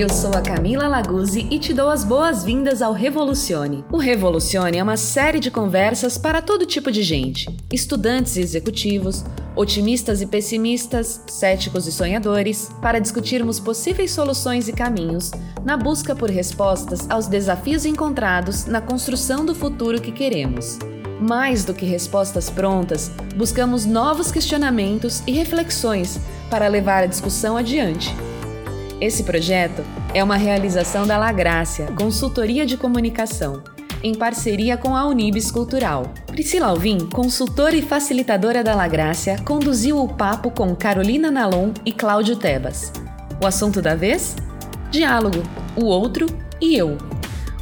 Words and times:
Eu 0.00 0.08
sou 0.08 0.30
a 0.30 0.40
Camila 0.40 0.88
Laguzzi 0.88 1.46
e 1.50 1.58
te 1.58 1.74
dou 1.74 1.90
as 1.90 2.04
boas-vindas 2.04 2.80
ao 2.80 2.94
Revolucione. 2.94 3.84
O 3.92 3.98
Revolucione 3.98 4.78
é 4.78 4.82
uma 4.82 4.96
série 4.96 5.38
de 5.38 5.50
conversas 5.50 6.16
para 6.16 6.40
todo 6.40 6.64
tipo 6.64 6.90
de 6.90 7.02
gente: 7.02 7.54
estudantes 7.70 8.36
e 8.36 8.40
executivos, 8.40 9.22
otimistas 9.54 10.22
e 10.22 10.26
pessimistas, 10.26 11.22
céticos 11.28 11.86
e 11.86 11.92
sonhadores, 11.92 12.70
para 12.80 12.98
discutirmos 12.98 13.60
possíveis 13.60 14.10
soluções 14.10 14.68
e 14.68 14.72
caminhos 14.72 15.32
na 15.62 15.76
busca 15.76 16.16
por 16.16 16.30
respostas 16.30 17.06
aos 17.10 17.26
desafios 17.26 17.84
encontrados 17.84 18.64
na 18.64 18.80
construção 18.80 19.44
do 19.44 19.54
futuro 19.54 20.00
que 20.00 20.12
queremos. 20.12 20.78
Mais 21.20 21.62
do 21.62 21.74
que 21.74 21.84
respostas 21.84 22.48
prontas, 22.48 23.12
buscamos 23.36 23.84
novos 23.84 24.32
questionamentos 24.32 25.22
e 25.26 25.32
reflexões 25.32 26.18
para 26.48 26.68
levar 26.68 27.02
a 27.02 27.06
discussão 27.06 27.54
adiante. 27.54 28.16
Esse 29.00 29.24
projeto 29.24 29.82
é 30.12 30.24
uma 30.24 30.36
realização 30.36 31.06
da 31.06 31.16
Lagrácia, 31.16 31.86
consultoria 31.96 32.66
de 32.66 32.76
comunicação, 32.76 33.62
em 34.02 34.14
parceria 34.14 34.76
com 34.76 34.96
a 34.96 35.06
Unibis 35.06 35.50
Cultural. 35.50 36.12
Priscila 36.26 36.66
Alvim, 36.66 37.06
consultora 37.06 37.76
e 37.76 37.82
facilitadora 37.82 38.64
da 38.64 38.74
Lagrácia, 38.74 39.38
conduziu 39.44 40.02
o 40.02 40.08
papo 40.08 40.50
com 40.50 40.74
Carolina 40.74 41.30
Nalon 41.30 41.70
e 41.84 41.92
Cláudio 41.92 42.36
Tebas. 42.36 42.92
O 43.40 43.46
assunto 43.46 43.80
da 43.80 43.94
vez? 43.94 44.34
Diálogo, 44.90 45.42
o 45.76 45.84
outro 45.84 46.26
e 46.60 46.76
eu. 46.76 46.98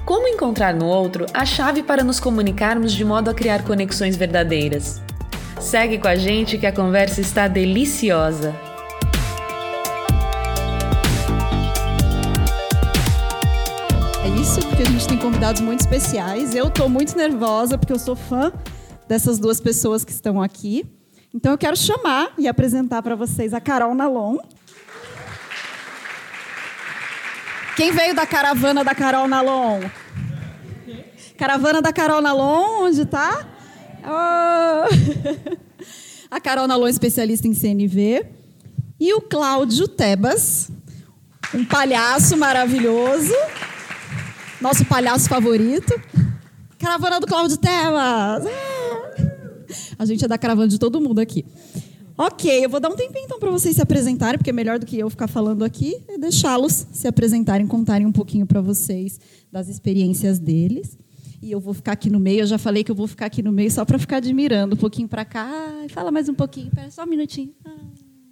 Como 0.06 0.26
encontrar 0.26 0.72
no 0.72 0.86
outro 0.86 1.26
a 1.34 1.44
chave 1.44 1.82
para 1.82 2.02
nos 2.02 2.18
comunicarmos 2.18 2.92
de 2.94 3.04
modo 3.04 3.28
a 3.28 3.34
criar 3.34 3.62
conexões 3.62 4.16
verdadeiras? 4.16 5.02
Segue 5.60 5.98
com 5.98 6.08
a 6.08 6.16
gente 6.16 6.56
que 6.56 6.66
a 6.66 6.72
conversa 6.72 7.20
está 7.20 7.46
deliciosa. 7.46 8.54
Porque 14.78 14.88
a 14.88 14.92
gente 14.92 15.08
tem 15.08 15.18
convidados 15.18 15.60
muito 15.60 15.80
especiais. 15.80 16.54
Eu 16.54 16.68
estou 16.68 16.88
muito 16.88 17.16
nervosa, 17.16 17.76
porque 17.76 17.92
eu 17.92 17.98
sou 17.98 18.14
fã 18.14 18.52
dessas 19.08 19.36
duas 19.36 19.60
pessoas 19.60 20.04
que 20.04 20.12
estão 20.12 20.40
aqui. 20.40 20.86
Então 21.34 21.50
eu 21.50 21.58
quero 21.58 21.76
chamar 21.76 22.30
e 22.38 22.46
apresentar 22.46 23.02
para 23.02 23.16
vocês 23.16 23.52
a 23.52 23.60
Carol 23.60 23.92
Nalon. 23.92 24.38
Quem 27.76 27.90
veio 27.90 28.14
da 28.14 28.24
caravana 28.24 28.84
da 28.84 28.94
Carol 28.94 29.26
Nalon? 29.26 29.80
Caravana 31.36 31.82
da 31.82 31.92
Carol 31.92 32.22
Nalon, 32.22 32.84
onde 32.84 33.02
está? 33.02 33.48
Oh. 34.04 35.56
a 36.30 36.40
Carol 36.40 36.68
Nalon, 36.68 36.86
especialista 36.86 37.48
em 37.48 37.52
CNV. 37.52 38.24
E 39.00 39.12
o 39.12 39.22
Cláudio 39.22 39.88
Tebas, 39.88 40.70
um 41.52 41.64
palhaço 41.64 42.36
maravilhoso 42.36 43.34
nosso 44.60 44.84
palhaço 44.84 45.28
favorito. 45.28 45.92
Caravana 46.78 47.20
do 47.20 47.26
Cláudio 47.26 47.56
Temas. 47.56 48.44
A 49.98 50.04
gente 50.04 50.24
é 50.24 50.28
da 50.28 50.38
caravana 50.38 50.68
de 50.68 50.78
todo 50.78 51.00
mundo 51.00 51.18
aqui. 51.18 51.44
Ok, 52.16 52.64
eu 52.64 52.68
vou 52.68 52.80
dar 52.80 52.88
um 52.88 52.96
tempinho 52.96 53.24
então 53.24 53.38
para 53.38 53.50
vocês 53.50 53.76
se 53.76 53.82
apresentarem, 53.82 54.38
porque 54.38 54.50
é 54.50 54.52
melhor 54.52 54.78
do 54.78 54.86
que 54.86 54.98
eu 54.98 55.08
ficar 55.08 55.28
falando 55.28 55.64
aqui 55.64 56.02
é 56.08 56.18
deixá-los 56.18 56.86
se 56.92 57.06
apresentarem, 57.06 57.64
contarem 57.64 58.06
um 58.06 58.12
pouquinho 58.12 58.44
para 58.44 58.60
vocês 58.60 59.20
das 59.52 59.68
experiências 59.68 60.38
deles. 60.38 60.98
E 61.40 61.52
eu 61.52 61.60
vou 61.60 61.72
ficar 61.72 61.92
aqui 61.92 62.10
no 62.10 62.18
meio, 62.18 62.40
eu 62.40 62.46
já 62.46 62.58
falei 62.58 62.82
que 62.82 62.90
eu 62.90 62.94
vou 62.96 63.06
ficar 63.06 63.26
aqui 63.26 63.40
no 63.40 63.52
meio 63.52 63.70
só 63.70 63.84
para 63.84 63.98
ficar 64.00 64.16
admirando 64.16 64.74
um 64.74 64.78
pouquinho 64.78 65.06
para 65.06 65.24
cá. 65.24 65.48
Fala 65.90 66.10
mais 66.10 66.28
um 66.28 66.34
pouquinho, 66.34 66.70
pera 66.72 66.90
só 66.90 67.04
um 67.04 67.06
minutinho. 67.06 67.54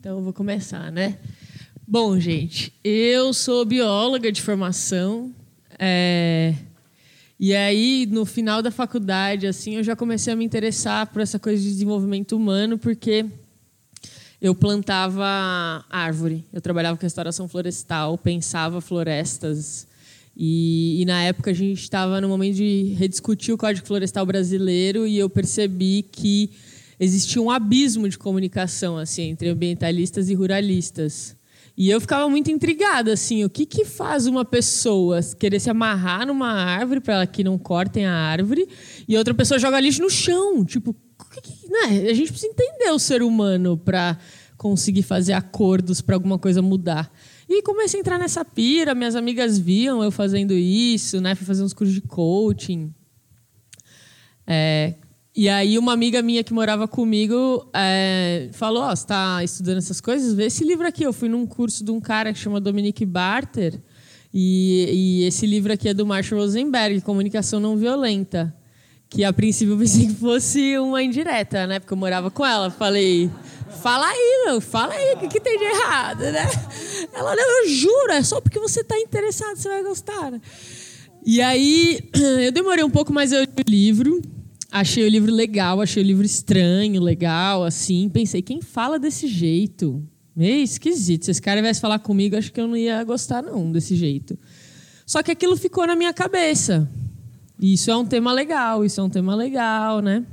Então 0.01 0.19
eu 0.19 0.25
vou 0.25 0.33
começar, 0.33 0.91
né? 0.91 1.17
Bom, 1.87 2.19
gente, 2.19 2.73
eu 2.83 3.33
sou 3.33 3.65
bióloga 3.65 4.33
de 4.33 4.43
formação, 4.43 5.33
é... 5.79 6.55
E 7.39 7.55
aí, 7.55 8.09
no 8.11 8.25
final 8.25 8.63
da 8.63 8.71
faculdade, 8.71 9.47
assim, 9.47 9.77
eu 9.77 9.85
já 9.85 9.95
comecei 9.95 10.33
a 10.33 10.37
me 10.37 10.45
interessar 10.45 11.07
por 11.07 11.21
essa 11.21 11.39
coisa 11.39 11.63
de 11.63 11.69
desenvolvimento 11.69 12.35
humano, 12.35 12.79
porque 12.79 13.27
eu 14.41 14.55
plantava 14.55 15.85
árvore. 15.91 16.45
Eu 16.51 16.63
trabalhava 16.63 16.97
com 16.97 17.03
restauração 17.03 17.47
florestal, 17.47 18.17
pensava 18.17 18.81
florestas. 18.81 19.87
E, 20.35 21.03
e 21.03 21.05
na 21.05 21.23
época 21.25 21.51
a 21.51 21.55
gente 21.55 21.81
estava 21.81 22.21
no 22.23 22.29
momento 22.29 22.57
de 22.57 22.95
rediscutir 22.99 23.55
o 23.55 23.59
Código 23.59 23.87
Florestal 23.87 24.25
brasileiro 24.25 25.07
e 25.07 25.19
eu 25.19 25.29
percebi 25.29 26.03
que 26.11 26.51
existia 26.99 27.43
um 27.43 27.51
abismo 27.51 28.09
de 28.09 28.19
comunicação 28.19 28.97
assim 28.97 29.31
entre 29.31 29.51
ambientalistas 29.51 30.31
e 30.31 30.35
ruralistas. 30.35 31.36
E 31.77 31.91
eu 31.91 32.01
ficava 32.01 32.29
muito 32.29 32.51
intrigada, 32.51 33.13
assim, 33.13 33.45
o 33.45 33.51
que, 33.51 33.67
que 33.67 33.85
faz 33.85 34.27
uma 34.27 34.47
pessoa 34.47 35.21
querer 35.39 35.61
se 35.61 35.69
amarrar 35.69 36.27
numa 36.27 36.51
árvore 36.51 37.01
para 37.01 37.27
que 37.27 37.45
não 37.45 37.59
cortem 37.59 38.07
a 38.07 38.15
árvore 38.15 38.67
e 39.07 39.17
outra 39.17 39.35
pessoa 39.35 39.59
joga 39.59 39.79
lixo 39.79 40.01
no 40.01 40.09
chão? 40.09 40.65
Tipo, 40.65 40.97
que, 41.43 41.71
né? 41.71 42.09
a 42.11 42.15
gente 42.15 42.33
precisa 42.33 42.51
entender 42.51 42.91
o 42.91 42.99
ser 42.99 43.23
humano 43.23 43.77
para 43.77 44.19
conseguir 44.57 45.03
fazer 45.03 45.35
acordos 45.35 46.01
para 46.01 46.17
alguma 46.17 46.39
coisa 46.39 46.63
mudar. 46.63 47.13
E 47.49 47.63
comecei 47.63 47.99
a 47.99 48.01
entrar 48.01 48.19
nessa 48.19 48.45
pira, 48.45 48.95
minhas 48.95 49.15
amigas 49.15 49.59
viam 49.59 50.03
eu 50.03 50.11
fazendo 50.11 50.53
isso, 50.53 51.21
né? 51.21 51.35
Fui 51.35 51.47
fazer 51.47 51.63
uns 51.63 51.75
cursos 51.75 51.95
de 51.95 52.01
coaching. 52.01 52.93
É, 54.47 54.95
e 55.37 55.51
aí 55.51 55.79
uma 55.79 55.93
amiga 55.93 56.23
minha 56.23 56.43
que 56.43 56.55
morava 56.55 56.89
comigo 56.89 57.69
é, 57.75 58.49
falou, 58.53 58.83
ó, 58.83 58.87
oh, 58.87 58.97
você 58.97 59.03
está 59.03 59.45
estudando 59.45 59.77
essas 59.77 60.01
coisas? 60.01 60.33
Vê 60.33 60.47
esse 60.47 60.65
livro 60.65 60.89
aqui. 60.89 61.03
Eu 61.05 61.13
fui 61.13 61.29
num 61.29 61.47
curso 61.47 61.85
de 61.85 61.91
um 61.91 62.01
cara 62.01 62.33
que 62.33 62.39
chama 62.39 62.59
Dominique 62.59 63.05
Barter. 63.05 63.79
E, 64.33 65.21
e 65.21 65.25
esse 65.25 65.47
livro 65.47 65.71
aqui 65.71 65.91
é 65.91 65.95
do 65.95 66.07
Marshall 66.07 66.41
Rosenberg, 66.41 67.03
Comunicação 67.03 67.61
Não 67.61 67.77
Violenta. 67.77 68.55
Que 69.11 69.25
a 69.25 69.33
princípio 69.33 69.75
eu 69.75 69.79
pensei 69.79 70.07
que 70.09 70.15
fosse 70.15 70.79
uma 70.79 71.03
indireta, 71.03 71.67
né? 71.67 71.81
Porque 71.81 71.93
eu 71.93 71.99
morava 71.99 72.31
com 72.31 72.45
ela. 72.47 72.71
Falei, 72.71 73.31
fala 73.83 74.07
aí, 74.07 74.45
meu, 74.47 74.59
fala 74.59 74.95
aí, 74.95 75.17
o 75.17 75.19
que, 75.19 75.29
que 75.29 75.41
tem 75.41 75.59
de 75.59 75.65
errado, 75.65 76.21
né? 76.21 76.47
Ela, 77.13 77.37
não, 77.37 77.63
eu 77.63 77.69
juro, 77.69 78.13
é 78.13 78.23
só 78.23 78.41
porque 78.41 78.59
você 78.59 78.81
está 78.81 78.99
interessado, 78.99 79.59
você 79.59 79.69
vai 79.69 79.83
gostar. 79.83 80.31
Né? 80.31 80.41
E 81.27 81.43
aí, 81.43 82.01
eu 82.43 82.51
demorei 82.53 82.83
um 82.83 82.91
pouco, 82.91 83.13
mas 83.13 83.33
eu 83.33 83.43
li 83.43 83.49
o 83.49 83.71
livro 83.71 84.36
achei 84.81 85.05
o 85.05 85.09
livro 85.09 85.33
legal, 85.33 85.81
achei 85.81 86.03
o 86.03 86.07
livro 86.07 86.25
estranho, 86.25 87.03
legal, 87.03 87.65
assim. 87.65 88.09
Pensei, 88.09 88.43
quem 88.43 88.61
fala 88.61 88.99
desse 88.99 89.27
jeito? 89.27 90.03
Meio 90.35 90.63
esquisito. 90.63 91.25
Se 91.25 91.31
esse 91.31 91.43
cara 91.43 91.63
viesse 91.63 91.81
falar 91.81 91.99
comigo, 91.99 92.37
acho 92.37 92.53
que 92.53 92.61
eu 92.61 92.69
não 92.69 92.77
ia 92.77 93.03
gostar, 93.05 93.43
não, 93.43 93.73
desse 93.73 93.97
jeito. 93.97 94.39
Só 95.07 95.23
que 95.23 95.31
aquilo 95.31 95.57
ficou 95.57 95.87
na 95.87 95.97
minha 95.97 96.13
cabeça. 96.13 96.91
Isso 97.61 97.91
é 97.91 97.97
um 97.97 98.05
tema 98.05 98.33
legal, 98.33 98.85
isso 98.85 99.01
é 99.01 99.05
um 99.05 99.09
tema 99.09 99.35
legal, 99.35 100.01
né? 100.01 100.25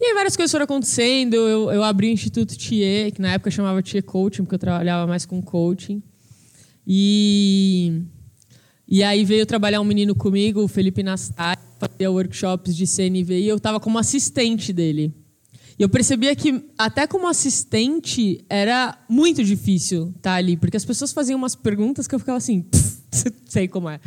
E 0.00 0.06
aí 0.06 0.14
várias 0.14 0.36
coisas 0.36 0.50
foram 0.50 0.64
acontecendo. 0.64 1.34
Eu, 1.34 1.72
eu 1.72 1.82
abri 1.82 2.08
o 2.08 2.10
Instituto 2.10 2.56
TIE, 2.56 3.10
que 3.12 3.20
na 3.20 3.32
época 3.32 3.50
chamava 3.50 3.82
TIE 3.82 4.02
Coaching, 4.02 4.42
porque 4.42 4.54
eu 4.54 4.58
trabalhava 4.58 5.06
mais 5.06 5.24
com 5.24 5.40
coaching. 5.42 6.02
E, 6.86 8.02
e 8.86 9.02
aí 9.02 9.24
veio 9.24 9.46
trabalhar 9.46 9.80
um 9.80 9.84
menino 9.84 10.14
comigo, 10.14 10.62
o 10.62 10.68
Felipe 10.68 11.02
Nastari, 11.02 11.60
fazia 11.88 12.10
workshops 12.10 12.74
de 12.74 12.86
CNV 12.86 13.40
e 13.40 13.48
eu 13.48 13.56
estava 13.56 13.78
como 13.78 13.98
assistente 13.98 14.72
dele. 14.72 15.12
E 15.78 15.82
eu 15.82 15.88
percebia 15.88 16.34
que, 16.36 16.64
até 16.78 17.06
como 17.06 17.26
assistente, 17.26 18.44
era 18.48 18.96
muito 19.08 19.42
difícil 19.42 20.08
estar 20.08 20.30
tá 20.30 20.34
ali, 20.34 20.56
porque 20.56 20.76
as 20.76 20.84
pessoas 20.84 21.12
faziam 21.12 21.36
umas 21.36 21.54
perguntas 21.54 22.06
que 22.06 22.14
eu 22.14 22.18
ficava 22.18 22.38
assim, 22.38 22.64
sei 23.46 23.66
como 23.66 23.88
é. 23.88 24.00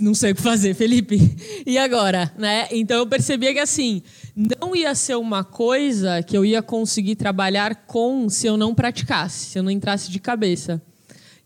Não 0.00 0.14
sei 0.14 0.32
o 0.32 0.34
que 0.34 0.42
fazer, 0.42 0.74
Felipe. 0.74 1.16
E 1.64 1.78
agora, 1.78 2.32
né? 2.36 2.66
Então 2.72 2.98
eu 2.98 3.06
percebia 3.06 3.52
que 3.52 3.60
assim, 3.60 4.02
não 4.34 4.74
ia 4.74 4.94
ser 4.96 5.16
uma 5.16 5.44
coisa 5.44 6.22
que 6.24 6.36
eu 6.36 6.44
ia 6.44 6.60
conseguir 6.60 7.14
trabalhar 7.14 7.86
com 7.86 8.28
se 8.28 8.48
eu 8.48 8.56
não 8.56 8.74
praticasse, 8.74 9.46
se 9.46 9.58
eu 9.58 9.62
não 9.62 9.70
entrasse 9.70 10.10
de 10.10 10.18
cabeça. 10.18 10.82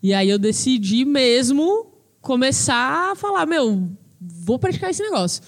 E 0.01 0.11
aí 0.11 0.27
eu 0.27 0.39
decidi 0.39 1.05
mesmo 1.05 1.91
começar 2.19 3.11
a 3.11 3.15
falar, 3.15 3.45
meu, 3.45 3.91
vou 4.21 4.59
praticar 4.59 4.91
esse 4.91 5.01
negócio. 5.01 5.41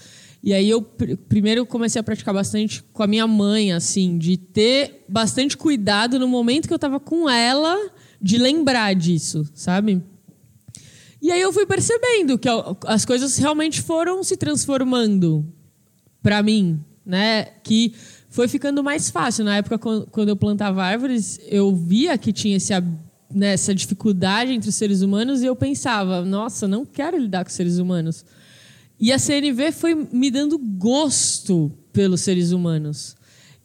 E 0.43 0.53
aí 0.53 0.69
eu 0.69 0.81
pr 0.81 1.15
primeiro 1.29 1.65
comecei 1.65 1.99
a 1.99 2.03
praticar 2.03 2.33
bastante 2.33 2.83
com 2.91 3.03
a 3.03 3.07
minha 3.07 3.25
mãe, 3.25 3.71
assim, 3.71 4.17
de 4.17 4.35
ter 4.35 5.05
bastante 5.07 5.55
cuidado 5.55 6.19
no 6.19 6.27
momento 6.27 6.67
que 6.67 6.73
eu 6.73 6.77
estava 6.77 6.99
com 6.99 7.29
ela, 7.29 7.77
de 8.21 8.37
lembrar 8.37 8.93
disso, 8.93 9.47
sabe? 9.53 10.01
E 11.21 11.31
aí 11.31 11.39
eu 11.39 11.53
fui 11.53 11.65
percebendo 11.65 12.37
que 12.37 12.49
as 12.85 13.05
coisas 13.05 13.37
realmente 13.37 13.81
foram 13.81 14.21
se 14.23 14.35
transformando 14.35 15.45
para 16.21 16.43
mim, 16.43 16.83
né? 17.05 17.45
Que 17.63 17.93
foi 18.29 18.49
ficando 18.49 18.83
mais 18.83 19.09
fácil. 19.09 19.45
Na 19.45 19.55
época, 19.55 19.77
quando 19.77 20.27
eu 20.27 20.35
plantava 20.35 20.83
árvores, 20.83 21.39
eu 21.47 21.73
via 21.73 22.17
que 22.17 22.33
tinha 22.33 22.57
esse, 22.57 22.73
né, 23.33 23.53
essa 23.53 23.73
dificuldade 23.73 24.51
entre 24.51 24.69
os 24.69 24.75
seres 24.75 25.01
humanos 25.01 25.41
e 25.41 25.45
eu 25.45 25.55
pensava, 25.55 26.25
nossa, 26.25 26.67
não 26.67 26.85
quero 26.85 27.17
lidar 27.17 27.45
com 27.45 27.51
seres 27.51 27.77
humanos. 27.77 28.25
E 28.99 29.11
a 29.11 29.19
CNV 29.19 29.71
foi 29.71 29.95
me 29.95 30.31
dando 30.31 30.57
gosto 30.57 31.71
pelos 31.91 32.21
seres 32.21 32.51
humanos. 32.51 33.15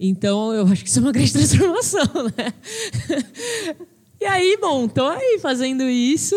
Então, 0.00 0.52
eu 0.52 0.66
acho 0.66 0.82
que 0.82 0.88
isso 0.88 0.98
é 0.98 1.02
uma 1.02 1.12
grande 1.12 1.32
transformação, 1.34 2.04
né? 2.36 2.54
E 4.20 4.24
aí, 4.24 4.58
bom, 4.60 4.86
estou 4.86 5.08
aí 5.08 5.38
fazendo 5.40 5.82
isso. 5.84 6.34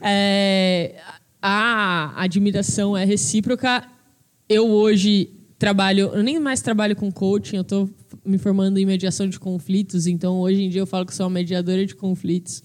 É, 0.00 0.96
a 1.40 2.22
admiração 2.22 2.96
é 2.96 3.04
recíproca. 3.04 3.86
Eu 4.48 4.68
hoje 4.70 5.30
trabalho, 5.58 6.10
eu 6.12 6.22
nem 6.22 6.38
mais 6.38 6.60
trabalho 6.60 6.94
com 6.94 7.10
coaching, 7.10 7.56
eu 7.56 7.62
estou 7.62 7.88
me 8.24 8.38
formando 8.38 8.78
em 8.78 8.84
mediação 8.84 9.26
de 9.28 9.38
conflitos, 9.38 10.06
então 10.06 10.40
hoje 10.40 10.62
em 10.62 10.68
dia 10.68 10.80
eu 10.80 10.86
falo 10.86 11.06
que 11.06 11.14
sou 11.14 11.24
uma 11.24 11.30
mediadora 11.30 11.86
de 11.86 11.94
conflitos, 11.94 12.62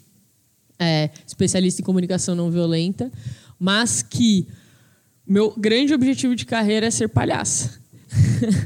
é, 0.77 1.09
especialista 1.25 1.81
em 1.81 1.85
comunicação 1.85 2.35
não 2.35 2.51
violenta, 2.51 3.11
mas 3.57 4.01
que 4.01 4.47
meu 5.29 5.53
grande 5.55 5.93
objetivo 5.93 6.35
de 6.35 6.43
carreira 6.43 6.87
é 6.87 6.91
ser 6.91 7.07
palhaça. 7.07 7.79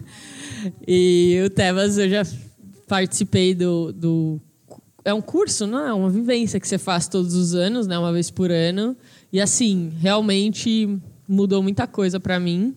e 0.88 1.44
o 1.46 1.50
Tebas, 1.50 1.98
eu 1.98 2.10
já 2.10 2.24
participei 2.88 3.54
do, 3.54 3.92
do. 3.92 4.42
É 5.04 5.14
um 5.14 5.22
curso, 5.22 5.68
não 5.68 5.86
é? 5.86 5.94
Uma 5.94 6.10
vivência 6.10 6.62
que 6.62 6.68
você 6.68 6.78
faz 6.78 7.10
todos 7.10 7.34
os 7.34 7.54
anos, 7.54 7.86
né? 7.86 8.00
Uma 8.00 8.14
vez 8.14 8.32
por 8.32 8.50
ano. 8.50 8.96
E 9.32 9.42
assim, 9.42 9.92
realmente 10.00 10.98
mudou 11.28 11.62
muita 11.62 11.86
coisa 11.86 12.18
para 12.18 12.40
mim. 12.40 12.74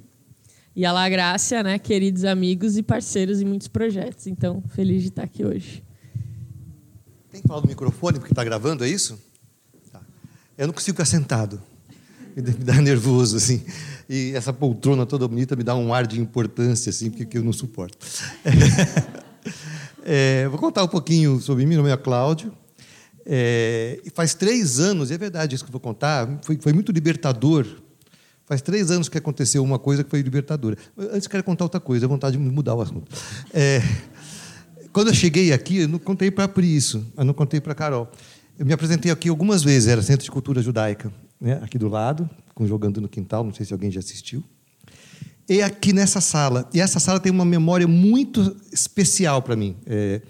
E 0.74 0.84
a 0.84 0.90
La 0.90 1.08
Graça, 1.08 1.62
né? 1.62 1.78
Queridos 1.78 2.24
amigos 2.24 2.76
e 2.76 2.82
parceiros 2.82 3.40
em 3.40 3.44
muitos 3.44 3.68
projetos. 3.68 4.26
Então, 4.26 4.64
feliz 4.70 5.02
de 5.02 5.10
estar 5.10 5.22
aqui 5.22 5.44
hoje. 5.44 5.84
Tem 7.30 7.40
que 7.40 7.46
falar 7.46 7.60
do 7.60 7.68
microfone 7.68 8.18
porque 8.18 8.32
está 8.32 8.42
gravando, 8.42 8.84
é 8.84 8.88
isso? 8.88 9.16
Tá. 9.92 10.02
Eu 10.58 10.66
não 10.66 10.74
consigo 10.74 10.96
ficar 10.96 11.04
sentado 11.04 11.62
me 12.42 12.52
dá 12.52 12.74
nervoso, 12.74 13.36
assim. 13.36 13.62
E 14.08 14.32
essa 14.34 14.52
poltrona 14.52 15.06
toda 15.06 15.26
bonita 15.26 15.56
me 15.56 15.62
dá 15.62 15.74
um 15.74 15.92
ar 15.92 16.06
de 16.06 16.20
importância, 16.20 16.90
assim, 16.90 17.10
porque 17.10 17.38
eu 17.38 17.44
não 17.44 17.52
suporto. 17.52 17.98
É, 20.08 20.46
vou 20.46 20.56
contar 20.56 20.84
um 20.84 20.88
pouquinho 20.88 21.40
sobre 21.40 21.64
mim. 21.64 21.70
Meu 21.70 21.78
nome 21.78 21.90
é 21.90 21.96
Cláudio. 21.96 22.52
É, 23.24 24.00
faz 24.14 24.34
três 24.34 24.78
anos, 24.78 25.10
e 25.10 25.14
é 25.14 25.18
verdade 25.18 25.56
isso 25.56 25.64
que 25.64 25.68
eu 25.68 25.72
vou 25.72 25.80
contar, 25.80 26.38
foi, 26.42 26.56
foi 26.60 26.72
muito 26.72 26.92
libertador. 26.92 27.66
Faz 28.44 28.62
três 28.62 28.92
anos 28.92 29.08
que 29.08 29.18
aconteceu 29.18 29.64
uma 29.64 29.80
coisa 29.80 30.04
que 30.04 30.10
foi 30.10 30.22
libertadora. 30.22 30.76
Antes, 30.96 31.26
quero 31.26 31.42
contar 31.42 31.64
outra 31.64 31.80
coisa, 31.80 32.06
a 32.06 32.08
vontade 32.08 32.36
de 32.36 32.42
mudar 32.42 32.76
o 32.76 32.82
assunto. 32.82 33.10
É, 33.52 33.82
quando 34.92 35.08
eu 35.08 35.14
cheguei 35.14 35.52
aqui, 35.52 35.78
eu 35.78 35.88
não 35.88 35.98
contei 35.98 36.30
para 36.30 36.44
a 36.44 36.48
Pri 36.48 36.76
isso, 36.76 37.04
eu 37.16 37.24
não 37.24 37.34
contei 37.34 37.60
para 37.60 37.72
a 37.72 37.74
Carol. 37.74 38.08
Eu 38.56 38.64
me 38.64 38.72
apresentei 38.72 39.10
aqui 39.10 39.28
algumas 39.28 39.64
vezes, 39.64 39.88
era 39.88 40.00
Centro 40.02 40.24
de 40.24 40.30
Cultura 40.30 40.62
Judaica 40.62 41.12
né, 41.46 41.60
aqui 41.62 41.78
do 41.78 41.88
lado, 41.88 42.28
com 42.54 42.66
Jogando 42.66 43.00
no 43.00 43.08
Quintal, 43.08 43.44
não 43.44 43.54
sei 43.54 43.64
se 43.64 43.72
alguém 43.72 43.88
já 43.88 44.00
assistiu. 44.00 44.42
E 45.48 45.62
aqui 45.62 45.92
nessa 45.92 46.20
sala. 46.20 46.68
E 46.74 46.80
essa 46.80 46.98
sala 46.98 47.20
tem 47.20 47.30
uma 47.30 47.44
memória 47.44 47.86
muito 47.86 48.56
especial 48.72 49.40
para 49.40 49.54
mim, 49.54 49.76
é, 49.86 50.20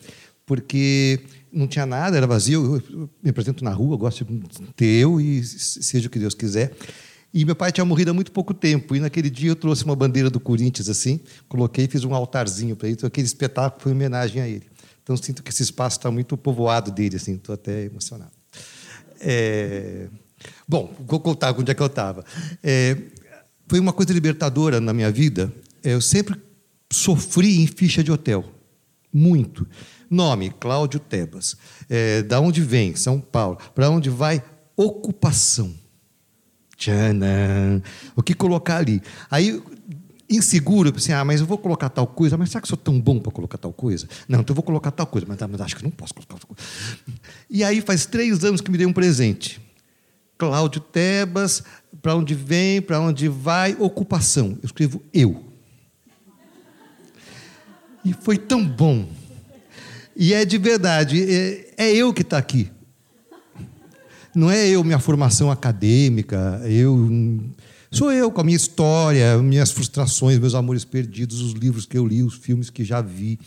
porque 0.45 1.21
não 1.51 1.67
tinha 1.67 1.87
nada, 1.87 2.19
era 2.19 2.27
vazio. 2.27 2.83
Eu 2.91 3.11
me 3.23 3.31
apresento 3.31 3.65
na 3.65 3.71
rua, 3.71 3.97
gosto 3.97 4.27
de 4.27 4.43
ter 4.77 4.87
eu 4.87 5.19
e 5.19 5.43
seja 5.43 6.07
o 6.07 6.11
que 6.11 6.19
Deus 6.19 6.35
quiser. 6.35 6.75
E 7.33 7.47
meu 7.47 7.57
pai 7.57 7.73
tinha 7.73 7.85
morrido 7.85 8.11
há 8.11 8.15
muito 8.15 8.31
pouco 8.31 8.53
tempo. 8.53 8.95
E 8.95 9.01
naquele 9.01 9.31
dia 9.31 9.51
eu 9.51 9.57
trouxe 9.57 9.87
uma 9.87 9.97
bandeira 9.97 10.29
do 10.29 10.39
Corinthians 10.39 10.91
assim, 10.91 11.19
coloquei 11.49 11.87
e 11.87 11.89
fiz 11.89 12.05
um 12.05 12.15
altarzinho 12.15 12.77
para 12.77 12.89
ele. 12.89 12.97
Então 12.97 13.07
aquele 13.07 13.27
espetáculo 13.27 13.83
foi 13.83 13.93
homenagem 13.93 14.43
a 14.43 14.47
ele. 14.47 14.67
Então 15.03 15.17
sinto 15.17 15.43
que 15.43 15.51
esse 15.51 15.63
espaço 15.63 15.97
está 15.97 16.11
muito 16.11 16.37
povoado 16.37 16.91
dele, 16.91 17.17
assim, 17.17 17.37
estou 17.37 17.55
até 17.55 17.85
emocionado. 17.85 18.33
É... 19.19 20.09
Bom, 20.69 20.93
vou 21.07 21.21
contar 21.21 21.55
onde 21.57 21.71
é 21.71 21.75
que 21.75 21.83
eu 21.83 21.87
estava. 21.87 22.25
É, 22.63 22.97
foi 23.69 23.79
uma 23.79 23.93
coisa 23.93 24.13
libertadora 24.13 24.81
na 24.81 24.93
minha 24.93 25.11
vida. 25.11 25.53
É, 25.83 25.95
eu 25.95 26.01
sempre 26.01 26.41
sofri 26.93 27.61
em 27.61 27.67
ficha 27.67 28.03
de 28.03 28.11
hotel. 28.11 28.45
Muito. 29.13 29.67
Nome, 30.11 30.51
Cláudio 30.51 31.01
Tebas. 31.01 31.57
É, 31.89 32.23
da 32.23 32.41
onde 32.41 32.63
vem? 32.63 32.97
São 32.97 33.21
Paulo. 33.21 33.59
Para 33.75 33.91
onde 33.91 34.11
vai? 34.11 34.43
Ocupação. 34.77 35.73
Tchanan. 36.77 37.83
O 38.15 38.23
que 38.23 38.35
colocar 38.35 38.79
ali? 38.79 39.01
Aí, 39.31 39.63
inseguro, 40.29 40.89
eu 40.89 40.93
pensei, 40.93 41.15
ah, 41.15 41.25
mas 41.25 41.41
eu 41.41 41.47
vou 41.47 41.59
colocar 41.59 41.89
tal 41.89 42.07
coisa, 42.07 42.37
mas 42.37 42.51
será 42.51 42.61
que 42.61 42.69
sou 42.69 42.77
tão 42.77 43.01
bom 43.01 43.19
para 43.19 43.33
colocar 43.33 43.57
tal 43.57 43.73
coisa? 43.73 44.09
Não, 44.29 44.41
então 44.41 44.53
eu 44.53 44.57
vou 44.57 44.65
colocar 44.65 44.91
tal 44.91 45.07
coisa, 45.07 45.27
mas, 45.29 45.39
mas 45.49 45.61
acho 45.61 45.77
que 45.77 45.85
não 45.85 45.91
posso 45.91 46.13
colocar 46.13 46.37
tal 46.37 46.49
coisa. 46.49 46.63
E 47.49 47.65
aí 47.65 47.81
faz 47.81 48.05
três 48.05 48.45
anos 48.45 48.61
que 48.61 48.71
me 48.71 48.77
dei 48.77 48.87
um 48.87 48.93
presente. 48.93 49.66
Cláudio 50.39 50.81
Tebas, 50.81 51.63
para 52.03 52.15
onde 52.15 52.35
vem, 52.35 52.81
para 52.81 53.01
onde 53.01 53.29
vai, 53.29 53.77
ocupação. 53.79 54.59
Eu 54.63 54.67
escrevo 54.67 55.03
eu. 55.13 55.45
E 58.05 58.13
foi 58.13 58.37
tão 58.39 58.65
bom. 58.65 59.09
E 60.15 60.33
é 60.33 60.45
de 60.45 60.59
verdade, 60.59 61.23
é, 61.23 61.75
é 61.77 61.95
eu 61.95 62.13
que 62.13 62.23
está 62.23 62.39
aqui. 62.39 62.71
Não 64.35 64.51
é 64.51 64.69
eu, 64.69 64.85
minha 64.85 64.99
formação 64.99 65.51
acadêmica, 65.51 66.61
eu. 66.67 67.41
Sou 67.91 68.13
eu 68.13 68.31
com 68.31 68.41
a 68.41 68.45
minha 68.45 68.57
história, 68.57 69.39
minhas 69.39 69.71
frustrações, 69.71 70.39
meus 70.39 70.55
amores 70.55 70.85
perdidos, 70.85 71.41
os 71.41 71.53
livros 71.53 71.87
que 71.87 71.97
eu 71.97 72.07
li, 72.07 72.23
os 72.23 72.35
filmes 72.35 72.69
que 72.69 72.85
já 72.85 73.01
vi 73.01 73.39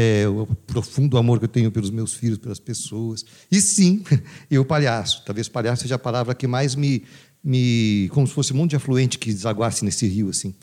é, 0.00 0.28
o 0.28 0.46
profundo 0.46 1.18
amor 1.18 1.40
que 1.40 1.46
eu 1.46 1.48
tenho 1.48 1.72
pelos 1.72 1.90
meus 1.90 2.14
filhos, 2.14 2.38
pelas 2.38 2.60
pessoas. 2.60 3.24
E 3.50 3.60
sim, 3.60 4.04
eu 4.48 4.64
palhaço. 4.64 5.24
Talvez 5.26 5.48
palhaço 5.48 5.82
seja 5.82 5.96
a 5.96 5.98
palavra 5.98 6.36
que 6.36 6.46
mais 6.46 6.76
me, 6.76 7.02
me 7.42 8.08
como 8.12 8.24
se 8.24 8.32
fosse 8.32 8.52
um 8.52 8.56
monte 8.58 8.70
de 8.70 8.76
afluente 8.76 9.18
que 9.18 9.32
desaguasse 9.32 9.84
nesse 9.84 10.06
rio 10.06 10.28
assim. 10.28 10.54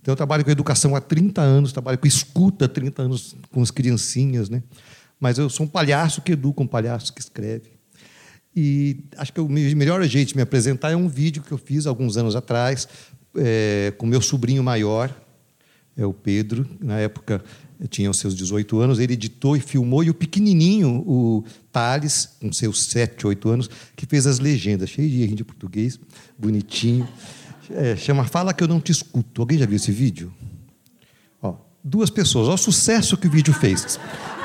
Então 0.00 0.12
eu 0.12 0.16
trabalho 0.16 0.44
com 0.44 0.50
educação 0.52 0.94
há 0.94 1.00
30 1.00 1.42
anos, 1.42 1.72
trabalho 1.72 1.98
com 1.98 2.06
escuta 2.06 2.66
há 2.66 2.68
30 2.68 3.02
anos 3.02 3.34
com 3.50 3.60
as 3.60 3.72
criancinhas, 3.72 4.48
né? 4.48 4.62
Mas 5.18 5.38
eu 5.38 5.50
sou 5.50 5.66
um 5.66 5.68
palhaço 5.68 6.22
que 6.22 6.30
educa, 6.30 6.62
um 6.62 6.66
palhaço 6.66 7.12
que 7.12 7.20
escreve. 7.20 7.72
E 8.54 9.06
acho 9.16 9.32
que 9.32 9.40
o 9.40 9.48
melhor 9.48 10.00
jeito 10.04 10.28
de 10.28 10.36
me 10.36 10.42
apresentar 10.42 10.92
é 10.92 10.96
um 10.96 11.08
vídeo 11.08 11.42
que 11.42 11.50
eu 11.50 11.58
fiz 11.58 11.88
alguns 11.88 12.16
anos 12.16 12.36
atrás 12.36 12.86
é, 13.36 13.92
com 13.98 14.06
meu 14.06 14.20
sobrinho 14.20 14.62
maior, 14.62 15.12
é 15.96 16.06
o 16.06 16.12
Pedro. 16.12 16.64
Na 16.80 16.98
época 16.98 17.42
tinha 17.88 18.10
os 18.10 18.18
seus 18.18 18.34
18 18.34 18.78
anos, 18.78 18.98
ele 18.98 19.14
editou 19.14 19.56
e 19.56 19.60
filmou, 19.60 20.02
e 20.04 20.10
o 20.10 20.14
pequenininho, 20.14 21.02
o 21.06 21.44
Thales, 21.72 22.30
com 22.40 22.52
seus 22.52 22.84
7, 22.84 23.26
8 23.26 23.48
anos, 23.48 23.70
que 23.96 24.06
fez 24.06 24.26
as 24.26 24.38
legendas, 24.38 24.90
cheio 24.90 25.08
de 25.08 25.34
de 25.34 25.44
português, 25.44 25.98
bonitinho. 26.38 27.08
É, 27.70 27.96
chama 27.96 28.24
Fala 28.24 28.52
que 28.52 28.62
eu 28.62 28.68
não 28.68 28.80
te 28.80 28.92
escuto. 28.92 29.42
Alguém 29.42 29.58
já 29.58 29.66
viu 29.66 29.76
esse 29.76 29.90
vídeo? 29.90 30.32
Ó, 31.42 31.54
duas 31.82 32.10
pessoas, 32.10 32.46
olha 32.46 32.54
o 32.54 32.58
sucesso 32.58 33.16
que 33.16 33.26
o 33.26 33.30
vídeo 33.30 33.52
fez. 33.52 33.98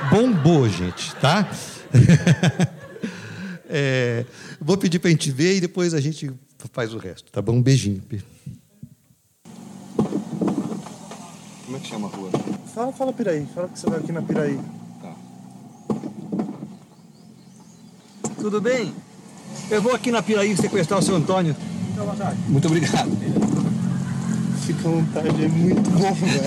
Bombou, 0.10 0.68
gente, 0.70 1.14
tá? 1.16 1.50
é, 3.70 4.26
vou 4.60 4.78
pedir 4.78 5.00
para 5.00 5.10
a 5.10 5.12
gente 5.12 5.32
ver 5.32 5.58
e 5.58 5.62
depois 5.62 5.94
a 5.94 6.00
gente 6.00 6.32
faz 6.72 6.94
o 6.94 6.98
resto, 6.98 7.32
tá 7.32 7.42
bom? 7.42 7.54
Um 7.54 7.62
beijinho. 7.62 8.02
Como 11.66 11.78
é 11.78 11.80
que 11.80 11.88
chama 11.88 12.08
a 12.08 12.12
rua? 12.12 12.49
Fala, 12.80 12.94
fala 12.94 13.12
Piraí. 13.12 13.46
Fala 13.54 13.68
que 13.68 13.78
você 13.78 13.90
vai 13.90 14.00
aqui 14.00 14.14
na 14.14 14.22
Piraí. 14.22 14.58
Tá. 15.02 15.12
Tudo 18.40 18.62
bem? 18.62 18.96
Eu 19.70 19.82
vou 19.82 19.94
aqui 19.94 20.10
na 20.12 20.24
Piraí 20.24 20.56
sequestrar 20.56 21.02
o 21.02 21.04
seu 21.04 21.14
Antônio. 21.14 21.54
À 22.00 22.04
vontade. 22.04 22.38
Muito 22.48 22.68
obrigado. 22.68 23.12
Fica 24.66 24.88
à 24.88 24.92
vontade, 24.92 25.28
é 25.28 25.48
muito 25.50 25.90
bom, 25.90 26.14
velho. 26.14 26.42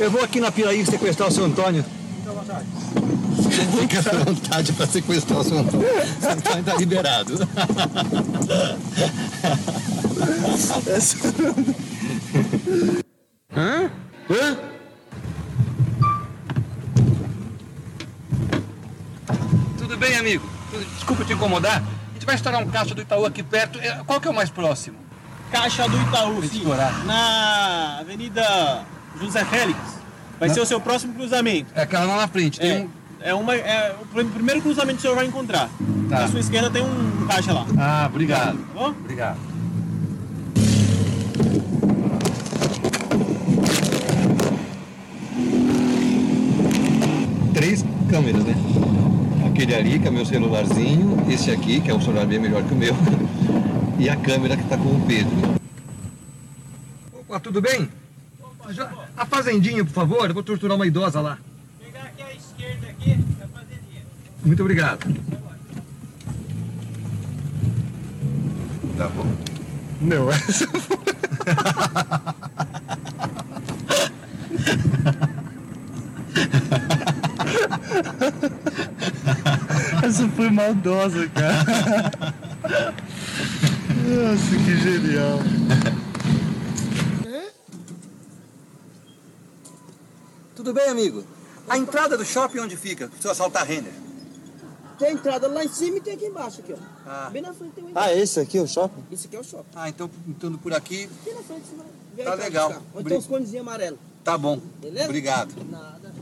Eu 0.00 0.10
vou 0.10 0.24
aqui 0.24 0.40
na 0.40 0.50
Piraí 0.50 0.86
sequestrar 0.86 1.28
o 1.28 1.32
seu 1.32 1.44
Antônio. 1.44 1.84
À 2.26 2.30
vontade. 2.30 2.64
Fica 3.80 3.98
à 3.98 4.24
vontade 4.24 4.72
para 4.72 4.86
sequestrar 4.86 5.40
o 5.40 5.44
seu 5.44 5.58
Antônio. 5.58 5.86
Seu 6.22 6.30
Antônio 6.30 6.60
está 6.60 6.74
liberado. 6.76 7.34
Hã? 13.54 13.90
Hã? 14.30 14.77
Bem, 20.22 20.34
amigo? 20.34 20.48
Desculpa 20.94 21.24
te 21.24 21.32
incomodar. 21.32 21.82
A 21.82 22.12
gente 22.14 22.26
vai 22.26 22.34
estourar 22.34 22.60
um 22.60 22.66
caixa 22.68 22.94
do 22.94 23.00
Itaú 23.02 23.24
aqui 23.24 23.42
perto. 23.42 23.78
É, 23.78 24.00
Qual 24.06 24.20
que 24.20 24.28
é 24.28 24.30
o 24.30 24.34
mais 24.34 24.50
próximo? 24.50 24.96
Caixa 25.50 25.88
do 25.88 26.00
Itaú, 26.02 26.42
sim. 26.46 26.62
Na 27.06 27.98
Avenida 28.00 28.82
José 29.20 29.44
Félix. 29.44 29.78
Vai 30.38 30.50
ser 30.50 30.60
o 30.60 30.66
seu 30.66 30.80
próximo 30.80 31.14
cruzamento. 31.14 31.70
É 31.74 31.82
aquela 31.82 32.04
lá 32.04 32.16
na 32.18 32.28
frente. 32.28 32.60
Tem 32.60 32.70
É, 32.70 32.80
um... 32.80 32.88
é, 33.30 33.34
uma, 33.34 33.54
é 33.56 33.96
o 34.00 34.06
pr- 34.06 34.24
primeiro 34.32 34.60
cruzamento 34.62 34.94
que 34.96 34.98
o 35.00 35.02
senhor 35.02 35.16
vai 35.16 35.26
encontrar. 35.26 35.68
Tá. 36.08 36.24
À 36.24 36.28
sua 36.28 36.38
esquerda 36.40 36.70
tem 36.70 36.82
um 36.82 37.26
caixa 37.26 37.52
lá. 37.52 37.66
Ah, 37.78 38.06
obrigado. 38.08 38.58
Tá? 38.74 38.80
Obrigado. 38.86 39.38
Três 47.54 47.84
câmeras, 48.08 48.44
né? 48.44 48.54
Aquele 49.58 49.74
ali, 49.74 49.98
que 49.98 50.06
é 50.06 50.10
o 50.10 50.12
meu 50.12 50.24
celularzinho. 50.24 51.16
Esse 51.28 51.50
aqui, 51.50 51.80
que 51.80 51.90
é 51.90 51.94
um 51.94 52.00
celular 52.00 52.24
bem 52.26 52.38
melhor 52.38 52.62
que 52.62 52.72
o 52.72 52.76
meu. 52.76 52.94
E 53.98 54.08
a 54.08 54.14
câmera 54.14 54.56
que 54.56 54.62
está 54.62 54.78
com 54.78 54.90
o 54.90 55.04
Pedro. 55.04 55.56
Opa, 57.12 57.40
tudo 57.40 57.60
bem? 57.60 57.88
Já- 58.70 58.88
A 59.16 59.26
fazendinha, 59.26 59.84
por 59.84 59.92
favor. 59.92 60.28
Eu 60.28 60.34
vou 60.34 60.44
torturar 60.44 60.76
uma 60.76 60.86
idosa 60.86 61.20
lá. 61.20 61.36
Pegar 61.84 62.02
aqui 62.04 62.22
à 62.22 62.32
esquerda 62.32 62.86
aqui, 62.86 63.18
a 63.42 63.48
fazendinha. 63.48 64.02
Muito 64.44 64.62
obrigado. 64.62 65.00
Tá 68.96 69.08
bom. 69.08 69.26
Não, 70.00 70.30
essa 70.30 70.68
Essa 80.08 80.26
foi 80.30 80.48
maldosa, 80.48 81.28
cara. 81.28 82.32
Nossa, 84.08 84.56
que 84.64 84.76
genial. 84.78 85.38
Tudo 90.56 90.72
bem, 90.72 90.88
amigo? 90.88 91.24
A 91.68 91.76
entrada 91.76 92.16
do 92.16 92.24
shopping 92.24 92.60
onde 92.60 92.74
fica? 92.74 93.10
Se 93.20 93.26
eu 93.26 93.32
assaltar 93.32 93.66
Render. 93.66 93.92
Tem 94.98 95.08
a 95.08 95.12
entrada 95.12 95.46
lá 95.46 95.62
em 95.62 95.68
cima 95.68 95.98
e 95.98 96.00
tem 96.00 96.14
aqui 96.14 96.24
embaixo, 96.24 96.60
aqui, 96.60 96.72
ó. 96.72 96.76
Ah. 97.06 97.28
Bem 97.30 97.42
na 97.42 97.52
frente 97.52 97.72
tem 97.72 97.84
um 97.84 97.90
Ah, 97.94 98.10
esse 98.12 98.40
aqui 98.40 98.56
é 98.56 98.62
o 98.62 98.66
shopping? 98.66 99.04
Esse 99.12 99.26
aqui 99.26 99.36
é 99.36 99.40
o 99.40 99.44
shopping. 99.44 99.68
Ah, 99.76 99.90
então 99.90 100.10
entrando 100.26 100.56
por 100.56 100.72
aqui. 100.72 101.08
Aqui 101.20 101.34
na 101.34 101.42
frente, 101.42 101.66
você 101.68 101.76
vai 101.76 101.86
ver 102.16 102.24
Tá 102.24 102.34
legal. 102.34 102.70
Onde 102.70 102.80
Obri- 102.94 103.08
tem 103.10 103.18
os 103.18 103.26
conezinhos 103.26 103.66
amarelos. 103.66 103.98
Tá 104.24 104.38
bom. 104.38 104.58
Beleza? 104.80 105.04
Obrigado. 105.04 105.54
Nada. 105.70 106.12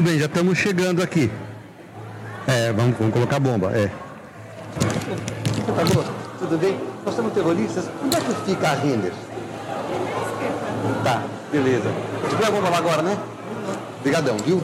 Tudo 0.00 0.08
bem, 0.08 0.18
já 0.18 0.24
estamos 0.24 0.56
chegando 0.56 1.02
aqui. 1.02 1.30
É, 2.46 2.72
vamos, 2.72 2.96
vamos 2.96 3.12
colocar 3.12 3.36
a 3.36 3.38
bomba, 3.38 3.70
é. 3.76 3.90
Tudo 6.38 6.56
bem? 6.56 6.80
Nós 7.04 7.14
somos 7.14 7.34
terroristas. 7.34 7.84
Onde 8.02 8.16
é 8.16 8.20
que 8.20 8.34
fica 8.46 8.68
a 8.70 8.74
Render? 8.76 9.12
Tá, 11.04 11.22
beleza. 11.52 11.92
Você 12.22 12.46
a 12.46 12.50
bomba 12.50 12.70
lá 12.70 12.78
agora, 12.78 13.02
né? 13.02 13.18
Obrigadão, 13.98 14.38
viu? 14.38 14.62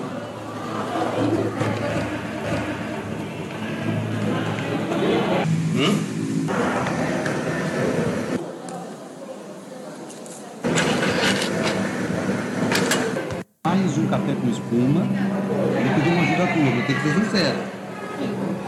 Mais 13.66 13.98
um 13.98 14.06
café 14.06 14.32
com 14.40 14.48
espuma. 14.48 15.00
Eu 15.00 15.94
pedi 15.96 16.08
uma 16.08 16.22
ajuda 16.22 16.46
vou 16.54 16.82
ter 16.86 16.94
que 16.94 17.02
ser 17.02 17.14
sincero. 17.14 17.58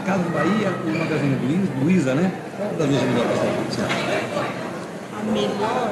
Casa 0.05 0.29
Bahia 0.29 0.75
ou 0.85 0.91
Magazine 0.91 1.35
Luiza, 1.35 1.71
Luiza, 1.81 2.15
né? 2.15 2.29
Qual 2.57 2.69
das 2.71 2.89
duas 2.89 3.01
é 3.01 3.05
melhor 3.05 3.27
você? 3.69 3.81
A 5.13 5.23
melhor. 5.31 5.87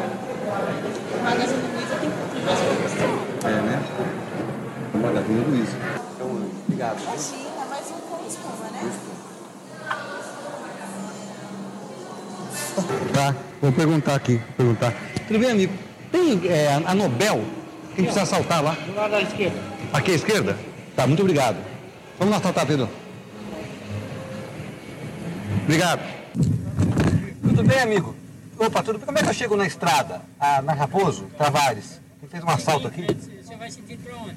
O 1.14 1.24
Magazine 1.24 1.64
Luiza 1.72 1.96
tem 2.02 2.10
mais 2.44 2.60
promoção. 2.60 3.12
É, 3.46 3.62
né? 3.62 3.82
Magazine 4.94 5.40
Luiza. 5.52 5.78
Então, 6.14 6.28
obrigado. 6.66 7.02
Imagina, 7.02 7.66
mais 7.70 7.86
um 7.88 8.00
com 8.10 8.28
espuma, 8.28 8.68
né? 8.74 8.92
Tá, 13.14 13.36
vou 13.62 13.72
perguntar 13.72 14.16
aqui, 14.16 14.42
perguntar. 14.58 14.94
Tudo 15.26 15.40
bem, 15.40 15.52
amigo? 15.52 15.74
Tem 16.12 16.42
é, 16.50 16.84
a 16.86 16.94
Nobel? 16.94 17.57
Quem 17.98 18.06
precisa 18.06 18.22
assaltar 18.22 18.64
lá? 18.64 18.74
Do 18.74 18.94
lado 18.94 19.10
da 19.10 19.22
esquerda. 19.24 19.60
Aqui 19.92 20.12
à 20.12 20.14
esquerda? 20.14 20.56
Tá, 20.96 21.08
muito 21.08 21.22
obrigado. 21.22 21.58
Vamos 22.20 22.32
lá 22.32 22.38
assaltar, 22.38 22.68
Pedro. 22.68 22.88
Obrigado. 25.64 26.02
Tudo 27.42 27.64
bem, 27.64 27.80
amigo? 27.80 28.16
Opa, 28.60 28.84
tudo 28.84 29.00
bem? 29.00 29.06
Como 29.08 29.18
é 29.18 29.24
que 29.24 29.30
eu 29.30 29.34
chego 29.34 29.56
na 29.56 29.66
estrada? 29.66 30.22
Ah, 30.40 30.62
na 30.62 30.74
Raposo, 30.74 31.24
Tavares. 31.40 32.00
Ele 32.22 32.30
fez 32.30 32.44
um 32.44 32.50
assalto 32.50 32.88
aqui. 32.88 33.08
Você 33.44 33.56
vai 33.56 33.72
seguir 33.72 33.98
pra 33.98 34.16
onde? 34.16 34.36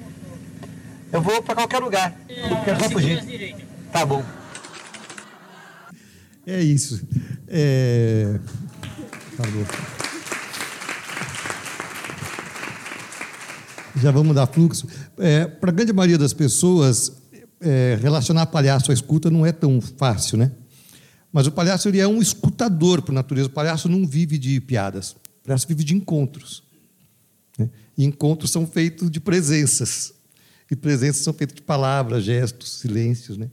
Eu 1.11 1.21
vou 1.21 1.43
pra 1.43 1.53
qualquer 1.53 1.77
lugar. 1.77 2.15
Eu 2.27 2.63
quero 2.65 2.79
só 2.79 2.89
fugir. 2.89 3.55
Tá 3.91 4.03
bom. 4.03 4.23
É 6.47 6.59
isso. 6.61 7.07
É... 7.47 8.39
Falou. 9.37 10.00
Já 13.97 14.11
vamos 14.11 14.35
dar 14.35 14.47
fluxo. 14.47 14.87
Para 15.59 15.69
a 15.69 15.73
grande 15.73 15.91
maioria 15.91 16.17
das 16.17 16.33
pessoas, 16.33 17.11
é, 17.59 17.97
relacionar 18.01 18.47
palhaço 18.47 18.91
à 18.91 18.93
escuta 18.93 19.29
não 19.29 19.45
é 19.45 19.51
tão 19.51 19.79
fácil, 19.79 20.37
né? 20.37 20.51
Mas 21.31 21.47
o 21.47 21.51
palhaço 21.51 21.87
ele 21.87 21.99
é 21.99 22.07
um 22.07 22.21
escutador 22.21 23.01
por 23.01 23.13
natureza. 23.13 23.47
O 23.47 23.51
palhaço 23.51 23.87
não 23.87 24.05
vive 24.05 24.37
de 24.37 24.59
piadas. 24.59 25.11
O 25.11 25.45
palhaço 25.45 25.67
vive 25.67 25.83
de 25.83 25.95
encontros. 25.95 26.63
né? 27.57 27.69
E 27.97 28.03
encontros 28.03 28.51
são 28.51 28.67
feitos 28.67 29.09
de 29.09 29.19
presenças. 29.19 30.13
E 30.69 30.75
presenças 30.75 31.23
são 31.23 31.33
feitas 31.33 31.55
de 31.55 31.61
palavras, 31.61 32.23
gestos, 32.23 32.79
silêncios. 32.79 33.37
Né? 33.37 33.49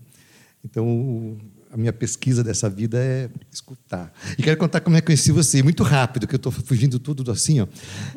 Então, 0.64 1.37
a 1.71 1.77
minha 1.77 1.93
pesquisa 1.93 2.43
dessa 2.43 2.69
vida 2.69 2.99
é 2.99 3.29
escutar. 3.53 4.13
E 4.39 4.43
quero 4.43 4.57
contar 4.57 4.81
como 4.81 4.97
é 4.97 5.01
que 5.01 5.07
conheci 5.07 5.31
você, 5.31 5.63
muito 5.63 5.83
rápido, 5.83 6.27
que 6.27 6.35
eu 6.35 6.39
estou 6.39 6.51
fugindo 6.51 6.99
tudo 6.99 7.31
assim. 7.31 7.61
Ó. 7.61 7.67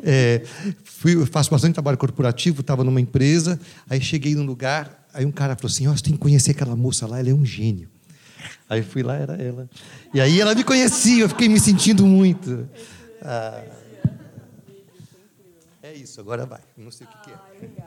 É, 0.04 0.44
fui, 0.84 1.26
faço 1.26 1.50
bastante 1.52 1.74
trabalho 1.74 1.98
corporativo, 1.98 2.62
estava 2.62 2.84
numa 2.84 3.02
empresa, 3.02 3.60
aí 3.90 4.02
cheguei 4.02 4.36
num 4.36 4.46
lugar, 4.46 5.06
aí 5.14 5.26
um 5.26 5.32
cara 5.32 5.56
falou 5.56 5.72
assim, 5.72 5.88
ó, 5.88 5.92
você 5.92 6.04
tem 6.04 6.14
que 6.14 6.20
conhecer 6.20 6.52
aquela 6.52 6.76
moça 6.76 7.06
lá, 7.06 7.20
ela 7.20 7.30
é 7.30 7.34
um 7.34 7.46
gênio. 7.46 7.90
Aí 8.70 8.82
fui 8.82 9.04
lá, 9.04 9.16
era 9.16 9.34
ela. 9.34 9.70
E 10.14 10.22
aí 10.22 10.40
ela 10.40 10.56
me 10.56 10.64
conhecia, 10.64 11.24
eu 11.24 11.30
fiquei 11.30 11.50
me 11.50 11.60
sentindo 11.60 12.06
muito. 12.06 12.68
Ah, 13.22 13.64
é 15.84 15.94
isso, 15.94 16.22
agora 16.22 16.46
vai. 16.46 16.62
Não 16.78 16.90
sei 16.90 17.06
o 17.06 17.10
que, 17.10 17.18
que 17.24 17.32
é. 17.32 17.82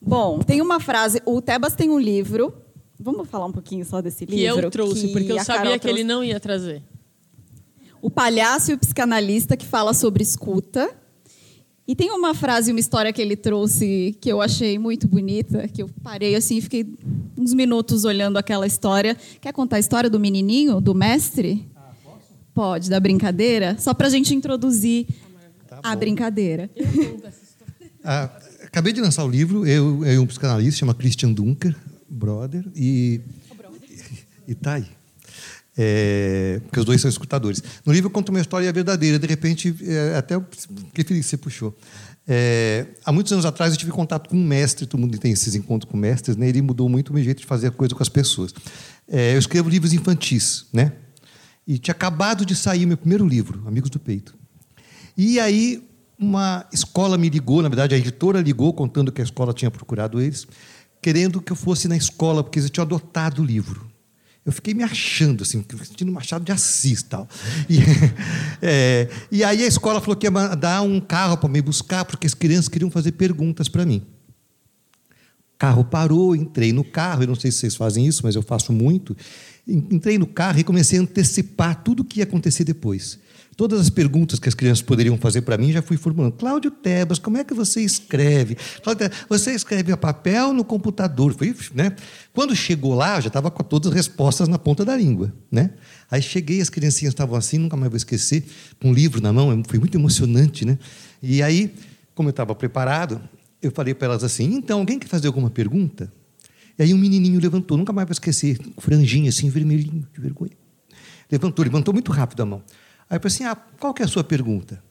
Bom, 0.00 0.38
tem 0.38 0.62
uma 0.62 0.80
frase. 0.80 1.20
O 1.26 1.42
Tebas 1.42 1.74
tem 1.74 1.90
um 1.90 1.98
livro. 1.98 2.54
Vamos 2.98 3.28
falar 3.28 3.46
um 3.46 3.52
pouquinho 3.52 3.84
só 3.84 4.00
desse 4.00 4.26
Que 4.26 4.34
livro? 4.34 4.60
eu 4.62 4.70
trouxe, 4.70 5.06
que 5.08 5.12
porque 5.12 5.32
eu 5.32 5.44
sabia 5.44 5.78
que 5.78 5.88
ele 5.88 6.02
não 6.02 6.22
ia 6.24 6.40
trazer. 6.40 6.82
O 8.02 8.10
Palhaço 8.10 8.70
e 8.72 8.74
o 8.74 8.78
Psicanalista, 8.78 9.56
que 9.56 9.66
fala 9.66 9.94
sobre 9.94 10.22
escuta. 10.22 10.90
E 11.86 11.94
tem 11.96 12.10
uma 12.10 12.34
frase, 12.34 12.70
uma 12.70 12.80
história 12.80 13.12
que 13.12 13.22
ele 13.22 13.34
trouxe 13.34 14.16
que 14.20 14.30
eu 14.30 14.42
achei 14.42 14.78
muito 14.78 15.08
bonita, 15.08 15.66
que 15.68 15.82
eu 15.82 15.88
parei 16.02 16.34
assim 16.34 16.58
e 16.58 16.60
fiquei 16.60 16.86
uns 17.36 17.54
minutos 17.54 18.04
olhando 18.04 18.36
aquela 18.36 18.66
história. 18.66 19.16
Quer 19.40 19.52
contar 19.52 19.76
a 19.76 19.80
história 19.80 20.10
do 20.10 20.20
menininho, 20.20 20.80
do 20.80 20.94
mestre? 20.94 21.66
Pode, 22.52 22.90
da 22.90 23.00
brincadeira? 23.00 23.76
Só 23.78 23.94
para 23.94 24.08
a 24.08 24.10
gente 24.10 24.34
introduzir 24.34 25.06
a 25.82 25.94
brincadeira. 25.96 26.68
Ah, 28.04 28.30
acabei 28.64 28.92
de 28.92 29.00
lançar 29.00 29.24
o 29.24 29.28
livro, 29.28 29.66
eu 29.66 30.04
e 30.04 30.18
um 30.18 30.26
psicanalista, 30.26 30.80
chama 30.80 30.94
Christian 30.94 31.32
Dunker, 31.32 31.74
brother, 32.18 32.64
e. 32.74 33.20
E 34.46 34.54
tá 34.54 34.74
aí. 34.74 34.86
É, 35.80 36.60
porque 36.64 36.80
os 36.80 36.84
dois 36.84 37.00
são 37.00 37.08
escutadores. 37.08 37.62
No 37.86 37.92
livro 37.92 38.08
eu 38.08 38.10
conto 38.10 38.30
uma 38.30 38.40
história 38.40 38.70
verdadeira, 38.72 39.16
de 39.16 39.26
repente, 39.28 39.74
é, 39.82 40.16
até 40.16 40.34
feliz 40.92 41.24
que 41.24 41.30
você 41.30 41.36
puxou. 41.36 41.78
É, 42.26 42.86
há 43.04 43.12
muitos 43.12 43.32
anos 43.32 43.46
atrás 43.46 43.72
eu 43.72 43.78
tive 43.78 43.92
contato 43.92 44.28
com 44.28 44.36
um 44.36 44.44
mestre, 44.44 44.86
todo 44.86 45.00
mundo 45.00 45.16
tem 45.16 45.32
esses 45.32 45.54
encontros 45.54 45.90
com 45.90 45.96
mestres, 45.96 46.36
né? 46.36 46.48
ele 46.48 46.60
mudou 46.60 46.88
muito 46.88 47.10
o 47.10 47.14
meu 47.14 47.22
jeito 47.22 47.38
de 47.38 47.46
fazer 47.46 47.68
a 47.68 47.70
coisa 47.70 47.94
com 47.94 48.02
as 48.02 48.08
pessoas. 48.08 48.52
É, 49.06 49.34
eu 49.34 49.38
escrevo 49.38 49.70
livros 49.70 49.92
infantis, 49.92 50.66
né? 50.72 50.92
E 51.66 51.78
tinha 51.78 51.92
acabado 51.92 52.44
de 52.44 52.56
sair 52.56 52.84
meu 52.84 52.96
primeiro 52.96 53.26
livro, 53.26 53.62
Amigos 53.66 53.88
do 53.88 53.98
Peito. 53.98 54.34
E 55.16 55.38
aí 55.38 55.88
uma 56.18 56.66
escola 56.72 57.16
me 57.16 57.30
ligou, 57.30 57.62
na 57.62 57.68
verdade 57.68 57.94
a 57.94 57.98
editora 57.98 58.40
ligou 58.40 58.72
contando 58.72 59.12
que 59.12 59.20
a 59.20 59.24
escola 59.24 59.54
tinha 59.54 59.70
procurado 59.70 60.20
eles, 60.20 60.46
querendo 61.00 61.40
que 61.40 61.52
eu 61.52 61.56
fosse 61.56 61.88
na 61.88 61.96
escola 61.96 62.42
porque 62.42 62.58
eles 62.58 62.70
tinham 62.70 62.84
adotado 62.84 63.42
o 63.42 63.44
livro. 63.44 63.88
Eu 64.44 64.52
fiquei 64.52 64.72
me 64.72 64.82
achando, 64.82 65.42
assim, 65.42 65.62
sentindo 65.84 66.10
Machado 66.10 66.42
de 66.42 66.50
Assis 66.50 67.02
tal. 67.02 67.28
E, 67.68 67.80
é, 68.62 69.08
e 69.30 69.44
aí 69.44 69.62
a 69.62 69.66
escola 69.66 70.00
falou 70.00 70.16
que 70.16 70.26
ia 70.26 70.30
mandar 70.30 70.80
um 70.80 71.00
carro 71.00 71.36
para 71.36 71.48
me 71.50 71.60
buscar 71.60 72.04
porque 72.04 72.26
as 72.26 72.32
crianças 72.32 72.68
queriam 72.68 72.90
fazer 72.90 73.12
perguntas 73.12 73.68
para 73.68 73.84
mim. 73.84 74.06
O 75.54 75.58
carro 75.58 75.84
parou, 75.84 76.34
entrei 76.34 76.72
no 76.72 76.82
carro, 76.82 77.24
eu 77.24 77.26
não 77.26 77.34
sei 77.34 77.50
se 77.50 77.58
vocês 77.58 77.76
fazem 77.76 78.06
isso, 78.06 78.22
mas 78.24 78.36
eu 78.36 78.42
faço 78.42 78.72
muito. 78.72 79.14
Entrei 79.66 80.16
no 80.16 80.26
carro 80.26 80.58
e 80.58 80.64
comecei 80.64 80.98
a 80.98 81.02
antecipar 81.02 81.82
tudo 81.82 82.00
o 82.00 82.04
que 82.04 82.20
ia 82.20 82.24
acontecer 82.24 82.64
depois. 82.64 83.18
Todas 83.58 83.80
as 83.80 83.90
perguntas 83.90 84.38
que 84.38 84.48
as 84.48 84.54
crianças 84.54 84.82
poderiam 84.82 85.18
fazer 85.18 85.42
para 85.42 85.58
mim 85.58 85.72
já 85.72 85.82
fui 85.82 85.96
formulando. 85.96 86.34
Cláudio 86.34 86.70
Tebas, 86.70 87.18
como 87.18 87.38
é 87.38 87.42
que 87.42 87.52
você 87.52 87.80
escreve? 87.80 88.56
Cláudio 88.84 89.10
você 89.28 89.50
escreve 89.50 89.90
a 89.90 89.96
papel 89.96 90.52
no 90.52 90.62
computador? 90.64 91.34
Foi, 91.34 91.52
né? 91.74 91.96
Quando 92.32 92.54
chegou 92.54 92.94
lá, 92.94 93.20
já 93.20 93.26
estava 93.26 93.50
com 93.50 93.64
todas 93.64 93.90
as 93.90 93.96
respostas 93.96 94.46
na 94.46 94.60
ponta 94.60 94.84
da 94.84 94.96
língua. 94.96 95.34
Né? 95.50 95.70
Aí 96.08 96.22
cheguei, 96.22 96.60
as 96.60 96.70
criancinhas 96.70 97.10
estavam 97.10 97.36
assim, 97.36 97.58
nunca 97.58 97.76
mais 97.76 97.90
vou 97.90 97.96
esquecer, 97.96 98.44
com 98.80 98.90
um 98.90 98.92
livro 98.92 99.20
na 99.20 99.32
mão, 99.32 99.60
foi 99.66 99.80
muito 99.80 99.98
emocionante. 99.98 100.64
Né? 100.64 100.78
E 101.20 101.42
aí, 101.42 101.74
como 102.14 102.28
eu 102.28 102.30
estava 102.30 102.54
preparado, 102.54 103.20
eu 103.60 103.72
falei 103.72 103.92
para 103.92 104.06
elas 104.06 104.22
assim: 104.22 104.54
então, 104.54 104.78
alguém 104.78 105.00
quer 105.00 105.08
fazer 105.08 105.26
alguma 105.26 105.50
pergunta? 105.50 106.12
E 106.78 106.84
aí 106.84 106.94
um 106.94 106.98
menininho 106.98 107.40
levantou, 107.40 107.76
nunca 107.76 107.92
mais 107.92 108.06
vou 108.06 108.12
esquecer, 108.12 108.56
franjinha 108.78 109.30
assim, 109.30 109.50
vermelhinho, 109.50 110.06
de 110.14 110.20
vergonha. 110.20 110.52
Levantou, 111.28 111.64
levantou 111.64 111.92
muito 111.92 112.12
rápido 112.12 112.40
a 112.44 112.46
mão. 112.46 112.62
Aí 113.08 113.16
eu 113.16 113.20
falei 113.20 113.34
assim: 113.34 113.44
ah, 113.44 113.56
qual 113.78 113.94
que 113.94 114.02
é 114.02 114.04
a 114.04 114.08
sua 114.08 114.24
pergunta? 114.24 114.82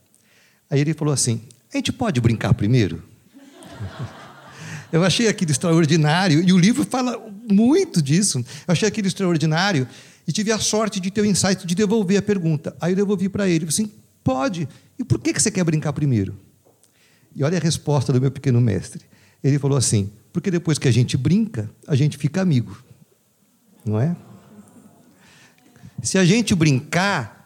Aí 0.70 0.80
ele 0.80 0.94
falou 0.94 1.14
assim: 1.14 1.42
a 1.72 1.76
gente 1.76 1.92
pode 1.92 2.20
brincar 2.20 2.54
primeiro? 2.54 3.02
Eu 4.90 5.04
achei 5.04 5.28
aquilo 5.28 5.50
extraordinário, 5.50 6.42
e 6.42 6.50
o 6.50 6.56
livro 6.56 6.82
fala 6.82 7.18
muito 7.50 8.00
disso. 8.00 8.38
Eu 8.66 8.72
achei 8.72 8.88
aquilo 8.88 9.06
extraordinário 9.06 9.86
e 10.26 10.32
tive 10.32 10.50
a 10.50 10.58
sorte 10.58 10.98
de 10.98 11.10
ter 11.10 11.20
o 11.20 11.26
insight 11.26 11.66
de 11.66 11.74
devolver 11.74 12.18
a 12.18 12.22
pergunta. 12.22 12.74
Aí 12.80 12.92
eu 12.92 12.96
devolvi 12.96 13.28
para 13.28 13.48
ele, 13.48 13.66
assim, 13.66 13.90
pode. 14.24 14.68
E 14.98 15.04
por 15.04 15.18
que 15.18 15.38
você 15.38 15.50
quer 15.50 15.64
brincar 15.64 15.92
primeiro? 15.92 16.34
E 17.36 17.44
olha 17.44 17.58
a 17.58 17.60
resposta 17.60 18.12
do 18.12 18.20
meu 18.20 18.30
pequeno 18.30 18.60
mestre. 18.60 19.04
Ele 19.44 19.58
falou 19.58 19.76
assim, 19.76 20.10
porque 20.32 20.50
depois 20.50 20.78
que 20.78 20.88
a 20.88 20.90
gente 20.90 21.16
brinca, 21.16 21.70
a 21.86 21.94
gente 21.94 22.16
fica 22.16 22.40
amigo. 22.40 22.82
Não 23.84 24.00
é? 24.00 24.16
Se 26.02 26.18
a 26.18 26.24
gente 26.24 26.54
brincar, 26.54 27.37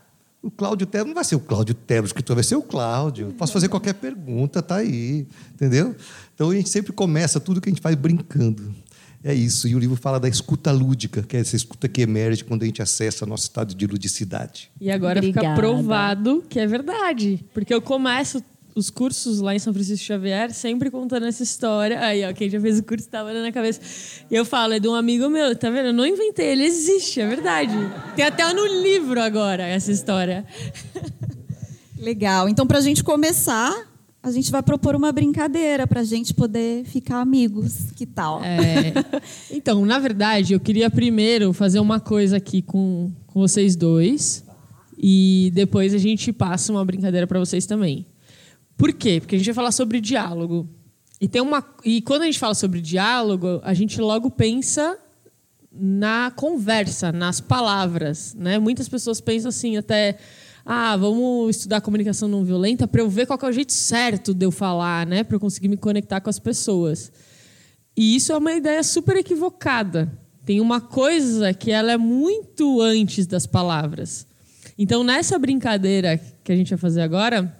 o 0.42 0.50
Cláudio 0.50 0.86
Tebas 0.86 1.06
não 1.06 1.14
vai 1.14 1.24
ser 1.24 1.36
o 1.36 1.40
Cláudio 1.40 1.74
Tebas, 1.74 2.10
o 2.10 2.12
escritor 2.12 2.34
vai 2.34 2.42
ser 2.42 2.56
o 2.56 2.62
Cláudio. 2.62 3.32
Posso 3.38 3.52
fazer 3.52 3.68
qualquer 3.68 3.94
pergunta, 3.94 4.60
tá 4.60 4.76
aí, 4.76 5.26
entendeu? 5.54 5.94
Então 6.34 6.50
a 6.50 6.54
gente 6.54 6.68
sempre 6.68 6.92
começa 6.92 7.38
tudo 7.38 7.60
que 7.60 7.68
a 7.68 7.72
gente 7.72 7.80
faz 7.80 7.94
brincando. 7.94 8.74
É 9.24 9.32
isso. 9.32 9.68
E 9.68 9.74
o 9.76 9.78
livro 9.78 9.94
fala 9.94 10.18
da 10.18 10.28
escuta 10.28 10.72
lúdica, 10.72 11.22
que 11.22 11.36
é 11.36 11.40
essa 11.40 11.54
escuta 11.54 11.88
que 11.88 12.02
emerge 12.02 12.42
quando 12.42 12.64
a 12.64 12.66
gente 12.66 12.82
acessa 12.82 13.24
nosso 13.24 13.44
estado 13.44 13.72
de 13.72 13.86
ludicidade. 13.86 14.68
E 14.80 14.90
agora 14.90 15.20
Obrigada. 15.20 15.46
fica 15.46 15.60
provado 15.60 16.42
que 16.48 16.58
é 16.58 16.66
verdade. 16.66 17.44
Porque 17.54 17.72
eu 17.72 17.80
começo 17.80 18.42
os 18.74 18.90
cursos 18.90 19.40
lá 19.40 19.54
em 19.54 19.58
São 19.58 19.72
Francisco 19.72 20.04
Xavier 20.04 20.52
sempre 20.52 20.90
contando 20.90 21.26
essa 21.26 21.42
história. 21.42 22.00
Aí, 22.00 22.24
ó, 22.24 22.32
quem 22.32 22.48
já 22.48 22.60
fez 22.60 22.78
o 22.78 22.82
curso 22.82 23.04
estava 23.04 23.32
na 23.32 23.52
cabeça. 23.52 23.80
E 24.30 24.34
eu 24.34 24.44
falo, 24.44 24.74
é 24.74 24.80
de 24.80 24.88
um 24.88 24.94
amigo 24.94 25.28
meu, 25.28 25.54
tá 25.56 25.70
vendo? 25.70 25.86
Eu 25.86 25.92
não 25.92 26.06
inventei, 26.06 26.46
ele 26.46 26.64
existe, 26.64 27.20
é 27.20 27.26
verdade. 27.26 27.74
Tem 28.16 28.24
até 28.24 28.50
no 28.52 28.66
livro 28.82 29.20
agora 29.20 29.62
essa 29.62 29.92
história. 29.92 30.44
Legal. 31.98 32.48
Então, 32.48 32.66
para 32.66 32.78
a 32.78 32.80
gente 32.80 33.04
começar, 33.04 33.86
a 34.22 34.30
gente 34.30 34.50
vai 34.50 34.62
propor 34.62 34.96
uma 34.96 35.12
brincadeira 35.12 35.86
para 35.86 36.00
a 36.00 36.04
gente 36.04 36.32
poder 36.32 36.84
ficar 36.84 37.20
amigos. 37.20 37.90
Que 37.94 38.06
tal? 38.06 38.42
É, 38.42 38.92
então, 39.50 39.84
na 39.84 39.98
verdade, 39.98 40.54
eu 40.54 40.60
queria 40.60 40.90
primeiro 40.90 41.52
fazer 41.52 41.80
uma 41.80 42.00
coisa 42.00 42.38
aqui 42.38 42.62
com, 42.62 43.12
com 43.26 43.40
vocês 43.40 43.76
dois. 43.76 44.44
E 44.96 45.50
depois 45.54 45.92
a 45.92 45.98
gente 45.98 46.32
passa 46.32 46.70
uma 46.70 46.84
brincadeira 46.84 47.26
para 47.26 47.38
vocês 47.40 47.66
também. 47.66 48.06
Por 48.76 48.92
quê? 48.92 49.20
Porque 49.20 49.36
a 49.36 49.38
gente 49.38 49.46
vai 49.46 49.54
falar 49.54 49.72
sobre 49.72 50.00
diálogo. 50.00 50.68
E, 51.20 51.28
tem 51.28 51.40
uma, 51.40 51.64
e 51.84 52.02
quando 52.02 52.22
a 52.22 52.26
gente 52.26 52.38
fala 52.38 52.54
sobre 52.54 52.80
diálogo, 52.80 53.60
a 53.62 53.72
gente 53.74 54.00
logo 54.00 54.30
pensa 54.30 54.98
na 55.72 56.32
conversa, 56.34 57.12
nas 57.12 57.40
palavras. 57.40 58.34
Né? 58.34 58.58
Muitas 58.58 58.88
pessoas 58.88 59.20
pensam 59.20 59.48
assim, 59.48 59.76
até. 59.76 60.18
Ah, 60.64 60.96
vamos 60.96 61.56
estudar 61.56 61.80
comunicação 61.80 62.28
não 62.28 62.44
violenta 62.44 62.86
para 62.86 63.00
eu 63.00 63.08
ver 63.08 63.26
qual 63.26 63.38
é 63.42 63.46
o 63.46 63.52
jeito 63.52 63.72
certo 63.72 64.32
de 64.32 64.46
eu 64.46 64.52
falar, 64.52 65.04
né? 65.04 65.24
Para 65.24 65.34
eu 65.34 65.40
conseguir 65.40 65.66
me 65.66 65.76
conectar 65.76 66.20
com 66.20 66.30
as 66.30 66.38
pessoas. 66.38 67.10
E 67.96 68.14
isso 68.14 68.32
é 68.32 68.36
uma 68.36 68.52
ideia 68.52 68.82
super 68.84 69.16
equivocada. 69.16 70.12
Tem 70.44 70.60
uma 70.60 70.80
coisa 70.80 71.52
que 71.52 71.70
ela 71.70 71.92
é 71.92 71.96
muito 71.96 72.80
antes 72.80 73.26
das 73.26 73.46
palavras. 73.46 74.26
Então, 74.78 75.04
nessa 75.04 75.38
brincadeira 75.38 76.18
que 76.42 76.50
a 76.50 76.56
gente 76.56 76.70
vai 76.70 76.78
fazer 76.78 77.02
agora, 77.02 77.56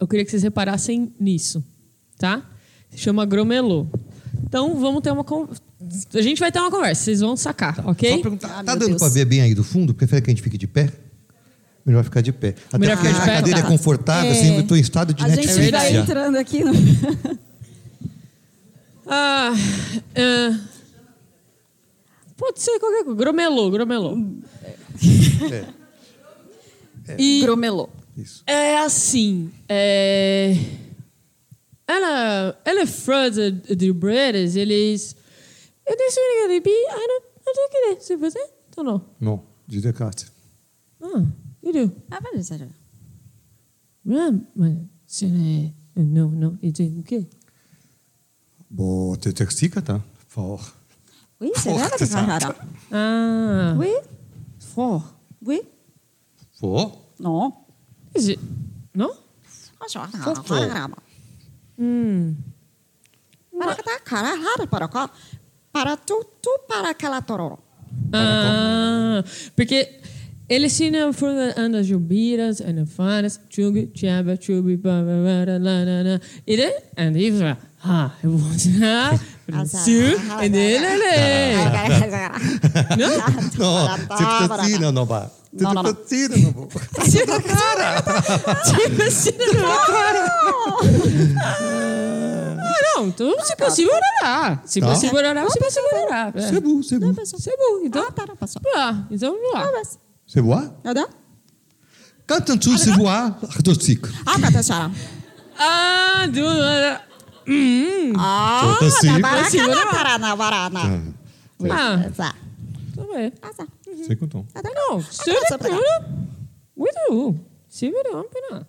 eu 0.00 0.06
queria 0.08 0.24
que 0.24 0.30
vocês 0.30 0.42
reparassem 0.42 1.12
nisso, 1.18 1.64
tá? 2.18 2.42
Se 2.90 2.98
chama 2.98 3.24
gromelô. 3.24 3.86
Então, 4.44 4.78
vamos 4.78 5.00
ter 5.02 5.10
uma 5.12 5.24
con- 5.24 5.48
a 6.14 6.22
gente 6.22 6.38
vai 6.38 6.50
ter 6.52 6.58
uma 6.58 6.70
conversa, 6.70 7.04
vocês 7.04 7.20
vão 7.20 7.36
sacar, 7.36 7.86
ok? 7.88 8.10
Só 8.16 8.22
perguntar, 8.22 8.58
Ah, 8.60 8.64
tá 8.64 8.74
dando 8.74 8.96
para 8.98 9.08
ver 9.08 9.24
bem 9.24 9.40
aí 9.40 9.54
do 9.54 9.64
fundo? 9.64 9.94
Prefere 9.94 10.22
que 10.22 10.30
a 10.30 10.32
gente 10.34 10.42
fique 10.42 10.58
de 10.58 10.66
pé? 10.66 10.90
Melhor 11.84 12.04
ficar 12.04 12.20
de 12.20 12.32
pé. 12.32 12.54
Até 12.68 12.78
Melhor 12.78 12.96
porque 12.96 13.08
ficar 13.08 13.18
de 13.24 13.30
a 13.30 13.32
pé, 13.32 13.36
cadeira 13.40 13.60
tá. 13.62 13.66
é 13.66 13.70
confortável, 13.70 14.30
É. 14.30 14.32
assim, 14.38 14.54
eu 14.54 14.60
estou 14.60 14.76
em 14.76 14.80
estado 14.80 15.12
de 15.14 15.24
a 15.24 15.28
gente 15.28 15.46
Netflix 15.46 15.70
vai 15.72 15.92
já. 15.92 16.00
entrando 16.00 16.36
aqui 16.36 16.62
no. 16.64 16.72
Ah, 19.04 19.52
ah, 20.16 20.60
pode 22.36 22.60
ser 22.62 22.78
qualquer 22.78 23.04
coisa. 23.04 23.18
Gromelô, 23.18 23.68
gromelô. 23.70 24.16
E 27.18 27.40
Gromelô. 27.42 27.88
Isso. 28.16 28.42
é 28.46 28.78
assim. 28.78 29.50
É... 29.68 30.54
Ela, 31.86 32.60
ela 32.64 32.80
é 32.80 32.86
fã 32.86 33.30
de, 33.30 33.50
de 33.74 33.92
Bretas, 33.92 34.56
eles. 34.56 35.16
Eu 35.86 35.96
disse 35.96 36.14
que 36.16 36.44
ele 36.44 36.60
bi, 36.60 36.70
ah, 36.90 36.94
não, 36.96 37.20
não 37.44 37.54
sei 37.54 37.64
o 37.64 37.68
que 37.70 37.76
é. 37.76 38.00
Se 38.00 38.16
você, 38.16 38.38
então 38.68 38.84
não. 38.84 39.04
Não, 39.20 39.42
de 39.66 39.80
Descartes. 39.80 40.30
Ah, 41.02 41.24
you 41.62 41.72
do. 41.72 41.92
Ah, 42.10 42.20
vai, 42.20 42.32
vai, 42.40 42.58
vai. 42.58 42.68
Ah, 44.18 44.40
mas 44.54 44.78
se 45.06 45.26
é. 45.26 45.72
Não, 46.00 46.30
não, 46.30 46.58
e 46.62 46.72
tem 46.72 46.98
o 46.98 47.02
quê? 47.02 47.26
Bo, 48.70 49.16
te 49.18 49.32
texica, 49.32 49.82
tá? 49.82 50.02
For. 50.28 50.58
Oui, 51.40 51.50
c'est 51.56 51.70
Oh, 51.70 51.74
vrai, 51.76 51.88
c'est 51.90 52.06
c'est 52.06 52.12
ça. 52.12 52.40
ça. 52.40 52.56
Ah. 52.92 53.74
Oui, 53.76 53.92
For. 54.60 55.02
oui, 55.44 55.60
For? 56.58 56.96
non. 57.18 57.52
Is 58.14 58.28
it? 58.28 58.40
Não? 58.94 59.16
Hum. 61.78 62.36
Para 63.58 63.74
que 63.76 63.82
tá 63.82 63.98
cara 64.00 64.34
rara 64.34 64.66
para 64.66 64.88
cá. 64.88 65.10
Para 65.72 65.96
tu, 65.96 66.24
tu 66.40 66.50
para 66.68 66.90
aquela 66.90 67.22
tororó. 67.22 67.58
Ah, 68.12 69.24
porque 69.56 70.00
ele 70.48 70.66
ensina 70.66 71.12
por 71.12 71.30
andas 71.56 71.86
jubiras, 71.86 72.60
anafanas, 72.60 73.40
chubi, 73.48 73.90
chaba, 73.94 74.36
chubi, 74.36 74.76
babara, 74.76 75.58
lanana. 75.58 76.20
E 76.46 76.52
ele, 76.52 76.72
and 76.96 77.16
he 77.16 77.30
vai, 77.30 77.56
ah, 77.84 78.10
eu 78.22 78.36
vou 78.36 78.52
ensinar, 78.54 79.18
Brasil, 79.46 80.18
e 80.42 80.48
dele, 80.48 80.86
Não? 82.96 83.10
No, 83.18 84.06
tipo 84.16 84.52
assim, 84.54 84.78
não, 84.78 84.92
não. 84.92 85.04
No, 85.52 85.74
no, 85.74 85.82
no. 85.82 85.94
Tipo 86.04 87.02
assim, 87.02 87.18
não 87.26 87.36
assim, 89.06 89.30
Ah, 92.58 92.80
não, 92.96 93.06
então 93.08 93.34
se 93.44 93.56
possível 93.56 93.92
orará. 93.92 94.62
Se 94.64 94.80
Tá. 94.80 94.86
possível 94.88 95.16
orará, 95.18 95.48
se 95.50 95.58
possível 95.58 95.88
orará. 95.92 96.32
É. 96.34 96.40
Cebu, 96.48 96.82
cebu. 96.82 97.14
Cebu, 97.26 97.80
então. 97.84 98.02
Ah, 98.08 98.12
tá, 98.12 98.24
não 98.26 98.36
passou. 98.36 98.62
Ah, 98.74 99.04
então 99.10 99.36
lá. 99.52 99.82
Cebu? 100.26 100.54
Ada? 100.84 101.08
Cantam 102.26 102.56
tu 102.56 102.78
cebu, 102.78 103.08
artoxico. 103.08 104.08
Ah, 104.24 104.40
kata 104.40 104.62
Sarah. 104.62 104.90
Ah, 105.58 106.26
do. 106.28 107.11
Hum. 107.46 108.12
Ah, 108.18 108.78
assim. 108.82 109.06
na 109.08 109.18
baraka 109.18 109.50
Segura 109.50 109.74
na 109.74 109.84
lá. 109.84 109.90
parana, 109.90 110.36
varana. 110.36 110.80
Ah, 111.70 112.10
Tá. 112.16 112.34
tá 112.96 113.02
bem. 113.14 113.32
Ah, 113.42 113.50
tá. 113.54 113.66
Sei 114.06 114.16
que 114.16 114.24
eu 114.24 114.28
tô. 114.28 114.38
Não, 114.38 114.96
passa 115.02 115.24
segura. 115.24 115.58
pra 115.58 115.70
cá. 115.70 116.08
Muito. 116.76 117.40
Segura, 117.68 118.10
vamos 118.12 118.28
pegar. 118.32 118.66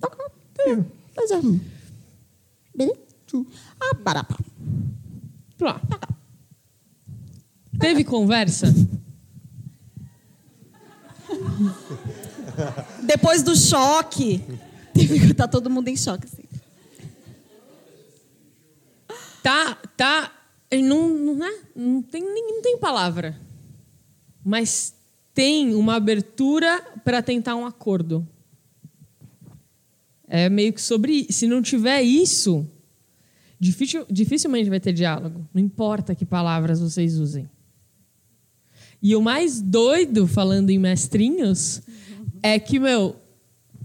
Tá 0.00 0.08
bom. 0.10 0.84
Pois 1.14 1.30
é. 1.30 1.40
Beleza? 2.74 2.98
Ah, 3.80 3.94
para, 4.04 4.22
para. 4.24 4.38
Lá. 5.60 5.80
Teve 7.78 8.04
conversa? 8.04 8.66
Depois 13.02 13.42
do 13.42 13.54
choque. 13.56 14.42
Teve 14.94 15.20
que 15.20 15.34
tá 15.34 15.46
todo 15.46 15.68
mundo 15.68 15.88
em 15.88 15.96
choque, 15.96 16.26
assim. 16.26 16.45
Tá, 19.46 19.76
tá. 19.96 20.32
Não, 20.72 21.08
não, 21.08 21.36
né? 21.36 21.60
não, 21.76 22.02
tem, 22.02 22.20
não 22.20 22.60
tem 22.60 22.76
palavra. 22.78 23.40
Mas 24.44 24.92
tem 25.32 25.72
uma 25.72 25.94
abertura 25.94 26.82
para 27.04 27.22
tentar 27.22 27.54
um 27.54 27.64
acordo. 27.64 28.26
É 30.26 30.48
meio 30.48 30.72
que 30.72 30.82
sobre. 30.82 31.28
Se 31.30 31.46
não 31.46 31.62
tiver 31.62 32.02
isso, 32.02 32.68
dificil- 33.60 34.04
dificilmente 34.10 34.68
vai 34.68 34.80
ter 34.80 34.92
diálogo. 34.92 35.46
Não 35.54 35.62
importa 35.62 36.12
que 36.12 36.26
palavras 36.26 36.80
vocês 36.80 37.16
usem. 37.16 37.48
E 39.00 39.14
o 39.14 39.22
mais 39.22 39.60
doido, 39.60 40.26
falando 40.26 40.70
em 40.70 40.78
mestrinhos, 40.80 41.82
é 42.42 42.58
que, 42.58 42.80
meu, 42.80 43.14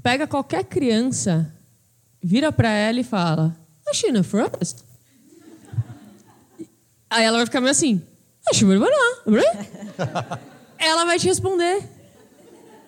pega 0.02 0.26
qualquer 0.26 0.64
criança, 0.64 1.54
vira 2.20 2.52
para 2.52 2.72
ela 2.72 3.00
e 3.00 3.04
fala: 3.04 3.56
A 3.88 3.94
China 3.94 4.24
Frost? 4.24 4.90
Aí 7.12 7.26
ela 7.26 7.38
vai 7.38 7.46
ficar 7.46 7.60
meio 7.60 7.72
assim: 7.72 8.02
"Ah, 8.48 8.52
Ela 10.80 11.06
vai 11.06 11.20
te 11.20 11.28
responder. 11.28 11.84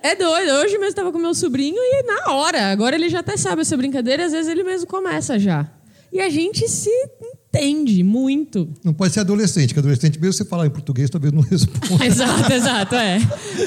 É 0.01 0.15
doido. 0.15 0.53
Hoje 0.53 0.77
mesmo 0.77 0.86
estava 0.86 1.12
com 1.12 1.19
meu 1.19 1.36
sobrinho 1.36 1.77
e 1.77 2.03
na 2.03 2.31
hora. 2.33 2.71
Agora 2.71 2.95
ele 2.95 3.09
já 3.09 3.19
até 3.19 3.36
sabe 3.38 3.62
essa 3.62 3.77
brincadeira 3.77 4.23
e 4.23 4.25
às 4.25 4.31
vezes 4.31 4.49
ele 4.49 4.63
mesmo 4.63 4.88
começa 4.88 5.38
já. 5.38 5.69
E 6.12 6.19
a 6.19 6.27
gente 6.29 6.67
se 6.67 6.89
entende 7.21 8.03
muito. 8.03 8.67
Não 8.83 8.93
pode 8.93 9.13
ser 9.13 9.21
adolescente, 9.21 9.73
que 9.73 9.79
adolescente, 9.79 10.19
mesmo 10.19 10.33
você 10.33 10.43
falar 10.45 10.67
em 10.67 10.69
português, 10.69 11.09
talvez 11.09 11.33
não 11.33 11.41
responda. 11.43 12.05
Exato, 12.05 12.53
exato, 12.53 12.95
é. 12.95 13.17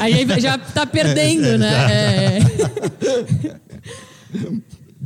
Aí 0.01 0.27
já 0.41 0.57
tá 0.59 0.87
perdendo, 0.87 1.59
né? 1.59 1.93
É. 1.93 2.39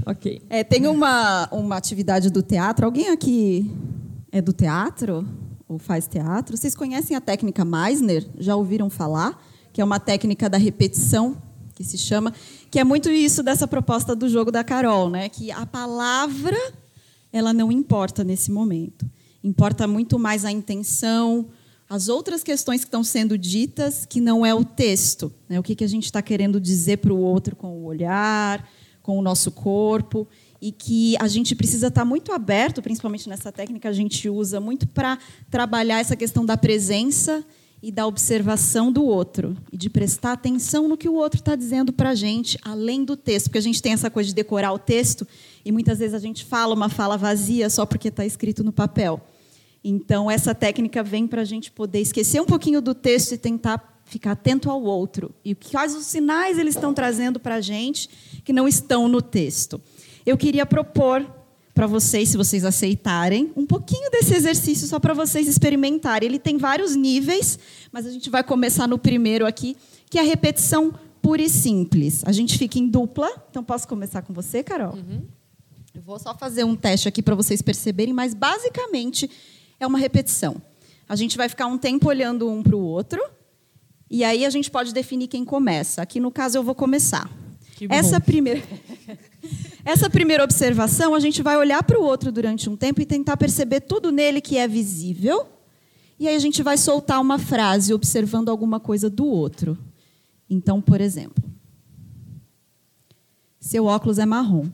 ok. 0.06 0.42
É, 0.48 0.64
tem 0.64 0.86
uma, 0.86 1.48
uma 1.52 1.76
atividade 1.76 2.30
do 2.30 2.42
teatro. 2.42 2.86
Alguém 2.86 3.10
aqui 3.10 3.70
é 4.32 4.40
do 4.40 4.52
teatro 4.52 5.26
ou 5.68 5.78
faz 5.78 6.06
teatro, 6.06 6.56
vocês 6.56 6.74
conhecem 6.74 7.16
a 7.16 7.20
técnica 7.20 7.64
Meissner? 7.64 8.26
Já 8.38 8.56
ouviram 8.56 8.90
falar? 8.90 9.40
Que 9.72 9.80
é 9.80 9.84
uma 9.84 10.00
técnica 10.00 10.48
da 10.48 10.58
repetição, 10.58 11.40
que 11.74 11.84
se 11.84 11.96
chama, 11.96 12.34
que 12.70 12.78
é 12.78 12.84
muito 12.84 13.08
isso 13.08 13.42
dessa 13.42 13.66
proposta 13.66 14.14
do 14.14 14.28
jogo 14.28 14.50
da 14.50 14.64
Carol, 14.64 15.08
né? 15.08 15.28
Que 15.28 15.50
a 15.50 15.64
palavra 15.64 16.56
ela 17.32 17.52
não 17.52 17.70
importa 17.70 18.24
nesse 18.24 18.50
momento. 18.50 19.08
Importa 19.42 19.86
muito 19.86 20.18
mais 20.18 20.44
a 20.44 20.50
intenção, 20.50 21.48
as 21.88 22.08
outras 22.08 22.42
questões 22.42 22.80
que 22.80 22.86
estão 22.86 23.02
sendo 23.02 23.38
ditas, 23.38 24.04
que 24.04 24.20
não 24.20 24.44
é 24.44 24.54
o 24.54 24.64
texto. 24.64 25.32
Né? 25.48 25.58
O 25.58 25.62
que, 25.62 25.74
que 25.74 25.84
a 25.84 25.88
gente 25.88 26.04
está 26.04 26.20
querendo 26.20 26.60
dizer 26.60 26.98
para 26.98 27.12
o 27.12 27.18
outro 27.18 27.56
com 27.56 27.78
o 27.78 27.84
olhar, 27.84 28.68
com 29.02 29.18
o 29.18 29.22
nosso 29.22 29.50
corpo. 29.50 30.28
E 30.60 30.70
que 30.72 31.16
a 31.18 31.26
gente 31.26 31.54
precisa 31.54 31.86
estar 31.86 32.04
muito 32.04 32.32
aberto, 32.32 32.82
principalmente 32.82 33.28
nessa 33.28 33.50
técnica, 33.50 33.88
a 33.88 33.92
gente 33.92 34.28
usa 34.28 34.60
muito 34.60 34.86
para 34.86 35.18
trabalhar 35.50 36.00
essa 36.00 36.14
questão 36.14 36.44
da 36.44 36.56
presença 36.56 37.44
e 37.82 37.90
da 37.90 38.06
observação 38.06 38.92
do 38.92 39.04
outro. 39.04 39.56
E 39.72 39.76
de 39.76 39.88
prestar 39.88 40.32
atenção 40.32 40.86
no 40.86 40.96
que 40.96 41.08
o 41.08 41.14
outro 41.14 41.40
está 41.40 41.56
dizendo 41.56 41.92
para 41.92 42.10
a 42.10 42.14
gente, 42.14 42.58
além 42.62 43.04
do 43.04 43.16
texto. 43.16 43.46
Porque 43.46 43.58
a 43.58 43.62
gente 43.62 43.80
tem 43.80 43.92
essa 43.92 44.10
coisa 44.10 44.28
de 44.28 44.34
decorar 44.34 44.72
o 44.72 44.78
texto, 44.78 45.26
e 45.64 45.72
muitas 45.72 45.98
vezes 45.98 46.14
a 46.14 46.18
gente 46.18 46.44
fala 46.44 46.74
uma 46.74 46.88
fala 46.88 47.16
vazia 47.16 47.70
só 47.70 47.86
porque 47.86 48.08
está 48.08 48.24
escrito 48.24 48.62
no 48.62 48.72
papel. 48.72 49.20
Então, 49.82 50.30
essa 50.30 50.54
técnica 50.54 51.02
vem 51.02 51.26
para 51.26 51.40
a 51.40 51.44
gente 51.44 51.70
poder 51.70 52.00
esquecer 52.00 52.40
um 52.40 52.46
pouquinho 52.46 52.82
do 52.82 52.94
texto 52.94 53.32
e 53.32 53.38
tentar 53.38 54.02
ficar 54.04 54.32
atento 54.32 54.70
ao 54.70 54.82
outro. 54.82 55.34
E 55.44 55.54
quais 55.54 55.94
os 55.94 56.04
sinais 56.04 56.58
eles 56.58 56.74
estão 56.74 56.92
trazendo 56.92 57.40
para 57.40 57.54
a 57.56 57.60
gente 57.60 58.10
que 58.44 58.52
não 58.52 58.68
estão 58.68 59.08
no 59.08 59.22
texto. 59.22 59.80
Eu 60.24 60.36
queria 60.36 60.66
propor 60.66 61.26
para 61.74 61.86
vocês, 61.86 62.28
se 62.28 62.36
vocês 62.36 62.64
aceitarem, 62.64 63.52
um 63.56 63.64
pouquinho 63.64 64.10
desse 64.10 64.34
exercício 64.34 64.86
só 64.86 64.98
para 64.98 65.14
vocês 65.14 65.48
experimentarem. 65.48 66.28
Ele 66.28 66.38
tem 66.38 66.58
vários 66.58 66.94
níveis, 66.94 67.58
mas 67.90 68.06
a 68.06 68.10
gente 68.10 68.28
vai 68.28 68.42
começar 68.44 68.86
no 68.86 68.98
primeiro 68.98 69.46
aqui, 69.46 69.76
que 70.10 70.18
é 70.18 70.20
a 70.20 70.24
repetição 70.24 70.92
pura 71.22 71.42
e 71.42 71.48
simples. 71.48 72.22
A 72.26 72.32
gente 72.32 72.58
fica 72.58 72.78
em 72.78 72.86
dupla. 72.86 73.30
Então, 73.50 73.62
posso 73.62 73.86
começar 73.86 74.22
com 74.22 74.32
você, 74.32 74.62
Carol? 74.62 74.94
Uhum. 74.94 75.22
Eu 75.94 76.02
vou 76.02 76.18
só 76.18 76.34
fazer 76.34 76.64
um 76.64 76.76
teste 76.76 77.08
aqui 77.08 77.22
para 77.22 77.34
vocês 77.34 77.62
perceberem, 77.62 78.12
mas 78.12 78.34
basicamente 78.34 79.30
é 79.78 79.86
uma 79.86 79.98
repetição. 79.98 80.60
A 81.08 81.16
gente 81.16 81.36
vai 81.36 81.48
ficar 81.48 81.66
um 81.66 81.76
tempo 81.76 82.08
olhando 82.08 82.48
um 82.48 82.62
para 82.62 82.76
o 82.76 82.80
outro, 82.80 83.20
e 84.08 84.22
aí 84.22 84.44
a 84.44 84.50
gente 84.50 84.70
pode 84.70 84.92
definir 84.92 85.28
quem 85.28 85.44
começa. 85.44 86.02
Aqui, 86.02 86.20
no 86.20 86.30
caso, 86.30 86.58
eu 86.58 86.62
vou 86.62 86.74
começar. 86.74 87.28
Essa 87.88 88.20
primeira, 88.20 88.62
essa 89.84 90.10
primeira 90.10 90.44
observação, 90.44 91.14
a 91.14 91.20
gente 91.20 91.42
vai 91.42 91.56
olhar 91.56 91.82
para 91.82 91.98
o 91.98 92.02
outro 92.02 92.30
durante 92.30 92.68
um 92.68 92.76
tempo 92.76 93.00
e 93.00 93.06
tentar 93.06 93.36
perceber 93.36 93.80
tudo 93.80 94.10
nele 94.10 94.40
que 94.40 94.58
é 94.58 94.68
visível. 94.68 95.46
E 96.18 96.28
aí 96.28 96.34
a 96.34 96.38
gente 96.38 96.62
vai 96.62 96.76
soltar 96.76 97.20
uma 97.20 97.38
frase 97.38 97.94
observando 97.94 98.48
alguma 98.48 98.78
coisa 98.78 99.08
do 99.08 99.24
outro. 99.24 99.78
Então, 100.48 100.82
por 100.82 101.00
exemplo, 101.00 101.42
seu 103.58 103.86
óculos 103.86 104.18
é 104.18 104.26
marrom. 104.26 104.68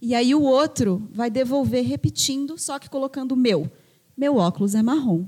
E 0.00 0.14
aí 0.14 0.34
o 0.34 0.42
outro 0.42 1.08
vai 1.12 1.30
devolver 1.30 1.84
repetindo, 1.84 2.56
só 2.58 2.78
que 2.78 2.88
colocando 2.88 3.34
meu 3.34 3.70
meu 4.16 4.36
óculos 4.36 4.74
é 4.74 4.82
marrom. 4.82 5.26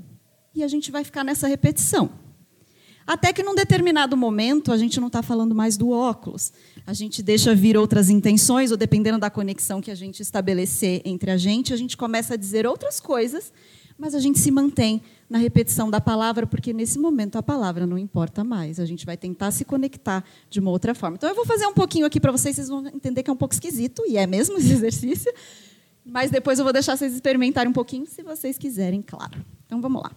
E 0.55 0.63
a 0.63 0.67
gente 0.67 0.89
vai 0.89 1.03
ficar 1.03 1.23
nessa 1.23 1.47
repetição. 1.47 2.09
Até 3.09 3.33
que 3.33 3.41
num 3.41 3.55
determinado 3.55 4.15
momento 4.15 4.71
a 4.71 4.77
gente 4.77 4.99
não 4.99 5.07
está 5.07 5.23
falando 5.23 5.55
mais 5.55 5.75
do 5.75 5.89
óculos. 5.89 6.53
A 6.85 6.93
gente 6.93 7.23
deixa 7.23 7.55
vir 7.55 7.75
outras 7.75 8.07
intenções, 8.07 8.69
ou 8.69 8.77
dependendo 8.77 9.17
da 9.17 9.31
conexão 9.31 9.81
que 9.81 9.89
a 9.89 9.95
gente 9.95 10.21
estabelecer 10.21 11.01
entre 11.03 11.31
a 11.31 11.35
gente, 11.35 11.73
a 11.73 11.75
gente 11.75 11.97
começa 11.97 12.35
a 12.35 12.37
dizer 12.37 12.67
outras 12.67 12.99
coisas, 12.99 13.51
mas 13.97 14.13
a 14.13 14.19
gente 14.19 14.37
se 14.37 14.51
mantém 14.51 15.01
na 15.27 15.39
repetição 15.39 15.89
da 15.89 15.99
palavra, 15.99 16.45
porque 16.45 16.71
nesse 16.71 16.99
momento 16.99 17.35
a 17.35 17.41
palavra 17.41 17.87
não 17.87 17.97
importa 17.97 18.43
mais. 18.43 18.79
A 18.79 18.85
gente 18.85 19.07
vai 19.07 19.17
tentar 19.17 19.49
se 19.49 19.65
conectar 19.65 20.23
de 20.47 20.59
uma 20.59 20.69
outra 20.69 20.93
forma. 20.93 21.15
Então 21.15 21.27
eu 21.27 21.35
vou 21.35 21.47
fazer 21.47 21.65
um 21.65 21.73
pouquinho 21.73 22.05
aqui 22.05 22.19
para 22.19 22.31
vocês, 22.31 22.57
vocês 22.57 22.67
vão 22.67 22.85
entender 22.89 23.23
que 23.23 23.31
é 23.31 23.33
um 23.33 23.37
pouco 23.37 23.55
esquisito, 23.55 24.03
e 24.07 24.17
é 24.17 24.27
mesmo 24.27 24.55
esse 24.61 24.71
exercício. 24.71 25.33
Mas 26.05 26.29
depois 26.29 26.59
eu 26.59 26.63
vou 26.63 26.71
deixar 26.71 26.95
vocês 26.95 27.11
experimentarem 27.11 27.71
um 27.71 27.73
pouquinho, 27.73 28.05
se 28.05 28.21
vocês 28.21 28.55
quiserem, 28.55 29.01
claro. 29.01 29.43
Então 29.65 29.81
vamos 29.81 30.03
lá. 30.03 30.11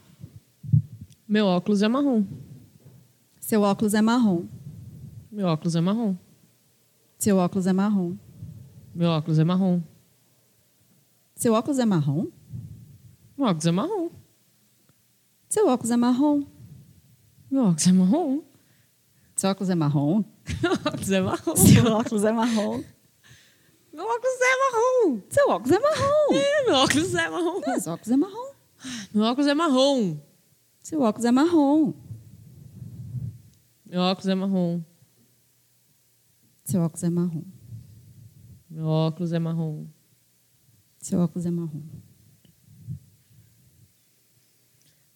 Meu 1.26 1.46
óculos 1.46 1.80
é 1.80 1.88
marrom. 1.88 2.22
Seu 3.42 3.62
óculos 3.62 3.92
é 3.92 4.00
marrom. 4.00 4.46
Meu 5.30 5.48
óculos 5.48 5.74
é 5.74 5.80
marrom. 5.80 6.16
Seu 7.18 7.36
óculos 7.38 7.66
é 7.66 7.72
marrom. 7.72 8.16
Meu 8.94 9.10
óculos 9.10 9.38
é 9.38 9.44
marrom. 9.44 9.82
Seu 11.34 11.52
óculos 11.52 11.80
é 11.80 11.84
marrom? 11.84 12.28
Meu 13.36 13.48
óculos 13.48 13.66
é 13.66 13.72
marrom. 13.72 14.10
Seu 15.48 15.66
óculos 15.66 15.90
é 15.90 15.96
marrom. 15.96 16.44
Meu 17.50 17.64
óculos 17.64 17.88
é 17.88 17.92
marrom. 17.92 18.42
Seu 19.34 19.50
óculos 19.50 19.70
é 19.70 19.74
marrom? 19.74 20.24
Meu 20.62 20.72
óculos 20.72 21.10
é 21.10 21.20
marrom. 21.20 21.56
Seu 21.56 21.92
óculos 21.92 22.24
é 22.24 22.32
marrom. 22.32 22.84
Meu 23.92 24.06
óculos 24.06 24.40
é 24.40 24.56
marrom. 24.70 25.20
Seu 25.28 25.48
óculos 25.50 25.72
é 25.72 25.78
marrom. 25.80 26.32
É, 26.32 26.64
meu 26.64 26.74
óculos 26.76 27.14
é 27.14 27.28
marrom. 27.28 27.58
Óculos 27.58 28.08
é 28.08 28.16
marrom. 28.16 28.54
Meu 29.12 29.24
óculos 29.24 29.46
é 29.48 29.54
marrom. 29.54 30.16
Seu 30.80 31.02
óculos 31.02 31.24
é 31.24 31.32
marrom. 31.32 31.92
Meu 33.92 34.00
óculos 34.00 34.26
é 34.26 34.34
marrom. 34.34 34.82
Seu 36.64 36.80
óculos 36.80 37.04
é 37.04 37.10
marrom. 37.10 37.44
Meu 38.70 38.86
óculos 38.86 39.34
é 39.34 39.38
marrom. 39.38 39.86
Seu 40.98 41.20
óculos 41.20 41.44
é 41.44 41.50
marrom. 41.50 41.82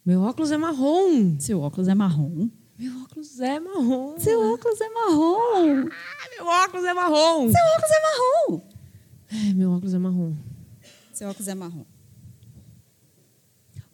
Meu 0.05 0.21
óculos 0.21 0.51
é 0.51 0.57
marrom. 0.57 1.39
Seu 1.39 1.59
óculos 1.59 1.87
é 1.87 1.95
marrom. 1.95 2.51
Meu 2.77 3.01
óculos 3.01 3.39
é 3.39 3.59
marrom. 3.59 4.19
Seu 4.19 4.53
óculos 4.53 4.79
é 4.79 4.89
marrom. 4.89 5.89
Ah, 5.89 6.29
meu 6.35 6.45
óculos 6.45 6.85
é 6.85 6.93
marrom. 6.93 7.51
Seu 7.51 7.65
óculos 7.73 7.91
é 7.91 8.01
marrom. 8.03 8.61
É, 9.31 9.53
meu 9.53 9.71
óculos 9.71 9.93
é 9.95 9.97
marrom. 9.97 10.35
Seu 11.13 11.29
óculos 11.29 11.47
é 11.47 11.55
marrom. 11.55 11.85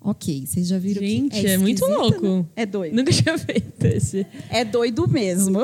Ok, 0.04 0.46
vocês 0.46 0.68
já 0.68 0.78
viram 0.78 1.02
Gente, 1.02 1.40
que 1.40 1.48
é, 1.48 1.54
é 1.54 1.58
muito 1.58 1.86
louco. 1.86 2.28
Né? 2.28 2.46
É 2.58 2.66
doido. 2.66 2.94
Nunca 2.94 3.12
tinha 3.12 3.38
feito 3.38 3.86
esse. 3.86 4.28
É 4.50 4.66
doido 4.66 5.08
mesmo. 5.08 5.60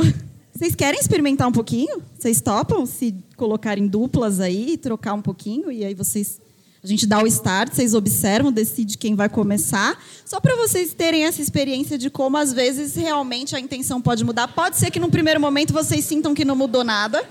Vocês 0.56 0.75
querem 0.75 0.99
experimentar 0.99 1.47
um 1.47 1.52
pouquinho? 1.52 2.02
Vocês 2.17 2.41
topam 2.41 2.86
se 2.86 3.15
colocarem 3.36 3.88
duplas 3.88 4.39
aí, 4.39 4.78
trocar 4.78 5.13
um 5.13 5.21
pouquinho 5.21 5.71
e 5.71 5.84
aí 5.86 5.93
vocês 5.93 6.39
a 6.82 6.88
gente 6.88 7.06
dá 7.06 7.21
o 7.21 7.28
start, 7.28 7.73
vocês 7.73 7.93
observam, 7.93 8.54
decide 8.54 8.97
quem 8.97 9.13
vai 9.13 9.28
começar, 9.28 10.02
só 10.25 10.39
para 10.39 10.56
vocês 10.56 10.93
terem 10.93 11.25
essa 11.25 11.41
experiência 11.41 11.97
de 11.97 12.10
como 12.10 12.38
às 12.38 12.54
vezes 12.54 12.95
realmente 12.95 13.54
a 13.54 13.60
intenção 13.60 14.02
pode 14.02 14.23
mudar. 14.23 14.47
Pode 14.47 14.78
ser 14.78 14.89
que 14.89 14.99
no 14.99 15.10
primeiro 15.10 15.41
momento 15.41 15.73
vocês 15.73 16.06
sintam 16.06 16.34
que 16.34 16.45
não 16.45 16.56
mudou 16.56 16.84
nada. 16.86 17.21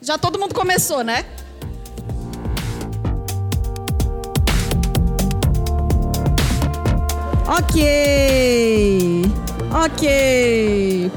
Já 0.00 0.16
todo 0.16 0.38
mundo 0.38 0.54
começou, 0.54 1.02
né? 1.02 1.26
Ok. 7.48 9.22
Ok. 9.84 11.10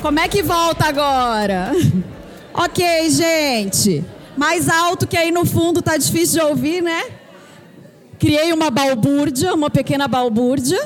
Como 0.00 0.18
é 0.18 0.26
que 0.26 0.42
volta 0.42 0.86
agora? 0.86 1.72
ok, 2.54 3.10
gente. 3.10 4.02
Mais 4.36 4.70
alto 4.70 5.06
que 5.06 5.16
aí 5.16 5.30
no 5.30 5.44
fundo 5.44 5.82
tá 5.82 5.98
difícil 5.98 6.40
de 6.40 6.46
ouvir, 6.46 6.82
né? 6.82 7.10
Criei 8.18 8.54
uma 8.54 8.70
balbúrdia, 8.70 9.54
uma 9.54 9.68
pequena 9.68 10.08
balbúrdia. 10.08 10.80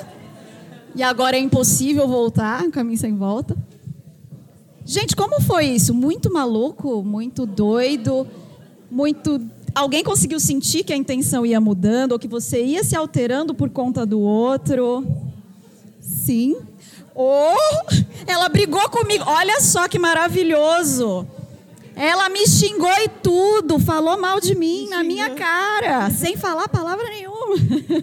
E 0.97 1.05
agora 1.05 1.37
é 1.37 1.41
impossível 1.41 2.09
voltar, 2.09 2.63
um 2.63 2.71
caminho 2.71 2.99
sem 2.99 3.15
volta. 3.15 3.57
Gente, 4.85 5.15
como 5.15 5.41
foi 5.41 5.67
isso? 5.67 5.95
Muito 5.95 6.33
maluco, 6.33 7.03
muito 7.03 7.47
doido, 7.47 8.27
muito. 8.91 9.41
Alguém 9.77 10.03
conseguiu 10.03 10.41
sentir 10.41 10.85
que 10.85 10.93
a 10.95 10.97
intenção 10.97 11.45
ia 11.45 11.61
mudando 11.61 12.13
ou 12.13 12.19
que 12.19 12.27
você 12.27 12.65
ia 12.65 12.83
se 12.83 12.97
alterando 12.97 13.55
por 13.55 13.69
conta 13.69 14.07
do 14.07 14.19
outro? 14.19 15.07
Sim. 16.01 16.57
Ou 17.15 17.55
oh, 17.55 17.95
ela 18.27 18.49
brigou 18.49 18.89
comigo. 18.89 19.23
Olha 19.27 19.61
só 19.61 19.87
que 19.87 19.99
maravilhoso. 19.99 21.29
Ela 21.95 22.31
me 22.31 22.47
xingou 22.47 22.91
e 23.05 23.09
tudo, 23.23 23.79
falou 23.79 24.19
mal 24.19 24.41
de 24.41 24.55
mim 24.55 24.89
na 24.89 25.05
minha 25.05 25.29
cara, 25.35 26.09
sem 26.09 26.39
falar 26.39 26.69
palavra 26.69 27.05
nenhuma. 27.11 27.57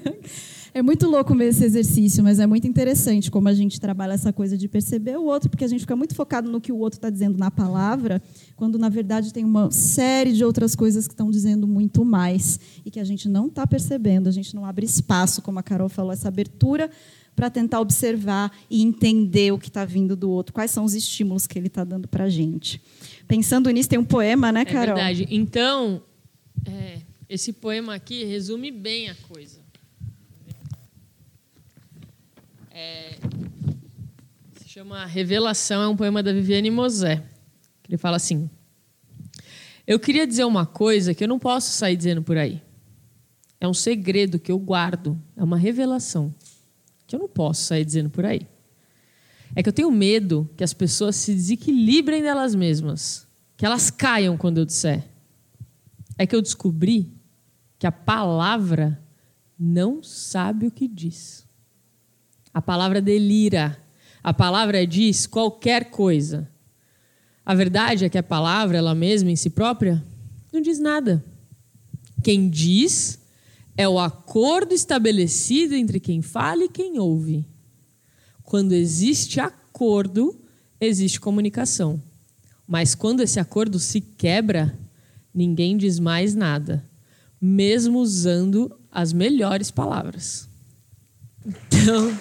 É 0.75 0.81
muito 0.81 1.07
louco 1.07 1.35
ver 1.35 1.49
esse 1.49 1.63
exercício, 1.63 2.23
mas 2.23 2.39
é 2.39 2.47
muito 2.47 2.65
interessante 2.65 3.29
como 3.29 3.47
a 3.47 3.53
gente 3.53 3.79
trabalha 3.79 4.13
essa 4.13 4.33
coisa 4.33 4.57
de 4.57 4.67
perceber 4.67 5.17
o 5.17 5.25
outro, 5.25 5.47
porque 5.47 5.63
a 5.63 5.67
gente 5.67 5.81
fica 5.81 5.95
muito 5.95 6.15
focado 6.15 6.49
no 6.49 6.59
que 6.59 6.71
o 6.71 6.77
outro 6.77 6.97
está 6.97 7.11
dizendo 7.11 7.37
na 7.37 7.51
palavra, 7.51 8.19
quando 8.55 8.79
na 8.79 8.89
verdade 8.89 9.31
tem 9.31 9.45
uma 9.45 9.69
série 9.69 10.33
de 10.33 10.43
outras 10.43 10.75
coisas 10.75 11.07
que 11.07 11.13
estão 11.13 11.29
dizendo 11.29 11.67
muito 11.67 12.03
mais 12.03 12.59
e 12.83 12.89
que 12.89 12.99
a 12.99 13.03
gente 13.03 13.29
não 13.29 13.47
está 13.47 13.67
percebendo, 13.67 14.27
a 14.27 14.31
gente 14.31 14.55
não 14.55 14.65
abre 14.65 14.83
espaço, 14.83 15.43
como 15.43 15.59
a 15.59 15.63
Carol 15.63 15.89
falou, 15.89 16.11
essa 16.11 16.27
abertura 16.27 16.89
para 17.35 17.51
tentar 17.51 17.79
observar 17.79 18.51
e 18.67 18.81
entender 18.81 19.51
o 19.53 19.59
que 19.59 19.67
está 19.67 19.85
vindo 19.85 20.15
do 20.15 20.31
outro, 20.31 20.53
quais 20.53 20.71
são 20.71 20.85
os 20.85 20.95
estímulos 20.95 21.45
que 21.45 21.57
ele 21.57 21.67
está 21.67 21.83
dando 21.83 22.07
para 22.07 22.23
a 22.23 22.29
gente. 22.29 22.81
Pensando 23.27 23.69
nisso, 23.69 23.89
tem 23.89 23.99
um 23.99 24.05
poema, 24.05 24.51
né, 24.51 24.65
Carol? 24.65 24.97
É 24.97 25.03
verdade. 25.13 25.27
Então, 25.29 26.01
é, 26.65 27.01
esse 27.29 27.53
poema 27.53 27.93
aqui 27.93 28.23
resume 28.23 28.71
bem 28.71 29.09
a 29.09 29.15
coisa. 29.15 29.62
É, 32.83 33.15
se 34.59 34.67
chama 34.67 35.05
Revelação, 35.05 35.81
é 35.81 35.87
um 35.87 35.95
poema 35.95 36.21
da 36.21 36.33
Viviane 36.33 36.69
Mosé. 36.69 37.23
Ele 37.87 37.97
fala 37.97 38.17
assim: 38.17 38.49
Eu 39.87 39.97
queria 39.97 40.27
dizer 40.27 40.43
uma 40.43 40.65
coisa 40.65 41.13
que 41.13 41.23
eu 41.23 41.27
não 41.27 41.39
posso 41.39 41.71
sair 41.71 41.95
dizendo 41.95 42.21
por 42.21 42.35
aí. 42.35 42.61
É 43.61 43.67
um 43.67 43.73
segredo 43.73 44.37
que 44.37 44.51
eu 44.51 44.59
guardo, 44.59 45.17
é 45.37 45.43
uma 45.43 45.57
revelação 45.57 46.35
que 47.07 47.15
eu 47.15 47.19
não 47.19 47.29
posso 47.29 47.61
sair 47.61 47.85
dizendo 47.85 48.09
por 48.09 48.25
aí. 48.25 48.45
É 49.55 49.63
que 49.63 49.69
eu 49.69 49.73
tenho 49.73 49.91
medo 49.91 50.49
que 50.57 50.63
as 50.63 50.73
pessoas 50.73 51.15
se 51.15 51.33
desequilibrem 51.33 52.21
delas 52.21 52.53
mesmas, 52.53 53.25
que 53.55 53.65
elas 53.65 53.89
caiam 53.89 54.35
quando 54.35 54.57
eu 54.57 54.65
disser. 54.65 55.03
É 56.17 56.25
que 56.27 56.35
eu 56.35 56.41
descobri 56.41 57.13
que 57.79 57.87
a 57.87 57.91
palavra 57.91 58.99
não 59.57 60.03
sabe 60.03 60.67
o 60.67 60.71
que 60.71 60.87
diz. 60.87 61.42
A 62.53 62.61
palavra 62.61 63.01
delira. 63.01 63.77
A 64.23 64.33
palavra 64.33 64.85
diz 64.85 65.25
qualquer 65.25 65.89
coisa. 65.89 66.49
A 67.45 67.53
verdade 67.53 68.05
é 68.05 68.09
que 68.09 68.17
a 68.17 68.23
palavra, 68.23 68.77
ela 68.77 68.95
mesma 68.95 69.31
em 69.31 69.35
si 69.35 69.49
própria, 69.49 70.01
não 70.51 70.61
diz 70.61 70.79
nada. 70.79 71.23
Quem 72.23 72.49
diz 72.49 73.19
é 73.75 73.87
o 73.89 73.99
acordo 73.99 74.73
estabelecido 74.73 75.75
entre 75.75 75.99
quem 75.99 76.21
fala 76.21 76.63
e 76.63 76.69
quem 76.69 76.99
ouve. 76.99 77.45
Quando 78.43 78.73
existe 78.73 79.39
acordo, 79.39 80.39
existe 80.79 81.19
comunicação. 81.19 82.01
Mas 82.67 82.95
quando 82.95 83.21
esse 83.21 83.39
acordo 83.39 83.79
se 83.79 83.99
quebra, 83.99 84.77
ninguém 85.33 85.75
diz 85.75 85.99
mais 85.99 86.33
nada, 86.33 86.87
mesmo 87.41 87.99
usando 87.99 88.73
as 88.91 89.11
melhores 89.11 89.69
palavras. 89.69 90.47
Então. 91.45 92.17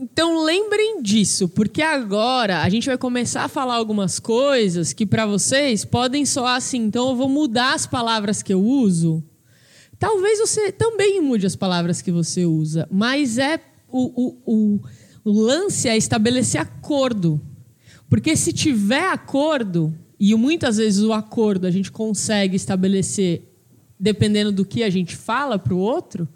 Então 0.00 0.44
lembrem 0.44 1.02
disso, 1.02 1.48
porque 1.48 1.82
agora 1.82 2.62
a 2.62 2.68
gente 2.68 2.86
vai 2.86 2.96
começar 2.96 3.44
a 3.44 3.48
falar 3.48 3.74
algumas 3.74 4.20
coisas 4.20 4.92
que 4.92 5.04
para 5.04 5.26
vocês 5.26 5.84
podem 5.84 6.24
soar 6.24 6.56
assim. 6.56 6.78
Então 6.84 7.08
eu 7.08 7.16
vou 7.16 7.28
mudar 7.28 7.74
as 7.74 7.84
palavras 7.84 8.40
que 8.40 8.54
eu 8.54 8.62
uso. 8.62 9.24
Talvez 9.98 10.38
você 10.38 10.70
também 10.70 11.20
mude 11.20 11.46
as 11.46 11.56
palavras 11.56 12.00
que 12.00 12.12
você 12.12 12.46
usa, 12.46 12.86
mas 12.90 13.38
é 13.38 13.60
o, 13.88 14.36
o, 14.46 14.76
o, 14.76 14.80
o 15.24 15.32
lance 15.32 15.88
é 15.88 15.96
estabelecer 15.96 16.60
acordo. 16.60 17.40
Porque 18.08 18.36
se 18.36 18.52
tiver 18.52 19.08
acordo, 19.08 19.92
e 20.18 20.32
muitas 20.36 20.76
vezes 20.76 21.02
o 21.02 21.12
acordo 21.12 21.66
a 21.66 21.70
gente 21.70 21.90
consegue 21.90 22.54
estabelecer 22.54 23.47
dependendo 23.98 24.52
do 24.52 24.64
que 24.64 24.82
a 24.82 24.90
gente 24.90 25.16
fala 25.16 25.58
para 25.58 25.74
o 25.74 25.78
outro, 25.78 26.28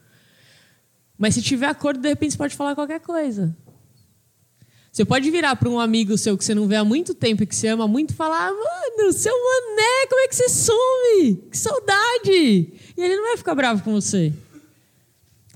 mas 1.17 1.35
se 1.35 1.43
tiver 1.43 1.67
acordo, 1.67 2.01
de 2.01 2.09
repente 2.09 2.33
você 2.33 2.39
pode 2.39 2.57
falar 2.57 2.75
qualquer 2.75 3.01
coisa. 3.01 3.57
Você 4.91 5.07
pode 5.07 5.31
virar 5.31 5.57
para 5.57 5.71
um 5.71 5.81
amigo 5.81 6.19
seu 6.19 6.37
que 6.37 6.45
você 6.45 6.55
não 6.55 6.69
vê 6.69 6.77
há 6.77 6.85
muito 6.85 7.15
tempo 7.15 7.43
e 7.43 7.47
que 7.47 7.57
você 7.57 7.69
ama 7.69 7.89
muito 7.89 8.11
e 8.11 8.15
falar: 8.15 8.51
Mano, 8.51 9.13
seu 9.13 9.33
mané, 9.33 10.07
como 10.09 10.21
é 10.21 10.29
que 10.29 10.37
você 10.37 10.49
some? 10.51 11.37
Que 11.51 11.57
saudade! 11.57 12.29
E 12.31 12.95
ele 12.99 13.17
não 13.17 13.25
vai 13.25 13.37
ficar 13.39 13.55
bravo 13.55 13.83
com 13.83 13.93
você. 13.93 14.33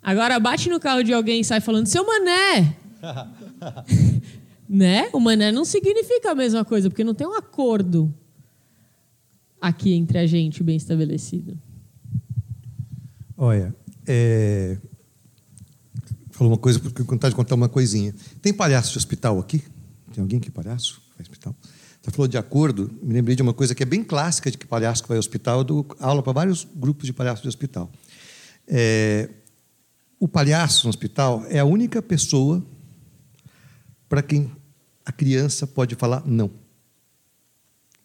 Agora 0.02 0.40
bate 0.40 0.70
no 0.70 0.80
carro 0.80 1.02
de 1.02 1.12
alguém 1.12 1.40
e 1.40 1.44
sai 1.44 1.60
falando: 1.60 1.86
Seu 1.86 2.06
mané! 2.06 2.76
né? 4.66 5.10
O 5.12 5.20
mané 5.20 5.52
não 5.52 5.66
significa 5.66 6.30
a 6.30 6.34
mesma 6.34 6.64
coisa, 6.64 6.88
porque 6.88 7.04
não 7.04 7.14
tem 7.14 7.26
um 7.26 7.34
acordo 7.34 8.14
aqui 9.60 9.92
entre 9.92 10.16
a 10.16 10.26
gente 10.26 10.62
bem 10.62 10.76
estabelecido. 10.76 11.58
Olha, 13.36 13.74
é... 14.06 14.78
falou 16.30 16.52
uma 16.52 16.58
coisa, 16.58 16.80
porque 16.80 17.02
vontade 17.02 17.32
de 17.32 17.36
contar 17.36 17.54
uma 17.54 17.68
coisinha. 17.68 18.14
Tem 18.40 18.52
palhaço 18.52 18.92
de 18.92 18.98
hospital 18.98 19.38
aqui? 19.38 19.62
Tem 20.12 20.22
alguém 20.22 20.40
que 20.40 20.48
é 20.48 20.50
palhaço? 20.50 21.02
Ao 21.16 21.22
hospital? 21.22 21.54
Você 22.00 22.10
falou 22.10 22.28
de 22.28 22.38
acordo, 22.38 22.90
me 23.02 23.12
lembrei 23.12 23.34
de 23.34 23.42
uma 23.42 23.52
coisa 23.52 23.74
que 23.74 23.82
é 23.82 23.86
bem 23.86 24.04
clássica 24.04 24.50
de 24.50 24.56
que 24.56 24.66
palhaço 24.66 25.04
vai 25.08 25.16
ao 25.16 25.18
hospital, 25.18 25.58
eu 25.58 25.64
dou 25.64 25.86
aula 25.98 26.22
para 26.22 26.32
vários 26.32 26.66
grupos 26.74 27.06
de 27.06 27.12
palhaços 27.12 27.42
de 27.42 27.48
hospital. 27.48 27.90
É... 28.66 29.28
O 30.18 30.26
palhaço 30.26 30.86
no 30.86 30.90
hospital 30.90 31.44
é 31.48 31.58
a 31.58 31.64
única 31.64 32.00
pessoa 32.00 32.64
para 34.08 34.22
quem 34.22 34.50
a 35.04 35.12
criança 35.12 35.66
pode 35.66 35.94
falar 35.94 36.22
não, 36.24 36.50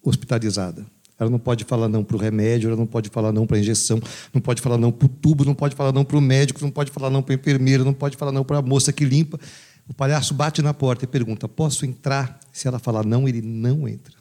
hospitalizada. 0.04 0.86
Ela 1.21 1.29
não 1.29 1.38
pode 1.38 1.65
falar 1.65 1.88
não 1.88 2.03
para 2.03 2.17
o 2.17 2.19
remédio, 2.19 2.67
ela 2.67 2.75
não 2.75 2.88
pode 2.88 3.07
falar 3.10 3.31
não 3.31 3.45
para 3.45 3.55
a 3.55 3.60
injeção, 3.60 4.01
não 4.34 4.41
pode 4.41 4.60
falar 4.60 4.79
não 4.79 4.91
para 4.91 5.05
o 5.05 5.07
tubo, 5.07 5.45
não 5.45 5.53
pode 5.53 5.75
falar 5.75 5.93
não 5.93 6.03
para 6.03 6.17
o 6.17 6.21
médico, 6.21 6.60
não 6.63 6.71
pode 6.71 6.89
falar 6.89 7.12
não 7.12 7.21
para 7.21 7.36
a 7.36 7.38
enfermeira, 7.38 7.84
não 7.84 7.93
pode 7.93 8.17
falar 8.17 8.31
não 8.31 8.43
para 8.43 8.57
a 8.57 8.62
moça 8.63 8.91
que 8.91 9.05
limpa. 9.05 9.39
O 9.88 9.93
palhaço 9.93 10.34
bate 10.34 10.63
na 10.63 10.73
porta 10.73 11.05
e 11.05 11.07
pergunta: 11.07 11.47
Posso 11.47 11.86
entrar? 11.86 12.39
Se 12.51 12.67
ela 12.67 12.79
falar 12.79 13.05
não, 13.05 13.27
ele 13.27 13.39
não 13.39 13.88
entra. 13.88 14.15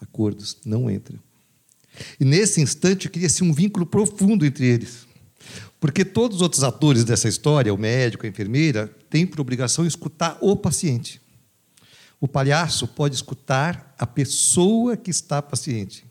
Acordos, 0.00 0.56
não 0.64 0.90
entra. 0.90 1.16
E 2.18 2.24
nesse 2.24 2.60
instante 2.60 3.08
cria-se 3.08 3.44
um 3.44 3.52
vínculo 3.52 3.86
profundo 3.86 4.44
entre 4.44 4.66
eles. 4.66 5.06
Porque 5.78 6.04
todos 6.04 6.38
os 6.38 6.42
outros 6.42 6.64
atores 6.64 7.04
dessa 7.04 7.28
história, 7.28 7.72
o 7.72 7.78
médico, 7.78 8.26
a 8.26 8.28
enfermeira, 8.28 8.88
têm 9.08 9.24
por 9.24 9.40
obrigação 9.40 9.86
escutar 9.86 10.36
o 10.40 10.56
paciente. 10.56 11.20
O 12.20 12.26
palhaço 12.26 12.88
pode 12.88 13.14
escutar 13.14 13.94
a 13.96 14.04
pessoa 14.04 14.96
que 14.96 15.12
está 15.12 15.40
paciente. 15.40 16.04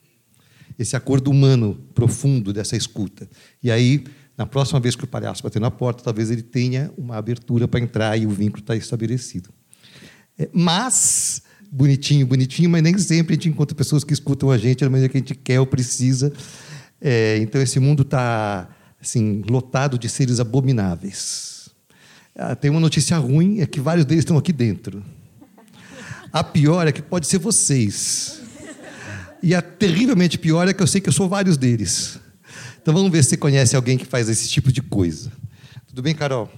Esse 0.78 0.96
acordo 0.96 1.30
humano 1.30 1.80
profundo 1.94 2.52
dessa 2.52 2.76
escuta. 2.76 3.30
E 3.62 3.70
aí, 3.72 4.04
na 4.38 4.46
próxima 4.46 4.80
vez 4.80 4.96
que 4.96 5.04
o 5.04 5.08
palhaço 5.08 5.44
bater 5.44 5.60
na 5.60 5.70
porta, 5.70 6.04
talvez 6.04 6.32
ele 6.32 6.42
tenha 6.42 6.92
uma 6.98 7.18
abertura 7.18 7.68
para 7.68 7.80
entrar 7.80 8.18
e 8.18 8.26
o 8.26 8.30
vínculo 8.30 8.62
está 8.62 8.76
estabelecido. 8.76 9.50
É, 10.38 10.50
mas, 10.52 11.44
bonitinho, 11.72 12.26
bonitinho, 12.26 12.70
mas 12.70 12.82
nem 12.82 12.98
sempre 12.98 13.34
a 13.34 13.36
gente 13.36 13.50
encontra 13.50 13.76
pessoas 13.76 14.04
que 14.04 14.14
escutam 14.14 14.50
a 14.50 14.58
gente 14.58 14.84
da 14.84 14.90
maneira 14.90 15.10
que 15.10 15.18
a 15.18 15.20
gente 15.20 15.36
quer 15.36 15.60
ou 15.60 15.68
precisa. 15.68 16.34
É, 17.00 17.38
então, 17.38 17.62
esse 17.62 17.80
mundo 17.80 18.02
está 18.02 18.70
assim, 19.00 19.44
lotado 19.50 19.98
de 20.00 20.10
seres 20.10 20.40
abomináveis. 20.40 21.70
Ah, 22.36 22.56
tem 22.56 22.72
uma 22.72 22.80
notícia 22.80 23.18
ruim, 23.18 23.60
é 23.60 23.68
que 23.68 23.80
vários 23.80 24.06
deles 24.06 24.24
estão 24.24 24.38
aqui 24.38 24.52
dentro. 24.52 25.04
A 26.32 26.44
pior 26.44 26.88
é 26.88 26.92
que 26.92 27.02
pode 27.02 27.28
ser 27.28 27.38
vocês. 27.38 28.42
E 29.44 29.54
a 29.54 29.62
terrivelmente 29.62 30.38
pior 30.38 30.70
é 30.70 30.74
que 30.74 30.82
eu 30.82 30.88
sei 30.88 31.02
que 31.02 31.10
eu 31.10 31.14
sou 31.14 31.28
vários 31.28 31.58
deles. 31.58 32.18
Então 32.82 32.94
vamos 32.94 33.12
ver 33.12 33.22
se 33.24 33.32
você 33.32 33.38
conhece 33.38 33.76
alguém 33.76 33.98
que 33.98 34.06
faz 34.06 34.30
esse 34.30 34.48
tipo 34.48 34.72
de 34.72 34.82
coisa. 34.82 35.34
Tudo 35.86 36.02
bem, 36.02 36.16
Carol? 36.16 36.50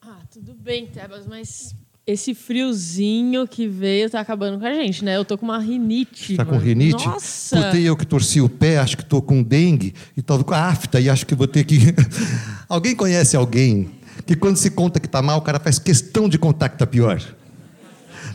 Ah, 0.00 0.20
tudo 0.32 0.54
bem, 0.54 0.86
Tebas, 0.86 1.26
mas 1.26 1.74
esse 2.06 2.32
friozinho 2.32 3.48
que 3.48 3.66
veio 3.66 4.08
tá 4.08 4.20
acabando 4.20 4.60
com 4.60 4.64
a 4.64 4.72
gente, 4.72 5.04
né? 5.04 5.16
Eu 5.16 5.24
tô 5.24 5.36
com 5.36 5.44
uma 5.44 5.58
rinite. 5.58 6.36
Com 6.36 6.44
mano. 6.44 6.58
rinite? 6.58 7.04
Nossa! 7.04 7.60
Putei 7.60 7.82
eu 7.82 7.96
que 7.96 8.06
torci 8.06 8.40
o 8.40 8.48
pé, 8.48 8.78
acho 8.78 8.96
que 8.96 9.02
estou 9.02 9.20
com 9.20 9.42
dengue 9.42 9.92
e 10.16 10.20
estou 10.20 10.44
com 10.44 10.54
afta 10.54 11.00
e 11.00 11.10
acho 11.10 11.26
que 11.26 11.34
vou 11.34 11.48
ter 11.48 11.64
que. 11.64 11.78
alguém 12.68 12.94
conhece 12.94 13.36
alguém 13.36 13.90
que 14.24 14.36
quando 14.36 14.56
se 14.56 14.70
conta 14.70 15.00
que 15.00 15.06
está 15.06 15.20
mal, 15.20 15.38
o 15.38 15.42
cara 15.42 15.58
faz 15.58 15.80
questão 15.80 16.28
de 16.28 16.38
contar 16.38 16.68
que 16.68 16.76
está 16.76 16.86
pior? 16.86 17.20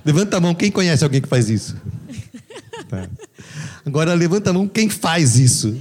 Levanta 0.03 0.35
a 0.35 0.41
mão, 0.41 0.53
quem 0.53 0.69
conhece 0.69 1.01
alguém 1.01 1.21
que 1.21 1.29
faz 1.29 1.49
isso? 1.49 1.77
Tá. 2.87 3.09
Agora 3.85 4.13
levanta 4.13 4.49
a 4.49 4.53
mão 4.53 4.67
quem 4.67 4.89
faz 4.89 5.37
isso. 5.37 5.77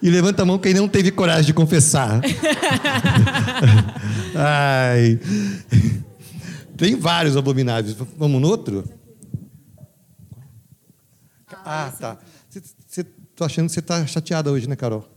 E 0.00 0.10
levanta 0.10 0.42
a 0.42 0.44
mão 0.44 0.58
quem 0.58 0.74
não 0.74 0.88
teve 0.88 1.10
coragem 1.10 1.46
de 1.46 1.54
confessar. 1.54 2.20
Ai. 4.34 5.18
Tem 6.76 6.94
vários 6.94 7.36
abomináveis. 7.36 7.96
Vamos 8.16 8.40
no 8.40 8.48
outro? 8.48 8.84
Ah, 11.64 11.92
tá. 11.98 12.18
Você, 12.48 13.04
tô 13.34 13.44
achando 13.44 13.66
que 13.66 13.72
você 13.72 13.80
está 13.80 14.06
chateada 14.06 14.52
hoje, 14.52 14.68
né, 14.68 14.76
Carol? 14.76 15.08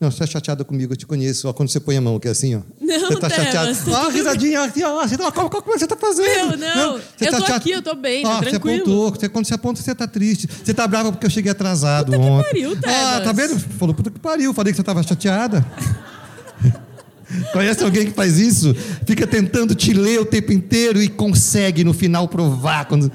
Não. 0.00 0.06
Não, 0.06 0.10
você 0.10 0.24
está 0.24 0.38
chateada 0.38 0.64
comigo, 0.64 0.94
eu 0.94 0.96
te 0.96 1.04
conheço. 1.06 1.46
Ó, 1.46 1.52
quando 1.52 1.68
você 1.68 1.78
põe 1.78 1.94
a 1.96 2.00
mão, 2.00 2.18
que 2.18 2.26
é 2.26 2.30
assim, 2.30 2.54
ó. 2.56 2.60
Não, 2.80 3.00
Você 3.08 3.14
está 3.14 3.28
chateada. 3.28 3.74
tá 3.74 3.82
Ó, 3.90 4.04
tudo 4.06 4.08
risadinha, 4.16 4.62
assim, 4.62 4.82
ó. 4.82 5.06
Você 5.06 5.18
tá, 5.18 5.30
qual, 5.30 5.50
qual 5.50 5.62
que 5.62 5.68
você 5.70 5.84
está 5.84 5.94
fazendo? 5.96 6.56
Meu, 6.56 6.74
não. 6.74 6.92
Você 6.94 7.26
Eu 7.26 7.30
tá 7.30 7.36
tô 7.38 7.46
chate- 7.46 7.52
aqui, 7.56 7.70
eu 7.72 7.82
tô 7.82 7.94
bem, 7.94 8.22
tá 8.22 8.30
Ó, 8.30 8.38
Você 8.38 8.50
tranquilo. 8.50 8.76
apontou. 8.82 9.10
Você, 9.10 9.28
quando 9.28 9.46
você 9.46 9.54
aponta, 9.54 9.82
você 9.82 9.92
está 9.92 10.06
triste. 10.06 10.48
Você 10.64 10.70
está 10.70 10.86
brava 10.88 11.12
porque 11.12 11.26
eu 11.26 11.30
cheguei 11.30 11.52
atrasado 11.52 12.14
ontem. 12.18 12.44
pariu, 12.44 12.72
Ah, 12.72 12.80
Tebas. 12.80 13.24
tá 13.24 13.32
vendo? 13.32 13.60
Falou, 13.78 13.94
puta 13.94 14.10
que 14.10 14.18
pariu. 14.18 14.54
Falei 14.54 14.72
que 14.72 14.76
você 14.76 14.82
estava 14.82 15.02
chateada. 15.02 15.66
Conhece 17.52 17.84
alguém 17.84 18.06
que 18.06 18.12
faz 18.12 18.38
isso? 18.38 18.74
Fica 19.06 19.26
tentando 19.26 19.74
te 19.74 19.92
ler 19.92 20.18
o 20.20 20.24
tempo 20.24 20.50
inteiro 20.52 21.00
e 21.00 21.08
consegue 21.08 21.84
no 21.84 21.92
final 21.92 22.26
provar. 22.26 22.86
Quando... 22.86 23.12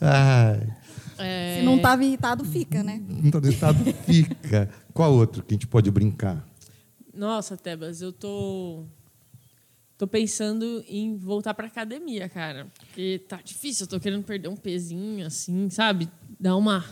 Ai, 0.00 0.60
É, 1.24 1.58
Se 1.60 1.64
não 1.64 1.76
estava 1.76 2.04
irritado, 2.04 2.44
fica, 2.44 2.82
né? 2.82 3.00
não 3.08 3.30
tá 3.30 3.48
estado 3.48 3.78
fica. 4.06 4.68
Qual 4.92 5.12
outro 5.12 5.42
que 5.42 5.52
a 5.52 5.56
gente 5.56 5.66
pode 5.66 5.90
brincar? 5.90 6.46
Nossa, 7.12 7.56
Tebas, 7.56 8.00
eu 8.02 8.12
tô. 8.12 8.84
Tô 9.96 10.06
pensando 10.08 10.84
em 10.88 11.16
voltar 11.16 11.54
pra 11.54 11.66
academia, 11.68 12.28
cara. 12.28 12.66
Porque 12.78 13.20
tá 13.28 13.38
difícil, 13.44 13.84
eu 13.84 13.88
tô 13.88 14.00
querendo 14.00 14.24
perder 14.24 14.48
um 14.48 14.56
pezinho, 14.56 15.24
assim, 15.26 15.70
sabe? 15.70 16.08
dar 16.38 16.56
uma 16.56 16.84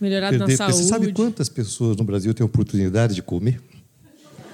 melhorada 0.00 0.38
na 0.38 0.46
Perder- 0.46 0.56
saúde. 0.56 0.76
Você 0.76 0.84
sabe 0.84 1.12
quantas 1.12 1.48
pessoas 1.48 1.96
no 1.96 2.04
Brasil 2.04 2.32
têm 2.32 2.46
oportunidade 2.46 3.14
de 3.14 3.22
comer? 3.22 3.60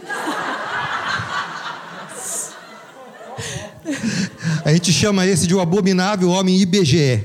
A 4.65 4.73
gente 4.73 4.93
chama 4.93 5.27
esse 5.27 5.47
de 5.47 5.55
o 5.55 5.61
abominável 5.61 6.29
homem 6.31 6.61
IBGE. 6.61 7.25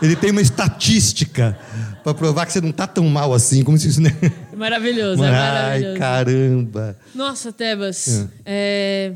Ele 0.00 0.14
tem 0.14 0.30
uma 0.30 0.40
estatística 0.40 1.58
para 2.04 2.14
provar 2.14 2.46
que 2.46 2.52
você 2.52 2.60
não 2.60 2.70
está 2.70 2.86
tão 2.86 3.04
mal 3.08 3.34
assim, 3.34 3.64
como 3.64 3.76
se 3.76 3.88
isso. 3.88 4.00
Né? 4.00 4.10
Maravilhoso, 4.56 5.22
é 5.24 5.28
Ai, 5.28 5.32
maravilhoso. 5.32 5.98
caramba. 5.98 6.96
Nossa, 7.14 7.52
Tebas. 7.52 8.26
É. 8.44 9.12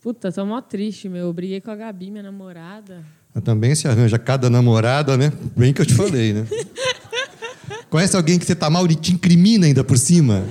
Puta, 0.00 0.30
tô 0.32 0.44
mó 0.44 0.60
triste, 0.60 1.08
meu. 1.08 1.26
Eu 1.26 1.32
briguei 1.32 1.60
com 1.60 1.70
a 1.70 1.76
Gabi, 1.76 2.10
minha 2.10 2.22
namorada. 2.24 3.02
Também 3.44 3.74
se 3.74 3.88
arranja 3.88 4.18
cada 4.18 4.50
namorada, 4.50 5.16
né? 5.16 5.32
Bem 5.56 5.72
que 5.72 5.80
eu 5.80 5.86
te 5.86 5.94
falei, 5.94 6.32
né? 6.34 6.46
Conhece 7.88 8.16
alguém 8.16 8.38
que 8.38 8.44
você 8.44 8.54
tá 8.54 8.68
mal 8.68 8.84
e 8.86 8.94
te 8.94 9.12
incrimina 9.12 9.66
ainda 9.66 9.82
por 9.84 9.96
cima? 9.98 10.44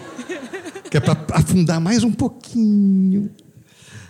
Que 0.89 0.97
é 0.97 0.99
para 0.99 1.17
afundar 1.35 1.79
mais 1.79 2.03
um 2.03 2.11
pouquinho. 2.11 3.29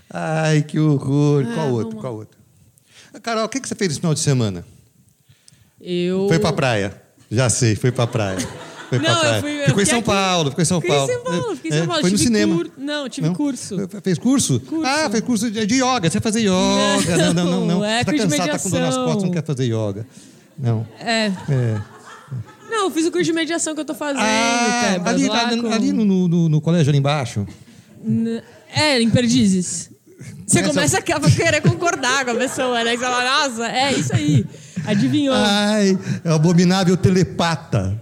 Ai, 0.09 0.61
que 0.61 0.79
horror. 0.79 1.45
Ah, 1.47 1.53
Qual 1.55 1.69
outro? 1.71 1.89
vamos 1.89 2.01
Qual 2.01 2.15
outro? 2.15 2.39
Carol, 3.21 3.45
o 3.45 3.49
que 3.49 3.59
que 3.59 3.67
você 3.67 3.75
fez 3.75 3.91
esse 3.91 3.99
final 3.99 4.13
de 4.13 4.19
semana? 4.19 4.65
Eu. 5.83 6.27
Foi 6.27 6.39
pra 6.39 6.53
praia. 6.53 7.01
Já 7.29 7.49
sei, 7.49 7.75
foi 7.75 7.91
pra 7.91 8.05
praia. 8.07 8.37
Foi 8.89 8.99
pra 8.99 9.07
Não, 9.09 9.15
eu 9.15 9.21
praia. 9.21 9.41
fui- 9.41 9.61
eu 9.61 9.65
ficou 9.67 9.81
em 9.81 9.85
São 9.85 9.99
aqui- 9.99 10.05
Paulo, 10.07 10.49
ficou 10.49 10.61
em 10.61 10.65
São 10.65 10.81
Fiquei 10.81 10.95
em 10.95 10.97
Paulo. 10.99 11.13
São 11.13 11.23
Paulo, 11.23 11.55
fiquei 11.55 11.71
em 11.71 11.73
É, 11.73 11.77
São 11.77 11.87
Paulo. 11.87 12.01
Foi 12.01 12.09
no 12.11 12.17
Tive 12.17 12.27
cinema. 12.27 12.55
cur- 12.55 12.71
Não, 12.77 13.09
tive 13.09 13.27
Não? 13.27 13.35
curso. 13.35 13.77
Fez 14.03 14.17
curso? 14.19 14.61
Ah, 14.83 15.09
fez 15.09 15.23
curso 15.23 15.49
de, 15.49 15.65
de 15.65 15.75
yoga. 15.75 16.09
Você 16.09 16.19
vai 16.19 16.21
fazer 16.21 16.41
yoga. 16.41 17.17
Não, 17.17 17.33
não, 17.33 17.45
não. 17.45 17.65
não. 17.67 17.85
É 17.85 18.03
tá 18.03 18.11
curso 18.11 18.27
cansado, 18.27 18.49
tá 18.51 18.59
com 18.59 18.69
dor 18.69 18.79
nas 18.81 18.95
costas, 18.97 19.23
não 19.23 19.31
quer 19.31 19.43
fazer 19.45 19.63
yoga. 19.65 20.05
Não. 20.59 20.85
É. 20.99 21.27
É. 21.49 21.81
Não, 22.69 22.85
eu 22.85 22.91
fiz 22.91 23.05
o 23.05 23.11
curso 23.11 23.25
de 23.25 23.33
mediação 23.33 23.73
que 23.73 23.81
eu 23.81 23.85
tô 23.85 23.93
fazendo, 23.95 24.21
Ah, 24.23 24.89
Tebas. 24.93 25.07
ali, 25.13 25.29
ali, 25.29 25.61
com- 25.61 25.71
ali 25.73 25.91
no, 25.93 26.03
no- 26.05 26.27
no- 26.27 26.49
no 26.49 26.61
colégio 26.61 26.89
ali 26.89 26.97
embaixo. 26.99 27.45
N- 28.05 28.41
É, 28.73 29.01
em 29.01 29.09
Perdizes. 29.09 29.89
Você 30.45 30.59
Essa- 30.59 30.67
começa 30.69 30.97
a 30.97 31.01
querer 31.01 31.61
concordar 31.61 32.25
com 32.25 32.31
a 32.31 32.35
pessoa, 32.35 32.83
né? 32.83 32.91
Você 32.91 32.97
fala, 33.03 33.23
nossa, 33.47 33.67
é 33.67 33.93
isso 33.93 34.13
aí. 34.13 34.45
Adivinhou. 34.85 35.35
Ai, 35.35 35.97
é 36.23 36.29
o 36.29 36.33
abominável 36.33 36.95
telepata. 36.97 37.99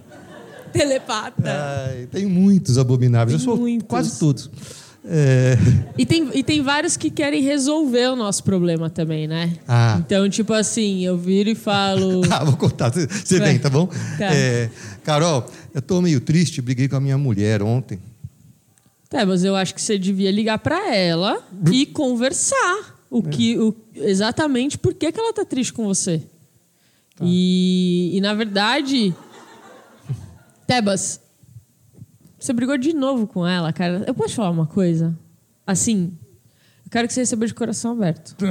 Telepata. 0.71 1.87
Ai, 1.87 2.07
tem 2.11 2.25
muitos 2.25 2.77
abomináveis. 2.77 3.37
Tem 3.41 3.49
Eu 3.49 3.55
sou 3.55 3.57
muitos. 3.61 3.87
quase 3.87 4.19
todos. 4.19 4.49
É, 5.05 5.57
E 5.97 6.05
tem, 6.05 6.29
e 6.33 6.43
tem 6.43 6.61
vários 6.61 6.95
que 6.97 7.09
querem 7.09 7.41
resolver 7.41 8.09
o 8.11 8.15
nosso 8.15 8.43
problema 8.43 8.89
também, 8.89 9.27
né? 9.27 9.53
Ah. 9.67 9.97
Então, 10.05 10.29
tipo 10.29 10.53
assim, 10.53 11.03
eu 11.05 11.17
viro 11.17 11.49
e 11.49 11.55
falo. 11.55 12.21
Ah, 12.29 12.43
vou 12.43 12.57
contar. 12.57 12.91
Você- 12.91 13.39
vem, 13.39 13.57
tá 13.57 13.69
bom? 13.69 13.87
Tá. 13.87 14.25
É, 14.33 14.69
Carol, 15.03 15.45
eu 15.73 15.81
tô 15.81 16.01
meio 16.01 16.19
triste, 16.21 16.61
briguei 16.61 16.87
com 16.87 16.97
a 16.97 16.99
minha 16.99 17.17
mulher 17.17 17.63
ontem. 17.63 17.97
Tá, 19.09 19.25
mas 19.25 19.43
eu 19.43 19.55
acho 19.55 19.73
que 19.73 19.81
você 19.81 19.97
devia 19.97 20.29
ligar 20.31 20.59
pra 20.59 20.93
ela 20.93 21.41
e 21.71 21.85
conversar. 21.87 22.99
O 23.09 23.23
que, 23.23 23.57
o, 23.57 23.75
exatamente 23.95 24.77
por 24.77 24.93
que, 24.93 25.11
que 25.11 25.19
ela 25.19 25.33
tá 25.33 25.43
triste 25.43 25.73
com 25.73 25.83
você. 25.85 26.21
E, 27.21 28.11
e, 28.17 28.21
na 28.21 28.33
verdade. 28.33 29.13
Tebas, 30.65 31.19
você 32.39 32.53
brigou 32.53 32.77
de 32.77 32.93
novo 32.93 33.25
com 33.27 33.45
ela, 33.45 33.73
cara. 33.73 34.03
Eu 34.07 34.13
posso 34.13 34.35
falar 34.35 34.51
uma 34.51 34.67
coisa? 34.67 35.17
Assim, 35.65 36.17
eu 36.85 36.91
quero 36.91 37.07
que 37.07 37.13
você 37.13 37.21
receba 37.21 37.45
de 37.47 37.53
coração 37.53 37.91
aberto. 37.91 38.35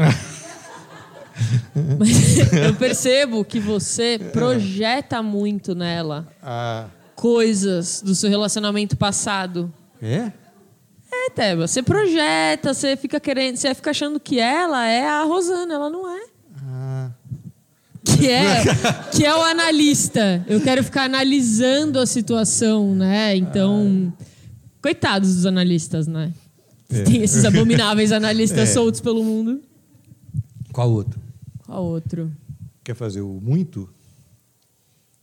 Mas 1.98 2.38
eu 2.52 2.74
percebo 2.74 3.44
que 3.44 3.60
você 3.60 4.18
projeta 4.32 5.22
muito 5.22 5.74
nela 5.74 6.26
Ah, 6.42 6.86
coisas 7.14 8.02
do 8.02 8.14
seu 8.14 8.28
relacionamento 8.28 8.96
passado. 8.96 9.72
é? 10.02 10.32
É, 11.10 11.30
Teba, 11.30 11.66
você 11.66 11.82
projeta, 11.82 12.74
você 12.74 12.96
fica 12.96 13.18
querendo, 13.18 13.56
você 13.56 13.74
fica 13.74 13.90
achando 13.90 14.20
que 14.20 14.38
ela 14.38 14.86
é 14.86 15.08
a 15.08 15.22
Rosana, 15.22 15.74
ela 15.74 15.88
não 15.88 16.10
é. 16.10 16.26
Que 18.18 18.28
é, 18.28 18.64
que 19.14 19.24
é 19.24 19.34
o 19.34 19.42
analista. 19.42 20.44
Eu 20.46 20.60
quero 20.60 20.82
ficar 20.82 21.04
analisando 21.04 21.98
a 21.98 22.06
situação, 22.06 22.94
né? 22.94 23.36
Então, 23.36 24.12
coitados 24.82 25.34
dos 25.36 25.46
analistas, 25.46 26.06
né? 26.06 26.32
É. 26.90 27.02
Tem 27.02 27.22
esses 27.22 27.44
abomináveis 27.46 28.12
analistas 28.12 28.70
É. 28.70 28.72
soltos 28.72 29.00
pelo 29.00 29.22
mundo. 29.22 29.60
Qual 30.72 30.90
outro? 30.90 31.20
Qual 31.66 31.84
outro? 31.84 32.32
Quer 32.82 32.94
fazer 32.94 33.20
o 33.20 33.38
muito? 33.42 33.88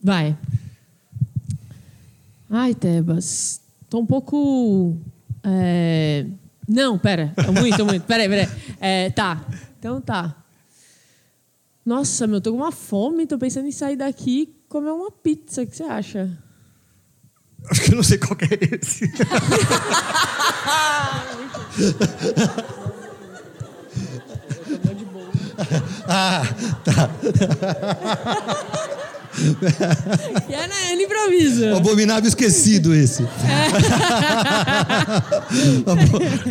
Vai. 0.01 0.37
Ai, 2.49 2.73
Tebas. 2.75 3.59
Tô 3.89 3.99
um 3.99 4.05
pouco. 4.05 4.97
é, 5.43 6.25
Não, 6.67 6.97
pera. 6.97 7.33
É 7.37 7.51
muito, 7.51 7.81
é 7.81 7.83
muito. 7.83 8.03
Peraí, 8.05 8.29
peraí. 8.29 8.47
É, 8.79 9.09
tá. 9.09 9.43
Então 9.79 9.99
tá. 9.99 10.35
Nossa, 11.85 12.25
meu, 12.25 12.41
tô 12.41 12.51
com 12.51 12.57
uma 12.57 12.71
fome. 12.71 13.27
Tô 13.27 13.37
pensando 13.37 13.67
em 13.67 13.71
sair 13.71 13.95
daqui 13.95 14.41
e 14.41 14.47
comer 14.67 14.89
uma 14.89 15.11
pizza. 15.11 15.61
O 15.61 15.67
que 15.67 15.75
você 15.75 15.83
acha? 15.83 16.35
Acho 17.69 17.81
que 17.83 17.91
eu 17.91 17.95
não 17.95 18.03
sei 18.03 18.17
qual 18.17 18.35
que 18.35 18.45
é 18.45 18.57
esse. 18.75 19.11
ah, 26.07 26.43
tá. 26.83 27.09
E 30.49 30.53
é, 30.53 30.67
né? 30.67 30.91
Ele 30.91 31.03
improvisa. 31.03 31.73
O 31.73 31.77
abominável 31.77 32.27
esquecido 32.27 32.93
esse. 32.93 33.23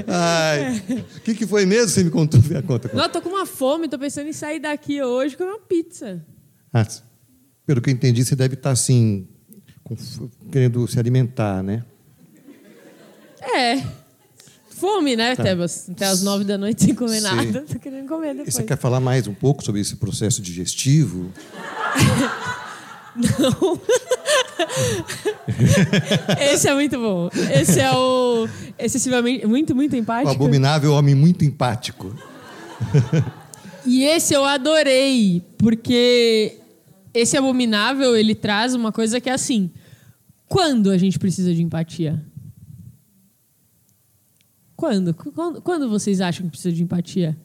Ai. 0.08 0.82
O 1.16 1.20
que, 1.20 1.34
que 1.34 1.46
foi 1.46 1.64
mesmo? 1.66 1.88
Você 1.88 2.04
me 2.04 2.10
contou? 2.10 2.40
Conta, 2.42 2.62
conta. 2.62 2.90
Não, 2.92 3.08
tô 3.08 3.20
com 3.20 3.28
uma 3.30 3.46
fome. 3.46 3.88
Tô 3.88 3.98
pensando 3.98 4.28
em 4.28 4.32
sair 4.32 4.58
daqui 4.60 5.02
hoje 5.02 5.34
e 5.34 5.36
comer 5.38 5.50
uma 5.50 5.60
pizza. 5.60 6.24
Ah, 6.72 6.86
pelo 7.66 7.80
que 7.80 7.90
eu 7.90 7.94
entendi, 7.94 8.24
você 8.24 8.34
deve 8.36 8.54
estar 8.54 8.70
assim, 8.70 9.26
com 9.82 9.96
querendo 10.50 10.86
se 10.88 10.98
alimentar, 10.98 11.62
né? 11.62 11.84
É. 13.42 13.82
Fome, 14.70 15.14
né, 15.16 15.36
Tá. 15.36 15.42
Tebas? 15.44 15.88
Até 15.88 16.06
as 16.06 16.22
nove 16.22 16.44
da 16.44 16.58
noite 16.58 16.82
sem 16.84 16.94
comer 16.94 17.20
Sim. 17.20 17.22
nada. 17.22 17.60
Tô 17.72 17.78
querendo 17.78 18.08
comer 18.08 18.30
E 18.30 18.34
depois. 18.38 18.54
você 18.54 18.62
quer 18.64 18.76
falar 18.76 19.00
mais 19.00 19.26
um 19.28 19.32
pouco 19.34 19.64
sobre 19.64 19.80
esse 19.80 19.96
processo 19.96 20.42
digestivo? 20.42 21.32
Não. 23.16 23.80
Esse 26.40 26.68
é 26.68 26.74
muito 26.74 26.98
bom. 26.98 27.28
Esse 27.52 27.80
é 27.80 27.92
o 27.92 28.48
excessivamente 28.78 29.46
muito 29.46 29.74
muito 29.74 29.92
O 29.94 29.96
empático. 29.96 30.30
abominável 30.30 30.92
homem 30.92 31.14
muito 31.14 31.44
empático. 31.44 32.14
E 33.86 34.02
esse 34.02 34.34
eu 34.34 34.44
adorei, 34.44 35.42
porque 35.58 36.58
esse 37.12 37.36
abominável 37.36 38.16
ele 38.16 38.34
traz 38.34 38.74
uma 38.74 38.90
coisa 38.90 39.20
que 39.20 39.28
é 39.30 39.32
assim: 39.32 39.70
quando 40.48 40.90
a 40.90 40.98
gente 40.98 41.18
precisa 41.18 41.54
de 41.54 41.62
empatia? 41.62 42.24
Quando? 44.76 45.14
Quando, 45.14 45.62
quando 45.62 45.88
vocês 45.88 46.20
acham 46.20 46.46
que 46.46 46.50
precisa 46.50 46.74
de 46.74 46.82
empatia? 46.82 47.36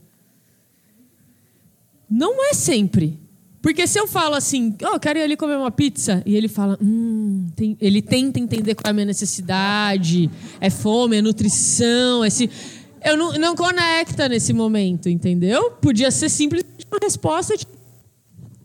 Não 2.10 2.44
é 2.50 2.54
sempre. 2.54 3.19
Porque 3.62 3.86
se 3.86 4.00
eu 4.00 4.08
falo 4.08 4.36
assim, 4.36 4.76
oh, 4.94 4.98
quero 5.00 5.20
ir 5.20 5.24
ali 5.24 5.36
comer 5.36 5.58
uma 5.58 5.70
pizza, 5.72 6.24
e 6.26 6.36
ele 6.36 6.48
fala, 6.48 6.78
hum, 6.82 7.50
tem- 7.56 7.78
ele 7.82 8.02
tenta 8.02 8.40
entender 8.40 8.74
qual 8.74 8.88
é 8.88 8.90
a 8.92 8.94
minha 8.94 9.06
necessidade, 9.06 10.30
é 10.62 10.70
fome, 10.70 11.18
é 11.18 11.22
nutrição, 11.22 12.24
é 12.24 12.30
se. 12.30 12.50
Eu 13.04 13.18
não, 13.18 13.34
não 13.34 13.56
conecta 13.56 14.28
nesse 14.30 14.54
momento, 14.54 15.10
entendeu? 15.10 15.72
Podia 15.72 16.10
ser 16.12 16.30
simplesmente 16.30 16.86
uma 16.92 17.00
resposta 17.02 17.56
tipo, 17.58 17.72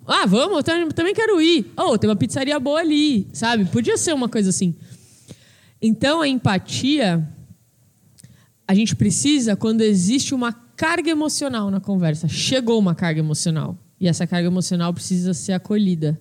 ah, 0.06 0.26
vamos, 0.26 0.58
eu 0.58 0.62
tam- 0.62 0.88
também 0.90 1.14
quero 1.14 1.40
ir. 1.40 1.72
Oh, 1.76 1.96
tem 1.98 2.08
uma 2.08 2.16
pizzaria 2.16 2.58
boa 2.60 2.78
ali, 2.80 3.26
sabe? 3.32 3.64
Podia 3.64 3.96
ser 3.96 4.12
uma 4.12 4.28
coisa 4.28 4.50
assim. 4.50 4.74
Então, 5.82 6.20
a 6.20 6.28
empatia, 6.28 7.28
a 8.66 8.74
gente 8.74 8.94
precisa 8.96 9.54
quando 9.56 9.80
existe 9.82 10.34
uma 10.34 10.52
carga 10.52 11.10
emocional 11.10 11.70
na 11.70 11.80
conversa. 11.80 12.28
Chegou 12.28 12.78
uma 12.78 12.94
carga 12.94 13.20
emocional. 13.20 13.76
E 14.04 14.06
essa 14.06 14.26
carga 14.26 14.46
emocional 14.46 14.92
precisa 14.92 15.32
ser 15.32 15.54
acolhida. 15.54 16.20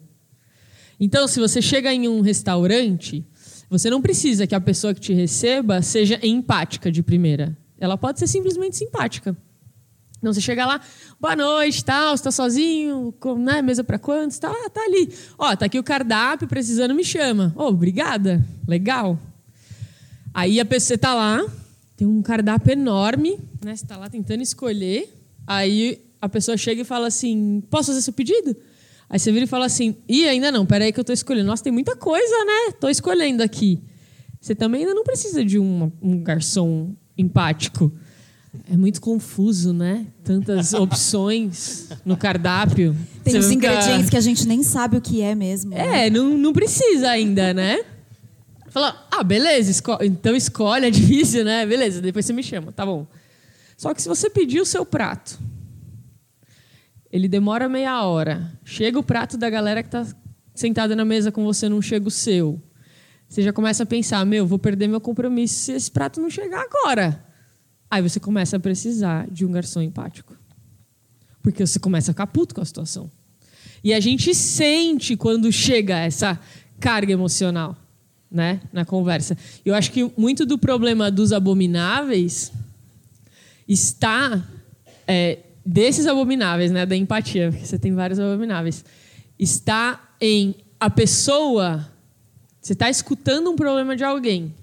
Então, 0.97 1.27
se 1.27 1.37
você 1.37 1.61
chega 1.61 1.93
em 1.93 2.07
um 2.07 2.21
restaurante, 2.21 3.27
você 3.69 3.89
não 3.89 4.01
precisa 4.01 4.47
que 4.47 4.55
a 4.55 4.61
pessoa 4.61 4.93
que 4.93 5.01
te 5.01 5.13
receba 5.13 5.81
seja 5.81 6.17
empática 6.23 6.89
de 6.89 7.03
primeira. 7.03 7.57
Ela 7.77 7.97
pode 7.97 8.19
ser 8.19 8.27
simplesmente 8.27 8.77
simpática. 8.77 9.35
Então 10.17 10.31
você 10.31 10.39
chega 10.39 10.65
lá, 10.65 10.79
boa 11.19 11.35
noite, 11.35 11.83
tal, 11.83 12.15
você 12.15 12.23
tá 12.23 12.31
sozinho, 12.31 13.13
com, 13.19 13.35
né, 13.35 13.61
mesa 13.61 13.83
para 13.83 13.99
quantos? 13.99 14.39
Tá, 14.39 14.49
ah, 14.49 14.69
tá 14.69 14.79
ali. 14.79 15.13
Ó, 15.37 15.53
tá 15.53 15.65
aqui 15.65 15.77
o 15.77 15.83
cardápio, 15.83 16.47
precisando 16.47 16.95
me 16.95 17.03
chama. 17.03 17.53
Ô, 17.53 17.65
obrigada, 17.65 18.41
legal. 18.65 19.19
Aí 20.33 20.57
a 20.57 20.65
pessoa 20.65 20.97
tá 20.97 21.13
lá, 21.13 21.45
tem 21.97 22.07
um 22.07 22.21
cardápio 22.21 22.71
enorme, 22.71 23.37
né? 23.61 23.75
Você 23.75 23.85
tá 23.85 23.97
lá 23.97 24.09
tentando 24.09 24.41
escolher. 24.41 25.13
Aí 25.45 25.99
a 26.25 26.29
pessoa 26.29 26.55
chega 26.57 26.81
e 26.81 26.85
fala 26.85 27.07
assim: 27.07 27.61
"Posso 27.69 27.87
fazer 27.87 28.01
seu 28.01 28.13
pedido?" 28.13 28.55
Aí 29.09 29.19
você 29.19 29.31
vira 29.31 29.45
e 29.45 29.47
fala 29.47 29.65
assim: 29.65 29.95
ih, 30.07 30.27
ainda 30.27 30.51
não, 30.51 30.65
peraí 30.65 30.91
que 30.91 30.99
eu 30.99 31.03
tô 31.03 31.13
escolhendo. 31.13 31.47
Nossa, 31.47 31.63
tem 31.63 31.71
muita 31.73 31.95
coisa, 31.95 32.45
né? 32.45 32.73
Tô 32.79 32.89
escolhendo 32.89 33.43
aqui. 33.43 33.79
Você 34.41 34.55
também 34.55 34.81
ainda 34.81 34.93
não 34.93 35.03
precisa 35.03 35.43
de 35.45 35.59
um, 35.59 35.91
um 36.01 36.21
garçom 36.23 36.95
empático. 37.17 37.91
É 38.71 38.75
muito 38.77 39.01
confuso, 39.01 39.73
né? 39.73 40.05
Tantas 40.23 40.73
opções 40.75 41.89
no 42.05 42.15
cardápio. 42.17 42.95
Tem 43.23 43.37
os 43.37 43.47
fica- 43.47 43.55
ingredientes 43.67 44.09
que 44.09 44.17
a 44.17 44.21
gente 44.21 44.47
nem 44.47 44.61
sabe 44.63 44.97
o 44.97 45.01
que 45.01 45.21
é 45.21 45.33
mesmo. 45.35 45.71
né? 45.71 46.07
É, 46.07 46.09
não, 46.09 46.37
não 46.37 46.53
precisa 46.53 47.09
ainda, 47.09 47.53
né? 47.53 47.83
Fala, 48.69 49.07
ah, 49.11 49.23
beleza, 49.23 49.69
esco- 49.69 49.99
então 50.01 50.35
escolhe, 50.35 50.87
é 50.87 50.89
difícil, 50.91 51.45
né? 51.45 51.65
Beleza, 51.65 52.01
depois 52.01 52.25
você 52.25 52.33
me 52.33 52.41
chama, 52.43 52.71
tá 52.71 52.85
bom. 52.85 53.05
Só 53.77 53.93
que 53.93 54.01
se 54.01 54.07
você 54.09 54.29
pedir 54.29 54.59
o 54.61 54.65
seu 54.65 54.85
prato, 54.85 55.39
ele 57.13 57.27
demora 57.27 57.69
meia 57.69 58.03
hora, 58.03 58.51
chega 58.65 58.97
o 58.97 59.03
prato 59.03 59.37
da 59.37 59.47
galera 59.47 59.83
que 59.83 59.89
tá 59.89 60.03
sentada 60.55 60.95
na 60.95 61.05
mesa 61.05 61.31
com 61.31 61.43
você, 61.43 61.69
não 61.69 61.79
chega 61.79 62.07
o 62.07 62.11
seu. 62.11 62.59
Você 63.29 63.43
já 63.43 63.53
começa 63.53 63.83
a 63.83 63.85
pensar, 63.85 64.25
meu, 64.25 64.47
vou 64.47 64.57
perder 64.57 64.87
meu 64.87 64.99
compromisso 64.99 65.53
se 65.53 65.73
esse 65.73 65.91
prato 65.91 66.19
não 66.19 66.27
chegar 66.27 66.63
agora. 66.63 67.23
Aí 67.87 68.01
você 68.01 68.19
começa 68.19 68.57
a 68.57 68.59
precisar 68.59 69.27
de 69.29 69.45
um 69.45 69.51
garçom 69.51 69.79
empático. 69.79 70.35
Porque 71.43 71.63
você 71.63 71.77
começa 71.77 72.09
a 72.09 72.15
ficar 72.15 72.25
puto 72.25 72.55
com 72.55 72.61
a 72.61 72.65
situação. 72.65 73.11
E 73.83 73.93
a 73.93 73.99
gente 73.99 74.33
sente 74.33 75.15
quando 75.15 75.51
chega 75.51 75.99
essa 75.99 76.39
carga 76.79 77.13
emocional, 77.13 77.77
né, 78.29 78.59
na 78.71 78.85
conversa. 78.85 79.37
Eu 79.63 79.75
acho 79.75 79.91
que 79.91 80.11
muito 80.17 80.47
do 80.47 80.57
problema 80.57 81.11
dos 81.11 81.31
abomináveis 81.31 82.51
está 83.67 84.43
é, 85.07 85.37
desses 85.65 86.07
abomináveis, 86.07 86.71
né, 86.71 86.85
da 86.85 86.95
empatia, 86.95 87.51
porque 87.51 87.65
você 87.65 87.77
tem 87.79 87.93
vários 87.93 88.19
abomináveis, 88.19 88.83
está 89.39 90.15
em 90.19 90.55
a 90.79 90.89
pessoa 90.89 91.89
você 92.63 92.71
está 92.73 92.89
escutando 92.89 93.51
um 93.51 93.57
problema 93.57 93.93
de 93.93 94.05
alguém, 94.05 94.53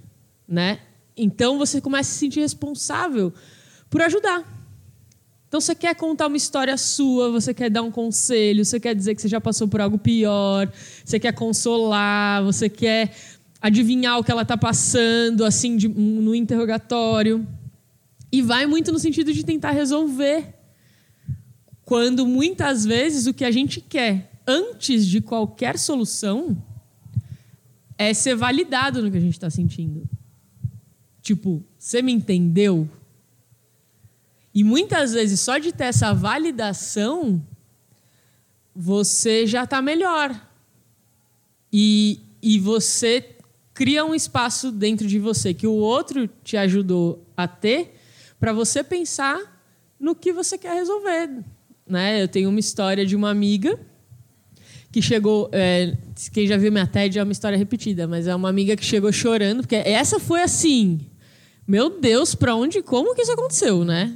né? 0.48 0.80
Então 1.14 1.58
você 1.58 1.82
começa 1.82 2.10
a 2.10 2.12
se 2.12 2.18
sentir 2.18 2.40
responsável 2.40 3.30
por 3.90 4.00
ajudar. 4.00 4.42
Então 5.46 5.60
você 5.60 5.74
quer 5.74 5.94
contar 5.94 6.28
uma 6.28 6.36
história 6.36 6.76
sua, 6.78 7.30
você 7.30 7.52
quer 7.52 7.68
dar 7.68 7.82
um 7.82 7.90
conselho, 7.90 8.64
você 8.64 8.80
quer 8.80 8.94
dizer 8.94 9.14
que 9.14 9.20
você 9.20 9.28
já 9.28 9.40
passou 9.40 9.68
por 9.68 9.80
algo 9.82 9.98
pior, 9.98 10.72
você 11.04 11.18
quer 11.18 11.32
consolar, 11.32 12.42
você 12.42 12.70
quer 12.70 13.12
adivinhar 13.60 14.18
o 14.18 14.24
que 14.24 14.30
ela 14.30 14.42
está 14.42 14.56
passando, 14.56 15.44
assim, 15.44 15.76
de- 15.76 15.88
no 15.88 16.34
interrogatório. 16.34 17.46
E 18.32 18.40
vai 18.40 18.64
muito 18.64 18.92
no 18.92 18.98
sentido 18.98 19.32
de 19.32 19.44
tentar 19.44 19.72
resolver. 19.72 20.54
Quando 21.90 22.24
muitas 22.24 22.84
vezes 22.84 23.26
o 23.26 23.34
que 23.34 23.44
a 23.44 23.50
gente 23.50 23.80
quer 23.80 24.30
antes 24.46 25.04
de 25.04 25.20
qualquer 25.20 25.76
solução 25.76 26.56
é 27.98 28.14
ser 28.14 28.36
validado 28.36 29.02
no 29.02 29.10
que 29.10 29.16
a 29.16 29.20
gente 29.20 29.32
está 29.32 29.50
sentindo. 29.50 30.08
Tipo, 31.20 31.60
você 31.76 32.00
me 32.00 32.12
entendeu? 32.12 32.88
E 34.54 34.62
muitas 34.62 35.14
vezes, 35.14 35.40
só 35.40 35.58
de 35.58 35.72
ter 35.72 35.86
essa 35.86 36.14
validação, 36.14 37.44
você 38.72 39.44
já 39.44 39.64
está 39.64 39.82
melhor. 39.82 40.48
E, 41.72 42.20
e 42.40 42.60
você 42.60 43.34
cria 43.74 44.04
um 44.04 44.14
espaço 44.14 44.70
dentro 44.70 45.08
de 45.08 45.18
você 45.18 45.52
que 45.52 45.66
o 45.66 45.72
outro 45.72 46.28
te 46.44 46.56
ajudou 46.56 47.26
a 47.36 47.48
ter 47.48 48.00
para 48.38 48.52
você 48.52 48.84
pensar 48.84 49.60
no 49.98 50.14
que 50.14 50.32
você 50.32 50.56
quer 50.56 50.74
resolver. 50.74 51.42
Né? 51.90 52.22
Eu 52.22 52.28
tenho 52.28 52.48
uma 52.48 52.60
história 52.60 53.04
de 53.04 53.16
uma 53.16 53.30
amiga 53.30 53.78
que 54.92 55.02
chegou. 55.02 55.50
é, 55.52 55.96
quem 56.32 56.46
já 56.46 56.56
viu 56.56 56.70
minha 56.70 56.86
TED 56.86 57.18
é 57.18 57.22
uma 57.22 57.32
história 57.32 57.58
repetida, 57.58 58.06
mas 58.06 58.26
é 58.26 58.34
uma 58.34 58.48
amiga 58.48 58.76
que 58.76 58.84
chegou 58.84 59.12
chorando, 59.12 59.62
porque 59.62 59.76
essa 59.76 60.20
foi 60.20 60.42
assim. 60.42 61.00
Meu 61.66 62.00
Deus, 62.00 62.34
pra 62.34 62.54
onde, 62.54 62.82
como 62.82 63.14
que 63.14 63.22
isso 63.22 63.32
aconteceu, 63.32 63.84
né? 63.84 64.12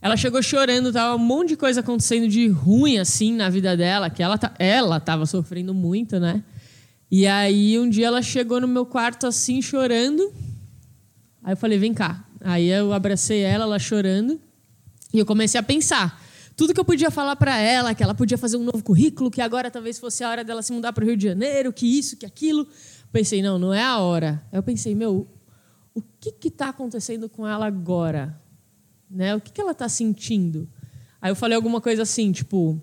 Ela 0.00 0.16
chegou 0.16 0.42
chorando, 0.42 0.92
tava 0.92 1.14
um 1.14 1.18
monte 1.18 1.50
de 1.50 1.56
coisa 1.56 1.80
acontecendo 1.80 2.26
de 2.26 2.48
ruim 2.48 2.98
assim 2.98 3.34
na 3.34 3.48
vida 3.48 3.76
dela, 3.76 4.10
que 4.10 4.22
ela 4.22 4.38
ela 4.58 4.98
tava 4.98 5.26
sofrendo 5.26 5.72
muito, 5.72 6.18
né? 6.18 6.42
E 7.10 7.26
aí 7.26 7.78
um 7.78 7.88
dia 7.88 8.08
ela 8.08 8.20
chegou 8.20 8.60
no 8.60 8.66
meu 8.66 8.84
quarto 8.84 9.26
assim 9.26 9.62
chorando. 9.62 10.32
Aí 11.42 11.52
eu 11.52 11.56
falei: 11.56 11.78
"Vem 11.78 11.94
cá". 11.94 12.24
Aí 12.40 12.68
eu 12.68 12.92
abracei 12.92 13.40
ela, 13.42 13.64
ela 13.64 13.78
chorando, 13.78 14.40
e 15.14 15.18
eu 15.20 15.24
comecei 15.24 15.58
a 15.60 15.62
pensar 15.62 16.21
tudo 16.62 16.72
que 16.72 16.78
eu 16.78 16.84
podia 16.84 17.10
falar 17.10 17.34
para 17.34 17.58
ela, 17.58 17.92
que 17.92 18.04
ela 18.04 18.14
podia 18.14 18.38
fazer 18.38 18.56
um 18.56 18.62
novo 18.62 18.84
currículo, 18.84 19.32
que 19.32 19.40
agora 19.40 19.68
talvez 19.68 19.98
fosse 19.98 20.22
a 20.22 20.30
hora 20.30 20.44
dela 20.44 20.62
se 20.62 20.72
mudar 20.72 20.92
para 20.92 21.02
o 21.02 21.06
Rio 21.08 21.16
de 21.16 21.26
Janeiro, 21.26 21.72
que 21.72 21.84
isso, 21.98 22.16
que 22.16 22.24
aquilo. 22.24 22.68
Pensei, 23.10 23.42
não, 23.42 23.58
não 23.58 23.74
é 23.74 23.82
a 23.82 23.98
hora. 23.98 24.40
Aí 24.52 24.56
eu 24.56 24.62
pensei, 24.62 24.94
meu, 24.94 25.26
o 25.92 26.00
que 26.00 26.46
está 26.46 26.68
acontecendo 26.68 27.28
com 27.28 27.48
ela 27.48 27.66
agora? 27.66 28.40
Né? 29.10 29.34
O 29.34 29.40
que, 29.40 29.50
que 29.50 29.60
ela 29.60 29.72
está 29.72 29.88
sentindo? 29.88 30.70
Aí 31.20 31.32
eu 31.32 31.34
falei 31.34 31.56
alguma 31.56 31.80
coisa 31.80 32.02
assim, 32.02 32.30
tipo, 32.30 32.80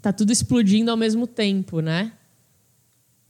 tá 0.00 0.10
tudo 0.10 0.32
explodindo 0.32 0.90
ao 0.90 0.96
mesmo 0.96 1.26
tempo, 1.26 1.80
né? 1.80 2.10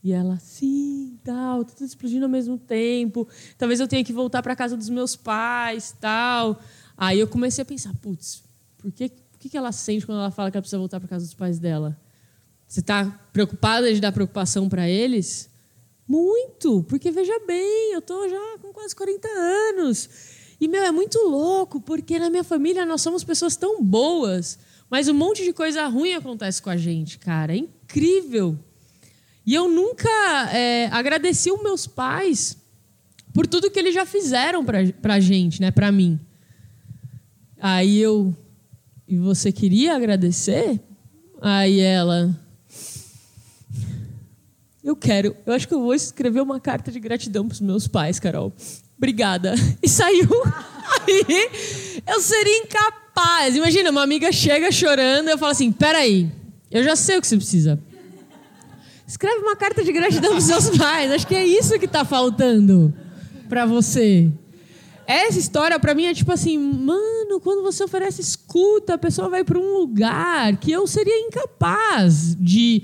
E 0.01 0.13
ela, 0.13 0.39
sim, 0.39 1.19
tal, 1.21 1.65
tá 1.65 1.73
tudo 1.75 1.87
explodindo 1.87 2.23
ao 2.23 2.31
mesmo 2.31 2.57
tempo. 2.57 3.27
Talvez 3.57 3.81
eu 3.81 3.89
tenha 3.89 4.05
que 4.05 4.13
voltar 4.13 4.41
para 4.41 4.55
casa 4.55 4.77
dos 4.77 4.87
meus 4.87 5.17
pais, 5.17 5.93
tal. 5.99 6.61
Aí 6.95 7.19
eu 7.19 7.27
comecei 7.27 7.61
a 7.61 7.65
pensar, 7.65 7.93
putz, 7.95 8.41
por 8.77 8.89
que, 8.93 9.11
que 9.45 9.49
que 9.49 9.57
ela 9.57 9.71
sente 9.71 10.07
quando 10.07 10.17
ela 10.17 10.31
fala 10.31 10.49
que 10.49 10.57
ela 10.57 10.61
precisa 10.63 10.79
voltar 10.79 10.99
para 10.99 11.07
casa 11.07 11.23
dos 11.23 11.35
pais 11.35 11.59
dela? 11.59 11.95
Você 12.67 12.79
está 12.79 13.05
preocupada 13.31 13.93
de 13.93 14.01
dar 14.01 14.11
preocupação 14.11 14.67
para 14.67 14.89
eles? 14.89 15.51
Muito, 16.07 16.83
porque 16.89 17.11
veja 17.11 17.39
bem, 17.45 17.93
eu 17.93 18.01
tô 18.01 18.27
já 18.27 18.57
com 18.59 18.73
quase 18.73 18.95
40 18.95 19.27
anos. 19.27 20.09
E, 20.59 20.67
meu, 20.67 20.83
é 20.83 20.91
muito 20.91 21.19
louco, 21.19 21.79
porque 21.79 22.17
na 22.17 22.27
minha 22.27 22.43
família 22.43 22.87
nós 22.87 23.01
somos 23.01 23.23
pessoas 23.23 23.55
tão 23.55 23.83
boas, 23.83 24.57
mas 24.89 25.07
um 25.07 25.13
monte 25.13 25.43
de 25.43 25.53
coisa 25.53 25.85
ruim 25.87 26.13
acontece 26.13 26.59
com 26.59 26.71
a 26.71 26.77
gente, 26.77 27.19
cara. 27.19 27.53
É 27.53 27.57
incrível. 27.57 28.57
E 29.45 29.53
eu 29.53 29.69
nunca 29.69 30.09
é, 30.51 30.87
agradeci 30.87 31.51
os 31.51 31.61
meus 31.61 31.85
pais 31.85 32.57
por 33.31 33.45
tudo 33.45 33.69
que 33.69 33.77
eles 33.77 33.93
já 33.93 34.07
fizeram 34.07 34.65
pra, 34.65 34.79
pra 35.01 35.19
gente, 35.19 35.61
né? 35.61 35.69
Pra 35.69 35.91
mim. 35.91 36.19
Aí 37.59 37.99
eu. 37.99 38.35
E 39.07 39.17
você 39.17 39.51
queria 39.51 39.95
agradecer? 39.95 40.79
Aí 41.41 41.79
ela. 41.79 42.35
Eu 44.83 44.95
quero. 44.95 45.35
Eu 45.45 45.53
acho 45.53 45.67
que 45.67 45.73
eu 45.73 45.81
vou 45.81 45.93
escrever 45.93 46.41
uma 46.41 46.59
carta 46.59 46.91
de 46.91 46.99
gratidão 46.99 47.47
pros 47.47 47.61
meus 47.61 47.87
pais, 47.87 48.19
Carol. 48.19 48.53
Obrigada. 48.97 49.53
E 49.81 49.87
saiu. 49.87 50.29
Aí 51.07 51.49
eu 52.07 52.21
seria 52.21 52.57
incapaz. 52.59 53.55
Imagina, 53.55 53.91
uma 53.91 54.03
amiga 54.03 54.31
chega 54.31 54.71
chorando 54.71 55.29
eu 55.29 55.37
falo 55.37 55.51
assim: 55.51 55.71
peraí, 55.71 56.31
eu 56.71 56.83
já 56.83 56.95
sei 56.95 57.17
o 57.17 57.21
que 57.21 57.27
você 57.27 57.37
precisa. 57.37 57.79
Escreve 59.07 59.37
uma 59.37 59.55
carta 59.55 59.83
de 59.83 59.91
gratidão 59.91 60.31
pros 60.31 60.45
seus 60.45 60.75
pais. 60.77 61.11
Acho 61.11 61.27
que 61.27 61.35
é 61.35 61.45
isso 61.45 61.77
que 61.79 61.87
tá 61.87 62.03
faltando 62.03 62.93
pra 63.47 63.65
você. 63.65 64.31
Essa 65.07 65.39
história 65.39 65.79
pra 65.79 65.93
mim 65.93 66.05
é 66.05 66.13
tipo 66.13 66.31
assim, 66.31 66.57
mano, 66.57 67.39
quando 67.41 67.61
você 67.63 67.83
oferece 67.83 68.21
escuta, 68.21 68.95
a 68.95 68.97
pessoa 68.97 69.29
vai 69.29 69.43
pra 69.43 69.59
um 69.59 69.77
lugar 69.79 70.57
que 70.57 70.71
eu 70.71 70.87
seria 70.87 71.19
incapaz 71.27 72.35
de 72.39 72.83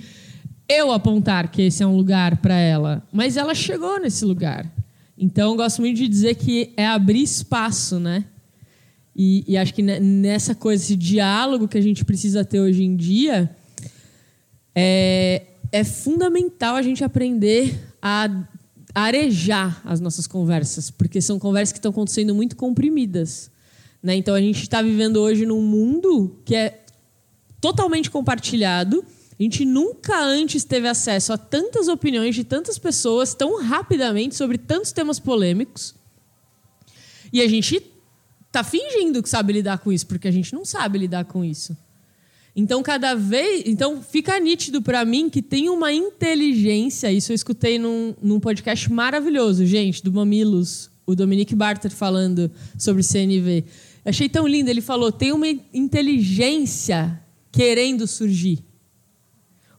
eu 0.69 0.91
apontar 0.91 1.49
que 1.49 1.63
esse 1.63 1.83
é 1.83 1.87
um 1.87 1.95
lugar 1.95 2.37
pra 2.37 2.55
ela, 2.55 3.05
mas 3.11 3.37
ela 3.37 3.53
chegou 3.55 3.99
nesse 3.99 4.23
lugar. 4.23 4.71
Então 5.17 5.51
eu 5.51 5.57
gosto 5.57 5.81
muito 5.81 5.97
de 5.97 6.07
dizer 6.07 6.35
que 6.35 6.73
é 6.77 6.87
abrir 6.87 7.21
espaço, 7.23 7.99
né? 7.99 8.25
E, 9.15 9.43
e 9.47 9.57
acho 9.57 9.73
que 9.73 9.81
ne- 9.81 9.99
nessa 9.99 10.55
coisa, 10.55 10.81
esse 10.83 10.95
diálogo 10.95 11.67
que 11.67 11.77
a 11.77 11.81
gente 11.81 12.05
precisa 12.05 12.45
ter 12.45 12.59
hoje 12.61 12.83
em 12.83 12.95
dia, 12.95 13.53
é, 14.73 15.43
é 15.71 15.83
fundamental 15.83 16.75
a 16.75 16.81
gente 16.81 17.03
aprender 17.03 17.77
a 18.01 18.29
arejar 18.93 19.81
as 19.85 19.99
nossas 19.99 20.27
conversas, 20.27 20.91
porque 20.91 21.21
são 21.21 21.39
conversas 21.39 21.71
que 21.71 21.79
estão 21.79 21.91
acontecendo 21.91 22.35
muito 22.35 22.55
comprimidas. 22.55 23.49
Né? 24.01 24.15
Então 24.15 24.35
a 24.35 24.41
gente 24.41 24.61
está 24.61 24.81
vivendo 24.81 25.17
hoje 25.17 25.45
num 25.45 25.61
mundo 25.61 26.37
que 26.45 26.55
é 26.55 26.83
totalmente 27.59 28.09
compartilhado. 28.09 29.05
A 29.39 29.43
gente 29.43 29.65
nunca 29.65 30.19
antes 30.19 30.63
teve 30.63 30.87
acesso 30.87 31.33
a 31.33 31.37
tantas 31.37 31.87
opiniões 31.87 32.35
de 32.35 32.43
tantas 32.43 32.77
pessoas 32.77 33.33
tão 33.33 33.61
rapidamente 33.61 34.35
sobre 34.35 34.57
tantos 34.57 34.91
temas 34.91 35.19
polêmicos. 35.19 35.95
E 37.31 37.41
a 37.41 37.47
gente 37.47 37.81
está 38.47 38.63
fingindo 38.63 39.23
que 39.23 39.29
sabe 39.29 39.53
lidar 39.53 39.79
com 39.79 39.91
isso, 39.91 40.05
porque 40.05 40.27
a 40.27 40.31
gente 40.31 40.53
não 40.53 40.65
sabe 40.65 40.99
lidar 40.99 41.25
com 41.25 41.43
isso. 41.45 41.75
Então, 42.55 42.83
cada 42.83 43.15
vez. 43.15 43.63
Então, 43.65 44.01
fica 44.01 44.39
nítido 44.39 44.81
para 44.81 45.05
mim 45.05 45.29
que 45.29 45.41
tem 45.41 45.69
uma 45.69 45.93
inteligência. 45.93 47.11
Isso 47.11 47.31
eu 47.31 47.35
escutei 47.35 47.79
num, 47.79 48.13
num 48.21 48.39
podcast 48.39 48.91
maravilhoso, 48.91 49.65
gente, 49.65 50.03
do 50.03 50.11
Mamilos, 50.11 50.89
o 51.05 51.15
Dominique 51.15 51.55
Barter 51.55 51.91
falando 51.91 52.51
sobre 52.77 53.03
CNV. 53.03 53.63
Eu 54.03 54.09
achei 54.09 54.27
tão 54.27 54.47
lindo. 54.47 54.69
Ele 54.69 54.81
falou: 54.81 55.11
tem 55.11 55.31
uma 55.31 55.47
inteligência 55.73 57.19
querendo 57.51 58.05
surgir. 58.05 58.59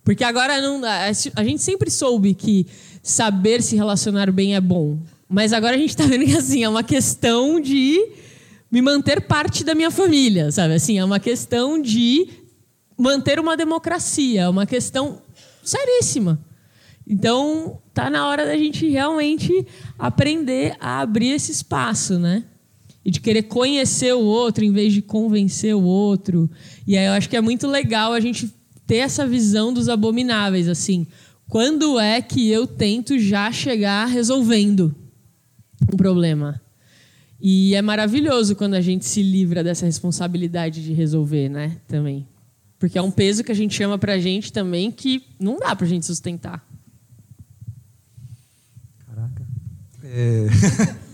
Porque 0.04 0.24
agora 0.24 0.60
não, 0.60 0.84
a, 0.84 1.06
a 1.36 1.44
gente 1.44 1.62
sempre 1.62 1.90
soube 1.90 2.34
que 2.34 2.66
saber 3.02 3.62
se 3.62 3.76
relacionar 3.76 4.32
bem 4.32 4.54
é 4.54 4.60
bom. 4.60 4.98
Mas 5.28 5.52
agora 5.52 5.76
a 5.76 5.78
gente 5.78 5.90
está 5.90 6.04
vendo 6.04 6.24
que 6.24 6.36
assim, 6.36 6.64
é 6.64 6.68
uma 6.68 6.82
questão 6.82 7.60
de 7.60 8.00
me 8.70 8.80
manter 8.80 9.20
parte 9.20 9.62
da 9.64 9.74
minha 9.74 9.90
família, 9.90 10.50
sabe? 10.50 10.74
Assim, 10.74 10.98
é 10.98 11.04
uma 11.04 11.20
questão 11.20 11.80
de 11.80 12.28
manter 12.96 13.38
uma 13.38 13.56
democracia, 13.56 14.42
é 14.42 14.48
uma 14.48 14.66
questão 14.66 15.20
seríssima. 15.62 16.38
Então, 17.06 17.78
tá 17.92 18.08
na 18.08 18.28
hora 18.28 18.46
da 18.46 18.56
gente 18.56 18.88
realmente 18.88 19.66
aprender 19.98 20.76
a 20.80 21.00
abrir 21.00 21.30
esse 21.30 21.52
espaço, 21.52 22.18
né? 22.18 22.44
E 23.04 23.10
de 23.10 23.20
querer 23.20 23.42
conhecer 23.42 24.14
o 24.14 24.20
outro 24.20 24.64
em 24.64 24.72
vez 24.72 24.92
de 24.92 25.02
convencer 25.02 25.74
o 25.74 25.82
outro. 25.82 26.48
E 26.86 26.96
aí 26.96 27.06
eu 27.06 27.12
acho 27.12 27.28
que 27.28 27.36
é 27.36 27.40
muito 27.40 27.66
legal 27.66 28.12
a 28.12 28.20
gente 28.20 28.52
ter 28.86 28.96
essa 28.96 29.26
visão 29.26 29.72
dos 29.72 29.88
abomináveis, 29.88 30.68
assim. 30.68 31.06
Quando 31.48 31.98
é 31.98 32.22
que 32.22 32.48
eu 32.48 32.66
tento 32.66 33.18
já 33.18 33.50
chegar 33.50 34.06
resolvendo 34.06 34.94
um 35.92 35.96
problema? 35.96 36.60
E 37.40 37.74
é 37.74 37.82
maravilhoso 37.82 38.54
quando 38.54 38.74
a 38.74 38.80
gente 38.80 39.04
se 39.04 39.20
livra 39.20 39.64
dessa 39.64 39.84
responsabilidade 39.84 40.84
de 40.84 40.92
resolver, 40.92 41.48
né? 41.48 41.78
Também. 41.88 42.24
Porque 42.82 42.98
é 42.98 43.02
um 43.02 43.12
peso 43.12 43.44
que 43.44 43.52
a 43.52 43.54
gente 43.54 43.76
chama 43.76 43.96
pra 43.96 44.18
gente 44.18 44.52
também 44.52 44.90
que 44.90 45.24
não 45.38 45.56
dá 45.56 45.76
pra 45.76 45.86
gente 45.86 46.04
sustentar. 46.04 46.66
É... 50.02 50.46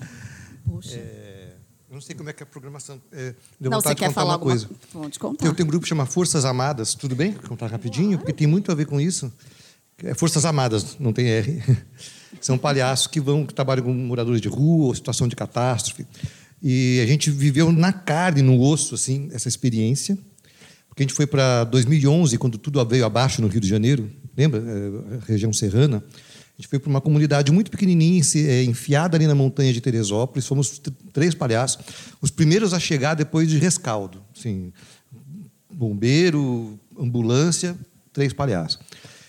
Poxa. 0.65 0.97
É... 0.97 1.57
Eu 1.91 1.95
não 1.95 2.01
sei 2.01 2.17
como 2.17 2.31
é 2.31 2.33
que 2.33 2.43
é 2.43 2.45
a 2.45 2.47
programação. 2.47 2.99
É, 3.13 3.35
deu 3.61 3.71
não, 3.71 3.83
você 3.83 3.95
quer 3.95 4.11
falar 4.11 4.33
uma 4.33 4.39
coisa. 4.39 4.67
Vou 4.95 5.11
te 5.11 5.19
contar. 5.19 5.45
Eu 5.45 5.53
tenho 5.53 5.67
um 5.67 5.71
grupo 5.71 5.83
que 5.83 5.91
chama 5.91 6.07
Forças 6.07 6.47
Amadas. 6.47 6.95
Tudo 6.95 7.15
bem? 7.15 7.33
Vou 7.33 7.43
contar 7.43 7.67
rapidinho, 7.67 8.17
porque 8.17 8.33
tem 8.33 8.47
muito 8.47 8.73
a 8.73 8.75
ver 8.75 8.87
com 8.87 8.99
isso. 8.99 9.31
É 10.03 10.15
Forças 10.15 10.47
Amadas, 10.47 10.97
não 10.99 11.13
tem 11.13 11.27
R. 11.27 11.63
São 12.41 12.57
palhaços 12.57 13.09
que 13.09 13.21
vão 13.21 13.45
que 13.45 13.53
trabalham 13.53 13.85
com 13.85 13.93
moradores 13.93 14.41
de 14.41 14.49
rua 14.49 14.87
ou 14.87 14.95
situação 14.95 15.29
de 15.29 15.37
catástrofe. 15.37 16.07
E 16.63 16.99
a 17.03 17.07
gente 17.07 17.31
viveu 17.31 17.71
na 17.71 17.93
carne, 17.93 18.41
no 18.41 18.59
osso, 18.59 18.95
assim, 18.95 19.29
essa 19.35 19.49
experiência. 19.49 20.17
Porque 20.99 21.05
a 21.05 21.07
gente 21.07 21.15
foi 21.15 21.29
para 21.29 21.63
2011, 21.63 22.37
quando 22.39 22.59
tudo 22.59 22.85
veio 22.85 23.05
abaixo 23.05 23.41
no 23.41 23.47
Rio 23.47 23.61
de 23.61 23.69
Janeiro, 23.69 24.11
lembra? 24.37 24.61
É, 24.61 25.31
região 25.31 25.53
serrana. 25.53 25.99
A 25.99 26.61
gente 26.61 26.67
foi 26.67 26.81
para 26.81 26.91
uma 26.91 27.01
comunidade 27.01 27.53
muito 27.53 27.71
pequenininha, 27.71 28.21
é, 28.35 28.65
enfiada 28.65 29.17
ali 29.17 29.25
na 29.25 29.35
montanha 29.35 29.73
de 29.73 29.81
Teresópolis. 29.81 30.45
Fomos 30.45 30.83
três 31.13 31.37
palhaços, 31.37 31.79
os 32.21 32.33
primeiros 32.33 32.75
a 32.75 32.81
chegar 32.81 33.15
depois 33.15 33.49
de 33.49 33.59
rescaldo. 33.59 34.21
Assim, 34.37 34.73
bombeiro, 35.73 36.77
ambulância, 36.99 37.77
três 38.13 38.33
palhaços. 38.33 38.81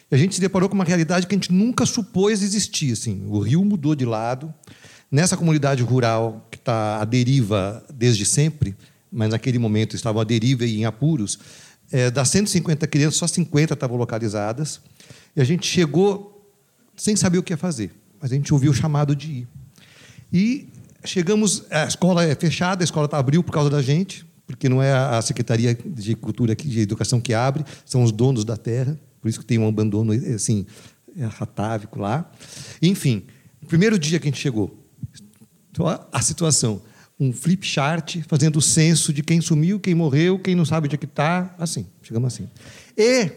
E 0.09 0.15
a 0.15 0.17
gente 0.17 0.33
se 0.33 0.41
deparou 0.41 0.69
com 0.69 0.73
uma 0.73 0.83
realidade 0.83 1.27
que 1.27 1.35
a 1.35 1.37
gente 1.37 1.53
nunca 1.53 1.85
supôs 1.85 2.41
existir. 2.41 2.93
Assim. 2.93 3.27
O 3.27 3.37
rio 3.41 3.63
mudou 3.63 3.93
de 3.93 4.05
lado. 4.05 4.51
Nessa 5.11 5.37
comunidade 5.37 5.83
rural 5.83 6.47
que 6.49 6.57
está 6.57 6.99
à 6.99 7.05
deriva 7.05 7.85
desde 7.93 8.25
sempre, 8.25 8.75
mas 9.11 9.29
naquele 9.29 9.57
momento 9.57 9.95
estavam 9.95 10.21
à 10.21 10.23
deriva 10.23 10.65
e 10.65 10.79
em 10.79 10.85
apuros, 10.85 11.39
é, 11.91 12.11
das 12.11 12.29
150 12.29 12.87
crianças, 12.87 13.17
só 13.17 13.27
50 13.27 13.73
estavam 13.73 13.97
localizadas. 13.97 14.81
E 15.35 15.41
a 15.41 15.43
gente 15.43 15.65
chegou 15.65 16.53
sem 16.95 17.15
saber 17.15 17.37
o 17.37 17.43
que 17.43 17.53
ia 17.53 17.57
fazer. 17.57 17.91
Mas 18.21 18.31
a 18.31 18.35
gente 18.35 18.53
ouviu 18.53 18.71
o 18.71 18.73
chamado 18.73 19.15
de 19.15 19.31
ir. 19.31 19.47
E 20.31 20.69
chegamos, 21.03 21.63
a 21.71 21.85
escola 21.85 22.23
é 22.23 22.35
fechada, 22.35 22.83
a 22.83 22.85
escola 22.85 23.07
tá, 23.07 23.17
abriu 23.17 23.43
por 23.43 23.51
causa 23.51 23.69
da 23.69 23.81
gente, 23.81 24.25
porque 24.45 24.67
não 24.67 24.81
é 24.81 24.93
a 24.93 25.21
Secretaria 25.21 25.73
de 25.73 26.15
Cultura, 26.15 26.55
de 26.55 26.79
Educação 26.79 27.19
que 27.21 27.33
abre, 27.33 27.63
são 27.85 28.03
os 28.03 28.11
donos 28.11 28.43
da 28.43 28.57
terra, 28.57 28.99
por 29.21 29.29
isso 29.29 29.39
que 29.39 29.45
tem 29.45 29.57
um 29.57 29.67
abandono 29.67 30.11
assim, 30.33 30.65
é, 31.17 31.25
ratávico 31.25 31.99
lá. 31.99 32.29
Enfim, 32.81 33.23
primeiro 33.67 33.97
dia 33.97 34.19
que 34.19 34.27
a 34.27 34.31
gente 34.31 34.41
chegou, 34.41 34.77
a 36.11 36.21
situação, 36.21 36.81
um 37.19 37.33
flip 37.33 37.65
chart 37.65 38.17
fazendo 38.27 38.57
o 38.57 38.61
censo 38.61 39.11
de 39.11 39.21
quem 39.21 39.41
sumiu, 39.41 39.79
quem 39.79 39.93
morreu, 39.93 40.39
quem 40.39 40.55
não 40.55 40.63
sabe 40.63 40.87
onde 40.87 40.95
é 40.95 40.97
que 40.97 41.05
está, 41.05 41.53
assim, 41.59 41.85
chegamos 42.01 42.33
assim. 42.33 42.47
E 42.97 43.29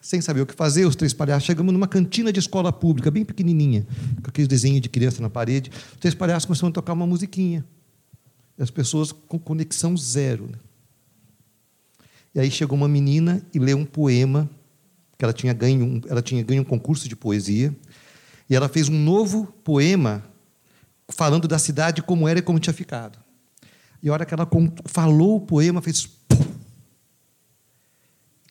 sem 0.00 0.20
saber 0.20 0.40
o 0.40 0.46
que 0.46 0.54
fazer, 0.54 0.86
os 0.86 0.96
três 0.96 1.12
palhaços, 1.12 1.44
chegamos 1.44 1.72
numa 1.72 1.88
cantina 1.88 2.32
de 2.32 2.38
escola 2.38 2.72
pública, 2.72 3.10
bem 3.10 3.24
pequenininha, 3.24 3.86
com 4.22 4.30
aqueles 4.30 4.48
desenhos 4.48 4.80
de 4.80 4.88
criança 4.88 5.20
na 5.20 5.28
parede. 5.28 5.70
Os 5.92 5.98
três 5.98 6.14
palhaços 6.14 6.46
começaram 6.46 6.68
a 6.68 6.72
tocar 6.72 6.92
uma 6.92 7.06
musiquinha. 7.06 7.64
E 8.56 8.62
as 8.62 8.70
pessoas 8.70 9.12
com 9.12 9.38
conexão 9.38 9.96
zero. 9.96 10.46
Né? 10.46 10.58
E 12.34 12.40
aí 12.40 12.50
chegou 12.50 12.78
uma 12.78 12.88
menina 12.88 13.44
e 13.52 13.58
leu 13.58 13.76
um 13.76 13.84
poema, 13.84 14.48
que 15.18 15.24
ela 15.24 15.34
tinha 15.34 15.52
ganho, 15.52 16.00
ela 16.08 16.22
tinha 16.22 16.42
ganho 16.42 16.62
um 16.62 16.64
concurso 16.64 17.08
de 17.08 17.16
poesia, 17.16 17.76
e 18.48 18.56
ela 18.56 18.68
fez 18.68 18.88
um 18.88 18.98
novo 18.98 19.46
poema 19.62 20.24
falando 21.10 21.46
da 21.46 21.58
cidade 21.58 22.02
como 22.02 22.26
era 22.26 22.38
e 22.38 22.42
como 22.42 22.58
tinha 22.58 22.74
ficado. 22.74 23.18
E 24.02 24.08
a 24.08 24.12
hora 24.12 24.24
que 24.24 24.32
ela 24.32 24.48
falou 24.86 25.36
o 25.36 25.40
poema, 25.40 25.82
fez. 25.82 26.06
Pum, 26.06 26.44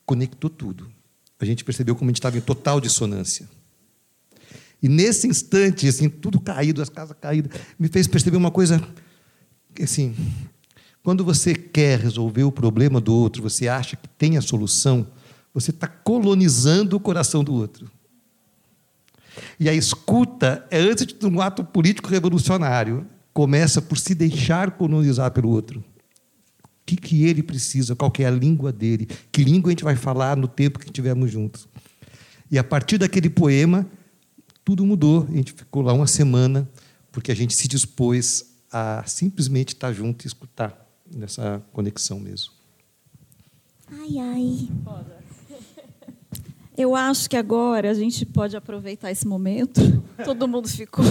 conectou 0.05 0.49
tudo 0.49 0.99
a 1.39 1.45
gente 1.45 1.64
percebeu 1.64 1.95
como 1.95 2.10
a 2.10 2.12
gente 2.12 2.18
estava 2.18 2.38
em 2.38 2.41
total 2.41 2.82
dissonância. 2.82 3.49
E 4.82 4.89
nesse 4.89 5.28
instante, 5.28 5.88
assim, 5.88 6.10
tudo 6.10 6.39
caído, 6.39 6.82
as 6.82 6.89
casas 6.89 7.16
caídas, 7.20 7.51
me 7.78 7.88
fez 7.88 8.07
perceber 8.07 8.38
uma 8.38 8.51
coisa, 8.51 8.82
assim, 9.82 10.16
quando 11.01 11.24
você 11.24 11.53
quer 11.53 11.99
resolver 11.99 12.43
o 12.43 12.51
problema 12.51 12.99
do 12.99 13.14
outro, 13.14 13.41
você 13.41 13.68
acha 13.68 13.95
que 13.95 14.07
tem 14.07 14.38
a 14.38 14.41
solução, 14.41 15.07
você 15.53 15.72
está 15.72 15.88
colonizando 15.88 16.95
o 16.95 16.99
coração 16.99 17.43
do 17.43 17.53
outro. 17.53 17.89
E 19.59 19.69
a 19.69 19.73
escuta 19.73 20.65
é 20.69 20.79
antes 20.79 21.05
de 21.05 21.25
um 21.25 21.41
ato 21.41 21.63
político 21.63 22.09
revolucionário, 22.09 23.05
começa 23.33 23.81
por 23.81 23.97
se 23.97 24.15
deixar 24.15 24.71
colonizar 24.71 25.31
pelo 25.31 25.49
outro 25.49 25.83
que, 26.89 26.95
que 26.95 27.25
ele 27.25 27.43
precisa, 27.43 27.95
qual 27.95 28.11
é 28.17 28.25
a 28.25 28.31
língua 28.31 28.71
dele, 28.71 29.07
que 29.31 29.43
língua 29.43 29.69
a 29.69 29.71
gente 29.71 29.83
vai 29.83 29.95
falar 29.95 30.35
no 30.35 30.47
tempo 30.47 30.79
que 30.79 30.85
estivermos 30.85 31.31
juntos. 31.31 31.67
E 32.49 32.57
a 32.57 32.63
partir 32.63 32.97
daquele 32.97 33.29
poema, 33.29 33.85
tudo 34.65 34.83
mudou. 34.83 35.27
A 35.29 35.35
gente 35.35 35.53
ficou 35.53 35.83
lá 35.83 35.93
uma 35.93 36.07
semana, 36.07 36.67
porque 37.11 37.31
a 37.31 37.35
gente 37.35 37.53
se 37.53 37.67
dispôs 37.67 38.45
a 38.71 39.03
simplesmente 39.05 39.69
estar 39.69 39.93
junto 39.93 40.25
e 40.25 40.27
escutar 40.27 40.87
nessa 41.15 41.61
conexão 41.71 42.19
mesmo. 42.19 42.53
Ai, 43.91 44.17
ai. 44.19 44.69
Eu 46.80 46.95
acho 46.95 47.30
que 47.30 47.36
agora 47.36 47.91
a 47.91 47.93
gente 47.93 48.25
pode 48.25 48.55
aproveitar 48.55 49.11
esse 49.11 49.27
momento. 49.27 49.82
Todo 50.23 50.47
mundo 50.47 50.69
ficou. 50.69 51.03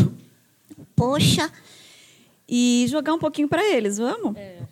Poxa! 0.97 1.53
E 2.49 2.87
jogar 2.89 3.13
um 3.13 3.19
pouquinho 3.19 3.47
para 3.49 3.63
eles, 3.63 3.99
vamos? 3.99 4.35
É. 4.35 4.63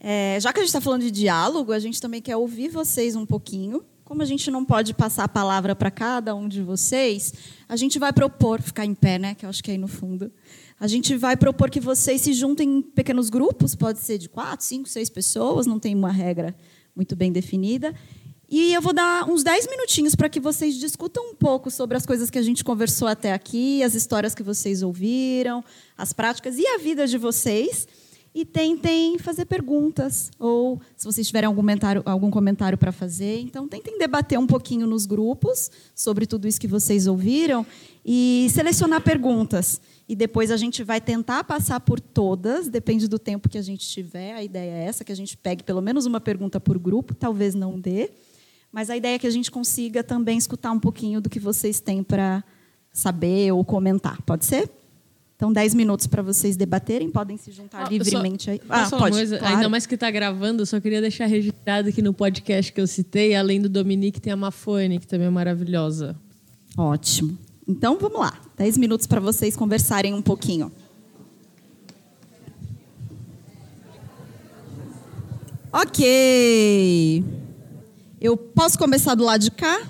É, 0.00 0.38
já 0.40 0.52
que 0.52 0.58
a 0.58 0.62
gente 0.62 0.70
está 0.70 0.80
falando 0.80 1.02
de 1.02 1.12
diálogo, 1.12 1.70
a 1.70 1.78
gente 1.78 2.00
também 2.00 2.20
quer 2.20 2.36
ouvir 2.36 2.70
vocês 2.70 3.14
um 3.14 3.24
pouquinho. 3.24 3.84
Como 4.04 4.20
a 4.20 4.24
gente 4.24 4.50
não 4.50 4.64
pode 4.64 4.92
passar 4.94 5.22
a 5.22 5.28
palavra 5.28 5.76
para 5.76 5.92
cada 5.92 6.34
um 6.34 6.48
de 6.48 6.60
vocês, 6.60 7.32
a 7.68 7.76
gente 7.76 8.00
vai 8.00 8.12
propor, 8.12 8.60
ficar 8.60 8.84
em 8.84 8.96
pé, 8.96 9.20
né? 9.20 9.36
Que 9.36 9.46
eu 9.46 9.48
acho 9.48 9.62
que 9.62 9.70
é 9.70 9.74
aí 9.74 9.78
no 9.78 9.86
fundo. 9.86 10.28
A 10.80 10.88
gente 10.88 11.14
vai 11.14 11.36
propor 11.36 11.70
que 11.70 11.78
vocês 11.78 12.20
se 12.20 12.32
juntem 12.32 12.68
em 12.68 12.82
pequenos 12.82 13.30
grupos, 13.30 13.76
pode 13.76 14.00
ser 14.00 14.18
de 14.18 14.28
quatro, 14.28 14.66
cinco, 14.66 14.88
seis 14.88 15.08
pessoas, 15.08 15.68
não 15.68 15.78
tem 15.78 15.94
uma 15.94 16.10
regra 16.10 16.52
muito 16.96 17.14
bem 17.14 17.30
definida. 17.30 17.94
E 18.54 18.74
eu 18.74 18.82
vou 18.82 18.92
dar 18.92 19.26
uns 19.30 19.42
dez 19.42 19.66
minutinhos 19.66 20.14
para 20.14 20.28
que 20.28 20.38
vocês 20.38 20.74
discutam 20.74 21.30
um 21.30 21.34
pouco 21.34 21.70
sobre 21.70 21.96
as 21.96 22.04
coisas 22.04 22.28
que 22.28 22.36
a 22.36 22.42
gente 22.42 22.62
conversou 22.62 23.08
até 23.08 23.32
aqui, 23.32 23.82
as 23.82 23.94
histórias 23.94 24.34
que 24.34 24.42
vocês 24.42 24.82
ouviram, 24.82 25.64
as 25.96 26.12
práticas 26.12 26.58
e 26.58 26.66
a 26.66 26.76
vida 26.76 27.06
de 27.06 27.16
vocês 27.16 27.88
e 28.34 28.44
tentem 28.44 29.18
fazer 29.18 29.46
perguntas 29.46 30.30
ou 30.38 30.78
se 30.94 31.06
vocês 31.06 31.26
tiverem 31.26 31.46
algum 31.46 31.62
comentário, 31.62 32.02
algum 32.04 32.30
comentário 32.30 32.76
para 32.76 32.92
fazer, 32.92 33.40
então 33.40 33.66
tentem 33.66 33.96
debater 33.96 34.38
um 34.38 34.46
pouquinho 34.46 34.86
nos 34.86 35.06
grupos 35.06 35.70
sobre 35.94 36.26
tudo 36.26 36.46
isso 36.46 36.60
que 36.60 36.68
vocês 36.68 37.06
ouviram 37.06 37.64
e 38.04 38.48
selecionar 38.50 39.00
perguntas. 39.00 39.80
E 40.06 40.14
depois 40.14 40.50
a 40.50 40.58
gente 40.58 40.84
vai 40.84 41.00
tentar 41.00 41.42
passar 41.44 41.80
por 41.80 41.98
todas, 41.98 42.68
depende 42.68 43.08
do 43.08 43.18
tempo 43.18 43.48
que 43.48 43.56
a 43.56 43.62
gente 43.62 43.88
tiver. 43.88 44.34
A 44.34 44.42
ideia 44.42 44.72
é 44.72 44.84
essa, 44.84 45.04
que 45.04 45.12
a 45.12 45.16
gente 45.16 45.38
pegue 45.38 45.62
pelo 45.64 45.80
menos 45.80 46.04
uma 46.04 46.20
pergunta 46.20 46.60
por 46.60 46.78
grupo, 46.78 47.14
talvez 47.14 47.54
não 47.54 47.80
dê, 47.80 48.10
mas 48.72 48.88
a 48.88 48.96
ideia 48.96 49.16
é 49.16 49.18
que 49.18 49.26
a 49.26 49.30
gente 49.30 49.50
consiga 49.50 50.02
também 50.02 50.38
escutar 50.38 50.72
um 50.72 50.80
pouquinho 50.80 51.20
do 51.20 51.28
que 51.28 51.38
vocês 51.38 51.78
têm 51.78 52.02
para 52.02 52.42
saber 52.90 53.52
ou 53.52 53.62
comentar. 53.64 54.20
Pode 54.22 54.46
ser? 54.46 54.70
Então, 55.36 55.52
10 55.52 55.74
minutos 55.74 56.06
para 56.06 56.22
vocês 56.22 56.56
debaterem, 56.56 57.10
podem 57.10 57.36
se 57.36 57.50
juntar 57.50 57.84
ah, 57.84 57.88
livremente 57.88 58.44
só, 58.44 58.50
aí. 58.52 58.60
Ah, 58.68 58.88
pode. 58.88 59.16
Coisa, 59.16 59.38
claro. 59.38 59.56
Ainda 59.56 59.68
mais 59.68 59.86
que 59.86 59.94
está 59.96 60.08
gravando, 60.08 60.64
só 60.64 60.78
queria 60.78 61.00
deixar 61.00 61.26
registrado 61.26 61.92
que 61.92 62.00
no 62.00 62.14
podcast 62.14 62.72
que 62.72 62.80
eu 62.80 62.86
citei, 62.86 63.34
além 63.34 63.60
do 63.60 63.68
Dominique, 63.68 64.20
tem 64.20 64.32
a 64.32 64.36
Mafone, 64.36 65.00
que 65.00 65.06
também 65.06 65.26
é 65.26 65.30
maravilhosa. 65.30 66.16
Ótimo. 66.78 67.36
Então, 67.66 67.98
vamos 67.98 68.20
lá. 68.20 68.40
10 68.56 68.78
minutos 68.78 69.06
para 69.06 69.20
vocês 69.20 69.56
conversarem 69.56 70.14
um 70.14 70.22
pouquinho. 70.22 70.70
Ok. 75.72 77.41
Eu 78.22 78.36
posso 78.36 78.78
começar 78.78 79.16
do 79.16 79.24
lado 79.24 79.40
de 79.40 79.50
cá? 79.50 79.82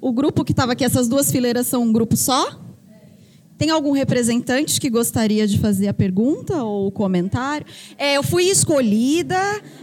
O 0.00 0.12
grupo 0.12 0.44
que 0.44 0.50
estava 0.50 0.72
aqui, 0.72 0.84
essas 0.84 1.06
duas 1.06 1.30
fileiras 1.30 1.68
são 1.68 1.84
um 1.84 1.92
grupo 1.92 2.16
só? 2.16 2.58
Tem 3.56 3.70
algum 3.70 3.92
representante 3.92 4.80
que 4.80 4.90
gostaria 4.90 5.46
de 5.46 5.60
fazer 5.60 5.86
a 5.86 5.94
pergunta 5.94 6.64
ou 6.64 6.88
o 6.88 6.90
comentário? 6.90 7.64
É, 7.96 8.16
eu 8.16 8.22
fui 8.24 8.46
escolhida, 8.46 9.38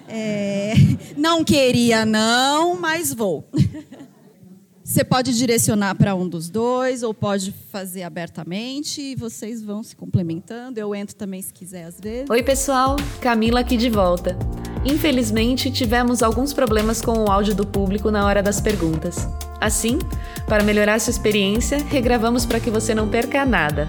é, 0.09 0.73
não 1.15 1.41
queria 1.41 2.05
não, 2.05 2.77
mas 2.77 3.13
vou. 3.13 3.49
Você 4.83 5.05
pode 5.05 5.33
direcionar 5.33 5.95
para 5.95 6.13
um 6.13 6.27
dos 6.27 6.49
dois 6.49 7.01
ou 7.01 7.13
pode 7.13 7.53
fazer 7.71 8.03
abertamente 8.03 8.99
e 8.99 9.15
vocês 9.15 9.63
vão 9.63 9.81
se 9.81 9.95
complementando. 9.95 10.77
Eu 10.77 10.93
entro 10.93 11.15
também 11.15 11.41
se 11.41 11.53
quiser 11.53 11.85
às 11.85 11.97
vezes. 11.97 12.29
Oi, 12.29 12.43
pessoal, 12.43 12.97
Camila 13.21 13.61
aqui 13.61 13.77
de 13.77 13.89
volta. 13.89 14.37
Infelizmente, 14.83 15.69
tivemos 15.69 16.23
alguns 16.23 16.53
problemas 16.53 17.01
com 17.01 17.19
o 17.19 17.31
áudio 17.31 17.53
do 17.53 17.65
público 17.65 18.09
na 18.09 18.25
hora 18.25 18.41
das 18.41 18.59
perguntas. 18.59 19.27
Assim, 19.59 19.99
para 20.47 20.63
melhorar 20.63 20.99
sua 20.99 21.11
experiência, 21.11 21.77
regravamos 21.87 22.45
para 22.45 22.59
que 22.59 22.71
você 22.71 22.95
não 22.95 23.07
perca 23.07 23.45
nada. 23.45 23.87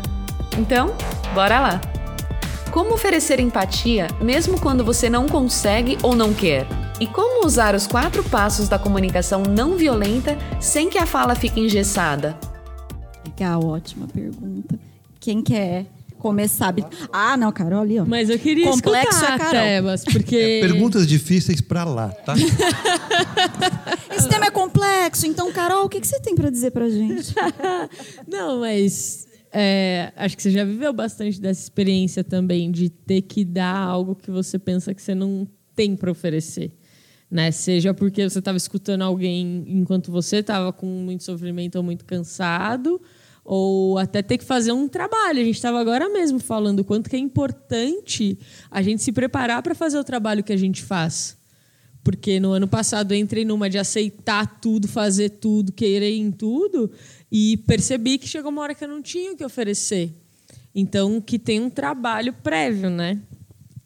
Então, 0.59 0.95
bora 1.35 1.61
lá! 1.61 1.81
Como 2.71 2.95
oferecer 2.95 3.41
empatia 3.41 4.09
mesmo 4.21 4.59
quando 4.61 4.85
você 4.85 5.09
não 5.09 5.29
consegue 5.29 5.99
ou 6.03 6.15
não 6.15 6.33
quer? 6.33 6.67
E 7.01 7.07
como 7.07 7.45
usar 7.45 7.75
os 7.75 7.87
quatro 7.87 8.23
passos 8.25 8.69
da 8.69 8.79
comunicação 8.79 9.43
não 9.43 9.77
violenta 9.77 10.39
sem 10.61 10.89
que 10.89 10.99
a 10.99 11.07
fala 11.07 11.35
fique 11.35 11.61
engessada? 11.61 12.39
Legal, 13.27 13.65
ótima 13.65 14.07
pergunta. 14.07 14.79
Quem 15.21 15.43
quer 15.43 15.87
começar? 16.23 16.73
Ah, 17.13 17.37
não, 17.37 17.51
Carol 17.51 17.81
ali, 17.81 17.99
ó. 17.99 18.05
Mas 18.07 18.31
eu 18.31 18.39
queria 18.39 18.71
Complexo 18.71 19.09
escutar, 19.11 19.35
é 19.35 19.39
Carol. 19.39 19.53
Tebas, 19.53 20.05
porque... 20.05 20.61
Perguntas 20.63 21.07
difíceis 21.07 21.61
para 21.61 21.83
lá, 21.83 22.09
tá? 22.11 22.35
Esse 24.17 24.29
tema 24.29 24.47
é 24.47 24.51
complexo, 24.51 25.27
então, 25.27 25.53
Carol, 25.53 25.85
o 25.85 25.89
que 25.89 26.01
que 26.01 26.07
você 26.07 26.21
tem 26.21 26.37
para 26.37 26.49
dizer 26.49 26.71
pra 26.71 26.89
gente? 26.89 27.35
Não, 28.31 28.61
mas 28.61 29.27
é, 29.53 30.13
acho 30.15 30.37
que 30.37 30.43
você 30.45 30.53
já 30.53 30.65
viveu 30.65 30.93
bastante 30.93 31.41
dessa 31.41 31.61
experiência 31.61 32.23
também 32.23 32.71
de 32.71 32.89
ter 32.89 33.23
que 33.23 33.45
dar 33.45 33.77
algo 33.77 34.15
que 34.15 34.31
você 34.31 34.61
pensa 34.61 34.95
que 34.95 35.03
você 35.03 35.15
não 35.15 35.49
tem 35.75 35.97
para 35.97 36.11
oferecer. 36.11 36.73
Né? 37.29 37.51
Seja 37.51 37.93
porque 37.93 38.29
você 38.29 38.39
estava 38.39 38.57
escutando 38.57 39.03
alguém 39.03 39.65
enquanto 39.67 40.13
você 40.13 40.37
estava 40.37 40.73
com 40.73 40.87
muito 40.87 41.25
sofrimento 41.25 41.77
ou 41.77 41.83
muito 41.83 42.05
cansado, 42.05 43.01
ou 43.45 43.99
até 43.99 44.23
ter 44.23 44.39
que 44.39 44.45
fazer 44.45 44.73
um 44.73 44.89
trabalho. 44.89 45.41
A 45.41 45.45
gente 45.45 45.57
estava 45.57 45.81
agora 45.81 46.09
mesmo 46.09 46.39
falando 46.39 46.81
o 46.81 46.85
quanto 46.85 47.11
que 47.11 47.17
é 47.17 47.19
importante 47.19 48.39
a 48.71 48.83
gente 48.83 49.03
se 49.03 49.13
preparar 49.13 49.63
para 49.63 49.75
fazer 49.75 49.99
o 49.99 50.05
trabalho 50.05 50.45
que 50.45 50.53
a 50.53 50.57
gente 50.57 50.83
faz. 50.83 51.37
Porque 52.05 52.41
no 52.41 52.53
ano 52.53 52.67
passado 52.67 53.13
eu 53.13 53.19
entrei 53.19 53.45
numa 53.45 53.71
de 53.71 53.79
aceitar 53.79 54.61
tudo, 54.61 54.89
fazer 54.89 55.31
tudo, 55.31 55.73
querer 55.73 56.17
em 56.17 56.33
tudo, 56.33 56.91
e 57.31 57.59
percebi 57.59 58.19
que 58.19 58.27
chegou 58.27 58.51
uma 58.51 58.63
hora 58.63 58.75
que 58.75 58.83
eu 58.83 58.89
não 58.89 59.01
tinha 59.01 59.33
o 59.33 59.37
que 59.37 59.45
oferecer. 59.45 60.13
Então, 60.75 61.21
que 61.21 61.39
tem 61.39 61.61
um 61.61 61.71
trabalho 61.71 62.33
prévio, 62.33 62.91
né? 62.91 63.21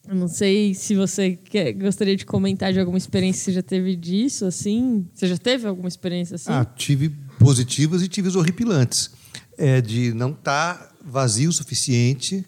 Eu 0.09 0.15
não 0.15 0.29
sei 0.29 0.73
se 0.73 0.95
você 0.95 1.37
quer, 1.37 1.73
gostaria 1.73 2.17
de 2.17 2.25
comentar 2.25 2.73
de 2.73 2.79
alguma 2.79 2.97
experiência 2.97 3.41
que 3.41 3.45
você 3.47 3.53
já 3.53 3.63
teve 3.63 3.97
disso, 3.97 4.47
assim. 4.47 5.05
Você 5.13 5.27
já 5.27 5.37
teve 5.37 5.67
alguma 5.67 5.89
experiência 5.89 6.37
assim? 6.37 6.53
Ah, 6.53 6.65
tive 6.65 7.11
positivas 7.41 8.03
e 8.03 8.09
tive 8.09 8.35
horripilantes. 8.37 9.11
É 9.57 9.81
de 9.81 10.13
não 10.13 10.31
estar 10.31 10.95
vazio 11.05 11.51
o 11.51 11.53
suficiente 11.53 12.45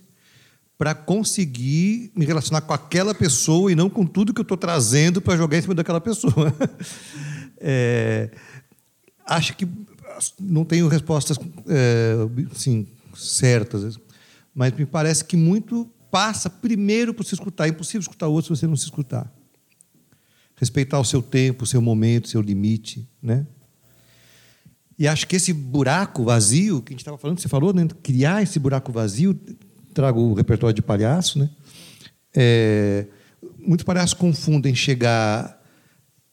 para 0.77 0.95
conseguir 0.95 2.13
me 2.15 2.25
relacionar 2.25 2.61
com 2.61 2.73
aquela 2.73 3.13
pessoa 3.15 3.73
e 3.73 3.75
não 3.75 3.91
com 3.91 4.07
tudo 4.07 4.33
que 4.33 4.41
eu 4.41 4.43
estou 4.43 4.57
trazendo 4.57 5.21
para 5.21 5.37
jogar 5.37 5.59
em 5.59 5.63
cima 5.63 5.75
daquela 5.75 6.01
pessoa. 6.01 6.55
É, 7.61 8.31
acho 9.27 9.57
que 9.57 9.67
não 10.39 10.65
tenho 10.65 10.87
respostas 10.87 11.37
é, 11.67 12.15
assim, 12.53 12.87
certas, 13.17 13.99
mas 14.55 14.73
me 14.75 14.87
parece 14.87 15.25
que 15.25 15.37
muito 15.37 15.91
passa 16.09 16.49
primeiro 16.49 17.13
por 17.13 17.25
se 17.25 17.35
escutar. 17.35 17.67
É 17.67 17.71
impossível 17.71 18.01
escutar 18.01 18.29
o 18.29 18.33
outro 18.33 18.55
se 18.55 18.61
você 18.61 18.69
não 18.69 18.77
se 18.77 18.85
escutar. 18.85 19.29
Respeitar 20.55 21.01
o 21.01 21.05
seu 21.05 21.21
tempo, 21.21 21.65
o 21.65 21.67
seu 21.67 21.83
momento, 21.83 22.27
o 22.27 22.29
seu 22.29 22.41
limite, 22.41 23.09
né? 23.21 23.45
E 24.99 25.07
acho 25.07 25.29
que 25.29 25.37
esse 25.37 25.53
buraco 25.53 26.25
vazio, 26.25 26.83
que 26.83 26.93
a 26.93 26.95
gente 26.95 27.01
estava 27.01 27.17
falando, 27.17 27.39
você 27.39 27.49
falou, 27.49 27.73
né? 27.73 27.87
criar 28.03 28.43
esse 28.43 28.59
buraco 28.59 28.91
vazio, 28.91 29.39
trago 29.95 30.21
o 30.21 30.35
repertório 30.35 30.75
de 30.75 30.83
palhaço, 30.83 31.39
né? 31.39 31.51
É, 32.35 33.07
muitos 33.59 33.85
palhaços 33.85 34.15
confundem 34.15 34.75
chegar 34.75 35.63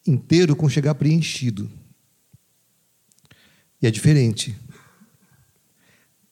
inteiro 0.06 0.56
com 0.56 0.68
chegar 0.68 0.96
preenchido. 0.96 1.70
E 3.82 3.86
é 3.86 3.92
diferente. 3.92 4.56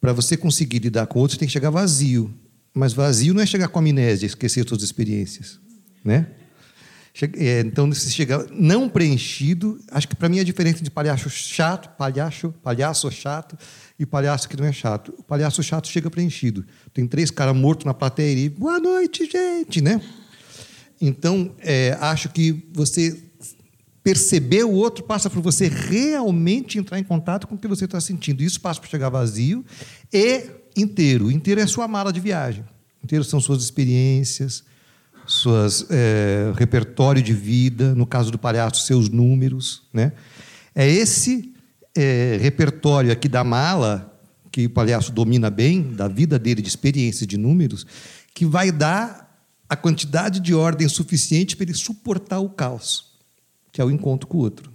Para 0.01 0.11
você 0.11 0.35
conseguir 0.35 0.79
lidar 0.79 1.05
com 1.05 1.19
outros, 1.19 1.37
tem 1.37 1.47
que 1.47 1.53
chegar 1.53 1.69
vazio. 1.69 2.33
Mas 2.73 2.93
vazio 2.93 3.33
não 3.33 3.41
é 3.41 3.45
chegar 3.45 3.67
com 3.67 3.77
amnésia, 3.77 4.25
esquecer 4.25 4.67
suas 4.67 4.81
experiências, 4.81 5.59
né? 6.03 6.31
É, 7.37 7.59
então, 7.59 7.91
se 7.93 8.11
chegar 8.11 8.43
não 8.49 8.89
preenchido, 8.89 9.79
acho 9.91 10.07
que 10.07 10.15
para 10.15 10.27
mim 10.27 10.39
é 10.39 10.43
diferente 10.43 10.81
de 10.81 10.89
palhaço 10.89 11.29
chato, 11.29 11.95
palhaço, 11.95 12.51
palhaço 12.63 13.11
chato 13.11 13.55
e 13.99 14.05
palhaço 14.05 14.49
que 14.49 14.57
não 14.57 14.65
é 14.65 14.71
chato. 14.71 15.13
O 15.19 15.23
palhaço 15.23 15.61
chato 15.61 15.87
chega 15.87 16.09
preenchido. 16.09 16.65
Tem 16.91 17.05
três 17.05 17.29
caras 17.29 17.55
mortos 17.55 17.85
na 17.85 17.93
plateia 17.93 18.45
e 18.45 18.49
boa 18.49 18.79
noite, 18.79 19.29
gente, 19.31 19.79
né? 19.79 20.01
Então, 20.99 21.53
é, 21.59 21.95
acho 22.01 22.29
que 22.29 22.67
você 22.73 23.21
perceber 24.03 24.63
o 24.63 24.71
outro 24.71 25.03
passa 25.03 25.29
por 25.29 25.41
você 25.41 25.67
realmente 25.67 26.77
entrar 26.79 26.99
em 26.99 27.03
contato 27.03 27.47
com 27.47 27.55
o 27.55 27.57
que 27.57 27.67
você 27.67 27.85
está 27.85 28.01
sentindo. 28.01 28.41
Isso 28.41 28.59
passa 28.59 28.81
por 28.81 28.89
chegar 28.89 29.09
vazio 29.09 29.63
e 30.11 30.49
inteiro. 30.75 31.31
Inteiro 31.31 31.61
é 31.61 31.67
sua 31.67 31.87
mala 31.87 32.11
de 32.11 32.19
viagem. 32.19 32.65
Inteiro 33.03 33.23
são 33.23 33.39
suas 33.39 33.63
experiências, 33.63 34.63
suas 35.25 35.85
é, 35.89 36.51
repertório 36.55 37.21
de 37.21 37.33
vida, 37.33 37.95
no 37.95 38.05
caso 38.05 38.31
do 38.31 38.37
palhaço, 38.37 38.85
seus 38.85 39.09
números, 39.09 39.83
né? 39.93 40.13
É 40.75 40.89
esse 40.89 41.53
é, 41.95 42.37
repertório 42.41 43.11
aqui 43.11 43.29
da 43.29 43.43
mala 43.43 44.09
que 44.51 44.65
o 44.65 44.69
palhaço 44.69 45.11
domina 45.11 45.49
bem, 45.49 45.93
da 45.93 46.07
vida 46.07 46.37
dele, 46.37 46.61
de 46.61 46.67
experiência 46.67 47.25
de 47.25 47.37
números, 47.37 47.85
que 48.33 48.45
vai 48.45 48.71
dar 48.71 49.47
a 49.67 49.75
quantidade 49.75 50.39
de 50.39 50.53
ordem 50.53 50.87
suficiente 50.87 51.55
para 51.55 51.65
ele 51.65 51.73
suportar 51.73 52.39
o 52.39 52.49
caos, 52.49 53.13
que 53.71 53.81
é 53.81 53.85
o 53.85 53.89
encontro 53.89 54.27
com 54.27 54.37
o 54.37 54.41
outro. 54.41 54.71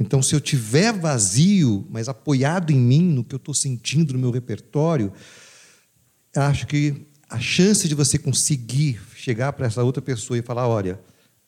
Então, 0.00 0.22
se 0.22 0.34
eu 0.34 0.40
tiver 0.40 0.92
vazio, 0.92 1.86
mas 1.90 2.08
apoiado 2.08 2.70
em 2.70 2.78
mim, 2.78 3.02
no 3.02 3.22
que 3.22 3.34
eu 3.34 3.38
estou 3.38 3.54
sentindo 3.54 4.14
no 4.14 4.18
meu 4.18 4.30
repertório, 4.30 5.12
acho 6.34 6.66
que 6.66 7.06
a 7.28 7.38
chance 7.38 7.86
de 7.86 7.94
você 7.94 8.18
conseguir 8.18 8.98
chegar 9.24 9.52
para 9.54 9.66
essa 9.66 9.82
outra 9.82 10.02
pessoa 10.02 10.38
e 10.38 10.42
falar, 10.42 10.68
olha, 10.68 11.00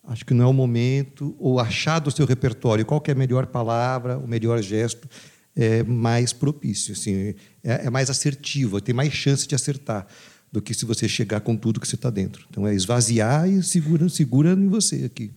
acho 0.04 0.24
que 0.24 0.32
não 0.32 0.44
é 0.44 0.48
o 0.48 0.52
momento, 0.52 1.36
ou 1.38 1.60
achar 1.60 1.98
do 1.98 2.10
seu 2.10 2.24
repertório 2.24 2.86
qual 2.86 3.02
é 3.06 3.12
a 3.12 3.14
melhor 3.14 3.46
palavra, 3.46 4.18
o 4.18 4.26
melhor 4.26 4.62
gesto, 4.62 5.06
é 5.54 5.82
mais 5.82 6.32
propício, 6.32 6.92
assim, 6.92 7.34
é, 7.62 7.86
é 7.86 7.90
mais 7.90 8.08
assertivo, 8.08 8.80
tem 8.80 8.94
mais 8.94 9.12
chance 9.12 9.46
de 9.46 9.54
acertar 9.54 10.06
do 10.50 10.62
que 10.62 10.72
se 10.72 10.86
você 10.86 11.08
chegar 11.08 11.40
com 11.40 11.56
tudo 11.56 11.80
que 11.80 11.88
você 11.88 11.96
está 11.96 12.08
dentro. 12.08 12.46
Então 12.50 12.66
é 12.66 12.74
esvaziar 12.74 13.48
e 13.48 13.62
segura, 13.62 14.08
segura 14.08 14.52
em 14.52 14.68
você 14.68 15.04
aqui. 15.04 15.32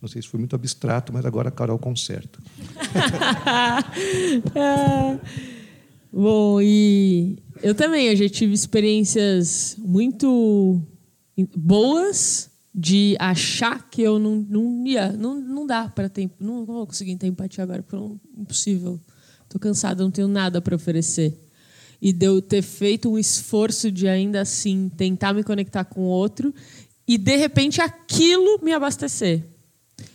Não 0.00 0.08
sei 0.08 0.20
se 0.20 0.28
foi 0.28 0.38
muito 0.38 0.54
abstrato, 0.54 1.12
mas 1.12 1.24
agora 1.24 1.48
a 1.48 1.52
Carol 1.52 1.78
conserta. 1.78 2.38
Ah, 4.56 5.18
bom, 6.12 6.60
e 6.60 7.38
eu 7.62 7.74
também, 7.74 8.06
eu 8.06 8.16
já 8.16 8.28
tive 8.28 8.52
experiências 8.52 9.76
muito 9.78 10.80
boas 11.56 12.50
de 12.74 13.16
achar 13.20 13.88
que 13.88 14.02
eu 14.02 14.18
não, 14.18 14.36
não 14.36 14.86
ia, 14.86 15.12
não, 15.12 15.40
não 15.40 15.66
dá 15.66 15.88
para 15.88 16.08
ter, 16.08 16.28
não 16.40 16.64
vou 16.64 16.86
conseguir 16.86 17.16
ter 17.16 17.28
empatia 17.28 17.62
agora, 17.62 17.82
porque 17.82 17.96
não, 17.96 18.20
impossível. 18.36 19.00
Estou 19.44 19.60
cansada, 19.60 20.02
não 20.02 20.10
tenho 20.10 20.26
nada 20.26 20.60
para 20.60 20.74
oferecer. 20.74 21.38
E 22.02 22.12
de 22.12 22.26
eu 22.26 22.42
ter 22.42 22.62
feito 22.62 23.08
um 23.10 23.18
esforço 23.18 23.90
de 23.90 24.08
ainda 24.08 24.40
assim 24.40 24.90
tentar 24.96 25.32
me 25.32 25.44
conectar 25.44 25.84
com 25.84 26.00
o 26.00 26.08
outro 26.08 26.52
e 27.06 27.16
de 27.16 27.36
repente 27.36 27.80
aquilo 27.80 28.58
me 28.62 28.72
abastecer. 28.72 29.44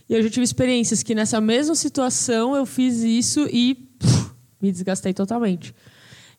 E 0.10 0.14
eu 0.14 0.22
já 0.22 0.30
tive 0.30 0.44
experiências 0.44 1.02
que 1.02 1.16
nessa 1.16 1.40
mesma 1.40 1.76
situação 1.76 2.56
eu 2.56 2.66
fiz 2.66 2.98
isso 2.98 3.48
e 3.52 3.76
puf, 3.76 4.32
me 4.62 4.72
desgastei 4.72 5.14
totalmente. 5.14 5.74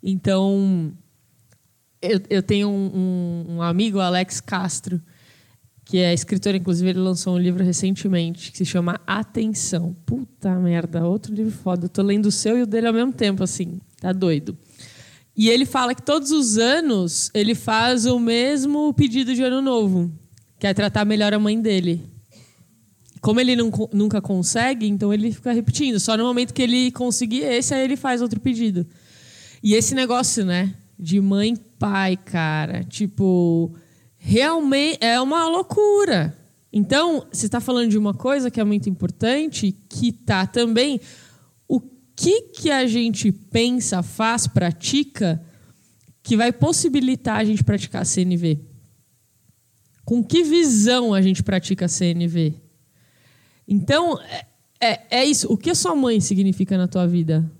Então, 0.03 0.93
eu, 2.03 2.21
eu 2.29 2.43
tenho 2.43 2.69
um, 2.69 2.91
um, 2.95 3.57
um 3.57 3.63
amigo, 3.63 4.01
Alex 4.01 4.41
Castro, 4.41 5.01
que 5.85 5.99
é 5.99 6.15
escritor, 6.15 6.55
inclusive 6.55 6.91
ele 6.91 7.01
lançou 7.01 7.35
um 7.35 7.39
livro 7.39 7.65
recentemente 7.65 8.53
que 8.53 8.59
se 8.59 8.65
chama 8.65 9.01
Atenção. 9.07 9.97
Puta 10.07 10.55
merda, 10.57 11.05
outro 11.05 11.35
livro 11.35 11.53
foda. 11.53 11.87
Eu 11.87 11.89
tô 11.89 12.03
lendo 12.03 12.27
o 12.27 12.31
seu 12.31 12.57
e 12.57 12.63
o 12.63 12.67
dele 12.67 12.87
ao 12.87 12.95
mesmo 12.95 13.13
tempo, 13.13 13.43
assim. 13.43 13.81
Tá 14.01 14.13
doido. 14.13 14.57
E 15.37 15.49
ele 15.49 15.65
fala 15.67 15.95
que 15.95 16.03
todos 16.03 16.31
os 16.31 16.59
anos 16.59 17.31
ele 17.35 17.55
faz 17.55 18.07
o 18.07 18.19
mesmo 18.19 18.93
pedido 18.95 19.35
de 19.35 19.43
ano 19.43 19.61
novo, 19.61 20.13
que 20.59 20.67
é 20.67 20.75
tratar 20.75 21.05
melhor 21.05 21.35
a 21.35 21.39
mãe 21.39 21.61
dele. 21.61 22.05
como 23.21 23.41
ele 23.41 23.55
não 23.55 23.71
nunca 23.93 24.21
consegue, 24.21 24.87
então 24.87 25.13
ele 25.13 25.33
fica 25.33 25.53
repetindo. 25.53 26.01
Só 26.01 26.17
no 26.17 26.25
momento 26.25 26.55
que 26.55 26.63
ele 26.63 26.91
conseguir 26.93 27.41
esse, 27.41 27.75
aí 27.75 27.85
ele 27.85 27.97
faz 27.97 28.23
outro 28.23 28.41
pedido. 28.41 28.87
E 29.63 29.75
esse 29.75 29.95
negócio, 29.95 30.45
né? 30.45 30.75
De 30.99 31.21
mãe 31.21 31.55
pai, 31.81 32.17
cara. 32.17 32.85
Tipo, 32.85 33.75
realmente 34.19 34.99
é 35.01 35.19
uma 35.19 35.49
loucura. 35.49 36.37
Então, 36.71 37.27
você 37.33 37.47
está 37.47 37.59
falando 37.61 37.89
de 37.91 37.99
uma 37.99 38.15
coisa 38.15 38.51
que 38.51 38.61
é 38.61 38.65
muito 38.65 38.89
importante, 38.89 39.73
que 39.89 40.13
tá 40.13 40.47
também. 40.47 41.01
O 41.67 41.81
que, 42.15 42.43
que 42.43 42.71
a 42.71 42.87
gente 42.87 43.33
pensa, 43.33 44.03
faz, 44.03 44.47
pratica, 44.47 45.43
que 46.23 46.37
vai 46.37 46.53
possibilitar 46.53 47.39
a 47.39 47.45
gente 47.45 47.65
praticar 47.65 48.03
a 48.03 48.05
CNV? 48.05 48.61
Com 50.05 50.23
que 50.23 50.45
visão 50.45 51.15
a 51.15 51.23
gente 51.23 51.43
pratica 51.43 51.87
a 51.87 51.89
CNV? 51.89 52.55
Então, 53.67 54.21
é, 54.21 54.47
é, 54.81 55.21
é 55.23 55.25
isso. 55.25 55.51
O 55.51 55.57
que 55.57 55.71
a 55.71 55.75
sua 55.75 55.95
mãe 55.95 56.21
significa 56.21 56.77
na 56.77 56.87
tua 56.87 57.07
vida? 57.07 57.51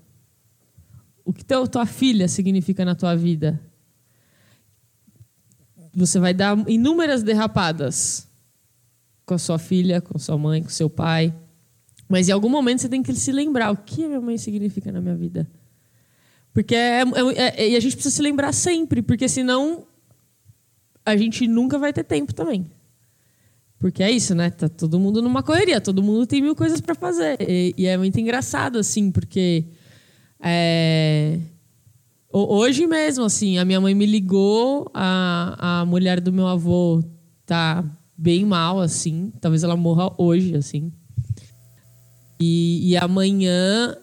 O 1.25 1.33
que 1.33 1.43
teu, 1.43 1.67
tua 1.67 1.85
filha 1.85 2.27
significa 2.27 2.85
na 2.85 2.93
tua 2.93 3.15
vida? 3.15 3.59
Você 5.93 6.19
vai 6.19 6.33
dar 6.33 6.57
inúmeras 6.69 7.23
derrapadas 7.23 8.27
com 9.25 9.33
a 9.33 9.37
sua 9.37 9.59
filha, 9.59 10.01
com 10.01 10.17
sua 10.17 10.37
mãe, 10.37 10.63
com 10.63 10.69
seu 10.69 10.89
pai. 10.89 11.33
Mas 12.07 12.29
em 12.29 12.31
algum 12.31 12.49
momento 12.49 12.81
você 12.81 12.89
tem 12.89 13.01
que 13.01 13.13
se 13.13 13.31
lembrar 13.31 13.71
o 13.71 13.77
que 13.77 14.03
a 14.03 14.07
minha 14.07 14.21
mãe 14.21 14.37
significa 14.37 14.91
na 14.91 15.01
minha 15.01 15.15
vida. 15.15 15.49
Porque 16.53 16.75
é, 16.75 17.01
é- 17.01 17.63
é- 17.63 17.69
e 17.69 17.75
a 17.75 17.79
gente 17.79 17.95
precisa 17.95 18.15
se 18.15 18.21
lembrar 18.21 18.51
sempre, 18.53 19.01
porque 19.01 19.29
senão 19.29 19.85
a 21.05 21.15
gente 21.15 21.47
nunca 21.47 21.77
vai 21.79 21.93
ter 21.93 22.03
tempo 22.03 22.33
também. 22.33 22.69
Porque 23.79 24.03
é 24.03 24.11
isso, 24.11 24.35
né? 24.35 24.49
Tá 24.51 24.69
todo 24.69 24.99
mundo 24.99 25.21
numa 25.21 25.41
correria, 25.41 25.81
todo 25.81 26.03
mundo 26.03 26.27
tem 26.27 26.41
mil 26.41 26.55
coisas 26.55 26.79
para 26.79 26.93
fazer. 26.93 27.37
E, 27.41 27.73
e 27.77 27.85
é 27.87 27.97
muito 27.97 28.19
engraçado, 28.19 28.77
assim, 28.77 29.09
porque 29.11 29.65
é, 30.39 31.39
hoje 32.31 32.87
mesmo, 32.87 33.25
assim, 33.25 33.57
a 33.57 33.65
minha 33.65 33.81
mãe 33.81 33.93
me 33.93 34.05
ligou, 34.05 34.89
a, 34.93 35.81
a 35.81 35.85
mulher 35.85 36.19
do 36.19 36.31
meu 36.31 36.47
avô 36.47 37.03
tá 37.45 37.83
bem 38.17 38.45
mal, 38.45 38.79
assim. 38.79 39.31
Talvez 39.41 39.63
ela 39.63 39.75
morra 39.75 40.13
hoje, 40.17 40.55
assim. 40.55 40.91
E, 42.39 42.91
e 42.91 42.97
amanhã 42.97 43.95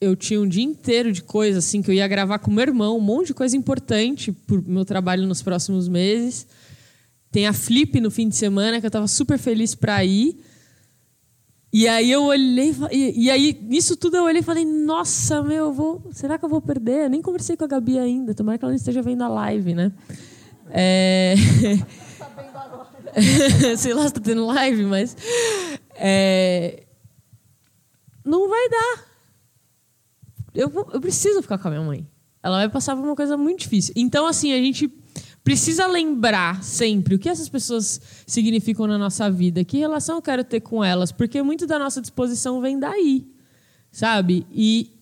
eu 0.00 0.14
tinha 0.14 0.40
um 0.40 0.48
dia 0.48 0.62
inteiro 0.62 1.12
de 1.12 1.22
coisa, 1.22 1.58
assim, 1.58 1.82
que 1.82 1.90
eu 1.90 1.94
ia 1.94 2.06
gravar 2.06 2.38
com 2.38 2.50
meu 2.50 2.62
irmão, 2.62 2.96
um 2.96 3.00
monte 3.00 3.28
de 3.28 3.34
coisa 3.34 3.56
importante 3.56 4.32
pro 4.32 4.62
meu 4.66 4.84
trabalho 4.84 5.26
nos 5.26 5.42
próximos 5.42 5.88
meses. 5.88 6.46
Tem 7.30 7.46
a 7.46 7.52
Flip 7.52 8.00
no 8.00 8.10
fim 8.10 8.28
de 8.28 8.36
semana, 8.36 8.80
que 8.80 8.86
eu 8.86 8.90
tava 8.90 9.08
super 9.08 9.38
feliz 9.38 9.74
para 9.74 10.04
ir. 10.04 10.38
E 11.70 11.86
aí 11.86 12.10
eu 12.10 12.24
olhei, 12.24 12.74
e, 12.90 13.24
e 13.24 13.30
aí 13.30 13.58
nisso 13.62 13.94
tudo 13.94 14.16
eu 14.16 14.24
olhei 14.24 14.40
e 14.40 14.44
falei, 14.44 14.64
nossa, 14.64 15.42
meu, 15.42 15.66
eu 15.66 15.72
vou, 15.72 16.02
será 16.12 16.38
que 16.38 16.44
eu 16.44 16.48
vou 16.48 16.62
perder? 16.62 17.04
Eu 17.04 17.10
nem 17.10 17.20
conversei 17.20 17.56
com 17.58 17.64
a 17.64 17.68
Gabi 17.68 17.98
ainda, 17.98 18.34
tomara 18.34 18.56
que 18.56 18.64
ela 18.64 18.72
não 18.72 18.76
esteja 18.76 19.02
vendo 19.02 19.22
a 19.22 19.28
live, 19.28 19.74
né? 19.74 19.92
É... 20.70 21.34
Sei 23.76 23.92
lá 23.92 24.06
se 24.06 24.14
tá 24.14 24.20
tendo 24.20 24.46
live, 24.46 24.84
mas... 24.84 25.16
é, 25.94 26.84
Não 28.24 28.48
vai 28.48 28.68
dar. 28.70 29.04
Eu, 30.54 30.72
eu 30.92 31.00
preciso 31.00 31.42
ficar 31.42 31.58
com 31.58 31.68
a 31.68 31.70
minha 31.70 31.82
mãe. 31.82 32.08
Ela 32.42 32.58
vai 32.58 32.68
passar 32.68 32.96
por 32.96 33.04
uma 33.04 33.16
coisa 33.16 33.36
muito 33.36 33.60
difícil. 33.60 33.92
Então, 33.96 34.26
assim, 34.26 34.52
a 34.52 34.56
gente 34.56 34.88
precisa 35.48 35.86
lembrar 35.86 36.62
sempre 36.62 37.14
o 37.14 37.18
que 37.18 37.26
essas 37.26 37.48
pessoas 37.48 37.98
significam 38.26 38.86
na 38.86 38.98
nossa 38.98 39.30
vida, 39.30 39.64
que 39.64 39.78
relação 39.78 40.16
eu 40.16 40.20
quero 40.20 40.44
ter 40.44 40.60
com 40.60 40.84
elas, 40.84 41.10
porque 41.10 41.42
muito 41.42 41.66
da 41.66 41.78
nossa 41.78 42.02
disposição 42.02 42.60
vem 42.60 42.78
daí, 42.78 43.26
sabe? 43.90 44.46
E, 44.52 44.92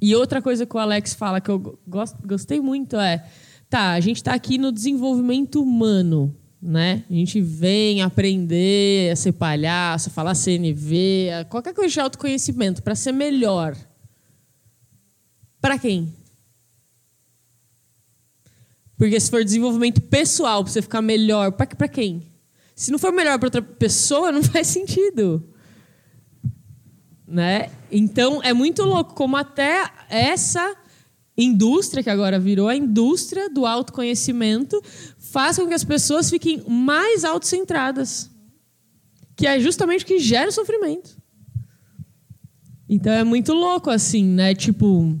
e 0.00 0.16
outra 0.16 0.40
coisa 0.40 0.64
que 0.64 0.74
o 0.74 0.78
Alex 0.80 1.12
fala 1.12 1.42
que 1.42 1.50
eu 1.50 1.58
go- 1.58 1.78
gost- 1.86 2.16
gostei 2.24 2.58
muito 2.58 2.96
é, 2.96 3.22
tá, 3.68 3.92
a 3.92 4.00
gente 4.00 4.16
está 4.16 4.32
aqui 4.32 4.56
no 4.56 4.72
desenvolvimento 4.72 5.60
humano, 5.62 6.34
né? 6.62 7.04
A 7.10 7.12
gente 7.12 7.38
vem 7.42 8.00
aprender 8.00 9.12
a 9.12 9.16
ser 9.16 9.32
palhaço, 9.32 10.08
a 10.08 10.12
falar 10.12 10.34
CNV, 10.34 11.28
a 11.40 11.44
qualquer 11.44 11.74
coisa 11.74 11.92
de 11.92 12.00
autoconhecimento 12.00 12.82
para 12.82 12.94
ser 12.94 13.12
melhor. 13.12 13.76
Para 15.60 15.78
quem? 15.78 16.23
Porque 19.04 19.20
se 19.20 19.30
for 19.30 19.44
desenvolvimento 19.44 20.00
pessoal, 20.00 20.64
para 20.64 20.72
você 20.72 20.80
ficar 20.80 21.02
melhor, 21.02 21.52
para 21.52 21.86
quem? 21.86 22.22
Se 22.74 22.90
não 22.90 22.98
for 22.98 23.12
melhor 23.12 23.38
para 23.38 23.48
outra 23.48 23.60
pessoa, 23.60 24.32
não 24.32 24.40
faz 24.50 24.66
sentido. 24.68 25.46
Né? 27.28 27.70
Então 27.92 28.42
é 28.42 28.54
muito 28.54 28.82
louco 28.82 29.12
como 29.12 29.36
até 29.36 29.90
essa 30.08 30.74
indústria 31.36 32.02
que 32.02 32.08
agora 32.08 32.40
virou 32.40 32.66
a 32.66 32.74
indústria 32.74 33.50
do 33.50 33.66
autoconhecimento 33.66 34.82
faz 35.18 35.58
com 35.58 35.68
que 35.68 35.74
as 35.74 35.84
pessoas 35.84 36.30
fiquem 36.30 36.64
mais 36.66 37.24
autocentradas, 37.24 38.30
que 39.36 39.46
é 39.46 39.60
justamente 39.60 40.02
o 40.02 40.06
que 40.06 40.18
gera 40.18 40.48
o 40.48 40.52
sofrimento. 40.52 41.14
Então 42.88 43.12
é 43.12 43.22
muito 43.22 43.52
louco 43.52 43.90
assim, 43.90 44.24
né? 44.24 44.54
Tipo, 44.54 45.20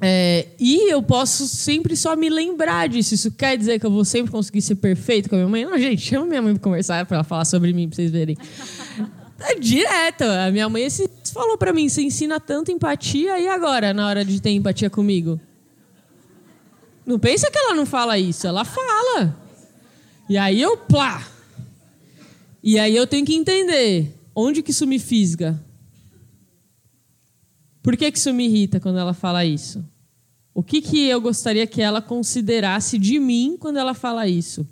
é, 0.00 0.46
e 0.58 0.90
eu 0.90 1.02
posso 1.02 1.46
sempre 1.46 1.94
só 1.94 2.16
me 2.16 2.30
lembrar 2.30 2.88
disso. 2.88 3.14
Isso 3.14 3.30
quer 3.30 3.58
dizer 3.58 3.78
que 3.78 3.84
eu 3.84 3.90
vou 3.90 4.04
sempre 4.04 4.32
conseguir 4.32 4.62
ser 4.62 4.76
perfeito 4.76 5.28
com 5.28 5.34
a 5.34 5.38
minha 5.38 5.48
mãe? 5.48 5.64
Não, 5.64 5.78
gente, 5.78 6.00
chama 6.00 6.24
minha 6.24 6.40
mãe 6.40 6.54
pra 6.54 6.62
conversar, 6.62 7.04
pra 7.04 7.18
ela 7.18 7.24
falar 7.24 7.44
sobre 7.44 7.72
mim, 7.72 7.88
pra 7.88 7.96
vocês 7.96 8.10
verem. 8.10 8.36
É 9.42 9.54
direto. 9.54 10.24
A 10.24 10.50
minha 10.50 10.68
mãe 10.68 10.86
falou 11.32 11.56
pra 11.56 11.72
mim: 11.72 11.88
você 11.88 12.02
ensina 12.02 12.38
tanta 12.38 12.70
empatia, 12.70 13.40
e 13.40 13.48
agora, 13.48 13.94
na 13.94 14.06
hora 14.06 14.22
de 14.22 14.38
ter 14.38 14.50
empatia 14.50 14.90
comigo? 14.90 15.40
Não 17.06 17.18
pensa 17.18 17.50
que 17.50 17.58
ela 17.58 17.74
não 17.74 17.86
fala 17.86 18.18
isso, 18.18 18.46
ela 18.46 18.66
fala. 18.66 19.34
E 20.28 20.36
aí 20.36 20.60
eu, 20.60 20.76
plá. 20.76 21.26
E 22.62 22.78
aí 22.78 22.94
eu 22.94 23.06
tenho 23.06 23.24
que 23.24 23.34
entender 23.34 24.14
onde 24.34 24.62
que 24.62 24.72
isso 24.72 24.86
me 24.86 24.98
fisga. 24.98 25.58
Por 27.82 27.96
que, 27.96 28.12
que 28.12 28.18
isso 28.18 28.32
me 28.34 28.44
irrita 28.44 28.78
quando 28.78 28.98
ela 28.98 29.14
fala 29.14 29.42
isso? 29.42 29.82
O 30.54 30.62
que, 30.62 30.80
que 30.80 31.06
eu 31.06 31.20
gostaria 31.20 31.66
que 31.66 31.80
ela 31.80 32.02
considerasse 32.02 32.98
de 32.98 33.18
mim 33.18 33.56
quando 33.58 33.78
ela 33.78 33.94
fala 33.94 34.28
isso? 34.28 34.66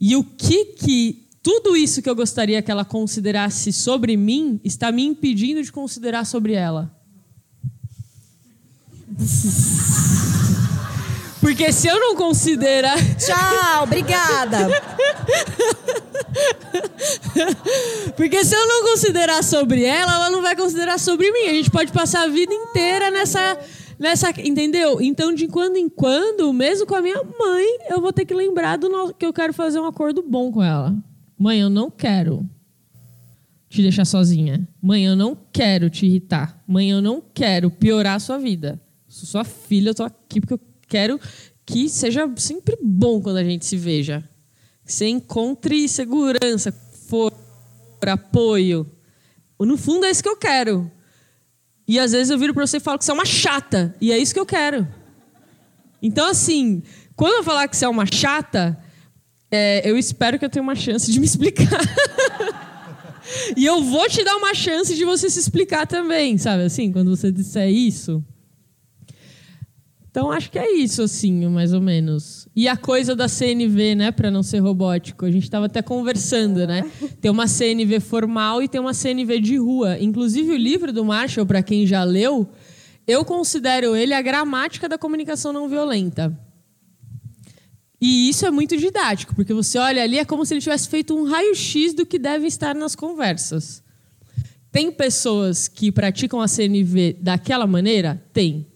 E 0.00 0.16
o 0.16 0.24
que 0.24 0.64
que 0.66 1.26
tudo 1.42 1.76
isso 1.76 2.02
que 2.02 2.08
eu 2.08 2.16
gostaria 2.16 2.60
que 2.62 2.70
ela 2.70 2.84
considerasse 2.84 3.72
sobre 3.72 4.16
mim 4.16 4.60
está 4.64 4.90
me 4.90 5.04
impedindo 5.04 5.62
de 5.62 5.70
considerar 5.70 6.24
sobre 6.24 6.54
ela? 6.54 6.94
Porque 11.44 11.70
se 11.72 11.86
eu 11.86 12.00
não 12.00 12.16
considerar. 12.16 12.96
Tchau, 13.20 13.82
obrigada. 13.82 14.66
Porque 18.16 18.42
se 18.42 18.54
eu 18.54 18.66
não 18.66 18.82
considerar 18.84 19.44
sobre 19.44 19.84
ela, 19.84 20.14
ela 20.14 20.30
não 20.30 20.40
vai 20.40 20.56
considerar 20.56 20.98
sobre 20.98 21.30
mim. 21.30 21.48
A 21.48 21.52
gente 21.52 21.70
pode 21.70 21.92
passar 21.92 22.22
a 22.22 22.28
vida 22.28 22.54
inteira 22.54 23.10
nessa. 23.10 23.58
Nessa 23.98 24.30
entendeu? 24.40 25.00
Então, 25.00 25.34
de 25.34 25.46
quando 25.48 25.76
em 25.76 25.88
quando, 25.88 26.52
mesmo 26.52 26.86
com 26.86 26.94
a 26.94 27.00
minha 27.02 27.22
mãe, 27.22 27.78
eu 27.90 28.00
vou 28.00 28.12
ter 28.12 28.24
que 28.24 28.34
lembrar 28.34 28.76
do 28.76 28.88
no- 28.88 29.14
que 29.14 29.24
eu 29.24 29.32
quero 29.32 29.52
fazer 29.52 29.78
um 29.80 29.86
acordo 29.86 30.22
bom 30.22 30.50
com 30.52 30.62
ela. 30.62 30.94
Mãe, 31.38 31.60
eu 31.60 31.68
não 31.70 31.90
quero 31.90 32.48
te 33.68 33.82
deixar 33.82 34.04
sozinha. 34.04 34.66
Mãe, 34.80 35.04
eu 35.04 35.16
não 35.16 35.36
quero 35.52 35.90
te 35.90 36.06
irritar. 36.06 36.62
Mãe, 36.66 36.90
eu 36.90 37.02
não 37.02 37.20
quero 37.32 37.70
piorar 37.70 38.16
a 38.16 38.20
sua 38.20 38.38
vida. 38.38 38.80
Sou 39.08 39.26
sua 39.26 39.44
filha, 39.44 39.90
eu 39.90 39.94
tô 39.94 40.02
aqui 40.04 40.40
porque 40.40 40.54
eu 40.54 40.60
quero 40.88 41.20
que 41.66 41.88
seja 41.88 42.30
sempre 42.36 42.76
bom 42.82 43.20
quando 43.20 43.36
a 43.38 43.44
gente 43.44 43.64
se 43.64 43.76
veja. 43.76 44.22
Que 44.84 44.92
você 44.92 45.08
encontre 45.08 45.88
segurança, 45.88 46.70
for, 47.08 47.32
apoio. 48.06 48.86
No 49.58 49.76
fundo 49.78 50.04
é 50.04 50.10
isso 50.10 50.22
que 50.22 50.28
eu 50.28 50.36
quero. 50.36 50.90
E 51.86 51.98
às 51.98 52.12
vezes 52.12 52.30
eu 52.30 52.38
viro 52.38 52.54
pra 52.54 52.66
você 52.66 52.78
e 52.78 52.80
falo 52.80 52.98
que 52.98 53.04
você 53.04 53.10
é 53.10 53.14
uma 53.14 53.26
chata. 53.26 53.94
E 54.00 54.10
é 54.12 54.18
isso 54.18 54.32
que 54.32 54.40
eu 54.40 54.46
quero. 54.46 54.86
Então, 56.02 56.28
assim, 56.28 56.82
quando 57.16 57.34
eu 57.34 57.44
falar 57.44 57.68
que 57.68 57.76
você 57.76 57.84
é 57.84 57.88
uma 57.88 58.06
chata, 58.06 58.78
é, 59.50 59.88
eu 59.88 59.96
espero 59.96 60.38
que 60.38 60.44
eu 60.44 60.50
tenha 60.50 60.62
uma 60.62 60.74
chance 60.74 61.10
de 61.10 61.20
me 61.20 61.26
explicar. 61.26 61.80
e 63.56 63.64
eu 63.64 63.82
vou 63.82 64.08
te 64.08 64.24
dar 64.24 64.36
uma 64.36 64.54
chance 64.54 64.94
de 64.94 65.04
você 65.04 65.30
se 65.30 65.38
explicar 65.38 65.86
também, 65.86 66.36
sabe? 66.38 66.64
Assim, 66.64 66.90
quando 66.90 67.14
você 67.14 67.30
disser 67.30 67.68
isso. 67.68 68.24
Então, 70.10 70.30
acho 70.30 70.50
que 70.50 70.58
é 70.58 70.72
isso, 70.72 71.02
assim, 71.02 71.46
mais 71.48 71.72
ou 71.72 71.80
menos. 71.80 72.43
E 72.56 72.68
a 72.68 72.76
coisa 72.76 73.16
da 73.16 73.26
CNV, 73.26 73.96
né, 73.96 74.12
para 74.12 74.30
não 74.30 74.42
ser 74.42 74.60
robótico, 74.60 75.24
a 75.24 75.30
gente 75.30 75.42
estava 75.42 75.66
até 75.66 75.82
conversando, 75.82 76.64
né? 76.66 76.88
Tem 77.20 77.28
uma 77.28 77.48
CNV 77.48 77.98
formal 77.98 78.62
e 78.62 78.68
tem 78.68 78.80
uma 78.80 78.94
CNV 78.94 79.40
de 79.40 79.56
rua. 79.56 79.98
Inclusive, 79.98 80.52
o 80.52 80.56
livro 80.56 80.92
do 80.92 81.04
Marshall, 81.04 81.44
para 81.44 81.62
quem 81.64 81.84
já 81.84 82.04
leu, 82.04 82.48
eu 83.06 83.24
considero 83.24 83.96
ele 83.96 84.14
a 84.14 84.22
gramática 84.22 84.88
da 84.88 84.96
comunicação 84.96 85.52
não 85.52 85.68
violenta. 85.68 86.38
E 88.00 88.28
isso 88.28 88.46
é 88.46 88.50
muito 88.50 88.76
didático, 88.76 89.34
porque 89.34 89.52
você 89.52 89.78
olha 89.78 90.02
ali, 90.02 90.18
é 90.18 90.24
como 90.24 90.44
se 90.44 90.54
ele 90.54 90.60
tivesse 90.60 90.88
feito 90.88 91.16
um 91.16 91.24
raio-x 91.24 91.92
do 91.94 92.06
que 92.06 92.18
deve 92.18 92.46
estar 92.46 92.74
nas 92.74 92.94
conversas. 92.94 93.82
Tem 94.70 94.92
pessoas 94.92 95.68
que 95.68 95.90
praticam 95.90 96.40
a 96.40 96.46
CNV 96.46 97.16
daquela 97.20 97.66
maneira? 97.66 98.22
Tem. 98.32 98.66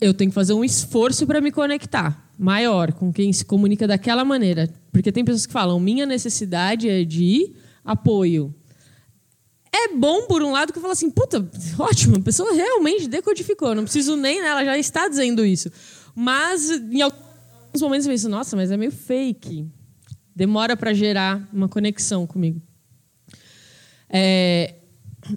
Eu 0.00 0.14
tenho 0.14 0.30
que 0.30 0.34
fazer 0.34 0.52
um 0.52 0.64
esforço 0.64 1.26
para 1.26 1.40
me 1.40 1.50
conectar 1.50 2.28
maior 2.38 2.92
com 2.92 3.12
quem 3.12 3.32
se 3.32 3.44
comunica 3.44 3.86
daquela 3.86 4.24
maneira. 4.24 4.72
Porque 4.92 5.10
tem 5.10 5.24
pessoas 5.24 5.46
que 5.46 5.52
falam: 5.52 5.80
minha 5.80 6.06
necessidade 6.06 6.88
é 6.88 7.04
de 7.04 7.52
apoio. 7.84 8.54
É 9.74 9.94
bom, 9.94 10.26
por 10.26 10.42
um 10.42 10.52
lado, 10.52 10.72
que 10.72 10.78
eu 10.78 10.82
falo 10.82 10.92
assim: 10.92 11.10
puta, 11.10 11.48
ótimo, 11.78 12.16
a 12.16 12.20
pessoa 12.20 12.52
realmente 12.52 13.08
decodificou. 13.08 13.74
Não 13.74 13.84
preciso 13.84 14.16
nem, 14.16 14.40
né, 14.40 14.48
ela 14.48 14.64
já 14.64 14.78
está 14.78 15.08
dizendo 15.08 15.44
isso. 15.44 15.70
Mas 16.14 16.70
em 16.70 17.02
alguns 17.02 17.80
momentos 17.80 18.06
eu 18.06 18.12
penso: 18.12 18.28
nossa, 18.28 18.56
mas 18.56 18.70
é 18.70 18.76
meio 18.76 18.92
fake. 18.92 19.66
Demora 20.34 20.76
para 20.76 20.94
gerar 20.94 21.48
uma 21.52 21.68
conexão 21.68 22.24
comigo. 22.24 22.62
É, 24.08 24.74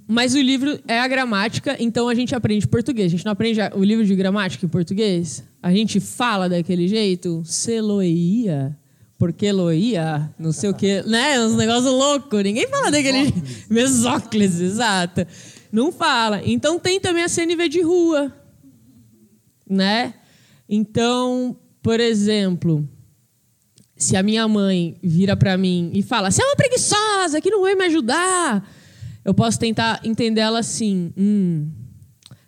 mas 0.07 0.33
o 0.33 0.39
livro 0.39 0.79
é 0.87 0.99
a 0.99 1.07
gramática, 1.07 1.75
então 1.79 2.07
a 2.07 2.15
gente 2.15 2.35
aprende 2.35 2.67
português. 2.67 3.07
A 3.07 3.15
gente 3.15 3.25
não 3.25 3.31
aprende 3.31 3.59
o 3.75 3.83
livro 3.83 4.05
de 4.05 4.15
gramática 4.15 4.65
em 4.65 4.69
português? 4.69 5.43
A 5.61 5.71
gente 5.71 5.99
fala 5.99 6.47
daquele 6.47 6.87
jeito? 6.87 7.41
Seloia, 7.43 8.77
porque 9.17 9.51
loia, 9.51 10.33
não 10.37 10.51
sei 10.51 10.69
o 10.69 10.73
quê, 10.73 11.03
né? 11.05 11.39
Uns 11.43 11.55
negócios 11.55 11.91
loucos. 11.91 12.43
Ninguém 12.43 12.67
fala 12.67 12.91
daquele 12.91 13.23
jeito. 13.23 13.41
Mesóclise, 13.69 14.63
exato. 14.63 15.25
Não 15.71 15.91
fala. 15.91 16.41
Então 16.45 16.79
tem 16.79 16.99
também 16.99 17.23
a 17.23 17.29
CNV 17.29 17.69
de 17.69 17.81
rua, 17.81 18.33
né? 19.69 20.13
Então, 20.67 21.57
por 21.81 21.99
exemplo, 21.99 22.87
se 23.95 24.15
a 24.15 24.23
minha 24.23 24.47
mãe 24.47 24.97
vira 25.03 25.35
para 25.35 25.57
mim 25.57 25.91
e 25.93 26.01
fala: 26.01 26.31
"Você 26.31 26.41
é 26.41 26.45
uma 26.45 26.55
preguiçosa, 26.55 27.41
que 27.41 27.49
não 27.49 27.61
vai 27.61 27.75
me 27.75 27.85
ajudar", 27.85 28.67
eu 29.23 29.33
posso 29.33 29.59
tentar 29.59 30.01
entender 30.03 30.41
ela 30.41 30.59
assim: 30.59 31.13
"Hum, 31.17 31.69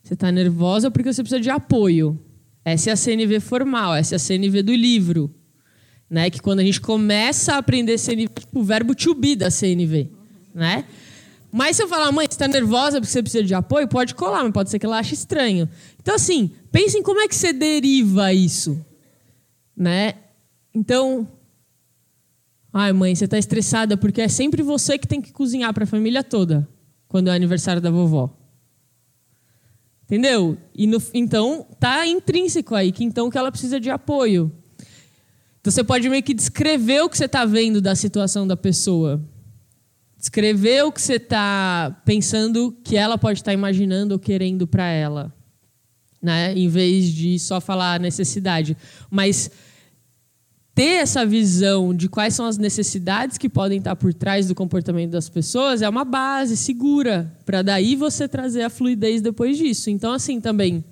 você 0.03 0.13
está 0.13 0.31
nervosa 0.31 0.89
porque 0.89 1.11
você 1.11 1.21
precisa 1.21 1.41
de 1.41 1.49
apoio". 1.49 2.19
Essa 2.65 2.91
é 2.91 2.93
a 2.93 2.95
CNV 2.95 3.39
formal, 3.39 3.93
essa 3.93 4.15
é 4.15 4.17
a 4.17 4.19
CNV 4.19 4.63
do 4.63 4.73
livro, 4.73 5.33
né? 6.09 6.29
Que 6.29 6.41
quando 6.41 6.59
a 6.59 6.63
gente 6.63 6.79
começa 6.79 7.55
a 7.55 7.57
aprender 7.57 7.97
CNV, 7.97 8.27
tipo, 8.29 8.59
o 8.59 8.63
verbo 8.63 8.95
to 8.95 9.13
be 9.13 9.35
da 9.35 9.51
CNV, 9.51 10.09
né? 10.53 10.85
Mas 11.51 11.75
se 11.75 11.83
eu 11.83 11.87
falar, 11.87 12.11
mãe, 12.11 12.25
você 12.25 12.33
está 12.33 12.47
nervosa 12.47 12.99
porque 12.99 13.11
você 13.11 13.21
precisa 13.21 13.43
de 13.43 13.53
apoio, 13.53 13.87
pode 13.87 14.15
colar, 14.15 14.43
mas 14.43 14.51
pode 14.51 14.71
ser 14.71 14.79
que 14.79 14.87
ela 14.87 14.97
ache 14.97 15.13
estranho. 15.13 15.69
Então, 16.01 16.15
assim, 16.15 16.49
pense 16.71 16.97
em 16.97 17.03
como 17.03 17.21
é 17.21 17.27
que 17.27 17.35
você 17.35 17.53
deriva 17.53 18.33
isso, 18.33 18.83
né? 19.77 20.15
Então, 20.73 21.27
Ai, 22.75 22.91
mãe, 22.91 23.13
você 23.13 23.25
está 23.25 23.37
estressada 23.37 23.95
porque 23.95 24.19
é 24.19 24.27
sempre 24.27 24.63
você 24.63 24.97
que 24.97 25.07
tem 25.07 25.21
que 25.21 25.31
cozinhar 25.31 25.71
para 25.75 25.83
a 25.83 25.87
família 25.87 26.23
toda 26.23 26.67
quando 27.07 27.29
é 27.29 27.35
aniversário 27.35 27.79
da 27.79 27.91
vovó. 27.91 28.35
Entendeu? 30.05 30.57
E 30.73 30.87
no, 30.87 31.01
então 31.13 31.67
tá 31.79 32.07
intrínseco 32.07 32.73
aí 32.73 32.91
que 32.91 33.03
então 33.03 33.29
que 33.29 33.37
ela 33.37 33.51
precisa 33.51 33.79
de 33.79 33.91
apoio. 33.91 34.51
Então 35.61 35.71
você 35.71 35.83
pode 35.83 36.09
meio 36.09 36.23
que 36.23 36.33
descrever 36.33 37.01
o 37.01 37.09
que 37.09 37.17
você 37.17 37.25
está 37.25 37.45
vendo 37.45 37.79
da 37.79 37.95
situação 37.95 38.47
da 38.47 38.57
pessoa. 38.57 39.23
Descrever 40.17 40.83
o 40.83 40.91
que 40.91 41.01
você 41.01 41.15
está 41.15 42.01
pensando 42.03 42.75
que 42.83 42.97
ela 42.97 43.19
pode 43.19 43.39
estar 43.39 43.51
tá 43.51 43.53
imaginando 43.53 44.15
ou 44.15 44.19
querendo 44.19 44.65
para 44.65 44.87
ela. 44.87 45.31
Né? 46.19 46.57
Em 46.57 46.67
vez 46.67 47.05
de 47.05 47.37
só 47.37 47.61
falar 47.61 47.99
necessidade. 47.99 48.75
Mas 49.11 49.51
ter 50.75 51.01
essa 51.01 51.25
visão 51.25 51.93
de 51.93 52.09
quais 52.09 52.33
são 52.33 52.45
as 52.45 52.57
necessidades 52.57 53.37
que 53.37 53.47
podem 53.47 53.77
estar 53.77 53.95
por 53.95 54.13
trás 54.13 54.47
do 54.47 54.55
comportamento 54.55 55.11
das 55.11 55.29
pessoas 55.29 55.81
é 55.81 55.89
uma 55.89 56.03
base 56.03 56.57
segura 56.57 57.31
para 57.45 57.61
daí 57.61 57.95
você 57.95 58.27
trazer 58.27 58.63
a 58.63 58.69
fluidez 58.69 59.21
depois 59.21 59.57
disso. 59.57 59.89
Então, 59.89 60.11
assim, 60.11 60.41
também 60.41 60.83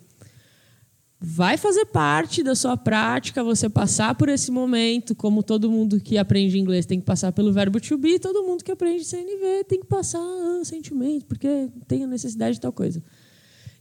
vai 1.20 1.56
fazer 1.56 1.86
parte 1.86 2.42
da 2.42 2.56
sua 2.56 2.76
prática 2.76 3.44
você 3.44 3.70
passar 3.70 4.16
por 4.16 4.30
esse 4.30 4.52
momento, 4.52 5.16
como 5.16 5.44
todo 5.44 5.70
mundo 5.70 6.00
que 6.00 6.18
aprende 6.18 6.60
inglês 6.60 6.86
tem 6.86 7.00
que 7.00 7.06
passar 7.06 7.32
pelo 7.32 7.54
verbo 7.54 7.80
to 7.80 7.98
be, 7.98 8.18
todo 8.18 8.44
mundo 8.44 8.64
que 8.64 8.72
aprende 8.72 9.06
CNV 9.06 9.64
tem 9.68 9.80
que 9.80 9.86
passar 9.86 10.20
ah, 10.20 10.62
sentimento, 10.64 11.26
porque 11.26 11.70
tem 11.88 12.04
a 12.04 12.08
necessidade 12.08 12.56
de 12.56 12.62
tal 12.62 12.72
coisa. 12.72 13.04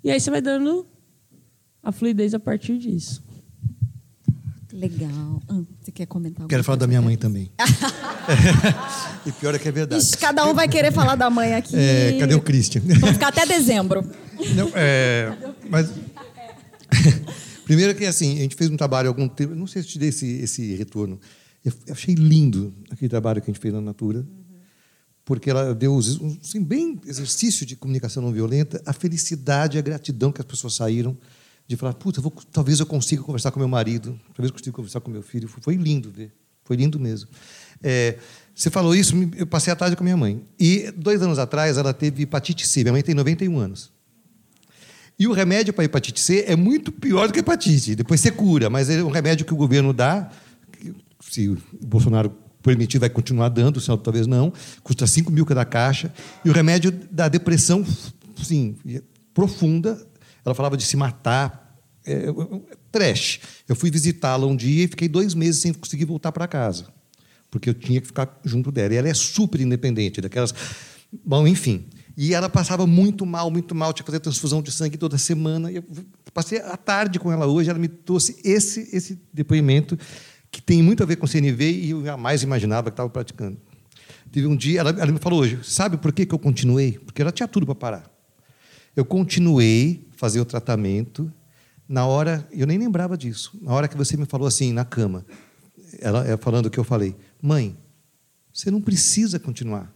E 0.05 0.11
aí 0.11 0.21
você 0.21 0.31
vai 0.31 0.41
dando 0.41 0.87
a 1.83 1.93
fluidez 1.93 2.35
a 2.35 2.41
partir 2.41 2.79
disso. 2.79 3.23
Legal. 4.73 5.43
Ah, 5.49 5.63
você 5.81 5.91
quer 5.91 6.07
comentar? 6.07 6.47
Quero 6.47 6.63
falar 6.63 6.77
da 6.77 6.87
minha 6.87 7.03
mãe 7.03 7.17
também. 7.17 7.51
e 9.27 9.33
pior 9.33 9.55
é 9.55 9.59
que 9.59 9.69
é 9.69 9.73
verdade. 9.73 10.03
Ixi, 10.03 10.17
cada 10.17 10.47
um 10.47 10.55
vai 10.55 10.69
querer 10.69 10.93
falar 10.93 11.17
da 11.17 11.29
mãe 11.29 11.55
aqui. 11.55 11.77
É, 11.77 12.17
cadê 12.19 12.35
o 12.35 12.41
Christian? 12.41 12.83
Vamos 12.85 13.11
ficar 13.11 13.29
até 13.29 13.45
dezembro. 13.47 14.09
Não, 14.55 14.71
é, 14.75 15.37
mas 15.69 15.91
primeiro 17.65 17.95
que 17.95 18.07
assim, 18.07 18.39
a 18.39 18.43
gente 18.43 18.55
fez 18.55 18.71
um 18.71 18.77
trabalho 18.77 19.09
há 19.09 19.11
algum 19.11 19.29
tempo, 19.29 19.55
não 19.55 19.67
sei 19.67 19.83
se 19.83 19.89
te 19.89 19.99
dei 19.99 20.09
esse, 20.11 20.27
esse 20.27 20.75
retorno. 20.77 21.21
Eu 21.65 21.73
achei 21.91 22.15
lindo 22.15 22.73
aquele 22.91 23.09
trabalho 23.09 23.43
que 23.43 23.51
a 23.51 23.53
gente 23.53 23.61
fez 23.61 23.75
na 23.75 23.81
Natura, 23.81 24.27
porque 25.25 25.51
ela 25.51 25.75
deu 25.75 25.99
assim, 25.99 26.63
bem 26.63 26.99
exercício 27.07 27.67
de 27.67 27.77
comunicação 27.77 28.23
não 28.23 28.33
violenta, 28.33 28.81
a 28.87 28.93
felicidade, 28.93 29.79
a 29.79 29.83
gratidão 29.83 30.33
que 30.33 30.41
as 30.41 30.47
pessoas 30.47 30.75
saíram 30.75 31.17
de 31.71 31.77
falar, 31.77 31.95
puta, 31.95 32.21
vou, 32.21 32.33
talvez 32.51 32.81
eu 32.81 32.87
consiga 32.87 33.23
conversar 33.23 33.53
com 33.53 33.61
meu 33.61 33.69
marido, 33.69 34.19
talvez 34.35 34.49
eu 34.49 34.53
consiga 34.53 34.73
conversar 34.73 35.01
com 35.01 35.09
meu 35.09 35.23
filho. 35.23 35.47
Foi 35.47 35.77
lindo 35.77 36.11
ver, 36.11 36.33
foi 36.65 36.75
lindo 36.75 36.99
mesmo. 36.99 37.31
É, 37.81 38.19
você 38.53 38.69
falou 38.69 38.93
isso, 38.93 39.15
eu 39.37 39.47
passei 39.47 39.73
a 39.73 39.77
tarde 39.77 39.95
com 39.95 40.03
minha 40.03 40.17
mãe. 40.17 40.43
E 40.59 40.91
dois 40.97 41.23
anos 41.23 41.39
atrás 41.39 41.79
ela 41.79 41.95
teve 41.95 42.25
hepatite 42.25 42.67
C. 42.67 42.83
Minha 42.83 42.95
mãe 42.95 43.03
tem 43.03 43.15
91 43.15 43.57
anos. 43.57 43.93
E 45.17 45.29
o 45.29 45.33
remédio 45.33 45.73
para 45.73 45.85
hepatite 45.85 46.19
C 46.19 46.45
é 46.49 46.57
muito 46.57 46.91
pior 46.91 47.29
do 47.29 47.33
que 47.33 47.39
hepatite. 47.39 47.95
Depois 47.95 48.21
você 48.21 48.33
cura, 48.33 48.69
mas 48.69 48.91
é 48.91 49.05
um 49.05 49.11
remédio 49.11 49.47
que 49.47 49.55
o 49.55 49.57
governo 49.57 49.93
dá, 49.93 50.29
se 51.21 51.51
o 51.51 51.57
Bolsonaro 51.81 52.33
permitir, 52.65 52.99
vai 52.99 53.11
continuar 53.11 53.49
dando, 53.49 53.81
senão 53.81 53.97
talvez 53.97 54.27
não. 54.27 54.53
Custa 54.83 55.07
5 55.07 55.31
mil 55.31 55.47
cada 55.47 55.65
caixa. 55.65 56.13
E 56.45 56.51
o 56.51 56.53
remédio 56.53 56.91
da 56.91 57.29
depressão, 57.29 57.87
sim, 58.43 58.75
profunda. 59.33 60.10
Ela 60.51 60.55
falava 60.55 60.77
de 60.77 60.85
se 60.85 60.97
matar, 60.97 61.79
é, 62.05 62.27
trash. 62.91 63.41
Eu 63.69 63.77
fui 63.77 63.91
visitá-la 63.91 64.47
um 64.47 64.57
dia 64.57 64.85
e 64.85 64.89
fiquei 64.89 65.09
dois 65.09 65.35
meses 65.35 65.61
sem 65.61 65.73
conseguir 65.73 66.05
voltar 66.05 66.33
para 66.33 66.47
casa, 66.49 66.89
porque 67.51 67.71
eu 67.71 67.75
tinha 67.75 68.01
que 68.01 68.07
ficar 68.07 68.41
junto 68.45 68.73
dela. 68.73 68.95
E 68.95 68.97
ela 68.97 69.09
é 69.09 69.15
super 69.15 69.61
independente, 69.61 70.21
daquelas. 70.21 70.55
Bom, 71.25 71.47
enfim. 71.47 71.87
E 72.17 72.35
ela 72.35 72.49
passava 72.49 72.87
muito 72.87 73.25
mal, 73.25 73.51
muito 73.51 73.75
mal, 73.75 73.93
tinha 73.93 74.05
que 74.05 74.11
fazer 74.11 74.21
transfusão 74.21 74.61
de 74.61 74.71
sangue 74.71 74.99
toda 74.99 75.17
semana. 75.17 75.71
Eu 75.71 75.85
passei 76.35 76.59
a 76.59 76.77
tarde 76.77 77.19
com 77.19 77.33
ela 77.33 77.47
hoje, 77.47 77.71
ela 77.71 77.79
me 77.79 77.89
trouxe 77.89 78.37
esse, 78.45 78.89
esse 78.93 79.19
depoimento 79.33 79.99
que 80.51 80.61
tem 80.61 80.83
muito 80.83 81.03
a 81.03 81.07
ver 81.07 81.17
com 81.17 81.27
CNV 81.27 81.71
e 81.71 81.91
eu 81.91 82.05
jamais 82.05 82.43
imaginava 82.43 82.91
que 82.91 82.95
estava 82.95 83.09
praticando. 83.09 83.57
Teve 84.31 84.47
um 84.47 84.57
dia, 84.57 84.81
ela, 84.81 84.91
ela 84.91 85.11
me 85.11 85.19
falou 85.19 85.41
hoje, 85.41 85.59
sabe 85.63 85.97
por 85.97 86.13
que, 86.13 86.27
que 86.27 86.35
eu 86.35 86.39
continuei? 86.39 86.99
Porque 86.99 87.23
ela 87.23 87.33
tinha 87.33 87.49
tudo 87.49 87.67
para 87.67 87.75
parar. 87.75 88.11
Eu 88.95 89.05
continuei 89.05 90.10
fazer 90.21 90.39
o 90.39 90.45
tratamento 90.45 91.33
na 91.89 92.07
hora, 92.07 92.47
eu 92.53 92.67
nem 92.67 92.79
lembrava 92.79 93.17
disso, 93.17 93.59
na 93.63 93.73
hora 93.73 93.89
que 93.89 93.97
você 93.97 94.19
me 94.19 94.27
falou 94.27 94.47
assim, 94.47 94.71
na 94.71 94.85
cama, 94.85 95.25
ela, 95.99 96.25
ela 96.25 96.37
falando 96.37 96.67
o 96.67 96.71
que 96.71 96.79
eu 96.79 96.85
falei, 96.85 97.17
mãe, 97.43 97.75
você 98.53 98.71
não 98.71 98.83
precisa 98.83 99.41
continuar, 99.41 99.91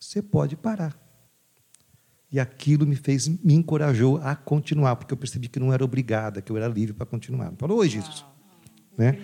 você 0.00 0.22
pode 0.22 0.56
parar. 0.56 0.98
E 2.32 2.40
aquilo 2.40 2.86
me 2.86 2.96
fez, 2.96 3.28
me 3.28 3.54
encorajou 3.54 4.16
a 4.24 4.34
continuar, 4.34 4.96
porque 4.96 5.12
eu 5.12 5.16
percebi 5.16 5.46
que 5.46 5.60
não 5.60 5.72
era 5.72 5.84
obrigada, 5.84 6.40
que 6.40 6.50
eu 6.50 6.56
era 6.56 6.66
livre 6.66 6.94
para 6.94 7.06
continuar. 7.06 7.52
Falou 7.58 7.78
hoje 7.78 7.98
isso. 7.98 8.26
Né? 8.96 9.20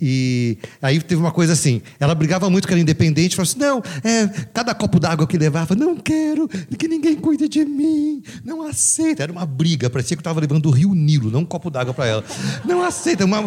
E 0.00 0.58
aí 0.82 1.00
teve 1.00 1.20
uma 1.20 1.32
coisa 1.32 1.52
assim, 1.54 1.80
ela 1.98 2.14
brigava 2.14 2.50
muito 2.50 2.66
que 2.66 2.74
era 2.74 2.80
independente, 2.80 3.34
falou 3.34 3.48
assim, 3.48 3.58
não, 3.58 3.82
é, 4.04 4.26
cada 4.52 4.74
copo 4.74 5.00
d'água 5.00 5.26
que 5.26 5.38
levava, 5.38 5.74
não 5.74 5.96
quero 5.96 6.48
que 6.78 6.86
ninguém 6.86 7.16
cuide 7.16 7.48
de 7.48 7.64
mim, 7.64 8.22
não 8.44 8.62
aceita. 8.62 9.22
Era 9.22 9.32
uma 9.32 9.46
briga, 9.46 9.88
parecia 9.88 10.16
que 10.16 10.20
eu 10.20 10.22
estava 10.22 10.40
levando 10.40 10.66
o 10.66 10.70
rio 10.70 10.94
Nilo, 10.94 11.30
não 11.30 11.40
um 11.40 11.44
copo 11.44 11.70
d'água 11.70 11.94
para 11.94 12.06
ela. 12.06 12.24
Não 12.64 12.82
aceita, 12.82 13.24
uma, 13.24 13.44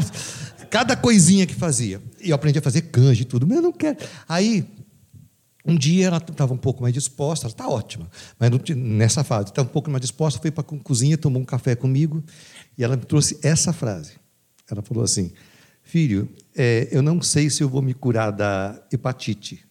cada 0.70 0.96
coisinha 0.96 1.46
que 1.46 1.54
fazia. 1.54 2.02
E 2.22 2.30
eu 2.30 2.36
aprendi 2.36 2.60
a 2.60 2.62
fazer 2.62 2.82
canja 2.84 3.22
e 3.22 3.26
tudo, 3.26 3.46
mas 3.46 3.58
eu 3.58 3.64
não 3.64 3.72
quero. 3.72 3.98
Aí, 4.28 4.66
um 5.66 5.76
dia 5.76 6.08
ela 6.08 6.18
estava 6.18 6.54
um 6.54 6.58
pouco 6.58 6.82
mais 6.82 6.94
disposta, 6.94 7.46
ela 7.46 7.52
está 7.52 7.68
ótima, 7.68 8.10
mas 8.40 8.50
nessa 8.76 9.24
fase, 9.24 9.50
estava 9.50 9.68
um 9.68 9.72
pouco 9.72 9.92
mais 9.92 10.02
disposta, 10.02 10.40
foi 10.40 10.50
para 10.50 10.62
a 10.62 10.80
cozinha, 10.80 11.18
tomou 11.18 11.42
um 11.42 11.46
café 11.46 11.76
comigo, 11.76 12.24
e 12.78 12.84
ela 12.84 12.96
me 12.96 13.06
trouxe 13.06 13.38
essa 13.44 13.72
frase. 13.72 14.14
Ela 14.72 14.82
falou 14.82 15.04
assim, 15.04 15.32
Filho, 15.90 16.30
é, 16.56 16.88
eu 16.92 17.02
não 17.02 17.22
sei 17.22 17.50
se 17.50 17.64
eu 17.64 17.70
vou 17.70 17.82
me 17.82 17.94
curar 17.94 18.32
da 18.32 18.80
hepatite, 18.92 19.66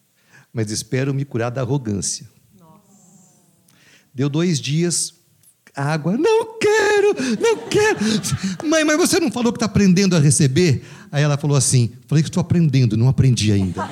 mas 0.52 0.70
espero 0.70 1.14
me 1.14 1.24
curar 1.24 1.50
da 1.50 1.60
arrogância. 1.60 2.26
Nossa. 2.58 2.80
Deu 4.12 4.28
dois 4.28 4.60
dias, 4.60 5.14
água, 5.74 6.16
não 6.16 6.58
quero 6.58 6.78
quero, 6.98 7.14
não 7.40 7.56
quero. 7.68 7.98
Mãe, 8.68 8.84
mas 8.84 8.96
você 8.96 9.20
não 9.20 9.30
falou 9.30 9.52
que 9.52 9.56
está 9.56 9.66
aprendendo 9.66 10.16
a 10.16 10.18
receber? 10.18 10.84
Aí 11.10 11.22
ela 11.22 11.36
falou 11.36 11.56
assim: 11.56 11.92
falei 12.06 12.22
que 12.22 12.28
estou 12.28 12.40
aprendendo, 12.40 12.96
não 12.96 13.08
aprendi 13.08 13.52
ainda. 13.52 13.86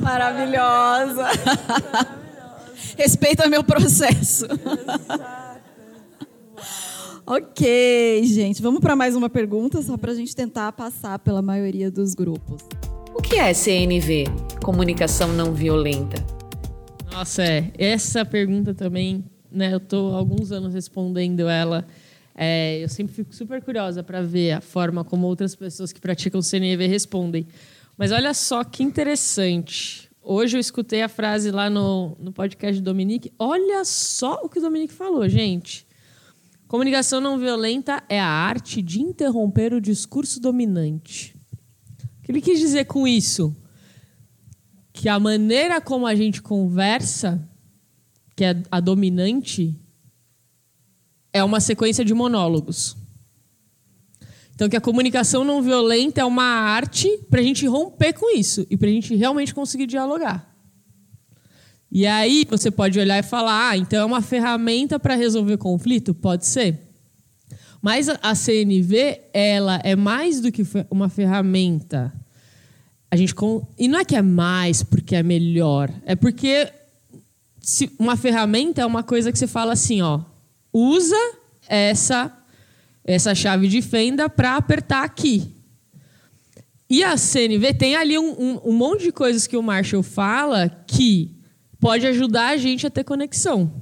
Maravilhosa. 0.00 1.26
Respeita 2.96 3.48
meu 3.48 3.62
processo. 3.62 4.46
Ok, 7.30 8.24
gente. 8.24 8.60
Vamos 8.60 8.80
para 8.80 8.96
mais 8.96 9.14
uma 9.14 9.30
pergunta, 9.30 9.80
só 9.82 9.96
para 9.96 10.10
a 10.10 10.14
gente 10.16 10.34
tentar 10.34 10.72
passar 10.72 11.16
pela 11.20 11.40
maioria 11.40 11.88
dos 11.88 12.12
grupos. 12.12 12.60
O 13.14 13.22
que 13.22 13.36
é 13.36 13.54
CNV? 13.54 14.24
Comunicação 14.64 15.32
não 15.32 15.54
violenta. 15.54 16.16
Nossa, 17.12 17.44
é. 17.44 17.70
Essa 17.78 18.24
pergunta 18.24 18.74
também, 18.74 19.24
né? 19.48 19.72
Eu 19.72 19.78
tô 19.78 20.12
há 20.12 20.16
alguns 20.16 20.50
anos 20.50 20.74
respondendo 20.74 21.48
ela. 21.48 21.86
É, 22.34 22.82
eu 22.82 22.88
sempre 22.88 23.14
fico 23.14 23.32
super 23.32 23.62
curiosa 23.62 24.02
para 24.02 24.20
ver 24.22 24.50
a 24.50 24.60
forma 24.60 25.04
como 25.04 25.28
outras 25.28 25.54
pessoas 25.54 25.92
que 25.92 26.00
praticam 26.00 26.42
CNV 26.42 26.88
respondem. 26.88 27.46
Mas 27.96 28.10
olha 28.10 28.34
só 28.34 28.64
que 28.64 28.82
interessante. 28.82 30.10
Hoje 30.20 30.56
eu 30.56 30.60
escutei 30.60 31.00
a 31.00 31.08
frase 31.08 31.52
lá 31.52 31.70
no, 31.70 32.16
no 32.18 32.32
podcast 32.32 32.80
do 32.80 32.84
Dominique. 32.84 33.32
Olha 33.38 33.84
só 33.84 34.40
o 34.42 34.48
que 34.48 34.58
o 34.58 34.62
Dominique 34.62 34.92
falou, 34.92 35.28
gente. 35.28 35.88
Comunicação 36.70 37.20
não 37.20 37.36
violenta 37.36 38.00
é 38.08 38.20
a 38.20 38.28
arte 38.28 38.80
de 38.80 39.02
interromper 39.02 39.74
o 39.74 39.80
discurso 39.80 40.38
dominante. 40.38 41.34
O 42.20 42.22
que 42.22 42.30
ele 42.30 42.40
quis 42.40 42.60
dizer 42.60 42.84
com 42.84 43.08
isso? 43.08 43.56
Que 44.92 45.08
a 45.08 45.18
maneira 45.18 45.80
como 45.80 46.06
a 46.06 46.14
gente 46.14 46.40
conversa, 46.40 47.44
que 48.36 48.44
é 48.44 48.62
a 48.70 48.78
dominante, 48.78 49.76
é 51.32 51.42
uma 51.42 51.58
sequência 51.58 52.04
de 52.04 52.14
monólogos. 52.14 52.96
Então, 54.54 54.68
que 54.68 54.76
a 54.76 54.80
comunicação 54.80 55.42
não 55.42 55.60
violenta 55.60 56.20
é 56.20 56.24
uma 56.24 56.44
arte 56.44 57.08
para 57.28 57.40
a 57.40 57.42
gente 57.42 57.66
romper 57.66 58.12
com 58.12 58.32
isso 58.32 58.64
e 58.70 58.76
para 58.76 58.88
a 58.88 58.92
gente 58.92 59.16
realmente 59.16 59.52
conseguir 59.52 59.88
dialogar. 59.88 60.49
E 61.90 62.06
aí 62.06 62.46
você 62.48 62.70
pode 62.70 62.98
olhar 62.98 63.18
e 63.18 63.22
falar, 63.22 63.70
ah, 63.70 63.76
então 63.76 64.00
é 64.00 64.04
uma 64.04 64.22
ferramenta 64.22 64.98
para 64.98 65.16
resolver 65.16 65.56
conflito? 65.56 66.14
Pode 66.14 66.46
ser. 66.46 66.78
Mas 67.82 68.08
a 68.08 68.34
CNV, 68.34 69.20
ela 69.32 69.80
é 69.82 69.96
mais 69.96 70.40
do 70.40 70.52
que 70.52 70.62
uma 70.90 71.08
ferramenta. 71.08 72.12
A 73.10 73.16
gente 73.16 73.34
e 73.78 73.88
não 73.88 73.98
é 73.98 74.04
que 74.04 74.14
é 74.14 74.22
mais 74.22 74.82
porque 74.82 75.16
é 75.16 75.22
melhor, 75.22 75.90
é 76.04 76.14
porque 76.14 76.72
uma 77.98 78.16
ferramenta 78.16 78.82
é 78.82 78.86
uma 78.86 79.02
coisa 79.02 79.32
que 79.32 79.38
você 79.38 79.46
fala 79.46 79.72
assim, 79.72 80.00
ó, 80.00 80.20
usa 80.72 81.16
essa 81.66 82.36
essa 83.02 83.34
chave 83.34 83.66
de 83.66 83.82
fenda 83.82 84.28
para 84.28 84.56
apertar 84.56 85.02
aqui. 85.02 85.56
E 86.88 87.02
a 87.02 87.16
CNV 87.16 87.74
tem 87.74 87.96
ali 87.96 88.18
um, 88.18 88.30
um, 88.30 88.60
um, 88.66 88.72
monte 88.72 89.04
de 89.04 89.12
coisas 89.12 89.46
que 89.46 89.56
o 89.56 89.62
Marshall 89.62 90.02
fala 90.02 90.68
que 90.68 91.39
pode 91.80 92.06
ajudar 92.06 92.48
a 92.48 92.56
gente 92.56 92.86
a 92.86 92.90
ter 92.90 93.02
conexão. 93.02 93.72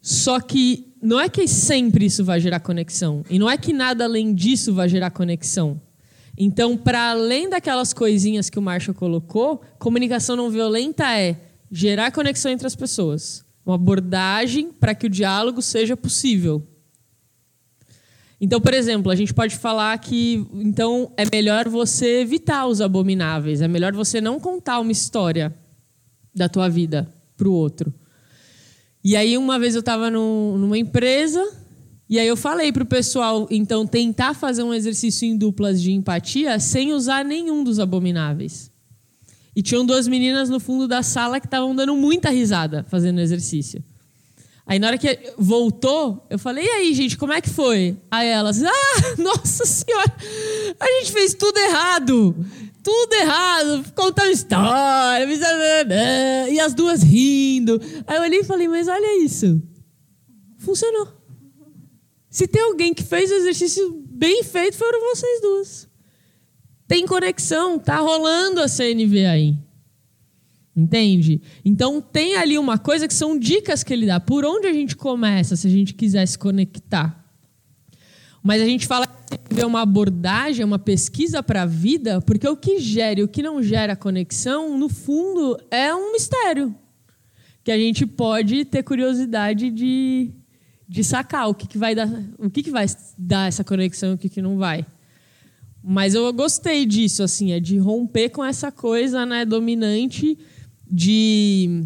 Só 0.00 0.40
que 0.40 0.94
não 1.02 1.20
é 1.20 1.28
que 1.28 1.46
sempre 1.46 2.06
isso 2.06 2.24
vai 2.24 2.40
gerar 2.40 2.60
conexão. 2.60 3.22
E 3.28 3.38
não 3.38 3.48
é 3.48 3.56
que 3.58 3.72
nada 3.72 4.04
além 4.04 4.34
disso 4.34 4.72
vai 4.72 4.88
gerar 4.88 5.10
conexão. 5.10 5.80
Então, 6.36 6.76
para 6.76 7.10
além 7.10 7.50
daquelas 7.50 7.92
coisinhas 7.92 8.48
que 8.48 8.58
o 8.58 8.62
Marshall 8.62 8.94
colocou, 8.94 9.60
comunicação 9.78 10.36
não 10.36 10.48
violenta 10.48 11.04
é 11.18 11.38
gerar 11.70 12.10
conexão 12.10 12.50
entre 12.50 12.66
as 12.66 12.74
pessoas. 12.74 13.44
Uma 13.64 13.74
abordagem 13.74 14.72
para 14.72 14.94
que 14.94 15.06
o 15.06 15.10
diálogo 15.10 15.60
seja 15.60 15.96
possível. 15.96 16.66
Então, 18.40 18.58
por 18.58 18.72
exemplo, 18.72 19.12
a 19.12 19.14
gente 19.14 19.34
pode 19.34 19.54
falar 19.54 19.98
que 19.98 20.46
então 20.54 21.12
é 21.14 21.24
melhor 21.30 21.68
você 21.68 22.20
evitar 22.20 22.66
os 22.66 22.80
abomináveis, 22.80 23.60
é 23.60 23.68
melhor 23.68 23.92
você 23.92 24.18
não 24.18 24.40
contar 24.40 24.80
uma 24.80 24.92
história 24.92 25.54
da 26.40 26.48
tua 26.48 26.70
vida 26.70 27.06
para 27.36 27.46
o 27.46 27.52
outro. 27.52 27.92
E 29.04 29.14
aí 29.14 29.36
uma 29.36 29.58
vez 29.58 29.74
eu 29.74 29.80
estava 29.80 30.10
numa 30.10 30.78
empresa 30.78 31.46
e 32.08 32.18
aí 32.18 32.26
eu 32.26 32.36
falei 32.36 32.72
para 32.72 32.82
o 32.82 32.86
pessoal 32.86 33.46
então 33.50 33.86
tentar 33.86 34.34
fazer 34.34 34.62
um 34.62 34.72
exercício 34.72 35.28
em 35.28 35.36
duplas 35.36 35.82
de 35.82 35.92
empatia 35.92 36.58
sem 36.58 36.94
usar 36.94 37.24
nenhum 37.24 37.62
dos 37.62 37.78
abomináveis. 37.78 38.70
E 39.54 39.62
tinham 39.62 39.84
duas 39.84 40.08
meninas 40.08 40.48
no 40.48 40.58
fundo 40.58 40.88
da 40.88 41.02
sala 41.02 41.40
que 41.40 41.46
estavam 41.46 41.76
dando 41.76 41.94
muita 41.94 42.30
risada 42.30 42.86
fazendo 42.88 43.20
exercício. 43.20 43.84
Aí 44.64 44.78
na 44.78 44.86
hora 44.86 44.98
que 44.98 45.34
voltou, 45.36 46.26
eu 46.30 46.38
falei, 46.38 46.64
e 46.64 46.70
aí, 46.70 46.94
gente, 46.94 47.18
como 47.18 47.32
é 47.32 47.40
que 47.40 47.50
foi? 47.50 47.96
Aí 48.10 48.28
elas, 48.28 48.62
ah, 48.62 48.70
nossa 49.18 49.66
senhora, 49.66 50.14
a 50.78 50.86
gente 50.86 51.12
fez 51.12 51.34
tudo 51.34 51.58
errado. 51.58 52.46
Tudo 52.82 53.12
errado, 53.14 53.84
contando 53.94 54.30
história, 54.30 55.26
e 56.50 56.58
as 56.60 56.74
duas 56.74 57.02
rindo. 57.02 57.80
Aí 58.06 58.16
eu 58.16 58.22
olhei 58.22 58.40
e 58.40 58.44
falei, 58.44 58.68
mas 58.68 58.88
olha 58.88 59.22
isso. 59.22 59.62
Funcionou. 60.58 61.08
Se 62.30 62.46
tem 62.46 62.62
alguém 62.62 62.94
que 62.94 63.02
fez 63.02 63.30
o 63.30 63.34
exercício 63.34 63.92
bem 64.08 64.42
feito, 64.44 64.76
foram 64.76 65.00
vocês 65.14 65.40
duas. 65.40 65.88
Tem 66.86 67.06
conexão, 67.06 67.78
tá 67.78 67.98
rolando 67.98 68.60
a 68.60 68.68
CNV 68.68 69.26
aí. 69.26 69.58
Entende? 70.74 71.42
Então 71.64 72.00
tem 72.00 72.36
ali 72.36 72.58
uma 72.58 72.78
coisa 72.78 73.06
que 73.06 73.14
são 73.14 73.38
dicas 73.38 73.82
que 73.82 73.92
ele 73.92 74.06
dá. 74.06 74.20
Por 74.20 74.44
onde 74.44 74.66
a 74.66 74.72
gente 74.72 74.96
começa 74.96 75.56
se 75.56 75.66
a 75.66 75.70
gente 75.70 75.92
quiser 75.92 76.24
se 76.26 76.38
conectar? 76.38 77.20
Mas 78.42 78.62
a 78.62 78.64
gente 78.64 78.86
fala 78.86 79.06
é 79.62 79.66
uma 79.66 79.82
abordagem, 79.82 80.64
uma 80.64 80.78
pesquisa 80.78 81.42
para 81.42 81.62
a 81.62 81.66
vida, 81.66 82.20
porque 82.20 82.48
o 82.48 82.56
que 82.56 82.78
gera 82.78 83.20
e 83.20 83.22
o 83.22 83.28
que 83.28 83.42
não 83.42 83.62
gera 83.62 83.96
conexão, 83.96 84.78
no 84.78 84.88
fundo, 84.88 85.58
é 85.70 85.94
um 85.94 86.12
mistério. 86.12 86.74
Que 87.62 87.70
a 87.70 87.78
gente 87.78 88.06
pode 88.06 88.64
ter 88.64 88.82
curiosidade 88.82 89.70
de, 89.70 90.30
de 90.88 91.04
sacar 91.04 91.48
o 91.48 91.54
que, 91.54 91.66
que 91.66 91.78
vai 91.78 91.94
dar, 91.94 92.08
o 92.38 92.48
que, 92.48 92.62
que 92.62 92.70
vai 92.70 92.86
dar 93.18 93.48
essa 93.48 93.62
conexão 93.62 94.12
e 94.12 94.14
o 94.14 94.18
que, 94.18 94.28
que 94.28 94.42
não 94.42 94.56
vai. 94.56 94.86
Mas 95.82 96.14
eu 96.14 96.30
gostei 96.32 96.84
disso, 96.84 97.22
assim, 97.22 97.52
é 97.52 97.60
de 97.60 97.78
romper 97.78 98.30
com 98.30 98.44
essa 98.44 98.70
coisa 98.70 99.24
né, 99.24 99.44
dominante 99.44 100.38
de, 100.90 101.84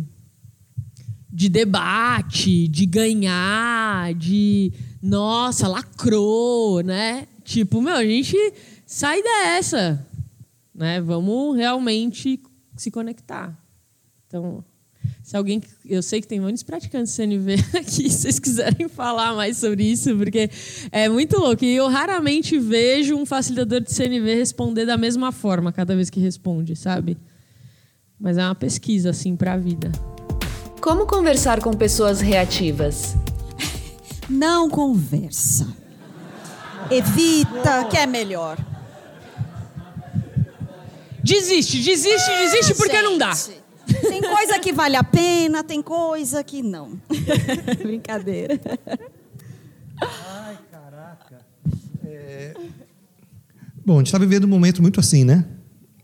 de 1.33 1.49
debate, 1.49 2.67
de 2.69 2.87
ganhar, 2.87 4.15
de 4.15 4.73
nossa, 5.03 5.69
lacrou, 5.69 6.83
né? 6.83 7.29
Tipo, 7.45 7.83
meu, 7.83 7.95
a 7.95 8.05
gente 8.05 8.37
sai 8.87 9.23
dessa, 9.23 10.05
né? 10.75 11.01
Vamos 11.01 11.57
realmente 11.57 12.41
se 12.75 12.91
conectar. 12.91 13.57
Então, 14.27 14.65
se 15.23 15.37
alguém. 15.37 15.63
Eu 15.85 16.03
sei 16.03 16.21
que 16.21 16.27
tem 16.27 16.41
muitos 16.41 16.63
praticantes 16.63 17.13
de 17.13 17.17
CNV 17.17 17.55
aqui, 17.79 18.11
se 18.11 18.23
vocês 18.23 18.39
quiserem 18.39 18.89
falar 18.89 19.35
mais 19.35 19.59
sobre 19.59 19.85
isso, 19.85 20.17
porque 20.17 20.51
é 20.91 21.09
muito 21.09 21.39
louco. 21.39 21.65
E 21.65 21.77
eu 21.77 21.87
raramente 21.89 22.59
vejo 22.59 23.15
um 23.15 23.27
facilitador 23.27 23.81
de 23.81 23.93
CNV 23.93 24.35
responder 24.35 24.87
da 24.87 24.97
mesma 24.97 25.31
forma 25.31 25.71
cada 25.71 25.95
vez 25.95 26.09
que 26.09 26.21
responde, 26.21 26.75
sabe? 26.75 27.19
Mas 28.19 28.39
é 28.39 28.45
uma 28.45 28.55
pesquisa, 28.55 29.11
assim, 29.11 29.37
para 29.37 29.53
a 29.53 29.59
vida. 29.59 29.93
Como 30.81 31.07
conversar 31.07 31.61
com 31.61 31.73
pessoas 31.73 32.21
reativas? 32.21 33.15
Não 34.29 34.71
conversa. 34.71 35.84
Evita, 36.91 37.85
que 37.91 37.97
é 37.97 38.07
melhor. 38.07 38.59
Desiste, 41.23 41.83
desiste, 41.83 42.31
desiste 42.31 42.73
é, 42.73 42.75
porque 42.75 42.97
gente, 42.97 43.05
não 43.05 43.19
dá. 43.19 43.33
Tem 44.03 44.21
coisa 44.21 44.59
que 44.59 44.73
vale 44.73 44.97
a 44.97 45.05
pena, 45.05 45.65
tem 45.65 45.81
coisa 45.81 46.45
que 46.45 46.63
não. 46.63 47.01
Brincadeira. 47.83 48.61
Ai, 50.01 50.59
caraca. 50.71 51.41
É... 52.05 52.55
Bom, 53.85 53.95
a 53.95 53.99
gente 53.99 54.07
está 54.07 54.19
vivendo 54.19 54.45
um 54.45 54.49
momento 54.49 54.83
muito 54.83 55.01
assim, 55.01 55.25
né? 55.25 55.47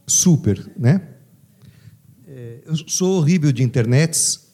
Super, 0.06 0.70
né? 0.76 1.02
eu 2.70 2.76
sou 2.86 3.18
horrível 3.18 3.50
de 3.50 3.64
internets 3.64 4.49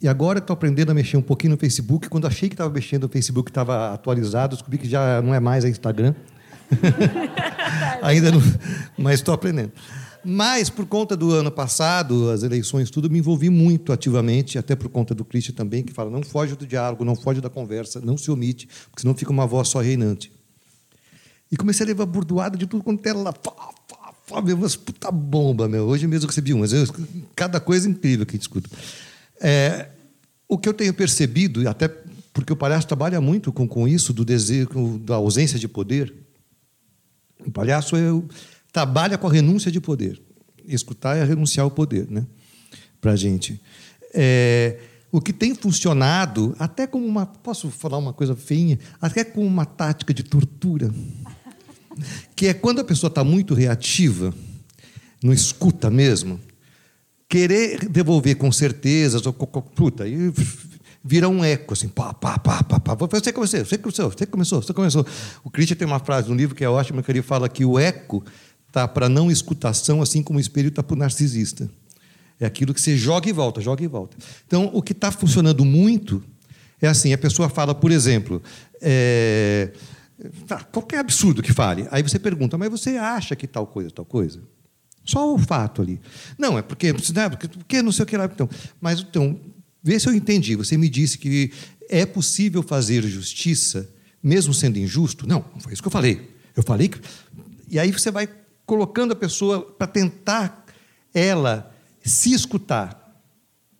e 0.00 0.06
agora 0.06 0.38
estou 0.38 0.54
aprendendo 0.54 0.90
a 0.90 0.94
mexer 0.94 1.16
um 1.16 1.22
pouquinho 1.22 1.52
no 1.52 1.56
Facebook. 1.56 2.08
Quando 2.08 2.26
achei 2.26 2.48
que 2.48 2.54
estava 2.54 2.70
mexendo 2.70 3.02
no 3.02 3.08
Facebook, 3.08 3.50
estava 3.50 3.92
atualizado, 3.92 4.54
descobri 4.54 4.78
que 4.78 4.88
já 4.88 5.20
não 5.22 5.34
é 5.34 5.40
mais 5.40 5.64
a 5.64 5.68
Instagram. 5.68 6.14
Ainda 8.02 8.30
não, 8.30 8.40
mas 8.96 9.14
estou 9.14 9.34
aprendendo. 9.34 9.72
Mas, 10.24 10.68
por 10.68 10.84
conta 10.84 11.16
do 11.16 11.32
ano 11.32 11.50
passado, 11.50 12.30
as 12.30 12.42
eleições, 12.42 12.90
tudo, 12.90 13.08
me 13.08 13.18
envolvi 13.18 13.48
muito 13.48 13.92
ativamente, 13.92 14.58
até 14.58 14.76
por 14.76 14.88
conta 14.88 15.14
do 15.14 15.24
Christian 15.24 15.54
também, 15.54 15.82
que 15.82 15.92
fala: 15.92 16.10
não 16.10 16.22
foge 16.22 16.54
do 16.54 16.66
diálogo, 16.66 17.04
não 17.04 17.16
foge 17.16 17.40
da 17.40 17.48
conversa, 17.48 18.00
não 18.00 18.16
se 18.16 18.30
omite, 18.30 18.68
porque 18.90 19.02
senão 19.02 19.14
fica 19.14 19.30
uma 19.30 19.46
voz 19.46 19.68
só 19.68 19.80
reinante. 19.80 20.30
E 21.50 21.56
comecei 21.56 21.84
a 21.84 21.86
levar 21.86 22.06
burdoada 22.06 22.58
de 22.58 22.66
tudo 22.66 22.84
quanto 22.84 23.06
era 23.06 23.18
lá. 23.18 23.32
Fábio, 24.26 24.56
umas 24.56 24.76
puta 24.76 25.10
bomba, 25.10 25.66
meu. 25.66 25.86
Hoje 25.86 26.06
mesmo 26.06 26.24
eu 26.24 26.28
recebi 26.28 26.52
umas. 26.52 26.72
Eu, 26.72 26.86
cada 27.34 27.58
coisa 27.58 27.88
incrível 27.88 28.26
que 28.26 28.32
a 28.32 28.36
gente 28.36 28.42
escuta. 28.42 28.68
É, 29.40 29.88
o 30.48 30.56
que 30.56 30.68
eu 30.68 30.74
tenho 30.74 30.94
percebido, 30.94 31.68
até 31.68 31.88
porque 32.32 32.52
o 32.52 32.56
palhaço 32.56 32.86
trabalha 32.86 33.20
muito 33.20 33.52
com, 33.52 33.66
com 33.66 33.88
isso, 33.88 34.12
do 34.12 34.24
desejo, 34.24 34.98
da 34.98 35.16
ausência 35.16 35.58
de 35.58 35.66
poder. 35.66 36.14
O 37.44 37.50
palhaço 37.50 37.96
é, 37.96 38.00
trabalha 38.72 39.18
com 39.18 39.26
a 39.26 39.32
renúncia 39.32 39.70
de 39.70 39.80
poder. 39.80 40.20
Escutar 40.66 41.16
é 41.16 41.24
renunciar 41.24 41.64
ao 41.64 41.70
poder, 41.70 42.06
né? 42.10 42.26
Para 43.00 43.12
a 43.12 43.16
gente. 43.16 43.60
É, 44.14 44.78
o 45.10 45.20
que 45.20 45.32
tem 45.32 45.54
funcionado, 45.54 46.54
até 46.58 46.86
como 46.86 47.06
uma. 47.06 47.26
Posso 47.26 47.70
falar 47.70 47.98
uma 47.98 48.12
coisa 48.12 48.36
feinha? 48.36 48.78
Até 49.00 49.24
como 49.24 49.46
uma 49.46 49.64
tática 49.64 50.12
de 50.12 50.22
tortura. 50.22 50.92
Que 52.36 52.46
é 52.46 52.54
quando 52.54 52.80
a 52.80 52.84
pessoa 52.84 53.08
está 53.08 53.24
muito 53.24 53.54
reativa, 53.54 54.32
não 55.22 55.32
escuta 55.32 55.90
mesmo, 55.90 56.38
querer 57.28 57.88
devolver 57.88 58.36
com 58.36 58.50
certezas, 58.50 59.26
ou, 59.26 59.32
puta, 59.32 60.04
aí 60.04 60.32
vira 61.04 61.28
um 61.28 61.44
eco, 61.44 61.74
assim, 61.74 61.88
pá, 61.88 62.14
pá, 62.14 62.38
pá, 62.38 62.62
pá, 62.62 62.80
pá. 62.80 62.94
Você 62.94 63.32
começou, 63.32 63.64
você 63.64 63.78
começou, 63.78 64.10
você 64.10 64.26
começou, 64.26 64.62
você 64.62 64.72
começou. 64.72 65.06
O 65.44 65.50
Christian 65.50 65.76
tem 65.76 65.86
uma 65.86 65.98
frase 65.98 66.28
no 66.28 66.34
livro 66.34 66.54
que 66.54 66.64
é 66.64 66.68
ótima, 66.68 67.02
que 67.02 67.10
ele 67.10 67.22
fala 67.22 67.48
que 67.48 67.64
o 67.64 67.78
eco 67.78 68.24
está 68.66 68.88
para 68.88 69.08
não 69.08 69.30
escutação, 69.30 70.00
assim 70.00 70.22
como 70.22 70.38
o 70.38 70.40
espelho 70.40 70.68
está 70.68 70.82
para 70.82 70.94
o 70.94 70.98
narcisista. 70.98 71.68
É 72.40 72.46
aquilo 72.46 72.72
que 72.72 72.80
você 72.80 72.96
joga 72.96 73.28
e 73.28 73.32
volta, 73.32 73.60
joga 73.60 73.82
e 73.82 73.86
volta. 73.86 74.16
Então, 74.46 74.70
o 74.72 74.80
que 74.80 74.92
está 74.92 75.10
funcionando 75.10 75.64
muito 75.64 76.22
é 76.80 76.86
assim: 76.86 77.12
a 77.12 77.18
pessoa 77.18 77.48
fala, 77.48 77.74
por 77.74 77.90
exemplo, 77.90 78.40
é, 78.80 79.72
tá, 80.46 80.62
qualquer 80.64 81.00
absurdo 81.00 81.42
que 81.42 81.52
fale. 81.52 81.86
Aí 81.90 82.02
você 82.02 82.18
pergunta, 82.18 82.56
mas 82.56 82.70
você 82.70 82.90
acha 82.90 83.34
que 83.34 83.46
tal 83.46 83.66
coisa, 83.66 83.90
tal 83.90 84.04
coisa? 84.04 84.40
Só 85.08 85.34
o 85.34 85.38
fato 85.38 85.80
ali. 85.80 85.98
Não, 86.36 86.58
é 86.58 86.62
porque, 86.62 86.92
né, 86.92 87.28
porque, 87.30 87.48
porque 87.48 87.80
não 87.80 87.90
sei 87.90 88.02
o 88.02 88.06
que 88.06 88.14
lá. 88.14 88.26
Então, 88.26 88.46
mas 88.78 89.00
então, 89.00 89.40
vê 89.82 89.98
se 89.98 90.06
eu 90.06 90.12
entendi. 90.12 90.54
Você 90.54 90.76
me 90.76 90.86
disse 90.86 91.16
que 91.16 91.50
é 91.88 92.04
possível 92.04 92.62
fazer 92.62 93.02
justiça 93.04 93.88
mesmo 94.22 94.52
sendo 94.52 94.78
injusto? 94.78 95.26
Não, 95.26 95.42
não 95.54 95.60
foi 95.60 95.72
isso 95.72 95.80
que 95.80 95.88
eu 95.88 95.92
falei. 95.92 96.30
Eu 96.54 96.62
falei 96.62 96.88
que. 96.88 97.00
E 97.70 97.78
aí 97.78 97.90
você 97.90 98.10
vai 98.10 98.28
colocando 98.66 99.12
a 99.12 99.16
pessoa 99.16 99.62
para 99.62 99.86
tentar 99.86 100.66
ela 101.14 101.74
se 102.04 102.34
escutar, 102.34 103.18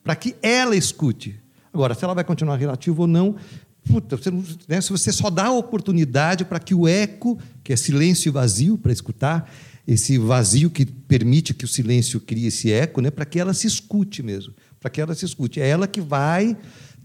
para 0.03 0.17
que 0.17 0.35
ela 0.41 0.75
escute. 0.75 1.39
Agora, 1.71 1.95
se 1.95 2.03
ela 2.05 2.15
vai 2.15 2.25
continuar 2.25 2.57
relativa 2.57 3.03
ou 3.03 3.07
não, 3.07 3.37
puta, 3.85 4.17
você 4.17 4.31
não- 4.31 4.43
né, 4.67 4.81
se 4.81 4.91
você 4.91 5.13
só 5.13 5.29
dá 5.29 5.49
a 5.49 5.53
oportunidade 5.53 6.47
para 6.47 6.59
que 6.59 6.75
o 6.75 6.89
eco, 6.89 7.39
que 7.63 7.71
é 7.71 7.77
silêncio 7.77 8.33
vazio 8.33 8.79
para 8.79 8.93
escutar, 8.93 9.53
esse 9.89 10.19
vazio 10.19 10.69
que 10.69 10.85
permite 10.85 11.55
que 11.55 11.65
o 11.65 11.69
silêncio 11.69 12.21
crie 12.21 12.49
esse 12.49 12.71
eco, 12.71 13.01
né, 13.01 13.11
para 13.11 13.25
que 13.25 13.41
ela 13.41 13.55
se 13.55 13.67
escute 13.67 14.23
mesmo, 14.23 14.53
para 14.79 14.91
que 14.91 15.01
ela 15.01 15.15
se 15.15 15.25
escute. 15.25 15.63
É 15.63 15.67
ela 15.67 15.89
que 15.89 15.99
vai 15.99 16.55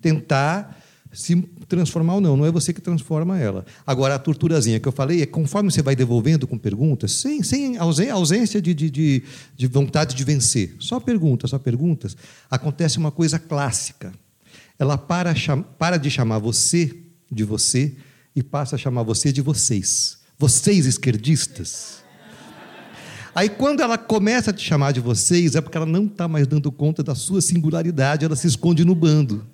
tentar 0.01 0.84
se 1.13 1.41
transformar 1.69 2.15
ou 2.15 2.21
não, 2.21 2.36
não 2.36 2.45
é 2.45 2.51
você 2.51 2.73
que 2.73 2.81
transforma 2.81 3.39
ela. 3.39 3.65
Agora, 3.88 4.15
a 4.15 4.19
torturazinha 4.19 4.81
que 4.81 4.88
eu 4.88 4.91
falei 4.91 5.21
é 5.21 5.25
conforme 5.25 5.71
você 5.71 5.81
vai 5.81 5.95
devolvendo 5.95 6.45
com 6.45 6.57
perguntas, 6.57 7.13
sem, 7.13 7.41
sem 7.41 7.77
ausência 7.77 8.61
de, 8.61 8.73
de, 8.73 8.89
de, 8.89 9.23
de 9.55 9.67
vontade 9.67 10.13
de 10.13 10.23
vencer, 10.25 10.75
só 10.77 10.99
perguntas, 10.99 11.51
só 11.51 11.59
perguntas, 11.59 12.17
acontece 12.51 12.97
uma 12.97 13.11
coisa 13.11 13.39
clássica. 13.39 14.11
Ela 14.77 14.97
para, 14.97 15.34
para 15.79 15.95
de 15.95 16.11
chamar 16.11 16.39
você 16.39 16.93
de 17.31 17.45
você 17.45 17.95
e 18.36 18.43
passa 18.43 18.75
a 18.75 18.79
chamar 18.79 19.03
você 19.03 19.31
de 19.31 19.39
vocês. 19.39 20.17
Vocês 20.38 20.86
esquerdistas. 20.86 22.03
Aí, 23.36 23.49
quando 23.49 23.81
ela 23.81 23.97
começa 23.97 24.51
a 24.51 24.53
te 24.53 24.63
chamar 24.63 24.91
de 24.91 24.99
vocês, 24.99 25.55
é 25.55 25.61
porque 25.61 25.75
ela 25.77 25.86
não 25.86 26.05
está 26.05 26.27
mais 26.27 26.45
dando 26.45 26.71
conta 26.71 27.01
da 27.03 27.15
sua 27.15 27.41
singularidade, 27.41 28.23
ela 28.25 28.36
se 28.36 28.47
esconde 28.47 28.86
no 28.86 28.93
bando. 28.93 29.45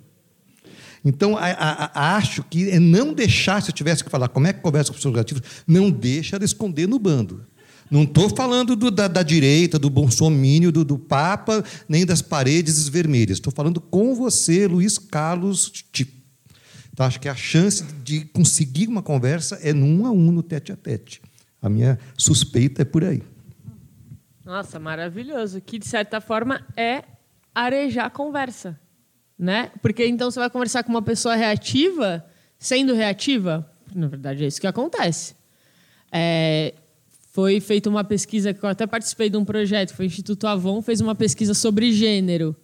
Então, 1.04 1.36
a- 1.36 1.46
a- 1.46 1.84
a- 1.94 2.16
acho 2.16 2.42
que 2.44 2.68
é 2.70 2.78
não 2.78 3.14
deixar, 3.14 3.62
se 3.62 3.70
eu 3.70 3.74
tivesse 3.74 4.04
que 4.04 4.10
falar 4.10 4.28
como 4.28 4.46
é 4.46 4.52
que 4.52 4.60
conversa 4.60 4.90
com 4.90 4.96
pessoas 4.96 5.14
negativas, 5.14 5.42
não 5.66 5.90
deixa 5.90 6.36
ela 6.36 6.44
esconder 6.44 6.86
no 6.86 6.98
bando. 6.98 7.42
Não 7.90 8.02
estou 8.04 8.28
falando 8.28 8.76
do- 8.76 8.90
da, 8.90 9.08
da 9.08 9.22
direita, 9.22 9.78
do 9.78 9.88
bolsomínio, 9.90 10.70
do, 10.70 10.84
do 10.84 10.98
Papa, 10.98 11.64
nem 11.88 12.04
das 12.04 12.20
paredes 12.22 12.86
vermelhas. 12.86 13.38
Estou 13.38 13.52
falando 13.52 13.80
com 13.80 14.14
você, 14.14 14.66
Luiz 14.66 14.98
Carlos 14.98 15.72
Tipo. 15.90 16.20
Então, 16.92 17.06
acho 17.06 17.18
que 17.18 17.28
a 17.28 17.34
chance 17.34 17.82
de 18.04 18.26
conseguir 18.26 18.86
uma 18.86 19.00
conversa 19.02 19.58
é 19.62 19.72
num 19.72 20.04
a 20.04 20.10
um, 20.10 20.30
no 20.30 20.42
tete 20.42 20.70
a 20.70 20.76
tete. 20.76 21.22
A 21.62 21.68
minha 21.68 21.98
suspeita 22.16 22.82
é 22.82 22.84
por 22.84 23.02
aí. 23.02 23.22
Nossa, 24.50 24.80
maravilhoso. 24.80 25.60
Que, 25.60 25.78
de 25.78 25.86
certa 25.86 26.20
forma, 26.20 26.66
é 26.76 27.04
arejar 27.54 28.06
a 28.06 28.10
conversa. 28.10 28.76
Né? 29.38 29.70
Porque 29.80 30.04
então 30.04 30.28
você 30.28 30.40
vai 30.40 30.50
conversar 30.50 30.82
com 30.82 30.90
uma 30.90 31.00
pessoa 31.00 31.36
reativa, 31.36 32.26
sendo 32.58 32.92
reativa. 32.92 33.70
Na 33.94 34.08
verdade, 34.08 34.42
é 34.42 34.48
isso 34.48 34.60
que 34.60 34.66
acontece. 34.66 35.36
É, 36.10 36.74
foi 37.30 37.60
feita 37.60 37.88
uma 37.88 38.02
pesquisa, 38.02 38.52
que 38.52 38.60
eu 38.60 38.68
até 38.68 38.88
participei 38.88 39.30
de 39.30 39.36
um 39.36 39.44
projeto, 39.44 39.94
foi 39.94 40.06
o 40.06 40.08
Instituto 40.08 40.48
Avon, 40.48 40.82
fez 40.82 41.00
uma 41.00 41.14
pesquisa 41.14 41.54
sobre 41.54 41.92
gênero. 41.92 42.56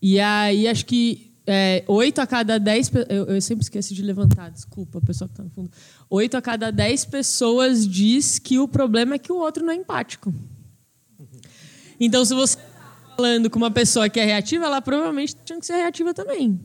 E 0.00 0.20
aí, 0.20 0.68
acho 0.68 0.86
que 0.86 1.32
é, 1.48 1.82
oito 1.88 2.20
a 2.20 2.28
cada 2.28 2.60
dez... 2.60 2.92
Eu, 3.08 3.24
eu 3.24 3.40
sempre 3.40 3.64
esqueço 3.64 3.92
de 3.92 4.02
levantar, 4.02 4.52
desculpa, 4.52 4.98
o 4.98 5.04
pessoal 5.04 5.26
que 5.26 5.32
está 5.32 5.42
no 5.42 5.50
fundo. 5.50 5.68
Oito 6.08 6.36
a 6.36 6.40
cada 6.40 6.70
dez 6.70 7.04
pessoas 7.04 7.88
diz 7.88 8.38
que 8.38 8.60
o 8.60 8.68
problema 8.68 9.16
é 9.16 9.18
que 9.18 9.32
o 9.32 9.36
outro 9.36 9.64
não 9.64 9.72
é 9.72 9.76
empático. 9.76 10.32
Então, 12.04 12.24
se 12.24 12.34
você 12.34 12.58
está 12.58 13.16
falando 13.16 13.48
com 13.48 13.58
uma 13.58 13.70
pessoa 13.70 14.08
que 14.08 14.20
é 14.20 14.24
reativa, 14.24 14.66
ela 14.66 14.82
provavelmente 14.82 15.34
tinha 15.44 15.58
que 15.58 15.64
ser 15.64 15.76
reativa 15.76 16.12
também. 16.12 16.60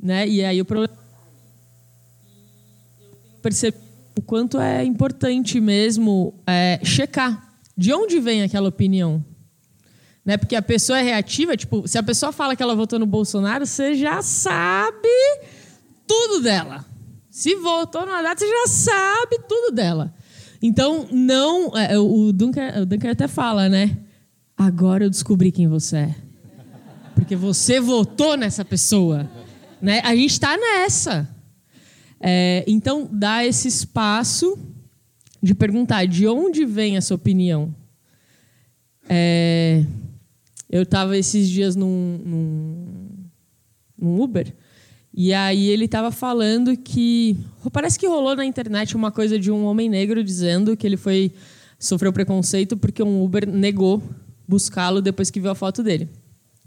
Né? 0.00 0.26
E 0.26 0.44
aí 0.44 0.60
o 0.60 0.64
problema. 0.64 0.96
Perceber 3.42 3.76
o 4.16 4.22
quanto 4.22 4.58
é 4.58 4.84
importante 4.84 5.60
mesmo 5.60 6.34
é, 6.46 6.80
checar 6.82 7.54
de 7.76 7.92
onde 7.92 8.18
vem 8.18 8.42
aquela 8.42 8.68
opinião. 8.68 9.24
Né? 10.24 10.36
Porque 10.36 10.54
a 10.54 10.62
pessoa 10.62 10.98
é 10.98 11.02
reativa, 11.02 11.56
tipo, 11.56 11.86
se 11.86 11.98
a 11.98 12.02
pessoa 12.02 12.32
fala 12.32 12.54
que 12.54 12.62
ela 12.62 12.74
votou 12.74 12.98
no 12.98 13.06
Bolsonaro, 13.06 13.66
você 13.66 13.94
já 13.94 14.22
sabe 14.22 15.08
tudo 16.06 16.40
dela. 16.40 16.84
Se 17.28 17.54
votou 17.56 18.06
no 18.06 18.12
Haddad, 18.12 18.38
você 18.38 18.48
já 18.48 18.66
sabe 18.68 19.38
tudo 19.48 19.74
dela. 19.74 20.14
Então, 20.62 21.08
não. 21.10 21.76
é, 21.76 21.98
O 21.98 22.32
Duncan, 22.32 22.82
o 22.82 22.86
Duncan 22.86 23.10
até 23.10 23.26
fala, 23.26 23.68
né? 23.68 23.98
Agora 24.64 25.04
eu 25.04 25.10
descobri 25.10 25.50
quem 25.50 25.66
você 25.66 25.96
é. 25.96 26.14
Porque 27.16 27.34
você 27.34 27.80
votou 27.80 28.36
nessa 28.36 28.64
pessoa. 28.64 29.28
Né? 29.80 30.00
A 30.04 30.14
gente 30.14 30.30
está 30.30 30.56
nessa. 30.56 31.28
É, 32.20 32.62
então, 32.68 33.08
dá 33.10 33.44
esse 33.44 33.66
espaço 33.66 34.56
de 35.42 35.52
perguntar 35.52 36.06
de 36.06 36.28
onde 36.28 36.64
vem 36.64 36.96
essa 36.96 37.12
opinião. 37.12 37.74
É, 39.08 39.84
eu 40.70 40.84
estava 40.84 41.18
esses 41.18 41.50
dias 41.50 41.74
num, 41.74 42.20
num, 42.24 43.08
num 43.98 44.22
Uber 44.22 44.54
e 45.12 45.34
aí 45.34 45.70
ele 45.70 45.86
estava 45.86 46.12
falando 46.12 46.76
que 46.76 47.36
parece 47.72 47.98
que 47.98 48.06
rolou 48.06 48.36
na 48.36 48.44
internet 48.44 48.94
uma 48.94 49.10
coisa 49.10 49.36
de 49.40 49.50
um 49.50 49.64
homem 49.64 49.88
negro 49.88 50.22
dizendo 50.22 50.76
que 50.76 50.86
ele 50.86 50.96
foi 50.96 51.32
sofreu 51.80 52.12
preconceito 52.12 52.76
porque 52.76 53.02
um 53.02 53.24
Uber 53.24 53.46
negou 53.46 54.00
buscá-lo 54.52 55.00
depois 55.00 55.30
que 55.30 55.40
viu 55.40 55.50
a 55.50 55.54
foto 55.54 55.82
dele. 55.82 56.08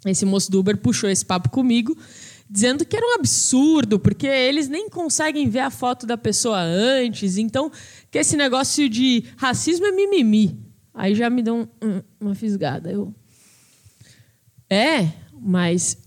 Esse 0.03 0.25
moço 0.25 0.49
do 0.51 0.59
Uber 0.59 0.75
puxou 0.77 1.07
esse 1.09 1.23
papo 1.23 1.49
comigo, 1.49 1.95
dizendo 2.49 2.83
que 2.83 2.95
era 2.97 3.05
um 3.05 3.13
absurdo, 3.19 3.99
porque 3.99 4.25
eles 4.27 4.67
nem 4.67 4.89
conseguem 4.89 5.47
ver 5.49 5.59
a 5.59 5.69
foto 5.69 6.05
da 6.07 6.17
pessoa 6.17 6.59
antes, 6.61 7.37
então 7.37 7.71
que 8.09 8.17
esse 8.17 8.35
negócio 8.35 8.89
de 8.89 9.23
racismo 9.37 9.85
é 9.85 9.91
mimimi. 9.91 10.59
Aí 10.93 11.13
já 11.13 11.29
me 11.29 11.43
deu 11.43 11.55
um- 11.55 11.67
um- 11.87 12.01
uma 12.19 12.33
fisgada. 12.35 12.91
Eu, 12.91 13.13
é, 14.69 15.11
mas 15.39 15.97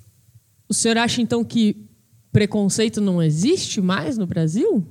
o 0.68 0.74
senhor 0.74 0.98
acha 0.98 1.22
então 1.22 1.44
que 1.44 1.86
preconceito 2.32 3.00
não 3.00 3.22
existe 3.22 3.80
mais 3.80 4.18
no 4.18 4.26
Brasil? 4.26 4.84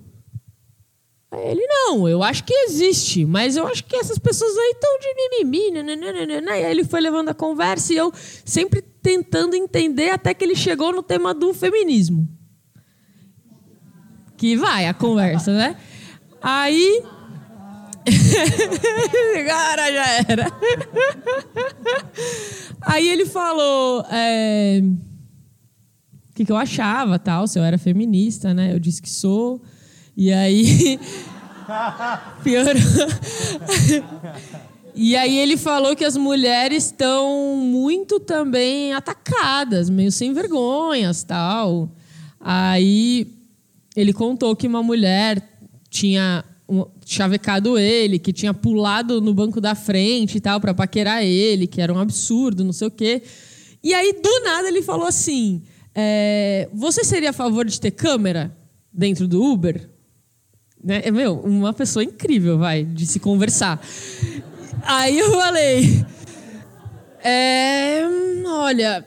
Ele, 1.32 1.66
não, 1.68 2.08
eu 2.08 2.24
acho 2.24 2.44
que 2.46 2.54
existe, 2.54 3.26
mas 3.26 3.58
eu 3.58 3.68
acho 3.68 3.84
que 3.84 3.98
essas 3.98 4.18
pessoas 4.18 4.56
aí 4.58 4.72
estão 4.72 5.00
de 5.00 5.14
mimimi. 5.16 5.72
nananana." 5.72 6.58
E 6.58 6.66
aí 6.66 6.72
ele 6.72 6.86
foi 6.86 7.02
levando 7.02 7.30
a 7.30 7.34
conversa 7.34 7.94
e 7.94 7.98
eu 7.98 8.14
sempre 8.46 8.82
tentando 8.82 9.56
entender 9.56 10.10
até 10.10 10.34
que 10.34 10.44
ele 10.44 10.56
chegou 10.56 10.92
no 10.94 11.04
tema 11.04 11.34
do 11.34 11.54
feminismo. 11.54 12.28
Que 14.38 14.56
vai 14.56 14.86
a 14.88 14.94
conversa, 14.94 15.52
né? 15.52 15.76
Aí. 16.42 17.04
Agora 19.38 19.92
já 19.92 20.32
era. 20.32 20.54
Aí 22.82 23.10
ele 23.10 23.26
falou. 23.26 24.06
é, 24.10 24.82
o 26.30 26.36
que, 26.36 26.46
que 26.46 26.52
eu 26.52 26.58
achava, 26.58 27.20
tal, 27.20 27.48
se 27.48 27.60
eu 27.60 27.64
era 27.64 27.78
feminista, 27.78 28.54
né? 28.54 28.72
Eu 28.74 28.80
disse 28.80 29.02
que 29.02 29.10
sou. 29.10 29.62
E 30.18 30.34
aí 30.34 31.00
piorou. 32.44 32.74
E 34.96 35.16
aí 35.16 35.38
ele 35.38 35.56
falou 35.58 35.96
que 35.96 36.04
as 36.04 36.18
mulheres 36.18 36.86
estão 36.86 37.56
muito 37.56 38.20
também 38.20 38.94
atacadas, 38.94 39.92
meio 39.92 40.12
sem 40.12 40.34
vergonhas, 40.34 41.22
tal. 41.22 41.92
Aí 42.40 43.28
ele 43.96 44.12
contou 44.12 44.56
que 44.56 44.68
uma 44.68 44.82
mulher 44.82 45.40
tinha 45.88 46.44
chavecado 47.06 47.78
ele, 47.78 48.18
que 48.18 48.34
tinha 48.34 48.56
pulado 48.56 49.22
no 49.22 49.36
banco 49.36 49.62
da 49.62 49.76
frente 49.76 50.38
e 50.38 50.42
tal 50.42 50.60
para 50.60 50.74
paquerar 50.74 51.24
ele, 51.24 51.68
que 51.68 51.80
era 51.80 51.94
um 51.94 52.00
absurdo, 52.00 52.64
não 52.64 52.74
sei 52.74 52.88
o 52.88 52.92
quê. 52.92 53.22
E 53.84 53.94
aí 53.94 54.14
do 54.14 54.44
nada 54.44 54.68
ele 54.68 54.82
falou 54.82 55.06
assim: 55.06 55.62
é, 55.94 56.68
"Você 56.74 57.04
seria 57.04 57.30
a 57.30 57.34
favor 57.34 57.66
de 57.66 57.80
ter 57.80 57.92
câmera 57.92 58.52
dentro 58.92 59.28
do 59.28 59.44
Uber?" 59.44 59.97
Né? 60.88 61.02
É, 61.04 61.12
Meu, 61.12 61.38
uma 61.42 61.74
pessoa 61.74 62.02
incrível, 62.02 62.58
vai, 62.58 62.86
de 62.86 63.06
se 63.06 63.20
conversar. 63.20 63.86
Aí 64.84 65.20
eu 65.20 65.32
falei, 65.32 66.06
é, 67.22 68.04
olha, 68.46 69.06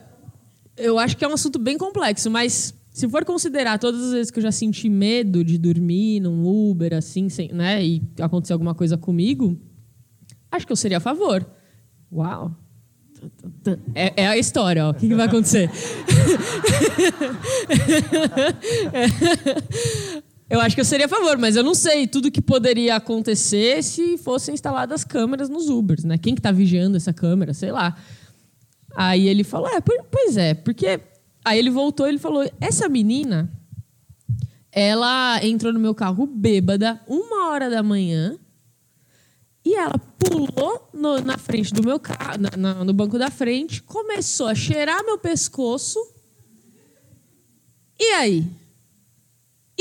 eu 0.77 0.99
acho 0.99 1.17
que 1.17 1.25
é 1.25 1.27
um 1.27 1.33
assunto 1.33 1.57
bem 1.57 1.79
complexo, 1.79 2.29
mas 2.29 2.71
se 2.91 3.09
for 3.09 3.25
considerar 3.25 3.79
todas 3.79 3.99
as 3.99 4.11
vezes 4.11 4.29
que 4.29 4.37
eu 4.37 4.43
já 4.43 4.51
senti 4.51 4.87
medo 4.89 5.43
de 5.43 5.57
dormir 5.57 6.19
num 6.19 6.45
Uber, 6.45 6.93
assim, 6.93 7.29
sem, 7.29 7.51
né, 7.51 7.83
e 7.83 8.03
acontecer 8.19 8.53
alguma 8.53 8.75
coisa 8.75 8.95
comigo, 8.95 9.59
acho 10.51 10.67
que 10.67 10.71
eu 10.71 10.77
seria 10.77 10.97
a 10.97 11.01
favor. 11.01 11.43
Uau. 12.11 12.55
É, 13.95 14.23
é 14.23 14.27
a 14.27 14.37
história, 14.37 14.85
ó. 14.85 14.91
O 14.91 14.93
que, 14.93 15.07
que 15.07 15.15
vai 15.15 15.25
acontecer? 15.25 15.67
Eu 20.51 20.59
acho 20.59 20.75
que 20.75 20.81
eu 20.81 20.85
seria 20.85 21.05
a 21.05 21.09
favor, 21.09 21.37
mas 21.37 21.55
eu 21.55 21.63
não 21.63 21.73
sei 21.73 22.05
tudo 22.05 22.29
que 22.29 22.41
poderia 22.41 22.97
acontecer 22.97 23.81
se 23.81 24.17
fossem 24.17 24.53
instaladas 24.53 25.01
câmeras 25.05 25.47
nos 25.47 25.69
Ubers, 25.69 26.03
né? 26.03 26.17
Quem 26.17 26.35
que 26.35 26.41
tá 26.41 26.51
vigiando 26.51 26.97
essa 26.97 27.13
câmera, 27.13 27.53
sei 27.53 27.71
lá. 27.71 27.95
Aí 28.93 29.29
ele 29.29 29.45
falou, 29.45 29.69
é, 29.69 29.79
pois 29.79 30.35
é, 30.35 30.53
porque... 30.53 30.99
Aí 31.45 31.57
ele 31.57 31.69
voltou 31.69 32.05
e 32.05 32.09
ele 32.09 32.19
falou, 32.19 32.43
essa 32.59 32.89
menina, 32.89 33.49
ela 34.73 35.39
entrou 35.41 35.71
no 35.71 35.79
meu 35.79 35.95
carro 35.95 36.27
bêbada, 36.27 36.99
uma 37.07 37.47
hora 37.49 37.69
da 37.69 37.81
manhã, 37.81 38.37
e 39.63 39.73
ela 39.73 39.97
pulou 40.19 40.89
no- 40.93 41.21
na 41.21 41.37
frente 41.37 41.73
do 41.73 41.81
meu 41.81 41.97
carro, 41.97 42.37
na- 42.41 42.57
na- 42.57 42.83
no 42.83 42.91
banco 42.93 43.17
da 43.17 43.31
frente, 43.31 43.81
começou 43.83 44.47
a 44.47 44.53
cheirar 44.55 45.01
meu 45.05 45.17
pescoço. 45.17 45.97
E 47.97 48.03
aí? 48.15 48.45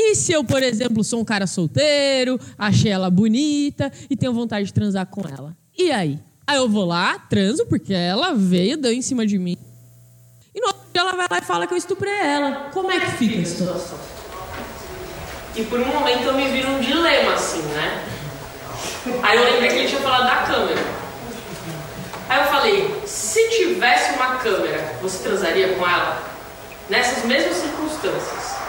E 0.03 0.15
se 0.15 0.33
eu, 0.33 0.43
por 0.43 0.63
exemplo, 0.63 1.05
sou 1.05 1.21
um 1.21 1.25
cara 1.25 1.47
solteiro, 1.47 2.41
achei 2.57 2.91
ela 2.91 3.11
bonita 3.11 3.93
e 4.09 4.17
tenho 4.17 4.33
vontade 4.33 4.65
de 4.65 4.73
transar 4.73 5.05
com 5.05 5.21
ela? 5.29 5.55
E 5.77 5.93
aí? 5.93 6.19
Aí 6.47 6.57
eu 6.57 6.67
vou 6.71 6.87
lá, 6.87 7.19
transo, 7.19 7.67
porque 7.67 7.93
ela 7.93 8.33
veio, 8.33 8.79
deu 8.79 8.93
em 8.95 9.03
cima 9.03 9.27
de 9.27 9.39
mim. 9.39 9.59
E 10.55 10.61
no 10.61 10.69
outro 10.69 10.83
dia 10.91 11.03
ela 11.03 11.13
vai 11.13 11.27
lá 11.31 11.39
e 11.39 11.43
fala 11.43 11.67
que 11.67 11.75
eu 11.75 11.77
estuprei 11.77 12.19
ela. 12.19 12.71
Como 12.73 12.91
é 12.91 12.99
que 12.99 13.11
fica 13.11 13.43
a 13.43 13.45
situação? 13.45 13.99
E 15.55 15.65
por 15.65 15.79
um 15.79 15.87
momento 15.87 16.25
eu 16.25 16.33
me 16.33 16.49
vi 16.49 16.63
num 16.63 16.81
dilema, 16.81 17.35
assim, 17.35 17.61
né? 17.61 18.03
Aí 19.23 19.37
eu 19.37 19.45
lembrei 19.45 19.69
que 19.69 19.77
ele 19.77 19.89
tinha 19.89 20.01
falado 20.01 20.25
da 20.25 20.47
câmera. 20.47 20.81
Aí 22.27 22.41
eu 22.41 22.47
falei, 22.47 23.03
se 23.05 23.51
tivesse 23.51 24.15
uma 24.15 24.37
câmera, 24.37 24.97
você 25.03 25.23
transaria 25.23 25.75
com 25.75 25.87
ela? 25.87 26.23
Nessas 26.89 27.23
mesmas 27.27 27.57
circunstâncias. 27.57 28.60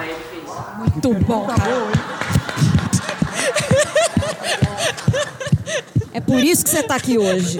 Aí 0.00 0.10
ele 0.10 0.20
fez. 0.30 0.42
Muito 0.78 1.14
bom, 1.26 1.46
cara. 1.46 1.90
É 6.12 6.20
por 6.20 6.42
isso 6.42 6.64
que 6.64 6.70
você 6.70 6.82
tá 6.82 6.96
aqui 6.96 7.18
hoje. 7.18 7.58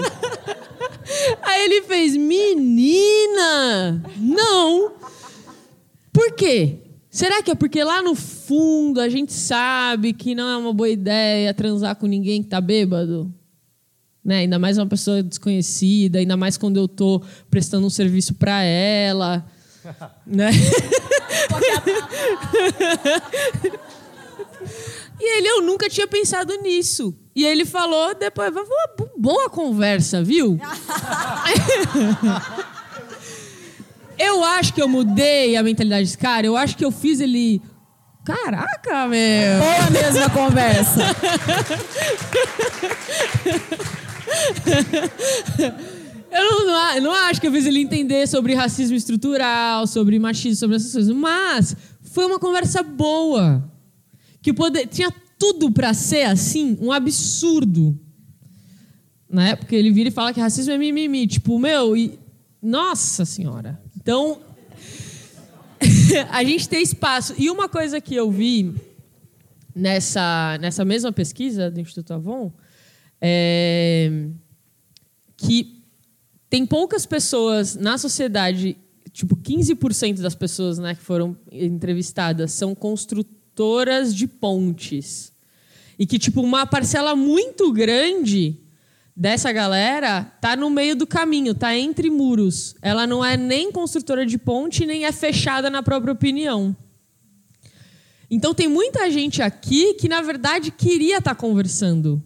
Aí 1.42 1.64
ele 1.64 1.82
fez, 1.82 2.16
menina, 2.16 4.02
não. 4.16 4.92
Por 6.12 6.32
quê? 6.32 6.78
Será 7.10 7.42
que 7.42 7.50
é 7.50 7.54
porque 7.54 7.82
lá 7.82 8.02
no 8.02 8.14
fundo 8.14 9.00
a 9.00 9.08
gente 9.08 9.32
sabe 9.32 10.12
que 10.12 10.34
não 10.34 10.48
é 10.48 10.56
uma 10.56 10.72
boa 10.72 10.88
ideia 10.88 11.52
transar 11.52 11.96
com 11.96 12.06
ninguém 12.06 12.42
que 12.42 12.48
tá 12.48 12.60
bêbado? 12.60 13.32
Né? 14.24 14.38
Ainda 14.38 14.58
mais 14.58 14.78
uma 14.78 14.86
pessoa 14.86 15.22
desconhecida, 15.22 16.18
ainda 16.18 16.36
mais 16.36 16.56
quando 16.56 16.78
eu 16.78 16.86
tô 16.86 17.22
prestando 17.50 17.86
um 17.86 17.90
serviço 17.90 18.34
para 18.34 18.62
ela, 18.62 19.44
né? 20.26 20.50
E 25.20 25.38
ele, 25.38 25.48
eu 25.48 25.62
nunca 25.62 25.88
tinha 25.88 26.06
pensado 26.06 26.54
nisso. 26.62 27.12
E 27.36 27.44
ele 27.44 27.66
falou, 27.66 28.14
depois, 28.14 28.50
boa 29.16 29.50
conversa, 29.50 30.24
viu? 30.24 30.58
eu 34.18 34.42
acho 34.42 34.72
que 34.72 34.80
eu 34.80 34.88
mudei 34.88 35.56
a 35.56 35.62
mentalidade 35.62 36.04
desse 36.04 36.16
cara. 36.16 36.46
Eu 36.46 36.56
acho 36.56 36.74
que 36.74 36.82
eu 36.84 36.90
fiz 36.90 37.20
ele. 37.20 37.60
Caraca, 38.24 39.06
meu! 39.06 39.62
Foi 39.62 39.76
a 39.76 39.90
mesma 39.90 40.30
conversa. 40.30 41.00
Eu 46.30 46.44
não, 46.44 46.66
não 46.66 47.00
não 47.00 47.12
acho 47.12 47.40
que 47.40 47.46
eu 47.46 47.52
fiz 47.52 47.66
ele 47.66 47.80
entender 47.80 48.26
sobre 48.26 48.54
racismo 48.54 48.96
estrutural, 48.96 49.86
sobre 49.86 50.18
machismo, 50.18 50.56
sobre 50.56 50.76
essas 50.76 50.92
coisas. 50.92 51.14
Mas 51.14 51.76
foi 52.02 52.24
uma 52.26 52.38
conversa 52.38 52.82
boa. 52.82 53.68
Que 54.40 54.52
poder, 54.52 54.86
tinha 54.86 55.12
tudo 55.38 55.70
pra 55.70 55.92
ser 55.92 56.22
assim, 56.22 56.78
um 56.80 56.92
absurdo. 56.92 57.98
Né? 59.28 59.56
Porque 59.56 59.74
ele 59.74 59.90
vira 59.90 60.08
e 60.08 60.12
fala 60.12 60.32
que 60.32 60.40
racismo 60.40 60.72
é 60.72 60.78
mimimi. 60.78 61.26
Tipo, 61.26 61.58
meu, 61.58 61.96
e. 61.96 62.18
Nossa 62.62 63.24
Senhora. 63.24 63.80
Então. 63.96 64.40
a 66.30 66.44
gente 66.44 66.68
tem 66.68 66.82
espaço. 66.82 67.34
E 67.38 67.50
uma 67.50 67.68
coisa 67.68 68.00
que 68.00 68.14
eu 68.14 68.30
vi 68.30 68.74
nessa, 69.74 70.58
nessa 70.60 70.84
mesma 70.84 71.10
pesquisa 71.10 71.70
do 71.70 71.80
Instituto 71.80 72.12
Avon 72.12 72.52
é 73.20 74.28
que 75.40 75.79
tem 76.50 76.66
poucas 76.66 77.06
pessoas 77.06 77.76
na 77.76 77.96
sociedade, 77.96 78.76
tipo 79.12 79.36
15% 79.36 80.20
das 80.20 80.34
pessoas 80.34 80.78
né, 80.78 80.96
que 80.96 81.00
foram 81.00 81.36
entrevistadas 81.50 82.50
são 82.52 82.74
construtoras 82.74 84.12
de 84.12 84.26
pontes. 84.26 85.32
E 85.96 86.04
que, 86.04 86.18
tipo, 86.18 86.42
uma 86.42 86.66
parcela 86.66 87.14
muito 87.14 87.72
grande 87.72 88.58
dessa 89.14 89.52
galera 89.52 90.24
tá 90.40 90.56
no 90.56 90.68
meio 90.68 90.96
do 90.96 91.06
caminho, 91.06 91.54
tá 91.54 91.76
entre 91.76 92.10
muros. 92.10 92.74
Ela 92.82 93.06
não 93.06 93.24
é 93.24 93.36
nem 93.36 93.70
construtora 93.70 94.26
de 94.26 94.36
ponte, 94.36 94.84
nem 94.84 95.04
é 95.04 95.12
fechada 95.12 95.70
na 95.70 95.82
própria 95.82 96.12
opinião. 96.12 96.74
Então 98.28 98.54
tem 98.54 98.66
muita 98.66 99.10
gente 99.10 99.40
aqui 99.40 99.94
que, 99.94 100.08
na 100.08 100.22
verdade, 100.22 100.70
queria 100.70 101.18
estar 101.18 101.34
conversando. 101.34 102.22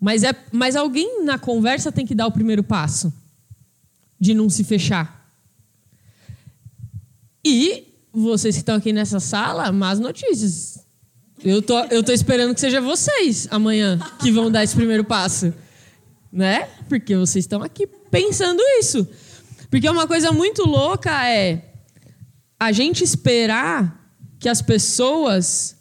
Mas, 0.00 0.22
é, 0.22 0.34
mas 0.50 0.74
alguém 0.74 1.22
na 1.24 1.38
conversa 1.38 1.92
tem 1.92 2.06
que 2.06 2.14
dar 2.14 2.26
o 2.26 2.32
primeiro 2.32 2.64
passo 2.64 3.12
de 4.18 4.32
não 4.32 4.48
se 4.48 4.64
fechar. 4.64 5.30
E 7.44 7.84
vocês 8.12 8.54
que 8.54 8.60
estão 8.60 8.76
aqui 8.76 8.92
nessa 8.92 9.20
sala, 9.20 9.70
más 9.70 9.98
notícias. 9.98 10.80
Eu 11.42 11.62
tô, 11.62 11.78
eu 11.84 12.02
tô 12.02 12.12
esperando 12.12 12.54
que 12.54 12.60
seja 12.60 12.80
vocês 12.80 13.46
amanhã 13.50 13.98
que 14.20 14.30
vão 14.30 14.50
dar 14.50 14.64
esse 14.64 14.74
primeiro 14.74 15.04
passo. 15.04 15.52
Né? 16.32 16.68
Porque 16.88 17.16
vocês 17.16 17.44
estão 17.44 17.62
aqui 17.62 17.86
pensando 18.10 18.62
isso. 18.78 19.06
Porque 19.70 19.88
uma 19.88 20.06
coisa 20.06 20.32
muito 20.32 20.64
louca 20.64 21.28
é 21.28 21.64
a 22.58 22.72
gente 22.72 23.02
esperar 23.02 24.14
que 24.38 24.48
as 24.48 24.60
pessoas 24.60 25.76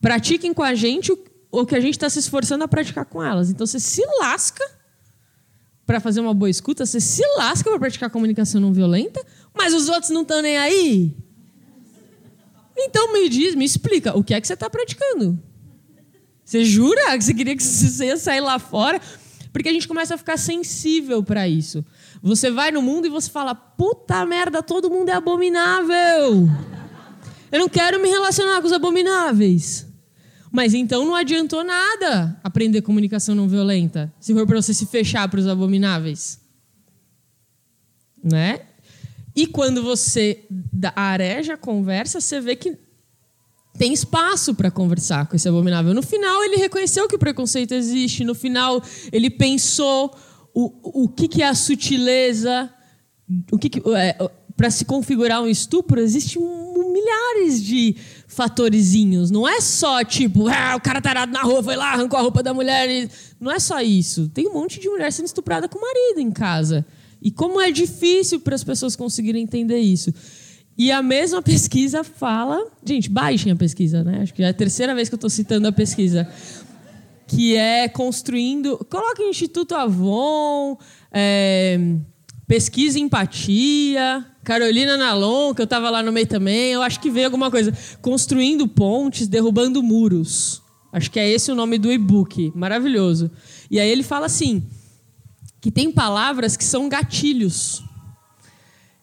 pratiquem 0.00 0.52
com 0.52 0.62
a 0.62 0.74
gente 0.74 1.16
o, 1.54 1.60
o 1.60 1.66
que 1.66 1.74
a 1.74 1.80
gente 1.80 1.94
está 1.94 2.10
se 2.10 2.18
esforçando 2.18 2.64
a 2.64 2.68
praticar 2.68 3.04
com 3.04 3.22
elas. 3.22 3.50
Então 3.50 3.66
você 3.66 3.78
se 3.78 4.02
lasca 4.20 4.64
para 5.86 6.00
fazer 6.00 6.20
uma 6.20 6.34
boa 6.34 6.50
escuta, 6.50 6.84
você 6.84 7.00
se 7.00 7.22
lasca 7.36 7.70
para 7.70 7.78
praticar 7.78 8.10
comunicação 8.10 8.60
não 8.60 8.72
violenta, 8.72 9.24
mas 9.54 9.74
os 9.74 9.88
outros 9.88 10.10
não 10.10 10.22
estão 10.22 10.40
nem 10.40 10.56
aí. 10.56 11.16
Então 12.76 13.12
me 13.12 13.28
diz, 13.28 13.54
me 13.54 13.64
explica, 13.64 14.16
o 14.16 14.24
que 14.24 14.34
é 14.34 14.40
que 14.40 14.46
você 14.46 14.54
está 14.54 14.68
praticando? 14.68 15.40
Você 16.44 16.64
jura 16.64 17.16
que 17.16 17.24
você 17.24 17.34
queria 17.34 17.56
que 17.56 17.62
você 17.62 18.06
ia 18.06 18.16
sair 18.16 18.40
lá 18.40 18.58
fora? 18.58 19.00
Porque 19.52 19.68
a 19.68 19.72
gente 19.72 19.86
começa 19.86 20.14
a 20.14 20.18
ficar 20.18 20.36
sensível 20.36 21.22
para 21.22 21.46
isso. 21.46 21.84
Você 22.22 22.50
vai 22.50 22.72
no 22.72 22.82
mundo 22.82 23.06
e 23.06 23.10
você 23.10 23.30
fala: 23.30 23.54
puta 23.54 24.26
merda, 24.26 24.62
todo 24.62 24.90
mundo 24.90 25.10
é 25.10 25.12
abominável. 25.12 26.48
Eu 27.52 27.60
não 27.60 27.68
quero 27.68 28.02
me 28.02 28.08
relacionar 28.08 28.60
com 28.60 28.66
os 28.66 28.72
abomináveis. 28.72 29.83
Mas 30.54 30.72
então 30.72 31.04
não 31.04 31.16
adiantou 31.16 31.64
nada 31.64 32.38
aprender 32.44 32.80
comunicação 32.80 33.34
não 33.34 33.48
violenta, 33.48 34.14
se 34.20 34.32
for 34.32 34.46
para 34.46 34.62
você 34.62 34.72
se 34.72 34.86
fechar 34.86 35.28
para 35.28 35.40
os 35.40 35.48
abomináveis. 35.48 36.38
Né? 38.22 38.60
E 39.34 39.48
quando 39.48 39.82
você 39.82 40.44
areja 40.94 41.54
a 41.54 41.56
conversa, 41.56 42.20
você 42.20 42.40
vê 42.40 42.54
que 42.54 42.78
tem 43.76 43.92
espaço 43.92 44.54
para 44.54 44.70
conversar 44.70 45.26
com 45.26 45.34
esse 45.34 45.48
abominável. 45.48 45.92
No 45.92 46.02
final, 46.02 46.44
ele 46.44 46.54
reconheceu 46.54 47.08
que 47.08 47.16
o 47.16 47.18
preconceito 47.18 47.74
existe. 47.74 48.22
No 48.22 48.32
final, 48.32 48.80
ele 49.12 49.30
pensou 49.30 50.16
o, 50.54 51.02
o 51.02 51.08
que, 51.08 51.26
que 51.26 51.42
é 51.42 51.48
a 51.48 51.54
sutileza, 51.56 52.72
o 53.50 53.58
que, 53.58 53.68
que 53.68 53.82
é, 53.96 54.16
para 54.56 54.70
se 54.70 54.84
configurar 54.84 55.42
um 55.42 55.48
estupro, 55.48 56.00
existem 56.00 56.40
milhares 56.40 57.60
de 57.60 57.96
fatorizinhos. 58.26 59.30
Não 59.30 59.46
é 59.48 59.60
só 59.60 60.02
tipo, 60.04 60.48
ah, 60.48 60.76
o 60.76 60.80
cara 60.80 61.00
tarado 61.00 61.32
na 61.32 61.42
rua 61.42 61.62
foi 61.62 61.76
lá, 61.76 61.92
arrancou 61.92 62.18
a 62.18 62.22
roupa 62.22 62.42
da 62.42 62.52
mulher. 62.52 62.88
E... 62.90 63.08
Não 63.40 63.50
é 63.50 63.58
só 63.58 63.80
isso. 63.80 64.28
Tem 64.28 64.48
um 64.48 64.54
monte 64.54 64.80
de 64.80 64.88
mulher 64.88 65.12
sendo 65.12 65.26
estuprada 65.26 65.68
com 65.68 65.78
o 65.78 65.80
marido 65.80 66.20
em 66.20 66.30
casa. 66.30 66.84
E 67.22 67.30
como 67.30 67.60
é 67.60 67.70
difícil 67.70 68.40
para 68.40 68.54
as 68.54 68.64
pessoas 68.64 68.94
conseguirem 68.94 69.42
entender 69.42 69.78
isso. 69.78 70.12
E 70.76 70.90
a 70.90 71.02
mesma 71.02 71.40
pesquisa 71.40 72.02
fala. 72.02 72.66
Gente, 72.84 73.08
baixem 73.08 73.52
a 73.52 73.56
pesquisa, 73.56 74.02
né? 74.02 74.20
Acho 74.22 74.34
que 74.34 74.42
é 74.42 74.48
a 74.48 74.54
terceira 74.54 74.94
vez 74.94 75.08
que 75.08 75.14
eu 75.14 75.16
estou 75.16 75.30
citando 75.30 75.68
a 75.68 75.72
pesquisa. 75.72 76.28
Que 77.26 77.56
é 77.56 77.88
construindo. 77.88 78.76
Coloquem 78.90 79.30
Instituto 79.30 79.74
Avon, 79.74 80.76
é, 81.10 81.78
pesquisa 82.46 82.98
empatia, 82.98 84.26
Carolina 84.44 84.96
Nalon, 84.96 85.54
que 85.54 85.62
eu 85.62 85.64
estava 85.64 85.88
lá 85.90 86.02
no 86.02 86.12
meio 86.12 86.26
também. 86.26 86.72
Eu 86.72 86.82
acho 86.82 87.00
que 87.00 87.10
veio 87.10 87.26
alguma 87.26 87.50
coisa. 87.50 87.72
Construindo 88.02 88.68
pontes, 88.68 89.26
derrubando 89.26 89.82
muros. 89.82 90.62
Acho 90.92 91.10
que 91.10 91.18
é 91.18 91.28
esse 91.28 91.50
o 91.50 91.54
nome 91.54 91.78
do 91.78 91.90
e-book. 91.90 92.52
Maravilhoso. 92.54 93.30
E 93.70 93.80
aí 93.80 93.88
ele 93.88 94.02
fala 94.02 94.26
assim: 94.26 94.62
que 95.60 95.70
tem 95.70 95.90
palavras 95.90 96.56
que 96.56 96.64
são 96.64 96.88
gatilhos. 96.88 97.82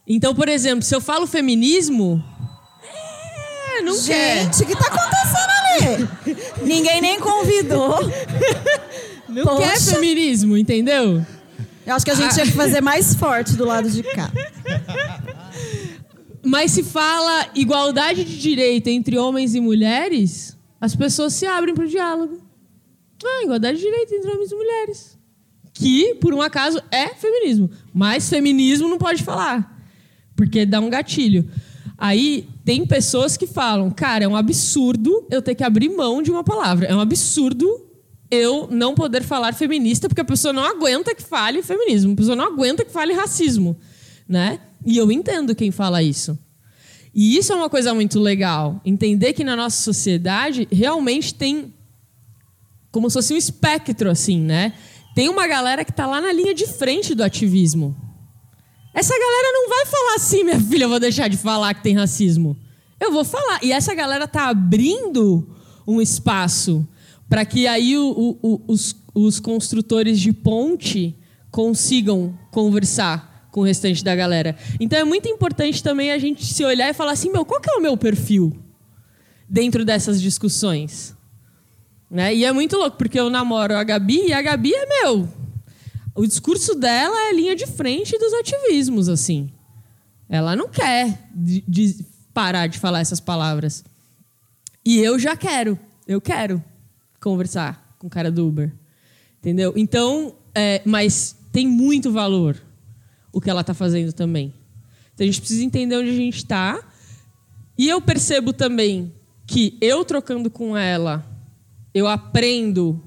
Então, 0.07 0.35
por 0.35 0.47
exemplo, 0.47 0.84
se 0.84 0.93
eu 0.95 1.01
falo 1.01 1.26
feminismo. 1.26 2.23
É, 3.73 3.81
não 3.81 3.95
Gente, 3.95 4.57
quer. 4.57 4.63
o 4.63 4.68
que 4.68 4.73
está 4.73 4.88
acontecendo 4.88 5.51
ali? 6.30 6.38
Ninguém 6.68 7.01
nem 7.01 7.19
convidou. 7.19 7.97
Não 9.31 9.45
Poxa. 9.45 9.65
quer 9.65 9.80
feminismo, 9.80 10.57
entendeu? 10.57 11.26
Eu 11.85 11.95
acho 11.95 12.05
que 12.05 12.11
a 12.11 12.15
gente 12.15 12.33
tinha 12.33 12.45
que 12.45 12.51
fazer 12.51 12.81
mais 12.81 13.15
forte 13.15 13.55
do 13.55 13.65
lado 13.65 13.89
de 13.89 14.03
cá. 14.03 14.31
Mas 16.43 16.71
se 16.71 16.83
fala 16.83 17.47
igualdade 17.55 18.23
de 18.23 18.37
direito 18.39 18.87
entre 18.87 19.17
homens 19.17 19.53
e 19.55 19.59
mulheres, 19.59 20.57
as 20.79 20.95
pessoas 20.95 21.33
se 21.33 21.45
abrem 21.45 21.73
para 21.73 21.85
o 21.85 21.87
diálogo. 21.87 22.41
Ah, 23.23 23.43
igualdade 23.43 23.77
de 23.77 23.83
direito 23.83 24.13
entre 24.15 24.31
homens 24.31 24.51
e 24.51 24.55
mulheres. 24.55 25.17
Que, 25.73 26.15
por 26.15 26.33
um 26.33 26.41
acaso, 26.41 26.81
é 26.91 27.09
feminismo. 27.09 27.69
Mas 27.93 28.29
feminismo 28.29 28.89
não 28.89 28.97
pode 28.97 29.23
falar. 29.23 29.79
Porque 30.35 30.65
dá 30.65 30.79
um 30.79 30.89
gatilho. 30.89 31.47
Aí 31.97 32.47
tem 32.65 32.85
pessoas 32.85 33.37
que 33.37 33.45
falam, 33.45 33.91
cara, 33.91 34.25
é 34.25 34.27
um 34.27 34.35
absurdo 34.35 35.27
eu 35.29 35.41
ter 35.41 35.53
que 35.53 35.63
abrir 35.63 35.89
mão 35.89 36.21
de 36.21 36.31
uma 36.31 36.43
palavra. 36.43 36.87
É 36.87 36.95
um 36.95 36.99
absurdo 36.99 37.90
eu 38.31 38.67
não 38.71 38.95
poder 38.95 39.23
falar 39.23 39.53
feminista, 39.53 40.07
porque 40.07 40.21
a 40.21 40.25
pessoa 40.25 40.53
não 40.53 40.63
aguenta 40.63 41.13
que 41.13 41.21
fale 41.21 41.61
feminismo, 41.61 42.13
a 42.13 42.15
pessoa 42.15 42.35
não 42.35 42.45
aguenta 42.45 42.85
que 42.85 42.91
fale 42.91 43.13
racismo, 43.13 43.77
né? 44.27 44.59
E 44.85 44.97
eu 44.97 45.11
entendo 45.11 45.53
quem 45.53 45.69
fala 45.69 46.01
isso. 46.01 46.39
E 47.13 47.37
isso 47.37 47.51
é 47.51 47.55
uma 47.55 47.69
coisa 47.69 47.93
muito 47.93 48.19
legal, 48.19 48.79
entender 48.85 49.33
que 49.33 49.43
na 49.43 49.55
nossa 49.55 49.83
sociedade 49.83 50.65
realmente 50.71 51.35
tem 51.35 51.73
como 52.89 53.09
se 53.09 53.13
fosse 53.15 53.33
um 53.33 53.37
espectro 53.37 54.09
assim, 54.09 54.39
né? 54.39 54.73
Tem 55.13 55.27
uma 55.27 55.47
galera 55.47 55.83
que 55.83 55.91
está 55.91 56.05
lá 56.05 56.21
na 56.21 56.31
linha 56.31 56.53
de 56.53 56.65
frente 56.65 57.13
do 57.13 57.23
ativismo. 57.23 57.95
Essa 58.93 59.13
galera 59.13 59.51
não 59.53 59.69
vai 59.69 59.85
falar 59.85 60.15
assim, 60.15 60.43
minha 60.43 60.59
filha, 60.59 60.85
eu 60.85 60.89
vou 60.89 60.99
deixar 60.99 61.27
de 61.27 61.37
falar 61.37 61.73
que 61.73 61.83
tem 61.83 61.95
racismo. 61.95 62.57
Eu 62.99 63.11
vou 63.11 63.23
falar. 63.23 63.63
E 63.63 63.71
essa 63.71 63.93
galera 63.93 64.27
tá 64.27 64.47
abrindo 64.47 65.47
um 65.87 66.01
espaço 66.01 66.87
para 67.31 67.45
que 67.45 67.65
aí 67.65 67.97
o, 67.97 68.37
o, 68.41 68.61
os, 68.67 68.93
os 69.15 69.39
construtores 69.39 70.19
de 70.19 70.33
ponte 70.33 71.15
consigam 71.49 72.37
conversar 72.51 73.47
com 73.49 73.61
o 73.61 73.63
restante 73.63 74.03
da 74.03 74.13
galera. 74.13 74.57
Então 74.81 74.99
é 74.99 75.05
muito 75.05 75.29
importante 75.29 75.81
também 75.81 76.11
a 76.11 76.17
gente 76.17 76.43
se 76.43 76.61
olhar 76.65 76.89
e 76.89 76.93
falar 76.93 77.13
assim, 77.13 77.31
meu, 77.31 77.45
qual 77.45 77.61
que 77.61 77.69
é 77.69 77.73
o 77.75 77.81
meu 77.81 77.95
perfil 77.95 78.53
dentro 79.47 79.85
dessas 79.85 80.21
discussões? 80.21 81.15
Né? 82.09 82.35
E 82.35 82.43
é 82.43 82.51
muito 82.51 82.75
louco, 82.75 82.97
porque 82.97 83.17
eu 83.17 83.29
namoro 83.29 83.77
a 83.77 83.83
Gabi 83.85 84.27
e 84.27 84.33
a 84.33 84.41
Gabi 84.41 84.73
é 84.73 84.85
meu. 84.85 85.29
O 86.13 86.27
discurso 86.27 86.75
dela 86.75 87.29
é 87.29 87.33
linha 87.33 87.55
de 87.55 87.65
frente 87.65 88.17
dos 88.17 88.33
ativismos, 88.33 89.07
assim. 89.07 89.49
Ela 90.27 90.53
não 90.53 90.67
quer 90.67 91.29
de, 91.33 91.63
de 91.65 92.05
parar 92.33 92.67
de 92.67 92.77
falar 92.77 92.99
essas 92.99 93.21
palavras. 93.21 93.85
E 94.83 94.99
eu 94.99 95.17
já 95.17 95.37
quero. 95.37 95.79
Eu 96.05 96.19
quero 96.19 96.61
conversar 97.22 97.95
com 97.98 98.07
o 98.07 98.10
cara 98.10 98.31
do 98.31 98.48
Uber. 98.48 98.73
Entendeu? 99.39 99.73
Então, 99.76 100.35
é, 100.53 100.81
mas 100.85 101.35
tem 101.52 101.68
muito 101.68 102.11
valor 102.11 102.61
o 103.31 103.39
que 103.39 103.49
ela 103.49 103.61
está 103.61 103.73
fazendo 103.73 104.11
também. 104.11 104.53
Então 105.14 105.23
a 105.23 105.27
gente 105.27 105.39
precisa 105.39 105.64
entender 105.64 105.95
onde 105.95 106.10
a 106.10 106.15
gente 106.15 106.38
está. 106.38 106.84
E 107.77 107.88
eu 107.88 108.02
percebo 108.02 108.52
também 108.52 109.14
que 109.45 109.77
eu 109.81 110.03
trocando 110.03 110.49
com 110.49 110.76
ela, 110.76 111.26
eu 111.93 112.07
aprendo 112.07 113.02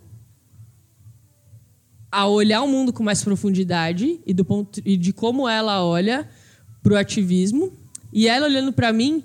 a 2.10 2.26
olhar 2.26 2.62
o 2.62 2.68
mundo 2.68 2.92
com 2.92 3.02
mais 3.02 3.24
profundidade 3.24 4.20
e, 4.24 4.32
do 4.32 4.44
ponto, 4.44 4.80
e 4.84 4.96
de 4.96 5.12
como 5.12 5.48
ela 5.48 5.84
olha 5.84 6.28
para 6.82 6.94
o 6.94 6.96
ativismo. 6.96 7.72
E 8.12 8.28
ela 8.28 8.46
olhando 8.46 8.72
para 8.72 8.92
mim, 8.92 9.24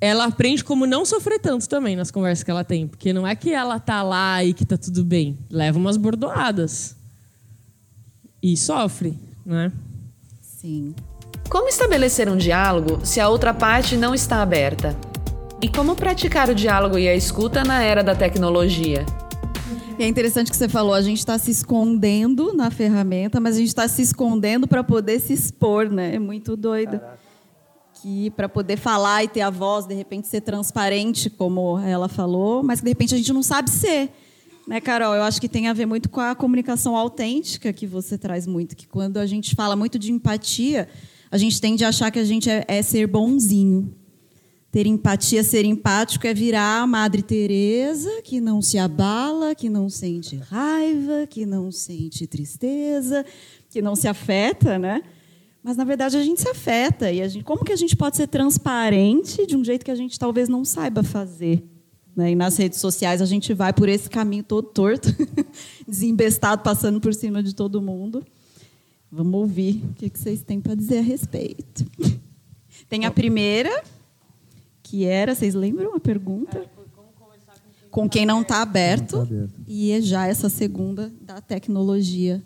ela 0.00 0.26
aprende 0.26 0.62
como 0.62 0.86
não 0.86 1.04
sofrer 1.04 1.40
tanto 1.40 1.68
também 1.68 1.96
nas 1.96 2.10
conversas 2.10 2.44
que 2.44 2.50
ela 2.50 2.64
tem. 2.64 2.86
Porque 2.86 3.12
não 3.12 3.26
é 3.26 3.34
que 3.34 3.52
ela 3.52 3.80
tá 3.80 4.02
lá 4.02 4.44
e 4.44 4.52
que 4.52 4.64
tá 4.64 4.76
tudo 4.76 5.04
bem. 5.04 5.36
Leva 5.50 5.78
umas 5.78 5.96
bordoadas. 5.96 6.96
E 8.42 8.56
sofre, 8.56 9.18
né? 9.44 9.72
Sim. 10.40 10.94
Como 11.48 11.68
estabelecer 11.68 12.28
um 12.28 12.36
diálogo 12.36 13.04
se 13.04 13.20
a 13.20 13.28
outra 13.28 13.52
parte 13.52 13.96
não 13.96 14.14
está 14.14 14.42
aberta? 14.42 14.96
E 15.60 15.68
como 15.68 15.96
praticar 15.96 16.48
o 16.48 16.54
diálogo 16.54 16.96
e 16.98 17.08
a 17.08 17.16
escuta 17.16 17.64
na 17.64 17.82
era 17.82 18.04
da 18.04 18.14
tecnologia? 18.14 19.04
E 19.98 20.04
é 20.04 20.06
interessante 20.06 20.48
que 20.52 20.56
você 20.56 20.68
falou, 20.68 20.94
a 20.94 21.02
gente 21.02 21.18
está 21.18 21.36
se 21.36 21.50
escondendo 21.50 22.52
na 22.52 22.70
ferramenta, 22.70 23.40
mas 23.40 23.56
a 23.56 23.58
gente 23.58 23.68
está 23.68 23.88
se 23.88 24.00
escondendo 24.00 24.68
para 24.68 24.84
poder 24.84 25.18
se 25.18 25.32
expor, 25.32 25.90
né? 25.90 26.14
É 26.14 26.18
muito 26.20 26.56
doido. 26.56 27.00
Para 28.36 28.48
poder 28.48 28.76
falar 28.76 29.24
e 29.24 29.28
ter 29.28 29.40
a 29.40 29.50
voz, 29.50 29.86
de 29.86 29.94
repente 29.94 30.28
ser 30.28 30.40
transparente, 30.40 31.28
como 31.28 31.78
ela 31.78 32.08
falou, 32.08 32.62
mas 32.62 32.80
que 32.80 32.84
de 32.84 32.90
repente 32.90 33.14
a 33.14 33.18
gente 33.18 33.32
não 33.32 33.42
sabe 33.42 33.70
ser. 33.70 34.10
Né, 34.66 34.80
Carol? 34.80 35.14
Eu 35.14 35.22
acho 35.22 35.40
que 35.40 35.48
tem 35.48 35.66
a 35.66 35.72
ver 35.72 35.86
muito 35.86 36.10
com 36.10 36.20
a 36.20 36.34
comunicação 36.34 36.94
autêntica 36.94 37.72
que 37.72 37.86
você 37.86 38.18
traz 38.18 38.46
muito, 38.46 38.76
que 38.76 38.86
quando 38.86 39.16
a 39.16 39.24
gente 39.24 39.54
fala 39.54 39.74
muito 39.74 39.98
de 39.98 40.12
empatia, 40.12 40.86
a 41.30 41.38
gente 41.38 41.60
tende 41.60 41.84
a 41.84 41.88
achar 41.88 42.10
que 42.10 42.18
a 42.18 42.24
gente 42.24 42.50
é, 42.50 42.64
é 42.68 42.82
ser 42.82 43.06
bonzinho. 43.06 43.94
Ter 44.70 44.86
empatia, 44.86 45.42
ser 45.42 45.64
empático 45.64 46.26
é 46.26 46.34
virar 46.34 46.82
a 46.82 46.86
Madre 46.86 47.22
Teresa, 47.22 48.20
que 48.22 48.38
não 48.40 48.60
se 48.60 48.76
abala, 48.76 49.54
que 49.54 49.70
não 49.70 49.88
sente 49.88 50.36
raiva, 50.36 51.26
que 51.26 51.46
não 51.46 51.72
sente 51.72 52.26
tristeza, 52.26 53.24
que 53.70 53.80
não 53.80 53.96
se 53.96 54.06
afeta, 54.06 54.78
né? 54.78 55.02
Mas 55.68 55.76
na 55.76 55.84
verdade 55.84 56.16
a 56.16 56.22
gente 56.22 56.40
se 56.40 56.48
afeta 56.48 57.12
e 57.12 57.20
a 57.20 57.28
gente, 57.28 57.44
como 57.44 57.62
que 57.62 57.74
a 57.74 57.76
gente 57.76 57.94
pode 57.94 58.16
ser 58.16 58.26
transparente 58.26 59.46
de 59.46 59.54
um 59.54 59.62
jeito 59.62 59.84
que 59.84 59.90
a 59.90 59.94
gente 59.94 60.18
talvez 60.18 60.48
não 60.48 60.64
saiba 60.64 61.02
fazer? 61.02 61.62
Né? 62.16 62.30
E 62.30 62.34
nas 62.34 62.56
redes 62.56 62.80
sociais 62.80 63.20
a 63.20 63.26
gente 63.26 63.52
vai 63.52 63.70
por 63.70 63.86
esse 63.86 64.08
caminho 64.08 64.42
todo 64.42 64.66
torto, 64.68 65.14
desembestado, 65.86 66.62
passando 66.62 66.98
por 67.02 67.12
cima 67.12 67.42
de 67.42 67.54
todo 67.54 67.82
mundo. 67.82 68.24
Vamos 69.12 69.34
ouvir 69.34 69.84
o 69.90 69.92
que 69.92 70.08
que 70.08 70.18
vocês 70.18 70.40
têm 70.40 70.58
para 70.58 70.74
dizer 70.74 71.00
a 71.00 71.02
respeito. 71.02 71.84
Tem 72.88 73.04
a 73.04 73.10
primeira, 73.10 73.84
que 74.82 75.04
era, 75.04 75.34
vocês 75.34 75.54
lembram 75.54 75.94
a 75.94 76.00
pergunta? 76.00 76.64
Com 77.90 78.08
quem 78.08 78.24
não 78.24 78.40
está 78.40 78.62
aberto. 78.62 79.28
E 79.66 79.90
é 79.90 80.00
já 80.00 80.26
essa 80.26 80.48
segunda 80.48 81.12
da 81.20 81.42
tecnologia. 81.42 82.42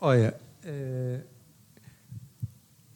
Olha, 0.00 0.34
é, 0.64 1.20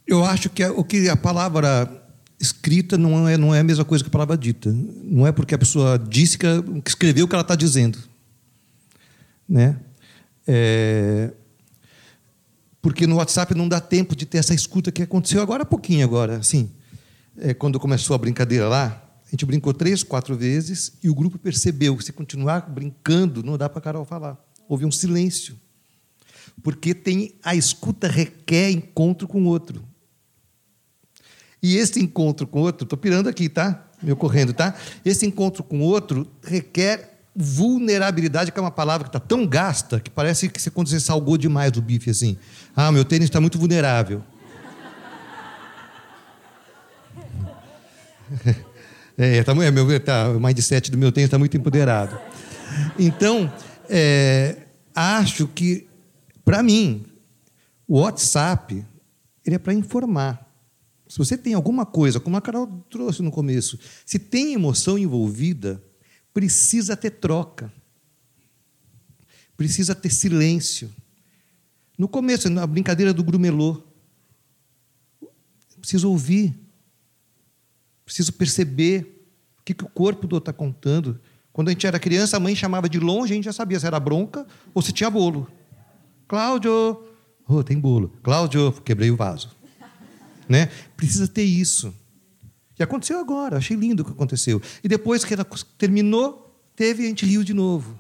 eu 0.06 0.24
acho 0.24 0.48
que 0.50 0.62
a, 0.62 0.72
o 0.72 0.84
que 0.84 1.08
a 1.08 1.16
palavra 1.16 1.90
escrita 2.38 2.96
não 2.98 3.28
é, 3.28 3.36
não 3.36 3.54
é 3.54 3.60
a 3.60 3.64
mesma 3.64 3.84
coisa 3.84 4.04
que 4.04 4.08
a 4.08 4.12
palavra 4.12 4.36
dita. 4.36 4.70
Não 4.72 5.26
é 5.26 5.32
porque 5.32 5.54
a 5.54 5.58
pessoa 5.58 5.98
disse 5.98 6.38
que, 6.38 6.46
que 6.82 6.90
escreveu 6.90 7.24
o 7.24 7.28
que 7.28 7.34
ela 7.34 7.42
está 7.42 7.54
dizendo. 7.54 7.98
Né? 9.48 9.76
É, 10.46 11.32
porque 12.80 13.06
no 13.06 13.16
WhatsApp 13.16 13.54
não 13.54 13.68
dá 13.68 13.80
tempo 13.80 14.14
de 14.14 14.26
ter 14.26 14.38
essa 14.38 14.54
escuta 14.54 14.92
que 14.92 15.02
aconteceu 15.02 15.42
agora 15.42 15.62
há 15.62 15.66
pouquinho 15.66 16.04
agora, 16.04 16.36
assim. 16.36 16.70
É, 17.38 17.52
quando 17.52 17.80
começou 17.80 18.14
a 18.14 18.18
brincadeira 18.18 18.68
lá, 18.68 19.02
a 19.26 19.30
gente 19.30 19.44
brincou 19.44 19.74
três, 19.74 20.02
quatro 20.02 20.36
vezes 20.36 20.92
e 21.02 21.10
o 21.10 21.14
grupo 21.14 21.38
percebeu 21.38 21.96
que 21.96 22.04
se 22.04 22.12
continuar 22.12 22.70
brincando 22.70 23.42
não 23.42 23.58
dá 23.58 23.68
para 23.68 23.78
a 23.78 23.82
Carol 23.82 24.04
falar. 24.04 24.38
Houve 24.68 24.84
um 24.84 24.92
silêncio. 24.92 25.56
Porque 26.62 26.94
tem 26.94 27.34
a 27.42 27.54
escuta 27.54 28.08
requer 28.08 28.70
encontro 28.70 29.28
com 29.28 29.42
o 29.42 29.46
outro. 29.46 29.85
E 31.62 31.76
esse 31.76 32.00
encontro 32.00 32.46
com 32.46 32.60
outro, 32.60 32.84
estou 32.84 32.98
pirando 32.98 33.28
aqui, 33.28 33.48
tá? 33.48 33.86
me 34.02 34.12
ocorrendo, 34.12 34.52
tá? 34.52 34.74
Esse 35.04 35.26
encontro 35.26 35.62
com 35.62 35.80
outro 35.80 36.26
requer 36.42 37.18
vulnerabilidade, 37.34 38.50
que 38.50 38.58
é 38.58 38.62
uma 38.62 38.70
palavra 38.70 39.04
que 39.04 39.08
está 39.08 39.20
tão 39.20 39.46
gasta 39.46 40.00
que 40.00 40.10
parece 40.10 40.48
que 40.48 40.60
você, 40.60 40.70
quando 40.70 40.88
você 40.88 41.00
salgou 41.00 41.36
demais 41.36 41.72
o 41.76 41.82
bife 41.82 42.10
assim. 42.10 42.36
Ah, 42.74 42.90
meu 42.90 43.04
tênis 43.04 43.26
está 43.26 43.40
muito 43.40 43.58
vulnerável. 43.58 44.22
É, 49.18 49.42
tá, 49.42 49.52
é, 49.52 49.70
meu, 49.70 49.98
tá, 49.98 50.28
o 50.28 50.38
mindset 50.38 50.90
do 50.90 50.98
meu 50.98 51.10
tênis 51.10 51.28
está 51.28 51.38
muito 51.38 51.56
empoderado. 51.56 52.18
Então, 52.98 53.50
é, 53.88 54.58
acho 54.94 55.48
que, 55.48 55.88
para 56.44 56.62
mim, 56.62 57.06
o 57.88 58.00
WhatsApp 58.00 58.84
ele 59.42 59.56
é 59.56 59.58
para 59.58 59.72
informar. 59.72 60.45
Se 61.08 61.18
você 61.18 61.38
tem 61.38 61.54
alguma 61.54 61.86
coisa, 61.86 62.18
como 62.18 62.36
a 62.36 62.40
Carol 62.40 62.66
trouxe 62.90 63.22
no 63.22 63.30
começo, 63.30 63.78
se 64.04 64.18
tem 64.18 64.54
emoção 64.54 64.98
envolvida, 64.98 65.82
precisa 66.34 66.96
ter 66.96 67.10
troca. 67.10 67.72
Precisa 69.56 69.94
ter 69.94 70.10
silêncio. 70.10 70.92
No 71.96 72.08
começo, 72.08 72.50
na 72.50 72.66
brincadeira 72.66 73.14
do 73.14 73.24
grumelô, 73.24 73.82
preciso 75.80 76.10
ouvir. 76.10 76.54
Preciso 78.04 78.32
perceber 78.32 79.28
o 79.58 79.62
que, 79.62 79.72
que 79.72 79.84
o 79.84 79.88
corpo 79.88 80.26
do 80.26 80.34
outro 80.34 80.50
está 80.50 80.52
contando. 80.52 81.18
Quando 81.52 81.68
a 81.68 81.70
gente 81.70 81.86
era 81.86 81.98
criança, 81.98 82.36
a 82.36 82.40
mãe 82.40 82.54
chamava 82.54 82.88
de 82.88 83.00
longe, 83.00 83.32
a 83.32 83.36
gente 83.36 83.44
já 83.44 83.52
sabia 83.52 83.80
se 83.80 83.86
era 83.86 83.98
bronca 83.98 84.46
ou 84.74 84.82
se 84.82 84.92
tinha 84.92 85.08
bolo. 85.08 85.48
Cláudio, 86.28 87.02
oh, 87.48 87.64
tem 87.64 87.78
bolo. 87.78 88.12
Cláudio, 88.22 88.72
quebrei 88.84 89.10
o 89.10 89.16
vaso. 89.16 89.55
Né? 90.48 90.68
Precisa 90.96 91.26
ter 91.26 91.44
isso. 91.44 91.94
E 92.78 92.82
aconteceu 92.82 93.18
agora, 93.18 93.56
achei 93.56 93.76
lindo 93.76 94.02
o 94.02 94.06
que 94.06 94.12
aconteceu. 94.12 94.60
E 94.84 94.88
depois 94.88 95.24
que 95.24 95.34
ela 95.34 95.46
terminou, 95.78 96.54
teve 96.74 97.04
a 97.04 97.08
gente 97.08 97.24
riu 97.24 97.42
de 97.42 97.54
novo. 97.54 97.98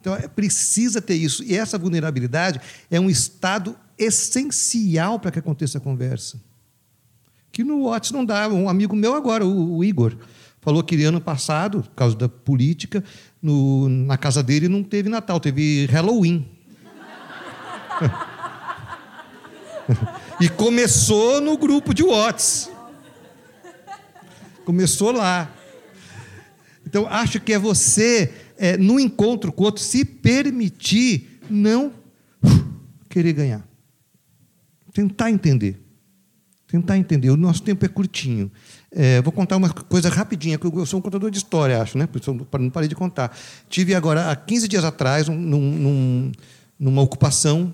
Então, 0.00 0.14
é, 0.14 0.26
precisa 0.26 1.00
ter 1.00 1.14
isso. 1.14 1.44
E 1.44 1.56
essa 1.56 1.78
vulnerabilidade 1.78 2.60
é 2.90 2.98
um 2.98 3.08
estado 3.08 3.76
essencial 3.98 5.20
para 5.20 5.30
que 5.30 5.38
aconteça 5.38 5.78
a 5.78 5.80
conversa. 5.80 6.40
Que 7.52 7.62
no 7.62 7.82
WhatsApp 7.82 8.14
não 8.14 8.24
dá. 8.24 8.48
Um 8.48 8.68
amigo 8.68 8.96
meu 8.96 9.14
agora, 9.14 9.46
o, 9.46 9.76
o 9.76 9.84
Igor, 9.84 10.16
falou 10.60 10.82
que 10.82 11.02
ano 11.04 11.20
passado, 11.20 11.82
por 11.82 11.90
causa 11.90 12.16
da 12.16 12.28
política, 12.28 13.04
no- 13.40 13.88
na 13.88 14.16
casa 14.16 14.42
dele 14.42 14.68
não 14.68 14.82
teve 14.82 15.08
Natal, 15.08 15.38
teve 15.38 15.86
Halloween. 15.86 16.48
e 20.40 20.48
começou 20.48 21.40
no 21.40 21.56
grupo 21.56 21.92
de 21.92 22.02
WhatsApp. 22.02 22.74
Começou 24.64 25.12
lá. 25.12 25.50
Então, 26.86 27.06
acho 27.08 27.40
que 27.40 27.52
é 27.52 27.58
você, 27.58 28.32
é, 28.56 28.76
no 28.76 28.98
encontro 28.98 29.52
com 29.52 29.62
o 29.62 29.66
outro, 29.66 29.82
se 29.82 30.04
permitir 30.04 31.40
não 31.48 31.92
querer 33.08 33.32
ganhar. 33.32 33.66
Tentar 34.92 35.30
entender. 35.30 35.80
Tentar 36.66 36.96
entender. 36.96 37.30
O 37.30 37.36
nosso 37.36 37.62
tempo 37.62 37.84
é 37.84 37.88
curtinho. 37.88 38.50
É, 38.92 39.20
vou 39.22 39.32
contar 39.32 39.56
uma 39.56 39.70
coisa 39.70 40.08
rapidinha, 40.08 40.58
que 40.58 40.66
eu 40.66 40.86
sou 40.86 40.98
um 40.98 41.02
contador 41.02 41.30
de 41.30 41.38
história, 41.38 41.80
acho, 41.80 41.96
né? 41.98 42.08
Não 42.58 42.70
parei 42.70 42.88
de 42.88 42.94
contar. 42.94 43.36
Tive 43.68 43.94
agora, 43.94 44.30
há 44.30 44.36
15 44.36 44.66
dias 44.68 44.84
atrás, 44.84 45.28
um- 45.28 45.34
num- 45.36 46.32
numa 46.78 47.02
ocupação, 47.02 47.72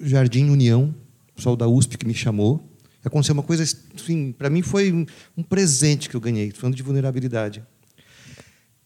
Jardim 0.00 0.50
União, 0.50 0.94
o 1.32 1.36
pessoal 1.36 1.56
da 1.56 1.66
USP 1.68 1.96
que 1.98 2.06
me 2.06 2.14
chamou. 2.14 2.68
Aconteceu 3.04 3.32
uma 3.34 3.42
coisa, 3.42 3.62
assim, 3.62 4.32
para 4.32 4.48
mim 4.48 4.62
foi 4.62 4.92
um, 4.92 5.04
um 5.36 5.42
presente 5.42 6.08
que 6.08 6.14
eu 6.14 6.20
ganhei, 6.20 6.50
falando 6.52 6.76
de 6.76 6.82
vulnerabilidade. 6.82 7.62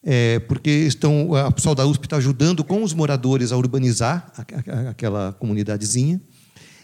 É, 0.02 0.38
porque 0.40 0.70
estão, 0.70 1.34
a 1.34 1.50
pessoal 1.50 1.74
da 1.74 1.84
USP 1.84 2.06
está 2.06 2.16
ajudando 2.16 2.62
com 2.62 2.82
os 2.82 2.94
moradores 2.94 3.50
a 3.50 3.56
urbanizar 3.56 4.32
a- 4.36 4.42
a- 4.86 4.90
aquela 4.90 5.32
comunidadezinha 5.32 6.20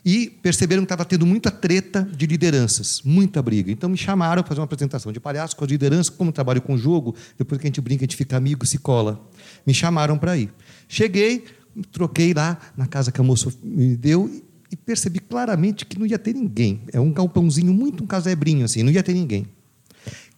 e 0.04 0.28
perceberam 0.28 0.82
que 0.82 0.86
estava 0.86 1.04
tendo 1.04 1.24
muita 1.24 1.48
treta 1.48 2.02
de 2.16 2.26
lideranças, 2.26 3.00
muita 3.04 3.40
briga. 3.40 3.70
Então 3.70 3.88
me 3.88 3.96
chamaram 3.96 4.42
para 4.42 4.48
fazer 4.48 4.60
uma 4.60 4.64
apresentação 4.64 5.12
de 5.12 5.20
palhaço 5.20 5.54
com 5.54 5.64
as 5.64 5.70
lideranças, 5.70 6.10
como 6.10 6.32
trabalho 6.32 6.60
com 6.60 6.76
jogo, 6.76 7.14
depois 7.38 7.60
que 7.60 7.66
a 7.66 7.68
gente 7.68 7.80
brinca, 7.80 8.02
a 8.02 8.06
gente 8.06 8.16
fica 8.16 8.36
amigo, 8.36 8.66
se 8.66 8.76
cola. 8.78 9.24
Me 9.64 9.72
chamaram 9.72 10.18
para 10.18 10.36
ir. 10.36 10.52
Cheguei, 10.88 11.44
troquei 11.92 12.34
lá 12.34 12.58
na 12.76 12.88
casa 12.88 13.12
que 13.12 13.20
a 13.20 13.24
moça 13.24 13.52
me 13.62 13.96
deu 13.96 14.42
e- 14.72 14.76
percebi 14.76 15.20
claramente 15.20 15.84
que 15.84 15.98
não 15.98 16.06
ia 16.06 16.18
ter 16.18 16.34
ninguém. 16.34 16.82
É 16.92 16.98
um 17.00 17.12
galpãozinho, 17.12 17.72
muito 17.72 18.02
um 18.02 18.06
casebrinho 18.06 18.64
assim, 18.64 18.82
não 18.82 18.90
ia 18.90 19.02
ter 19.02 19.14
ninguém. 19.14 19.46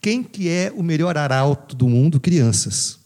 Quem 0.01 0.23
que 0.23 0.49
é 0.49 0.73
o 0.77 0.83
melhor 0.83 1.17
arauto 1.17 1.75
do 1.75 1.89
mundo? 1.89 2.21
Crianças. 2.21 2.99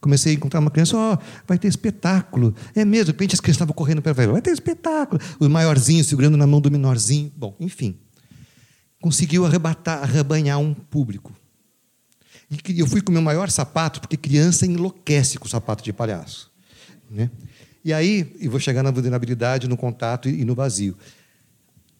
Comecei 0.00 0.32
a 0.32 0.34
encontrar 0.34 0.60
uma 0.60 0.70
criança, 0.70 0.96
ó, 0.96 1.18
vai 1.46 1.58
ter 1.58 1.68
espetáculo. 1.68 2.54
É 2.74 2.84
mesmo, 2.84 3.06
de 3.06 3.10
repente 3.12 3.34
as 3.34 3.40
crianças 3.40 3.56
estavam 3.56 3.74
correndo 3.74 4.00
para 4.00 4.12
vai 4.12 4.40
ter 4.40 4.50
espetáculo. 4.50 5.20
O 5.38 5.48
maiorzinho 5.48 6.02
segurando 6.02 6.36
na 6.36 6.46
mão 6.46 6.60
do 6.60 6.70
menorzinho. 6.70 7.30
Bom, 7.36 7.54
enfim. 7.60 7.96
Conseguiu 9.00 9.44
arrebatar, 9.44 10.02
arrebanhar 10.02 10.58
um 10.58 10.74
público. 10.74 11.32
E 12.50 12.80
eu 12.80 12.86
fui 12.86 13.00
com 13.00 13.10
o 13.10 13.12
meu 13.12 13.22
maior 13.22 13.48
sapato, 13.50 14.00
porque 14.00 14.16
criança 14.16 14.66
enlouquece 14.66 15.38
com 15.38 15.46
sapato 15.46 15.84
de 15.84 15.92
palhaço. 15.92 16.50
Né? 17.08 17.30
E 17.84 17.92
aí, 17.92 18.36
e 18.38 18.48
vou 18.48 18.60
chegar 18.60 18.82
na 18.82 18.90
vulnerabilidade, 18.90 19.68
no 19.68 19.76
contato 19.76 20.28
e, 20.28 20.44
no 20.44 20.54
vazio. 20.54 20.96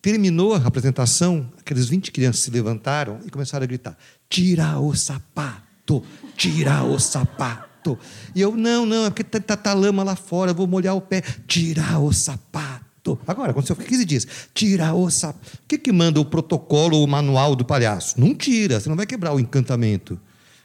Terminou 0.03 0.55
a 0.55 0.59
apresentação, 0.59 1.51
aqueles 1.59 1.89
20 1.89 2.11
crianças 2.13 2.43
se 2.43 2.51
levantaram 2.51 3.19
e 3.25 3.31
começaram 3.31 3.65
a 3.65 3.67
gritar: 3.67 3.97
tira 4.29 4.79
o 4.79 4.95
sapato, 4.95 6.03
tira 6.37 6.83
o 6.83 6.99
sapato. 6.99 7.99
E 8.35 8.41
eu, 8.41 8.55
não, 8.55 8.85
não, 8.85 9.07
é 9.07 9.11
porque 9.11 9.25
tá, 9.25 9.41
tá, 9.41 9.57
tá 9.57 9.73
lama 9.73 10.03
lá 10.03 10.17
fora, 10.17 10.53
vou 10.53 10.67
molhar 10.67 10.95
o 10.95 11.01
pé, 11.01 11.23
tira 11.47 11.99
o 11.99 12.13
sapato. 12.13 13.19
Agora, 13.27 13.51
aconteceu 13.51 13.75
por 13.75 13.85
15 13.85 14.05
dias, 14.05 14.27
tira 14.53 14.95
o 14.95 15.11
sapato. 15.11 15.59
O 15.65 15.69
que, 15.69 15.79
que 15.79 15.93
manda 15.93 16.21
o 16.21 16.25
protocolo 16.25 16.99
ou 16.99 17.05
o 17.05 17.09
manual 17.09 17.57
do 17.57 17.65
palhaço? 17.65 18.21
Não 18.21 18.35
tira, 18.35 18.79
você 18.79 18.89
não 18.89 18.97
vai 18.97 19.07
quebrar 19.07 19.35
o 19.35 19.41
encantamento. 19.41 20.21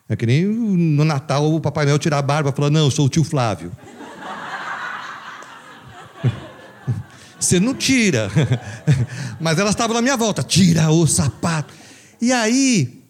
É 0.07 0.15
que 0.15 0.25
nem 0.25 0.45
no 0.45 1.03
Natal 1.03 1.51
o 1.51 1.59
Papai 1.59 1.85
Noel 1.85 1.97
tirar 1.97 2.19
a 2.19 2.21
barba 2.21 2.49
e 2.49 2.53
falar: 2.53 2.69
não, 2.69 2.85
eu 2.85 2.91
sou 2.91 3.05
o 3.05 3.09
tio 3.09 3.23
Flávio. 3.23 3.71
Você 7.39 7.59
não 7.59 7.73
tira. 7.73 8.29
Mas 9.39 9.59
elas 9.59 9.71
estavam 9.71 9.93
na 9.93 10.01
minha 10.01 10.17
volta. 10.17 10.41
Tira 10.43 10.89
o 10.89 11.05
sapato. 11.05 11.73
E 12.21 12.31
aí, 12.31 13.03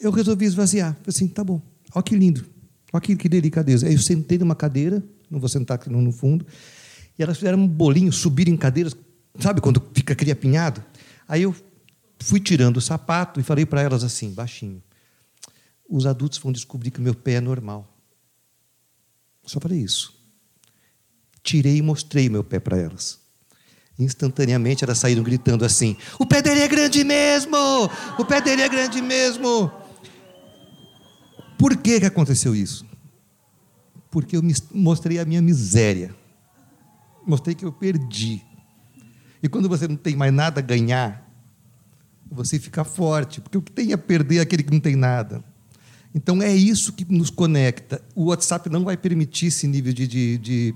eu 0.00 0.10
resolvi 0.10 0.44
esvaziar. 0.44 0.92
Falei 0.94 1.04
assim, 1.08 1.28
tá 1.28 1.44
bom. 1.44 1.60
Olha 1.94 2.02
que 2.02 2.16
lindo. 2.16 2.44
Olha 2.92 3.00
que, 3.00 3.16
que 3.16 3.28
delicadeza. 3.28 3.86
Aí 3.86 3.94
eu 3.94 3.98
sentei 3.98 4.38
numa 4.38 4.54
cadeira, 4.54 5.02
não 5.30 5.38
vou 5.38 5.48
sentar 5.48 5.76
aqui 5.76 5.88
no, 5.88 6.12
fundo, 6.12 6.46
e 7.18 7.22
elas 7.22 7.38
fizeram 7.38 7.58
um 7.58 7.68
bolinho, 7.68 8.12
subiram 8.12 8.52
em 8.52 8.56
cadeiras. 8.56 8.96
Sabe 9.38 9.60
quando 9.60 9.82
fica 9.94 10.12
aquele 10.12 10.32
apinhado? 10.32 10.82
Aí 11.28 11.42
eu 11.42 11.54
fui 12.18 12.40
tirando 12.40 12.78
o 12.78 12.80
sapato 12.80 13.38
e 13.38 13.42
falei 13.42 13.64
para 13.64 13.80
elas 13.80 14.02
assim, 14.02 14.32
baixinho. 14.32 14.82
Os 15.88 16.06
adultos 16.06 16.38
vão 16.38 16.52
descobrir 16.52 16.90
que 16.90 16.98
o 16.98 17.02
meu 17.02 17.14
pé 17.14 17.34
é 17.34 17.40
normal. 17.40 17.96
Só 19.44 19.60
falei 19.60 19.80
isso. 19.80 20.19
Tirei 21.42 21.78
e 21.78 21.82
mostrei 21.82 22.28
meu 22.28 22.44
pé 22.44 22.58
para 22.60 22.76
elas. 22.76 23.18
Instantaneamente 23.98 24.82
elas 24.82 24.98
saíram 24.98 25.22
gritando 25.22 25.64
assim: 25.64 25.96
O 26.18 26.26
pé 26.26 26.40
dele 26.40 26.60
é 26.60 26.68
grande 26.68 27.04
mesmo! 27.04 27.56
O 28.18 28.24
pé 28.24 28.40
dele 28.40 28.62
é 28.62 28.68
grande 28.68 29.02
mesmo! 29.02 29.70
Por 31.58 31.76
que, 31.76 32.00
que 32.00 32.06
aconteceu 32.06 32.54
isso? 32.54 32.86
Porque 34.10 34.36
eu 34.36 34.42
mostrei 34.72 35.18
a 35.18 35.24
minha 35.26 35.42
miséria. 35.42 36.14
Mostrei 37.26 37.54
que 37.54 37.64
eu 37.64 37.72
perdi. 37.72 38.42
E 39.42 39.48
quando 39.48 39.68
você 39.68 39.86
não 39.86 39.96
tem 39.96 40.16
mais 40.16 40.32
nada 40.32 40.60
a 40.60 40.62
ganhar, 40.62 41.30
você 42.30 42.58
fica 42.58 42.84
forte, 42.84 43.40
porque 43.40 43.58
o 43.58 43.62
que 43.62 43.72
tem 43.72 43.92
a 43.92 43.98
perder 43.98 44.38
é 44.38 44.40
aquele 44.40 44.62
que 44.62 44.72
não 44.72 44.80
tem 44.80 44.96
nada. 44.96 45.44
Então 46.14 46.42
é 46.42 46.52
isso 46.54 46.92
que 46.92 47.04
nos 47.12 47.28
conecta. 47.28 48.02
O 48.14 48.26
WhatsApp 48.26 48.70
não 48.70 48.84
vai 48.84 48.96
permitir 48.96 49.46
esse 49.46 49.66
nível 49.66 49.92
de, 49.92 50.06
de, 50.06 50.38
de 50.38 50.74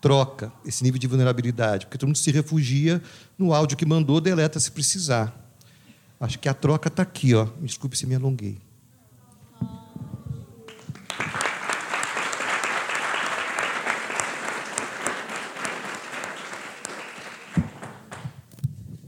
troca, 0.00 0.52
esse 0.64 0.82
nível 0.82 0.98
de 0.98 1.06
vulnerabilidade, 1.06 1.86
porque 1.86 1.98
todo 1.98 2.08
mundo 2.08 2.18
se 2.18 2.30
refugia 2.30 3.02
no 3.38 3.52
áudio 3.52 3.76
que 3.76 3.86
mandou, 3.86 4.20
deleta 4.20 4.60
se 4.60 4.70
precisar. 4.70 5.34
Acho 6.18 6.38
que 6.38 6.48
a 6.48 6.54
troca 6.54 6.88
está 6.88 7.02
aqui, 7.02 7.34
ó. 7.34 7.46
Me 7.60 7.66
desculpe 7.66 7.96
se 7.96 8.06
me 8.06 8.14
alonguei. 8.14 8.58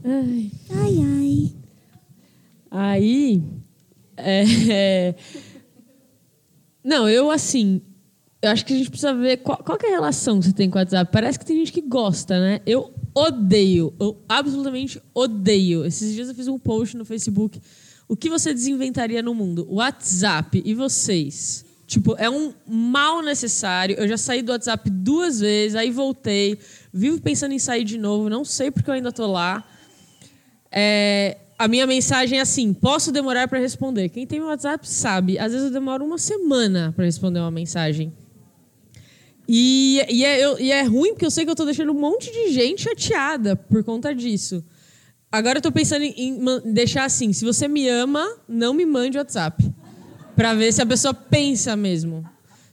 Ai. 0.03 0.51
Ai, 0.71 0.99
ai. 1.03 1.55
Aí. 2.71 3.43
é, 4.17 4.43
é, 4.71 5.15
Não, 6.83 7.09
eu 7.09 7.31
assim. 7.31 7.81
Eu 8.41 8.51
acho 8.51 8.65
que 8.65 8.73
a 8.73 8.77
gente 8.77 8.89
precisa 8.89 9.13
ver 9.13 9.37
qual, 9.37 9.57
qual 9.57 9.77
é 9.83 9.87
a 9.87 9.91
relação 9.91 10.39
que 10.39 10.45
você 10.45 10.53
tem 10.53 10.69
com 10.69 10.77
o 10.77 10.81
WhatsApp. 10.81 11.11
Parece 11.11 11.37
que 11.37 11.45
tem 11.45 11.57
gente 11.57 11.73
que 11.73 11.81
gosta, 11.81 12.39
né? 12.39 12.61
Eu 12.65 12.93
odeio. 13.13 13.93
Eu 13.99 14.17
absolutamente 14.29 15.01
odeio. 15.13 15.85
Esses 15.85 16.13
dias 16.13 16.29
eu 16.29 16.35
fiz 16.35 16.47
um 16.47 16.57
post 16.57 16.95
no 16.95 17.03
Facebook 17.03 17.59
O 18.07 18.15
que 18.15 18.29
você 18.29 18.53
desinventaria 18.53 19.21
no 19.21 19.35
mundo? 19.35 19.67
WhatsApp 19.69 20.61
e 20.63 20.73
vocês? 20.73 21.65
Tipo, 21.85 22.15
é 22.17 22.29
um 22.29 22.53
mal 22.65 23.21
necessário. 23.21 23.95
Eu 23.97 24.07
já 24.07 24.15
saí 24.15 24.41
do 24.41 24.51
WhatsApp 24.53 24.89
duas 24.89 25.41
vezes, 25.41 25.75
aí 25.75 25.91
voltei. 25.91 26.57
Vivo 26.93 27.19
pensando 27.19 27.51
em 27.51 27.59
sair 27.59 27.83
de 27.83 27.97
novo, 27.97 28.29
não 28.29 28.45
sei 28.45 28.71
porque 28.71 28.89
eu 28.89 28.93
ainda 28.93 29.11
tô 29.11 29.27
lá. 29.27 29.67
É, 30.71 31.37
a 31.57 31.67
minha 31.67 31.85
mensagem 31.85 32.39
é 32.39 32.41
assim: 32.41 32.73
posso 32.73 33.11
demorar 33.11 33.49
para 33.49 33.59
responder. 33.59 34.07
Quem 34.07 34.25
tem 34.25 34.39
meu 34.39 34.47
WhatsApp 34.47 34.87
sabe. 34.87 35.37
Às 35.37 35.51
vezes 35.51 35.67
eu 35.67 35.73
demoro 35.73 36.05
uma 36.05 36.17
semana 36.17 36.93
para 36.95 37.03
responder 37.03 37.39
uma 37.39 37.51
mensagem. 37.51 38.13
E, 39.51 40.05
e, 40.07 40.23
é, 40.23 40.45
eu- 40.45 40.59
e 40.59 40.71
é 40.71 40.83
ruim 40.83 41.13
porque 41.13 41.25
eu 41.25 41.31
sei 41.31 41.43
que 41.43 41.49
eu 41.49 41.55
tô 41.55 41.65
deixando 41.65 41.91
um 41.91 41.99
monte 41.99 42.31
de 42.31 42.53
gente 42.53 42.83
chateada 42.83 43.55
por 43.55 43.83
conta 43.83 44.13
disso. 44.13 44.63
Agora 45.31 45.57
eu 45.57 45.61
tô 45.61 45.71
pensando 45.71 46.03
em, 46.03 46.13
em 46.37 46.71
deixar 46.71 47.05
assim: 47.05 47.33
se 47.33 47.43
você 47.43 47.67
me 47.67 47.89
ama, 47.89 48.23
não 48.47 48.75
me 48.75 48.85
mande 48.85 49.17
WhatsApp. 49.17 49.67
Pra 50.35 50.53
ver 50.53 50.71
se 50.71 50.83
a 50.83 50.85
pessoa 50.85 51.15
pensa 51.15 51.75
mesmo. 51.75 52.23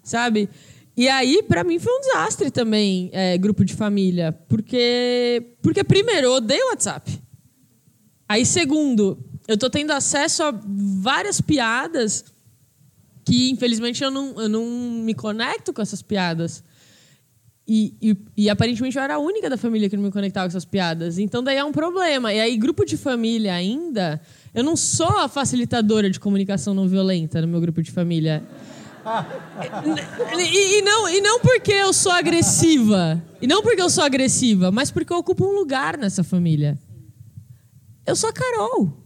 Sabe? 0.03 0.51
E 0.95 1.09
aí, 1.09 1.43
pra 1.43 1.65
mim, 1.65 1.79
foi 1.79 1.93
um 1.95 2.01
desastre 2.01 2.51
também, 2.51 3.09
é, 3.13 3.37
grupo 3.39 3.65
de 3.65 3.75
família. 3.75 4.33
Porque, 4.47 5.55
porque 5.63 5.83
primeiro, 5.83 6.27
eu 6.27 6.33
odeio 6.35 6.67
WhatsApp. 6.69 7.21
Aí, 8.29 8.45
segundo, 8.45 9.19
eu 9.49 9.57
tô 9.57 9.71
tendo 9.71 9.93
acesso 9.93 10.43
a 10.43 10.53
várias 11.01 11.41
piadas 11.41 12.25
que, 13.27 13.51
infelizmente, 13.51 14.05
eu 14.05 14.11
não, 14.11 14.41
eu 14.41 14.49
não 14.49 14.65
me 14.65 15.13
conecto 15.13 15.73
com 15.73 15.83
essas 15.83 16.01
piadas. 16.01 16.63
E, 17.69 17.93
e, 18.01 18.17
e, 18.37 18.49
aparentemente 18.49 18.97
eu 18.97 19.03
era 19.03 19.17
a 19.17 19.19
única 19.19 19.51
da 19.51 19.57
família 19.57 19.91
que 19.91 19.97
não 19.97 20.05
me 20.05 20.13
conectava 20.13 20.47
com 20.47 20.51
essas 20.51 20.65
piadas. 20.65 21.19
Então 21.19 21.43
daí 21.43 21.57
é 21.57 21.65
um 21.65 21.73
problema. 21.73 22.33
E 22.33 22.39
aí, 22.39 22.57
grupo 22.57 22.85
de 22.85 22.97
família 22.97 23.53
ainda, 23.53 24.21
eu 24.55 24.63
não 24.63 24.77
sou 24.77 25.19
a 25.19 25.29
facilitadora 25.29 26.09
de 26.09 26.21
comunicação 26.21 26.73
não 26.73 26.87
violenta 26.87 27.41
no 27.41 27.49
meu 27.49 27.61
grupo 27.61 27.83
de 27.83 27.91
família. 27.91 28.43
E, 30.37 30.79
e 30.79 30.83
não, 30.83 31.09
e 31.09 31.21
não 31.21 31.39
porque 31.39 31.71
eu 31.71 31.93
sou 31.93 32.11
agressiva. 32.11 33.23
E 33.41 33.47
não 33.47 33.63
porque 33.63 33.81
eu 33.81 33.89
sou 33.89 34.03
agressiva, 34.03 34.73
mas 34.73 34.91
porque 34.91 35.13
eu 35.13 35.19
ocupo 35.19 35.47
um 35.47 35.55
lugar 35.55 35.97
nessa 35.97 36.25
família. 36.25 36.77
Eu 38.05 38.17
sou 38.17 38.29
a 38.29 38.33
Carol. 38.33 39.06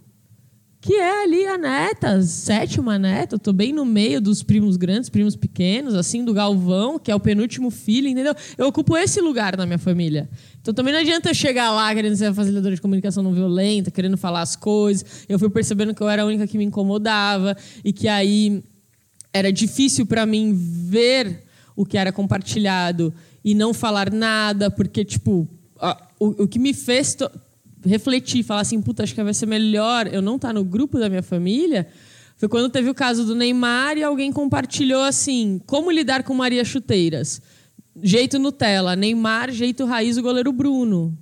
Que 0.80 0.94
é 0.94 1.22
ali 1.24 1.46
a 1.46 1.58
neta, 1.58 2.22
sétima 2.22 2.98
neta. 2.98 3.34
Eu 3.34 3.38
tô 3.38 3.52
bem 3.52 3.70
no 3.70 3.84
meio 3.84 4.18
dos 4.18 4.42
primos 4.42 4.78
grandes, 4.78 5.10
primos 5.10 5.36
pequenos, 5.36 5.94
assim, 5.94 6.24
do 6.24 6.32
Galvão, 6.32 6.98
que 6.98 7.10
é 7.10 7.14
o 7.14 7.20
penúltimo 7.20 7.70
filho, 7.70 8.08
entendeu? 8.08 8.34
Eu 8.56 8.68
ocupo 8.68 8.96
esse 8.96 9.20
lugar 9.20 9.58
na 9.58 9.66
minha 9.66 9.78
família. 9.78 10.30
Então 10.62 10.72
também 10.72 10.92
não 10.92 11.00
adianta 11.00 11.28
eu 11.28 11.34
chegar 11.34 11.70
lá 11.70 11.94
querendo 11.94 12.16
ser 12.16 12.32
facilitadora 12.32 12.74
de 12.74 12.80
comunicação 12.80 13.22
não 13.22 13.34
violenta, 13.34 13.90
querendo 13.90 14.16
falar 14.16 14.40
as 14.40 14.56
coisas. 14.56 15.26
Eu 15.28 15.38
fui 15.38 15.50
percebendo 15.50 15.94
que 15.94 16.02
eu 16.02 16.08
era 16.08 16.22
a 16.22 16.26
única 16.26 16.46
que 16.46 16.56
me 16.56 16.64
incomodava 16.64 17.54
e 17.84 17.92
que 17.92 18.08
aí 18.08 18.62
era 19.34 19.52
difícil 19.52 20.06
para 20.06 20.24
mim 20.24 20.54
ver 20.54 21.44
o 21.76 21.84
que 21.84 21.98
era 21.98 22.10
compartilhado 22.10 23.12
e 23.44 23.54
não 23.54 23.74
falar 23.74 24.10
nada, 24.10 24.70
porque, 24.70 25.04
tipo, 25.04 25.46
o, 26.18 26.44
o 26.44 26.48
que 26.48 26.58
me 26.58 26.72
fez 26.72 27.16
refletir, 27.84 28.42
falar 28.42 28.60
assim, 28.60 28.80
puta, 28.80 29.02
acho 29.02 29.14
que 29.14 29.22
vai 29.22 29.34
ser 29.34 29.46
melhor 29.46 30.06
eu 30.12 30.20
não 30.20 30.36
estar 30.36 30.52
no 30.52 30.64
grupo 30.64 30.98
da 30.98 31.08
minha 31.08 31.22
família, 31.22 31.86
foi 32.36 32.48
quando 32.48 32.70
teve 32.70 32.88
o 32.88 32.94
caso 32.94 33.24
do 33.24 33.34
Neymar 33.34 33.98
e 33.98 34.02
alguém 34.02 34.32
compartilhou 34.32 35.02
assim, 35.02 35.60
como 35.66 35.90
lidar 35.90 36.22
com 36.22 36.34
Maria 36.34 36.64
Chuteiras. 36.64 37.42
Jeito 38.02 38.38
Nutella, 38.38 38.96
Neymar, 38.96 39.50
jeito 39.50 39.84
raiz, 39.84 40.16
o 40.16 40.22
goleiro 40.22 40.50
Bruno. 40.50 41.18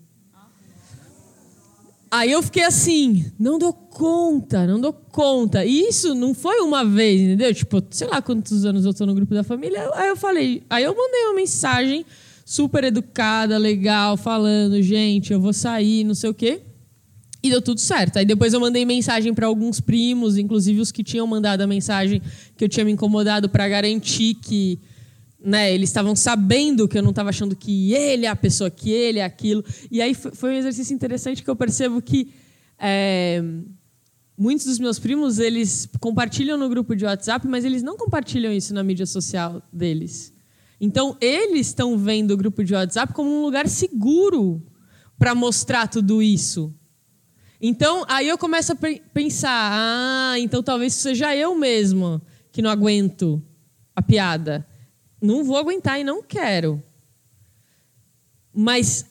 Aí 2.11 2.31
eu 2.31 2.43
fiquei 2.43 2.63
assim, 2.63 3.31
não 3.39 3.59
dou 3.59 3.73
conta, 3.73 4.67
não 4.67 4.81
dou 4.81 4.93
conta. 4.93 5.65
E 5.65 5.89
isso 5.89 6.15
não 6.15 6.33
foi 6.33 6.61
uma 6.61 6.85
vez, 6.85 7.21
entendeu? 7.21 7.53
Tipo, 7.53 7.83
sei 7.91 8.07
lá 8.07 8.23
quantos 8.23 8.65
anos 8.65 8.85
eu 8.85 8.95
tô 8.95 9.05
no 9.05 9.15
grupo 9.15 9.35
da 9.35 9.43
família. 9.43 9.91
Aí 9.95 10.09
eu 10.09 10.17
falei, 10.17 10.63
aí 10.71 10.85
eu 10.85 10.95
mandei 10.95 11.25
uma 11.25 11.35
mensagem 11.35 12.07
super 12.49 12.83
educada, 12.83 13.59
legal, 13.59 14.17
falando, 14.17 14.81
gente, 14.81 15.35
eu 15.35 15.39
vou 15.39 15.53
sair, 15.53 16.03
não 16.03 16.15
sei 16.15 16.31
o 16.31 16.35
quê. 16.35 16.63
E 17.43 17.51
deu 17.51 17.61
tudo 17.61 17.79
certo. 17.79 18.17
Aí 18.17 18.25
depois 18.25 18.55
eu 18.55 18.59
mandei 18.59 18.87
mensagem 18.87 19.35
para 19.35 19.47
alguns 19.47 19.81
primos, 19.81 20.39
inclusive 20.39 20.81
os 20.81 20.91
que 20.91 21.05
tinham 21.05 21.27
mandado 21.27 21.61
a 21.61 21.67
mensagem 21.67 22.23
que 22.57 22.65
eu 22.65 22.69
tinha 22.69 22.87
me 22.87 22.93
incomodado 22.93 23.51
para 23.51 23.69
garantir 23.69 24.33
que 24.37 24.81
né, 25.39 25.71
eles 25.75 25.91
estavam 25.91 26.17
sabendo 26.17 26.89
que 26.89 26.97
eu 26.97 27.03
não 27.03 27.11
estava 27.11 27.29
achando 27.29 27.55
que 27.55 27.93
ele 27.93 28.25
é 28.25 28.31
a 28.31 28.35
pessoa, 28.35 28.71
que 28.71 28.91
ele 28.91 29.19
é 29.19 29.25
aquilo. 29.25 29.63
E 29.91 30.01
aí 30.01 30.15
foi 30.15 30.55
um 30.55 30.57
exercício 30.57 30.95
interessante 30.95 31.43
que 31.43 31.51
eu 31.51 31.55
percebo 31.55 32.01
que 32.01 32.33
é, 32.79 33.45
muitos 34.39 34.65
dos 34.65 34.79
meus 34.79 34.99
primos 34.99 35.39
eles 35.39 35.87
compartilham 36.01 36.57
no 36.57 36.67
grupo 36.71 36.97
de 36.97 37.05
WhatsApp, 37.05 37.47
mas 37.47 37.67
eles 37.67 37.83
não 37.83 37.99
compartilham 37.99 38.51
isso 38.51 38.73
na 38.73 38.83
mídia 38.83 39.05
social 39.05 39.63
deles. 39.71 40.33
Então 40.81 41.17
eles 41.21 41.69
estão 41.69 41.99
vendo 41.99 42.33
o 42.33 42.37
grupo 42.37 42.63
de 42.63 42.75
WhatsApp 42.75 43.13
como 43.13 43.29
um 43.29 43.43
lugar 43.43 43.69
seguro 43.69 44.63
para 45.19 45.35
mostrar 45.35 45.89
tudo 45.89 46.23
isso. 46.23 46.73
Então, 47.61 48.05
aí 48.09 48.29
eu 48.29 48.39
começo 48.39 48.71
a 48.73 48.77
pe- 48.77 49.03
pensar: 49.13 49.51
ah, 49.51 50.39
então 50.39 50.63
talvez 50.63 50.95
seja 50.95 51.35
eu 51.35 51.57
mesmo 51.57 52.23
que 52.53 52.63
não 52.63 52.71
aguento 52.71 53.43
a 53.97 54.01
piada. 54.01 54.65
Não 55.21 55.43
vou 55.43 55.57
aguentar 55.57 56.01
e 56.01 56.05
não 56.05 56.23
quero. 56.23 56.81
Mas 58.55 59.07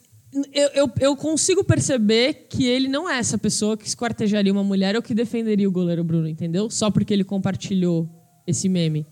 eu, 0.54 0.70
eu, 0.74 0.92
eu 1.00 1.16
consigo 1.18 1.64
perceber 1.64 2.48
que 2.50 2.66
ele 2.66 2.88
não 2.88 3.10
é 3.10 3.18
essa 3.18 3.38
pessoa 3.38 3.78
que 3.78 3.86
esquartejaria 3.88 4.52
uma 4.52 4.64
mulher 4.64 4.96
ou 4.96 5.02
que 5.02 5.14
defenderia 5.14 5.68
o 5.68 5.72
goleiro 5.72 6.04
Bruno, 6.04 6.28
entendeu? 6.28 6.70
Só 6.70 6.90
porque 6.90 7.14
ele 7.14 7.24
compartilhou 7.26 8.10
esse 8.46 8.70
meme. 8.70 9.06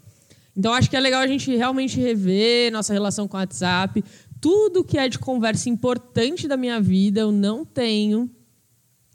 Então, 0.56 0.74
acho 0.74 0.90
que 0.90 0.96
é 0.96 1.00
legal 1.00 1.22
a 1.22 1.28
gente 1.28 1.54
realmente 1.56 2.00
rever 2.00 2.72
nossa 2.72 2.94
relação 2.94 3.28
com 3.28 3.36
o 3.36 3.40
WhatsApp. 3.40 4.04
Tudo 4.40 4.84
que 4.84 4.98
é 4.98 5.10
de 5.10 5.20
conversa 5.20 5.70
importante 5.70 6.48
da 6.48 6.56
minha 6.56 6.80
vida, 6.80 7.22
eu 7.22 7.32
não 7.32 7.66
tenho 7.66 8.30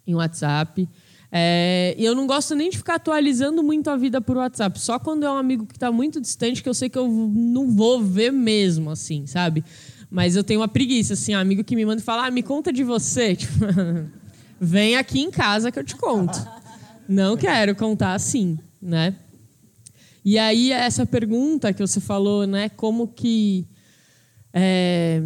em 0.06 0.14
WhatsApp. 0.14 0.88
É, 1.32 1.94
e 1.96 2.04
eu 2.04 2.14
não 2.14 2.26
gosto 2.26 2.54
nem 2.54 2.68
de 2.70 2.76
ficar 2.76 2.96
atualizando 2.96 3.62
muito 3.62 3.88
a 3.88 3.96
vida 3.96 4.20
por 4.20 4.36
WhatsApp. 4.36 4.78
Só 4.80 4.98
quando 4.98 5.24
é 5.24 5.30
um 5.30 5.36
amigo 5.36 5.64
que 5.64 5.76
está 5.76 5.92
muito 5.92 6.20
distante, 6.20 6.62
que 6.62 6.68
eu 6.68 6.74
sei 6.74 6.88
que 6.88 6.98
eu 6.98 7.08
não 7.08 7.70
vou 7.70 8.02
ver 8.02 8.32
mesmo, 8.32 8.90
assim, 8.90 9.26
sabe? 9.26 9.64
Mas 10.10 10.34
eu 10.34 10.42
tenho 10.42 10.60
uma 10.60 10.68
preguiça, 10.68 11.14
assim, 11.14 11.36
um 11.36 11.38
amigo 11.38 11.62
que 11.62 11.76
me 11.76 11.86
manda 11.86 12.02
e 12.02 12.04
fala, 12.04 12.26
ah, 12.26 12.30
me 12.30 12.42
conta 12.42 12.72
de 12.72 12.82
você. 12.82 13.36
Tipo, 13.36 13.64
vem 14.60 14.96
aqui 14.96 15.20
em 15.20 15.30
casa 15.30 15.70
que 15.70 15.78
eu 15.78 15.84
te 15.84 15.96
conto. 15.96 16.38
Não 17.08 17.36
quero 17.36 17.74
contar 17.74 18.14
assim, 18.14 18.58
né? 18.82 19.14
E 20.24 20.38
aí, 20.38 20.72
essa 20.72 21.06
pergunta 21.06 21.72
que 21.72 21.80
você 21.80 22.00
falou, 22.00 22.46
né? 22.46 22.68
Como 22.68 23.08
que... 23.08 23.66
é, 24.52 25.22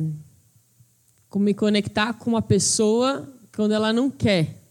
como 1.28 1.46
me 1.46 1.54
conectar 1.54 2.12
com 2.14 2.30
uma 2.30 2.42
pessoa 2.42 3.28
quando 3.56 3.72
ela 3.72 3.92
não 3.92 4.08
quer. 4.08 4.62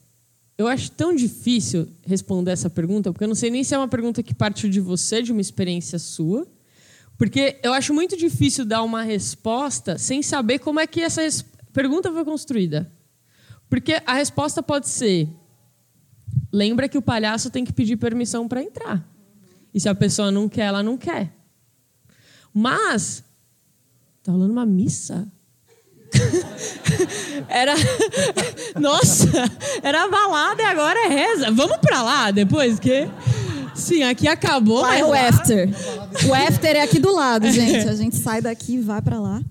Eu 0.57 0.67
acho 0.67 0.91
tão 0.91 1.13
difícil 1.13 1.89
responder 2.05 2.51
essa 2.51 2.69
pergunta, 2.69 3.11
porque 3.11 3.25
eu 3.25 3.27
não 3.27 3.35
sei 3.35 3.49
nem 3.49 3.65
se 3.65 3.75
é 3.75 3.77
uma 3.77 3.87
pergunta 3.87 4.23
que 4.23 4.33
partiu 4.33 4.69
de 4.69 4.79
você, 4.79 5.21
de 5.21 5.33
uma 5.33 5.41
experiência 5.41 5.99
sua. 5.99 6.47
Porque 7.17 7.59
eu 7.63 7.73
acho 7.73 7.93
muito 7.93 8.15
difícil 8.15 8.63
dar 8.63 8.81
uma 8.81 9.01
resposta 9.01 9.97
sem 9.97 10.21
saber 10.23 10.59
como 10.59 10.79
é 10.79 10.87
que 10.87 11.01
essa 11.01 11.21
pergunta 11.73 12.11
foi 12.11 12.23
construída. 12.23 12.89
Porque 13.69 14.01
a 14.05 14.13
resposta 14.13 14.63
pode 14.63 14.87
ser: 14.87 15.27
lembra 16.51 16.87
que 16.87 16.97
o 16.97 17.01
palhaço 17.01 17.49
tem 17.49 17.65
que 17.65 17.73
pedir 17.73 17.97
permissão 17.97 18.47
para 18.47 18.63
entrar. 18.63 19.05
E 19.73 19.79
se 19.79 19.89
a 19.89 19.95
pessoa 19.95 20.31
não 20.31 20.47
quer, 20.47 20.65
ela 20.65 20.83
não 20.83 20.97
quer. 20.97 21.31
Mas, 22.53 23.23
tá 24.23 24.31
rolando 24.31 24.51
uma 24.53 24.65
missa? 24.65 25.27
Era. 27.49 27.73
Nossa! 28.79 29.27
Era 29.81 30.07
balada 30.07 30.61
e 30.61 30.65
agora 30.65 30.99
é 31.05 31.07
reza. 31.07 31.51
Vamos 31.51 31.77
pra 31.77 32.01
lá 32.03 32.31
depois, 32.31 32.79
que. 32.79 33.07
Sim, 33.75 34.03
aqui 34.03 34.27
acabou. 34.27 34.81
Lá 34.81 34.89
mas 34.89 35.01
é 35.01 35.05
o 35.05 35.09
lá- 35.09 35.27
after. 35.29 35.69
O 36.29 36.33
after 36.33 36.75
é 36.75 36.81
aqui 36.83 36.99
do 36.99 37.13
lado, 37.13 37.49
gente. 37.51 37.87
A 37.89 37.95
gente 37.95 38.15
sai 38.15 38.41
daqui 38.41 38.75
e 38.75 38.81
vai 38.81 39.01
pra 39.01 39.19
lá. 39.19 39.41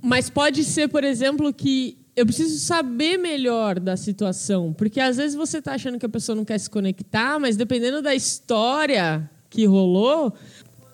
Mas 0.00 0.30
pode 0.30 0.62
ser, 0.64 0.88
por 0.88 1.02
exemplo, 1.02 1.52
que 1.52 1.98
eu 2.14 2.24
preciso 2.24 2.58
saber 2.60 3.16
melhor 3.18 3.80
da 3.80 3.96
situação. 3.96 4.72
Porque 4.72 5.00
às 5.00 5.16
vezes 5.16 5.34
você 5.34 5.58
está 5.58 5.72
achando 5.74 5.98
que 5.98 6.06
a 6.06 6.08
pessoa 6.08 6.36
não 6.36 6.44
quer 6.44 6.58
se 6.58 6.70
conectar, 6.70 7.38
mas 7.40 7.56
dependendo 7.56 8.00
da 8.00 8.14
história 8.14 9.28
que 9.50 9.66
rolou, 9.66 10.32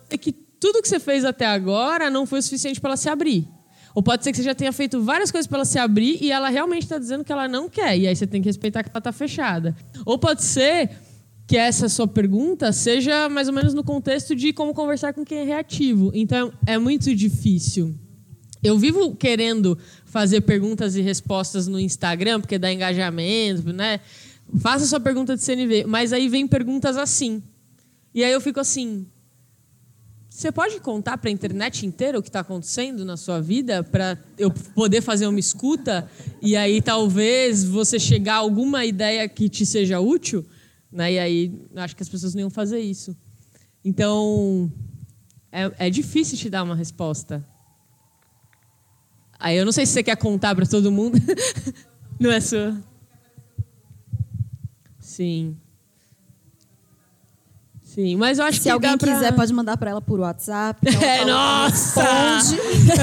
é 0.09 0.17
que 0.17 0.31
tudo 0.31 0.81
que 0.81 0.89
você 0.89 0.99
fez 0.99 1.23
até 1.23 1.45
agora 1.45 2.09
não 2.09 2.25
foi 2.25 2.39
o 2.39 2.41
suficiente 2.41 2.81
para 2.81 2.89
ela 2.89 2.97
se 2.97 3.07
abrir. 3.07 3.47
Ou 3.93 4.03
pode 4.03 4.23
ser 4.23 4.31
que 4.31 4.37
você 4.37 4.43
já 4.43 4.53
tenha 4.53 4.71
feito 4.71 5.01
várias 5.01 5.31
coisas 5.31 5.47
para 5.47 5.59
ela 5.59 5.65
se 5.65 5.79
abrir 5.79 6.17
e 6.21 6.31
ela 6.31 6.49
realmente 6.49 6.83
está 6.83 6.99
dizendo 6.99 7.23
que 7.23 7.31
ela 7.31 7.47
não 7.47 7.69
quer. 7.69 7.97
E 7.97 8.07
aí 8.07 8.15
você 8.15 8.27
tem 8.27 8.41
que 8.41 8.49
respeitar 8.49 8.83
que 8.83 8.89
ela 8.89 8.99
está 8.99 9.11
fechada. 9.11 9.75
Ou 10.05 10.19
pode 10.19 10.43
ser 10.43 10.91
que 11.47 11.57
essa 11.57 11.87
sua 11.87 12.07
pergunta 12.07 12.71
seja 12.73 13.29
mais 13.29 13.47
ou 13.47 13.53
menos 13.53 13.73
no 13.73 13.83
contexto 13.83 14.35
de 14.35 14.51
como 14.53 14.73
conversar 14.73 15.13
com 15.13 15.23
quem 15.23 15.39
é 15.39 15.43
reativo. 15.43 16.11
Então 16.13 16.53
é 16.65 16.77
muito 16.77 17.15
difícil. 17.15 17.95
Eu 18.61 18.77
vivo 18.77 19.15
querendo 19.15 19.77
fazer 20.05 20.41
perguntas 20.41 20.95
e 20.95 21.01
respostas 21.01 21.67
no 21.67 21.79
Instagram, 21.79 22.41
porque 22.41 22.59
dá 22.59 22.71
engajamento, 22.71 23.71
né? 23.71 23.99
Faça 24.59 24.85
sua 24.85 24.99
pergunta 24.99 25.35
de 25.35 25.41
CNV. 25.41 25.85
Mas 25.87 26.11
aí 26.11 26.27
vem 26.27 26.47
perguntas 26.47 26.97
assim. 26.97 27.41
E 28.17 28.23
aí 28.23 28.31
eu 28.31 28.41
fico 28.41 28.59
assim. 28.59 29.05
Você 30.27 30.51
pode 30.51 30.79
contar 30.79 31.19
para 31.19 31.29
a 31.29 31.31
internet 31.31 31.85
inteira 31.85 32.17
o 32.17 32.23
que 32.23 32.29
está 32.29 32.39
acontecendo 32.39 33.05
na 33.05 33.15
sua 33.15 33.39
vida 33.39 33.83
para 33.83 34.17
eu 34.39 34.49
poder 34.49 35.01
fazer 35.01 35.27
uma 35.27 35.39
escuta 35.39 36.09
e 36.41 36.55
aí 36.55 36.81
talvez 36.81 37.63
você 37.63 37.99
chegar 37.99 38.33
a 38.33 38.37
alguma 38.37 38.83
ideia 38.83 39.29
que 39.29 39.47
te 39.47 39.67
seja 39.67 39.99
útil? 39.99 40.43
Né? 40.91 41.13
E 41.13 41.19
aí 41.19 41.61
acho 41.75 41.95
que 41.95 42.01
as 42.01 42.09
pessoas 42.09 42.33
não 42.33 42.41
iam 42.41 42.49
fazer 42.49 42.79
isso. 42.79 43.15
Então 43.85 44.71
é, 45.51 45.85
é 45.85 45.89
difícil 45.91 46.39
te 46.39 46.49
dar 46.49 46.63
uma 46.63 46.75
resposta. 46.75 47.47
Aí 49.39 49.55
eu 49.55 49.63
não 49.63 49.71
sei 49.71 49.85
se 49.85 49.93
você 49.93 50.01
quer 50.01 50.17
contar 50.17 50.55
para 50.55 50.65
todo 50.65 50.91
mundo. 50.91 51.19
não 52.19 52.31
é 52.31 52.41
sua. 52.41 52.75
Sim. 54.99 55.55
Sim, 57.97 58.15
mas 58.15 58.37
eu 58.37 58.45
acho 58.45 58.57
Se 58.59 58.63
que 58.65 58.69
alguém 58.69 58.91
dá 58.91 58.97
pra... 58.99 59.11
quiser, 59.11 59.31
pode 59.33 59.51
mandar 59.51 59.75
para 59.75 59.89
ela 59.89 59.99
por 60.01 60.19
WhatsApp. 60.19 60.79
É, 61.03 61.25
nossa! 61.25 62.03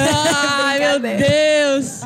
Ai, 0.54 0.78
meu 0.78 1.00
Deus! 1.00 2.00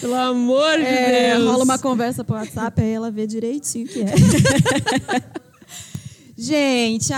Pelo 0.00 0.14
amor 0.14 0.76
de 0.78 0.84
É, 0.84 1.34
Deus! 1.36 1.50
rola 1.50 1.64
uma 1.64 1.76
conversa 1.76 2.22
por 2.22 2.34
WhatsApp, 2.36 2.80
aí 2.80 2.92
ela 2.92 3.10
vê 3.10 3.26
direitinho 3.26 3.84
o 3.84 3.88
que 3.88 4.00
é. 4.02 4.14
Gente, 6.38 7.12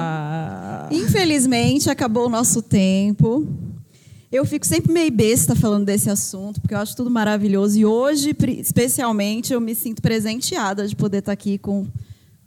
ah... 0.00 0.88
infelizmente 0.90 1.88
acabou 1.88 2.26
o 2.26 2.28
nosso 2.28 2.60
tempo. 2.60 3.46
Eu 4.32 4.44
fico 4.44 4.64
sempre 4.64 4.92
meio 4.92 5.10
besta 5.10 5.56
falando 5.56 5.86
desse 5.86 6.08
assunto, 6.08 6.60
porque 6.60 6.72
eu 6.72 6.78
acho 6.78 6.94
tudo 6.94 7.10
maravilhoso. 7.10 7.76
E 7.76 7.84
hoje, 7.84 8.30
especialmente, 8.60 9.52
eu 9.52 9.60
me 9.60 9.74
sinto 9.74 10.00
presenteada 10.00 10.86
de 10.86 10.94
poder 10.94 11.18
estar 11.18 11.32
aqui 11.32 11.58
com 11.58 11.84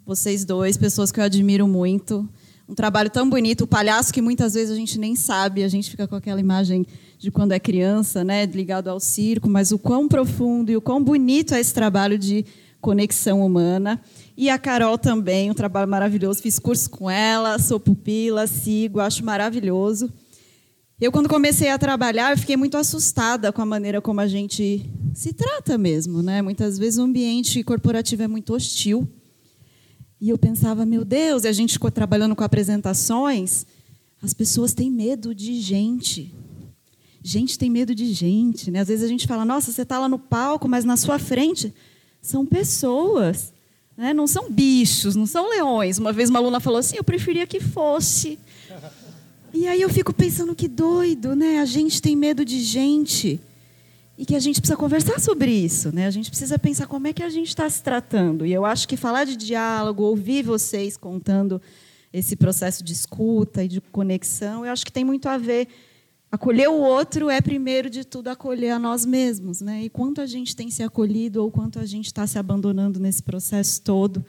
vocês 0.05 0.45
dois, 0.45 0.77
pessoas 0.77 1.11
que 1.11 1.19
eu 1.19 1.25
admiro 1.25 1.67
muito. 1.67 2.25
Um 2.69 2.73
trabalho 2.73 3.09
tão 3.09 3.29
bonito, 3.29 3.65
o 3.65 3.67
palhaço 3.67 4.13
que 4.13 4.21
muitas 4.21 4.53
vezes 4.53 4.71
a 4.71 4.75
gente 4.77 4.97
nem 4.97 5.13
sabe, 5.13 5.61
a 5.61 5.67
gente 5.67 5.91
fica 5.91 6.07
com 6.07 6.15
aquela 6.15 6.39
imagem 6.39 6.87
de 7.19 7.29
quando 7.29 7.51
é 7.51 7.59
criança, 7.59 8.23
né, 8.23 8.45
ligado 8.45 8.87
ao 8.87 9.01
circo, 9.01 9.49
mas 9.49 9.73
o 9.73 9.77
quão 9.77 10.07
profundo 10.07 10.71
e 10.71 10.77
o 10.77 10.81
quão 10.81 11.03
bonito 11.03 11.53
é 11.53 11.59
esse 11.59 11.73
trabalho 11.73 12.17
de 12.17 12.45
conexão 12.79 13.45
humana. 13.45 13.99
E 14.37 14.49
a 14.49 14.57
Carol 14.57 14.97
também, 14.97 15.51
um 15.51 15.53
trabalho 15.53 15.89
maravilhoso. 15.89 16.41
Fiz 16.41 16.57
curso 16.59 16.89
com 16.89 17.11
ela, 17.11 17.59
sou 17.59 17.77
pupila, 17.77 18.47
sigo, 18.47 19.01
acho 19.01 19.25
maravilhoso. 19.25 20.09
Eu, 21.01 21.11
quando 21.11 21.27
comecei 21.27 21.69
a 21.69 21.77
trabalhar, 21.77 22.31
eu 22.31 22.37
fiquei 22.37 22.55
muito 22.55 22.77
assustada 22.77 23.51
com 23.51 23.61
a 23.61 23.65
maneira 23.65 23.99
como 23.99 24.21
a 24.21 24.27
gente 24.27 24.89
se 25.13 25.33
trata 25.33 25.77
mesmo. 25.77 26.21
Né? 26.21 26.41
Muitas 26.41 26.77
vezes 26.77 26.99
o 26.99 27.03
ambiente 27.03 27.63
corporativo 27.63 28.23
é 28.23 28.27
muito 28.27 28.53
hostil. 28.53 29.07
E 30.21 30.29
eu 30.29 30.37
pensava, 30.37 30.85
meu 30.85 31.03
Deus, 31.03 31.43
e 31.43 31.47
a 31.47 31.51
gente 31.51 31.73
ficou 31.73 31.91
trabalhando 31.91 32.35
com 32.35 32.43
apresentações, 32.43 33.65
as 34.21 34.33
pessoas 34.33 34.73
têm 34.73 34.89
medo 34.89 35.35
de 35.35 35.59
gente. 35.59 36.33
Gente 37.21 37.57
tem 37.57 37.69
medo 37.69 37.93
de 37.93 38.13
gente. 38.13 38.71
Né? 38.71 38.79
Às 38.79 38.87
vezes 38.87 39.03
a 39.03 39.07
gente 39.07 39.27
fala, 39.27 39.43
nossa, 39.43 39.71
você 39.71 39.81
está 39.81 39.99
lá 39.99 40.07
no 40.07 40.19
palco, 40.19 40.69
mas 40.69 40.85
na 40.85 40.95
sua 40.95 41.19
frente 41.19 41.73
são 42.21 42.45
pessoas. 42.45 43.51
Né? 43.97 44.13
Não 44.13 44.27
são 44.27 44.49
bichos, 44.49 45.15
não 45.15 45.25
são 45.25 45.49
leões. 45.49 45.97
Uma 45.97 46.13
vez 46.13 46.29
uma 46.29 46.39
aluna 46.39 46.59
falou 46.59 46.79
assim, 46.79 46.95
eu 46.95 47.03
preferia 47.03 47.45
que 47.45 47.59
fosse. 47.59 48.39
E 49.53 49.67
aí 49.67 49.79
eu 49.79 49.89
fico 49.89 50.11
pensando 50.11 50.55
que 50.55 50.67
doido, 50.67 51.35
né? 51.35 51.59
A 51.59 51.65
gente 51.65 52.01
tem 52.01 52.15
medo 52.15 52.43
de 52.43 52.59
gente 52.59 53.39
e 54.17 54.25
que 54.25 54.35
a 54.35 54.39
gente 54.39 54.59
precisa 54.59 54.75
conversar 54.75 55.19
sobre 55.19 55.51
isso, 55.51 55.93
né? 55.93 56.07
A 56.07 56.11
gente 56.11 56.31
precisa 56.31 56.57
pensar 56.57 56.87
como 56.87 57.05
é 57.05 57.13
que 57.13 57.21
a 57.21 57.29
gente 57.29 57.49
está 57.49 57.69
se 57.69 57.83
tratando. 57.83 58.47
E 58.47 58.51
eu 58.51 58.65
acho 58.65 58.87
que 58.87 58.97
falar 58.97 59.25
de 59.25 59.35
diálogo, 59.35 60.01
ouvir 60.01 60.43
vocês 60.43 60.97
contando 60.97 61.61
esse 62.11 62.35
processo 62.35 62.83
de 62.83 62.93
escuta 62.93 63.63
e 63.63 63.67
de 63.67 63.79
conexão, 63.79 64.65
eu 64.65 64.71
acho 64.71 64.83
que 64.83 64.91
tem 64.91 65.05
muito 65.05 65.29
a 65.29 65.37
ver. 65.37 65.67
Acolher 66.31 66.67
o 66.67 66.79
outro 66.79 67.29
é 67.29 67.39
primeiro 67.39 67.91
de 67.91 68.03
tudo 68.03 68.29
acolher 68.29 68.71
a 68.71 68.79
nós 68.79 69.05
mesmos, 69.05 69.61
né? 69.61 69.83
E 69.83 69.89
quanto 69.89 70.19
a 70.19 70.25
gente 70.25 70.55
tem 70.55 70.71
se 70.71 70.81
acolhido 70.81 71.43
ou 71.43 71.51
quanto 71.51 71.77
a 71.77 71.85
gente 71.85 72.07
está 72.07 72.25
se 72.25 72.39
abandonando 72.39 72.99
nesse 72.99 73.21
processo 73.21 73.79
todo 73.83 74.25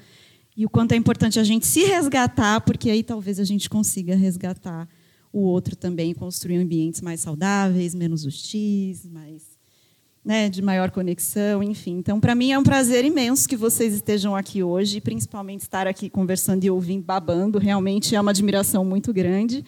e 0.54 0.66
o 0.66 0.68
quanto 0.68 0.92
é 0.92 0.96
importante 0.96 1.40
a 1.40 1.44
gente 1.44 1.66
se 1.66 1.82
resgatar, 1.84 2.60
porque 2.60 2.90
aí 2.90 3.02
talvez 3.02 3.40
a 3.40 3.44
gente 3.44 3.70
consiga 3.70 4.14
resgatar 4.14 4.86
o 5.34 5.40
outro 5.40 5.74
também 5.74 6.14
construir 6.14 6.58
ambientes 6.58 7.00
mais 7.00 7.18
saudáveis, 7.18 7.92
menos 7.92 8.24
hostis, 8.24 9.04
mais 9.04 9.42
né, 10.24 10.48
de 10.48 10.62
maior 10.62 10.92
conexão, 10.92 11.60
enfim. 11.60 11.98
Então, 11.98 12.20
para 12.20 12.36
mim 12.36 12.52
é 12.52 12.58
um 12.58 12.62
prazer 12.62 13.04
imenso 13.04 13.48
que 13.48 13.56
vocês 13.56 13.92
estejam 13.92 14.36
aqui 14.36 14.62
hoje, 14.62 15.00
principalmente 15.00 15.62
estar 15.62 15.88
aqui 15.88 16.08
conversando 16.08 16.62
e 16.62 16.70
ouvindo, 16.70 17.04
babando. 17.04 17.58
Realmente 17.58 18.14
é 18.14 18.20
uma 18.20 18.30
admiração 18.30 18.84
muito 18.84 19.12
grande. 19.12 19.64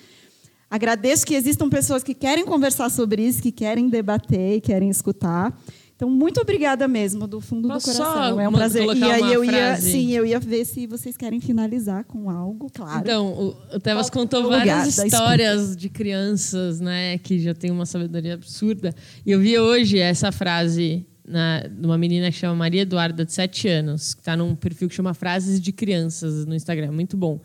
Agradeço 0.71 1.27
que 1.27 1.35
existam 1.35 1.69
pessoas 1.69 2.05
que 2.05 2.15
querem 2.15 2.45
conversar 2.45 2.89
sobre 2.89 3.27
isso, 3.27 3.43
que 3.43 3.51
querem 3.51 3.89
debater 3.89 4.59
e 4.59 4.61
querem 4.61 4.89
escutar. 4.89 5.53
Então, 5.97 6.11
muito 6.11 6.39
obrigada 6.43 6.87
mesmo, 6.87 7.27
do 7.27 7.41
fundo 7.41 7.69
Posso 7.69 7.91
do 7.91 7.97
coração. 7.97 8.39
É 8.39 8.47
um 8.47 8.53
prazer. 8.53 8.85
E 8.95 9.03
aí 9.03 9.33
eu 9.33 9.43
ia, 9.43 9.51
frase? 9.51 9.91
sim, 9.93 10.13
eu 10.13 10.27
ia 10.27 10.39
ver 10.39 10.65
se 10.67 10.87
vocês 10.87 11.17
querem 11.17 11.41
finalizar 11.41 12.05
com 12.05 12.29
algo, 12.29 12.69
claro. 12.71 13.01
Então, 13.01 13.27
o- 13.33 13.77
o 13.77 13.81
Tevas 13.81 14.11
contou 14.11 14.41
lugar 14.43 14.59
várias 14.67 14.99
histórias 14.99 15.75
de 15.75 15.89
crianças, 15.89 16.81
né, 16.81 17.17
que 17.19 17.39
já 17.39 17.55
tem 17.55 17.71
uma 17.71 17.87
sabedoria 17.87 18.35
absurda. 18.35 18.95
E 19.25 19.31
eu 19.31 19.41
vi 19.41 19.59
hoje 19.59 19.99
essa 19.99 20.31
frase 20.31 21.07
na, 21.27 21.61
de 21.67 21.87
uma 21.87 21.97
menina 21.97 22.31
que 22.31 22.37
chama 22.37 22.55
Maria 22.55 22.83
Eduarda, 22.83 23.25
de 23.25 23.33
7 23.33 23.67
anos, 23.67 24.13
que 24.15 24.21
está 24.21 24.37
num 24.37 24.55
perfil 24.55 24.89
que 24.91 24.95
chama 24.95 25.15
Frases 25.15 25.59
de 25.61 25.73
Crianças 25.73 26.45
no 26.45 26.55
Instagram. 26.55 26.93
Muito 26.93 27.17
bom. 27.17 27.41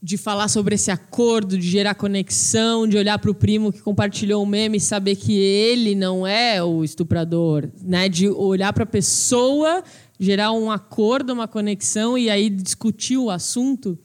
De 0.00 0.16
falar 0.16 0.46
sobre 0.46 0.76
esse 0.76 0.92
acordo, 0.92 1.58
de 1.58 1.68
gerar 1.68 1.94
conexão, 1.94 2.86
de 2.86 2.96
olhar 2.96 3.18
para 3.18 3.32
o 3.32 3.34
primo 3.34 3.72
que 3.72 3.80
compartilhou 3.80 4.42
um 4.42 4.46
meme 4.46 4.76
e 4.76 4.80
saber 4.80 5.16
que 5.16 5.32
ele 5.36 5.96
não 5.96 6.24
é 6.24 6.62
o 6.62 6.84
estuprador, 6.84 7.68
né? 7.82 8.08
De 8.08 8.28
olhar 8.28 8.72
para 8.72 8.84
a 8.84 8.86
pessoa, 8.86 9.82
gerar 10.18 10.52
um 10.52 10.70
acordo, 10.70 11.32
uma 11.32 11.48
conexão 11.48 12.16
e 12.16 12.30
aí 12.30 12.48
discutir 12.48 13.16
o 13.16 13.28
assunto. 13.28 13.98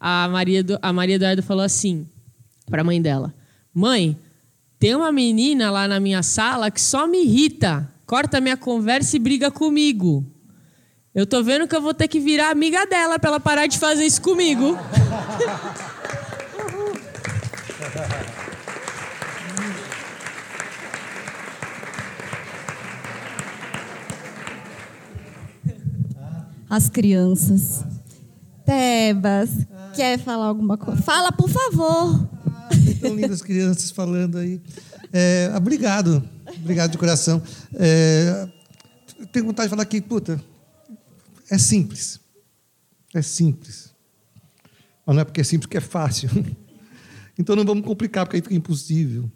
A 0.00 0.26
Maria, 0.28 0.60
Edu- 0.60 0.78
a 0.80 0.92
Maria 0.94 1.16
Eduarda 1.16 1.42
falou 1.42 1.62
assim 1.64 2.06
para 2.70 2.80
a 2.80 2.84
mãe 2.84 3.02
dela: 3.02 3.34
Mãe, 3.74 4.16
tem 4.78 4.94
uma 4.94 5.12
menina 5.12 5.70
lá 5.70 5.86
na 5.86 6.00
minha 6.00 6.22
sala 6.22 6.70
que 6.70 6.80
só 6.80 7.06
me 7.06 7.22
irrita, 7.22 7.92
corta 8.06 8.40
minha 8.40 8.56
conversa 8.56 9.16
e 9.16 9.18
briga 9.18 9.50
comigo. 9.50 10.24
Eu 11.18 11.26
tô 11.26 11.42
vendo 11.42 11.66
que 11.66 11.74
eu 11.74 11.82
vou 11.82 11.92
ter 11.92 12.06
que 12.06 12.20
virar 12.20 12.48
amiga 12.48 12.86
dela 12.86 13.18
para 13.18 13.30
ela 13.30 13.40
parar 13.40 13.66
de 13.66 13.76
fazer 13.76 14.04
isso 14.04 14.22
comigo. 14.22 14.78
As 26.70 26.88
crianças. 26.88 27.82
Tebas, 28.64 29.50
quer 29.96 30.20
falar 30.20 30.46
alguma 30.46 30.78
coisa? 30.78 31.02
Fala, 31.02 31.32
por 31.32 31.48
favor. 31.48 32.28
Tão 33.00 33.16
lindas 33.16 33.42
crianças 33.42 33.90
falando 33.90 34.38
aí. 34.38 34.60
É, 35.12 35.52
obrigado. 35.56 36.22
Obrigado 36.60 36.92
de 36.92 36.98
coração. 36.98 37.42
É, 37.74 38.46
tenho 39.32 39.46
vontade 39.46 39.66
de 39.66 39.70
falar 39.70 39.84
que, 39.84 40.00
puta, 40.00 40.40
é 41.50 41.58
simples. 41.58 42.20
É 43.14 43.22
simples. 43.22 43.94
Mas 45.06 45.16
não 45.16 45.22
é 45.22 45.24
porque 45.24 45.40
é 45.40 45.44
simples 45.44 45.68
que 45.68 45.76
é 45.76 45.80
fácil. 45.80 46.28
Então 47.40 47.54
não 47.54 47.64
vamos 47.64 47.84
complicar, 47.84 48.26
porque 48.26 48.34
aí 48.34 48.42
fica 48.42 48.56
impossível. 48.56 49.30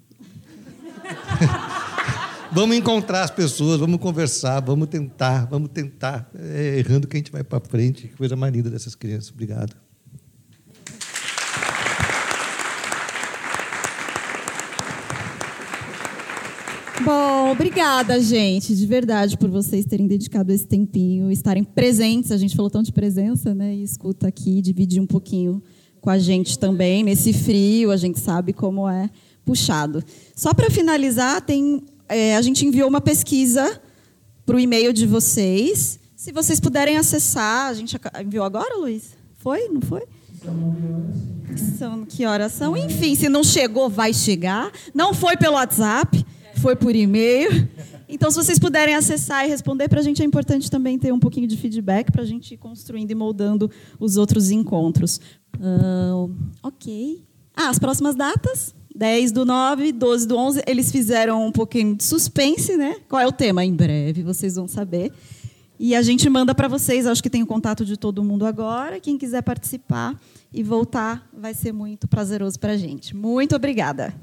vamos 2.51 2.77
encontrar 2.77 3.23
as 3.23 3.31
pessoas, 3.31 3.79
vamos 3.79 4.01
conversar, 4.01 4.59
vamos 4.59 4.89
tentar, 4.89 5.47
vamos 5.47 5.69
tentar. 5.69 6.29
É 6.35 6.81
errando 6.81 7.07
que 7.07 7.17
a 7.17 7.21
gente 7.21 7.31
vai 7.31 7.45
para 7.45 7.61
frente. 7.61 8.09
Que 8.09 8.17
coisa 8.17 8.35
mais 8.35 8.53
linda 8.53 8.69
dessas 8.69 8.97
crianças. 8.97 9.31
Obrigado. 9.31 9.77
Bom, 17.05 17.51
obrigada, 17.51 18.21
gente, 18.21 18.77
de 18.77 18.87
verdade, 18.87 19.37
por 19.37 19.51
vocês 19.51 19.85
terem 19.85 20.07
dedicado 20.07 20.53
esse 20.53 20.67
tempinho, 20.67 21.33
estarem 21.33 21.65
presentes. 21.65 22.31
A 22.31 22.37
gente 22.37 22.55
falou 22.55 22.71
tanto 22.71 22.87
de 22.87 22.93
presença, 22.93 23.53
né? 23.55 23.75
E 23.75 23.83
escuta 23.83 24.29
aqui, 24.29 24.63
dividir 24.63 25.03
um 25.03 25.07
pouquinho 25.07 25.61
com 26.01 26.11
a 26.11 26.19
gente 26.19 26.59
também. 26.59 27.03
Nesse 27.03 27.33
frio, 27.33 27.91
a 27.91 27.97
gente 27.97 28.21
sabe 28.21 28.53
como 28.53 28.89
é 28.89 29.11
puxado. 29.45 30.05
Só 30.37 30.55
para 30.55 30.71
finalizar, 30.71 31.41
tem, 31.41 31.83
é, 32.09 32.37
a 32.37 32.43
gente 32.43 32.65
enviou 32.65 32.89
uma 32.89 33.01
pesquisa 33.01 33.81
para 34.47 34.57
o 34.57 34.61
e-mail 34.61 34.93
de 34.93 35.07
vocês. 35.07 35.99
Se 36.15 36.31
vocês 36.31 36.61
puderem 36.61 36.97
acessar, 36.99 37.67
a 37.67 37.75
gente 37.75 37.99
enviou 38.25 38.45
agora, 38.45 38.77
Luiz? 38.77 39.17
Foi? 39.39 39.69
Não 39.69 39.81
foi? 39.81 40.03
São 41.79 42.05
que 42.05 42.25
horas 42.25 42.53
são? 42.53 42.77
Enfim, 42.77 43.15
se 43.17 43.29
não 43.29 43.43
chegou, 43.43 43.89
vai 43.89 44.13
chegar. 44.15 44.71
Não 44.95 45.13
foi 45.13 45.37
pelo 45.37 45.55
WhatsApp, 45.55 46.25
foi 46.63 46.77
por 46.77 46.95
e-mail. 46.95 47.69
Então, 48.09 48.31
se 48.31 48.37
vocês 48.37 48.59
puderem 48.59 48.95
acessar 48.95 49.45
e 49.45 49.49
responder, 49.49 49.89
para 49.89 49.99
a 49.99 50.03
gente 50.03 50.23
é 50.23 50.25
importante 50.25 50.71
também 50.71 50.97
ter 50.97 51.13
um 51.13 51.19
pouquinho 51.19 51.49
de 51.49 51.57
feedback 51.57 52.13
para 52.13 52.23
a 52.23 52.25
gente 52.25 52.55
ir 52.55 52.57
construindo 52.57 53.11
e 53.11 53.15
moldando 53.15 53.69
os 53.99 54.17
outros 54.17 54.51
encontros. 54.51 55.21
Uh, 55.57 56.33
ok. 56.63 57.25
Ah, 57.57 57.69
as 57.69 57.79
próximas 57.79 58.15
datas? 58.15 58.75
10 58.95 59.33
do 59.33 59.45
9, 59.45 59.91
12 59.93 60.29
do 60.29 60.37
11. 60.37 60.63
Eles 60.67 60.93
fizeram 60.93 61.45
um 61.45 61.51
pouquinho 61.51 61.97
de 61.97 62.05
suspense, 62.05 62.77
né? 62.77 62.97
Qual 63.09 63.21
é 63.21 63.27
o 63.27 63.33
tema? 63.33 63.65
Em 63.65 63.75
breve 63.75 64.23
vocês 64.23 64.55
vão 64.55 64.69
saber. 64.69 65.13
E 65.81 65.97
a 65.97 66.03
gente 66.03 66.29
manda 66.31 66.55
para 66.55 66.69
vocês, 66.69 67.07
acho 67.07 67.23
que 67.23 67.31
tem 67.31 67.43
o 67.43 67.47
contato 67.47 67.85
de 67.85 67.97
todo 67.97 68.23
mundo 68.23 68.47
agora. 68.47 69.01
Quem 69.01 69.19
quiser 69.19 69.43
participar 69.43 70.21
e 70.53 70.63
voltar, 70.63 71.29
vai 71.37 71.55
ser 71.55 71.73
muito 71.73 72.07
prazeroso 72.07 72.61
para 72.61 72.73
a 72.73 72.77
gente. 72.77 73.17
Muito 73.17 73.57
obrigada. 73.57 74.15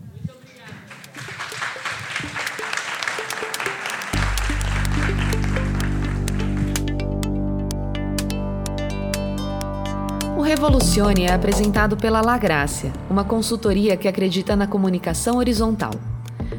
Revolucione 10.50 11.26
é 11.26 11.32
apresentado 11.32 11.96
pela 11.96 12.22
La 12.22 12.36
Grácia, 12.36 12.92
uma 13.08 13.24
consultoria 13.24 13.96
que 13.96 14.08
acredita 14.08 14.56
na 14.56 14.66
comunicação 14.66 15.38
horizontal. 15.38 15.92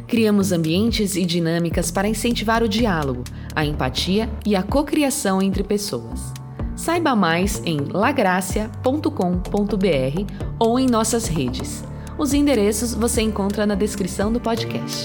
Criamos 0.07 0.53
ambientes 0.53 1.17
e 1.17 1.25
dinâmicas 1.25 1.91
para 1.91 2.07
incentivar 2.07 2.62
o 2.62 2.69
diálogo, 2.69 3.25
a 3.53 3.65
empatia 3.65 4.31
e 4.47 4.55
a 4.55 4.62
cocriação 4.62 5.43
entre 5.43 5.65
pessoas. 5.65 6.33
Saiba 6.77 7.17
mais 7.17 7.61
em 7.65 7.81
lagracia.com.br 7.81 9.11
ou 10.57 10.79
em 10.79 10.87
nossas 10.87 11.27
redes. 11.27 11.83
Os 12.17 12.33
endereços 12.33 12.95
você 12.95 13.23
encontra 13.23 13.67
na 13.67 13.75
descrição 13.75 14.33
do 14.33 14.39
podcast. 14.39 15.03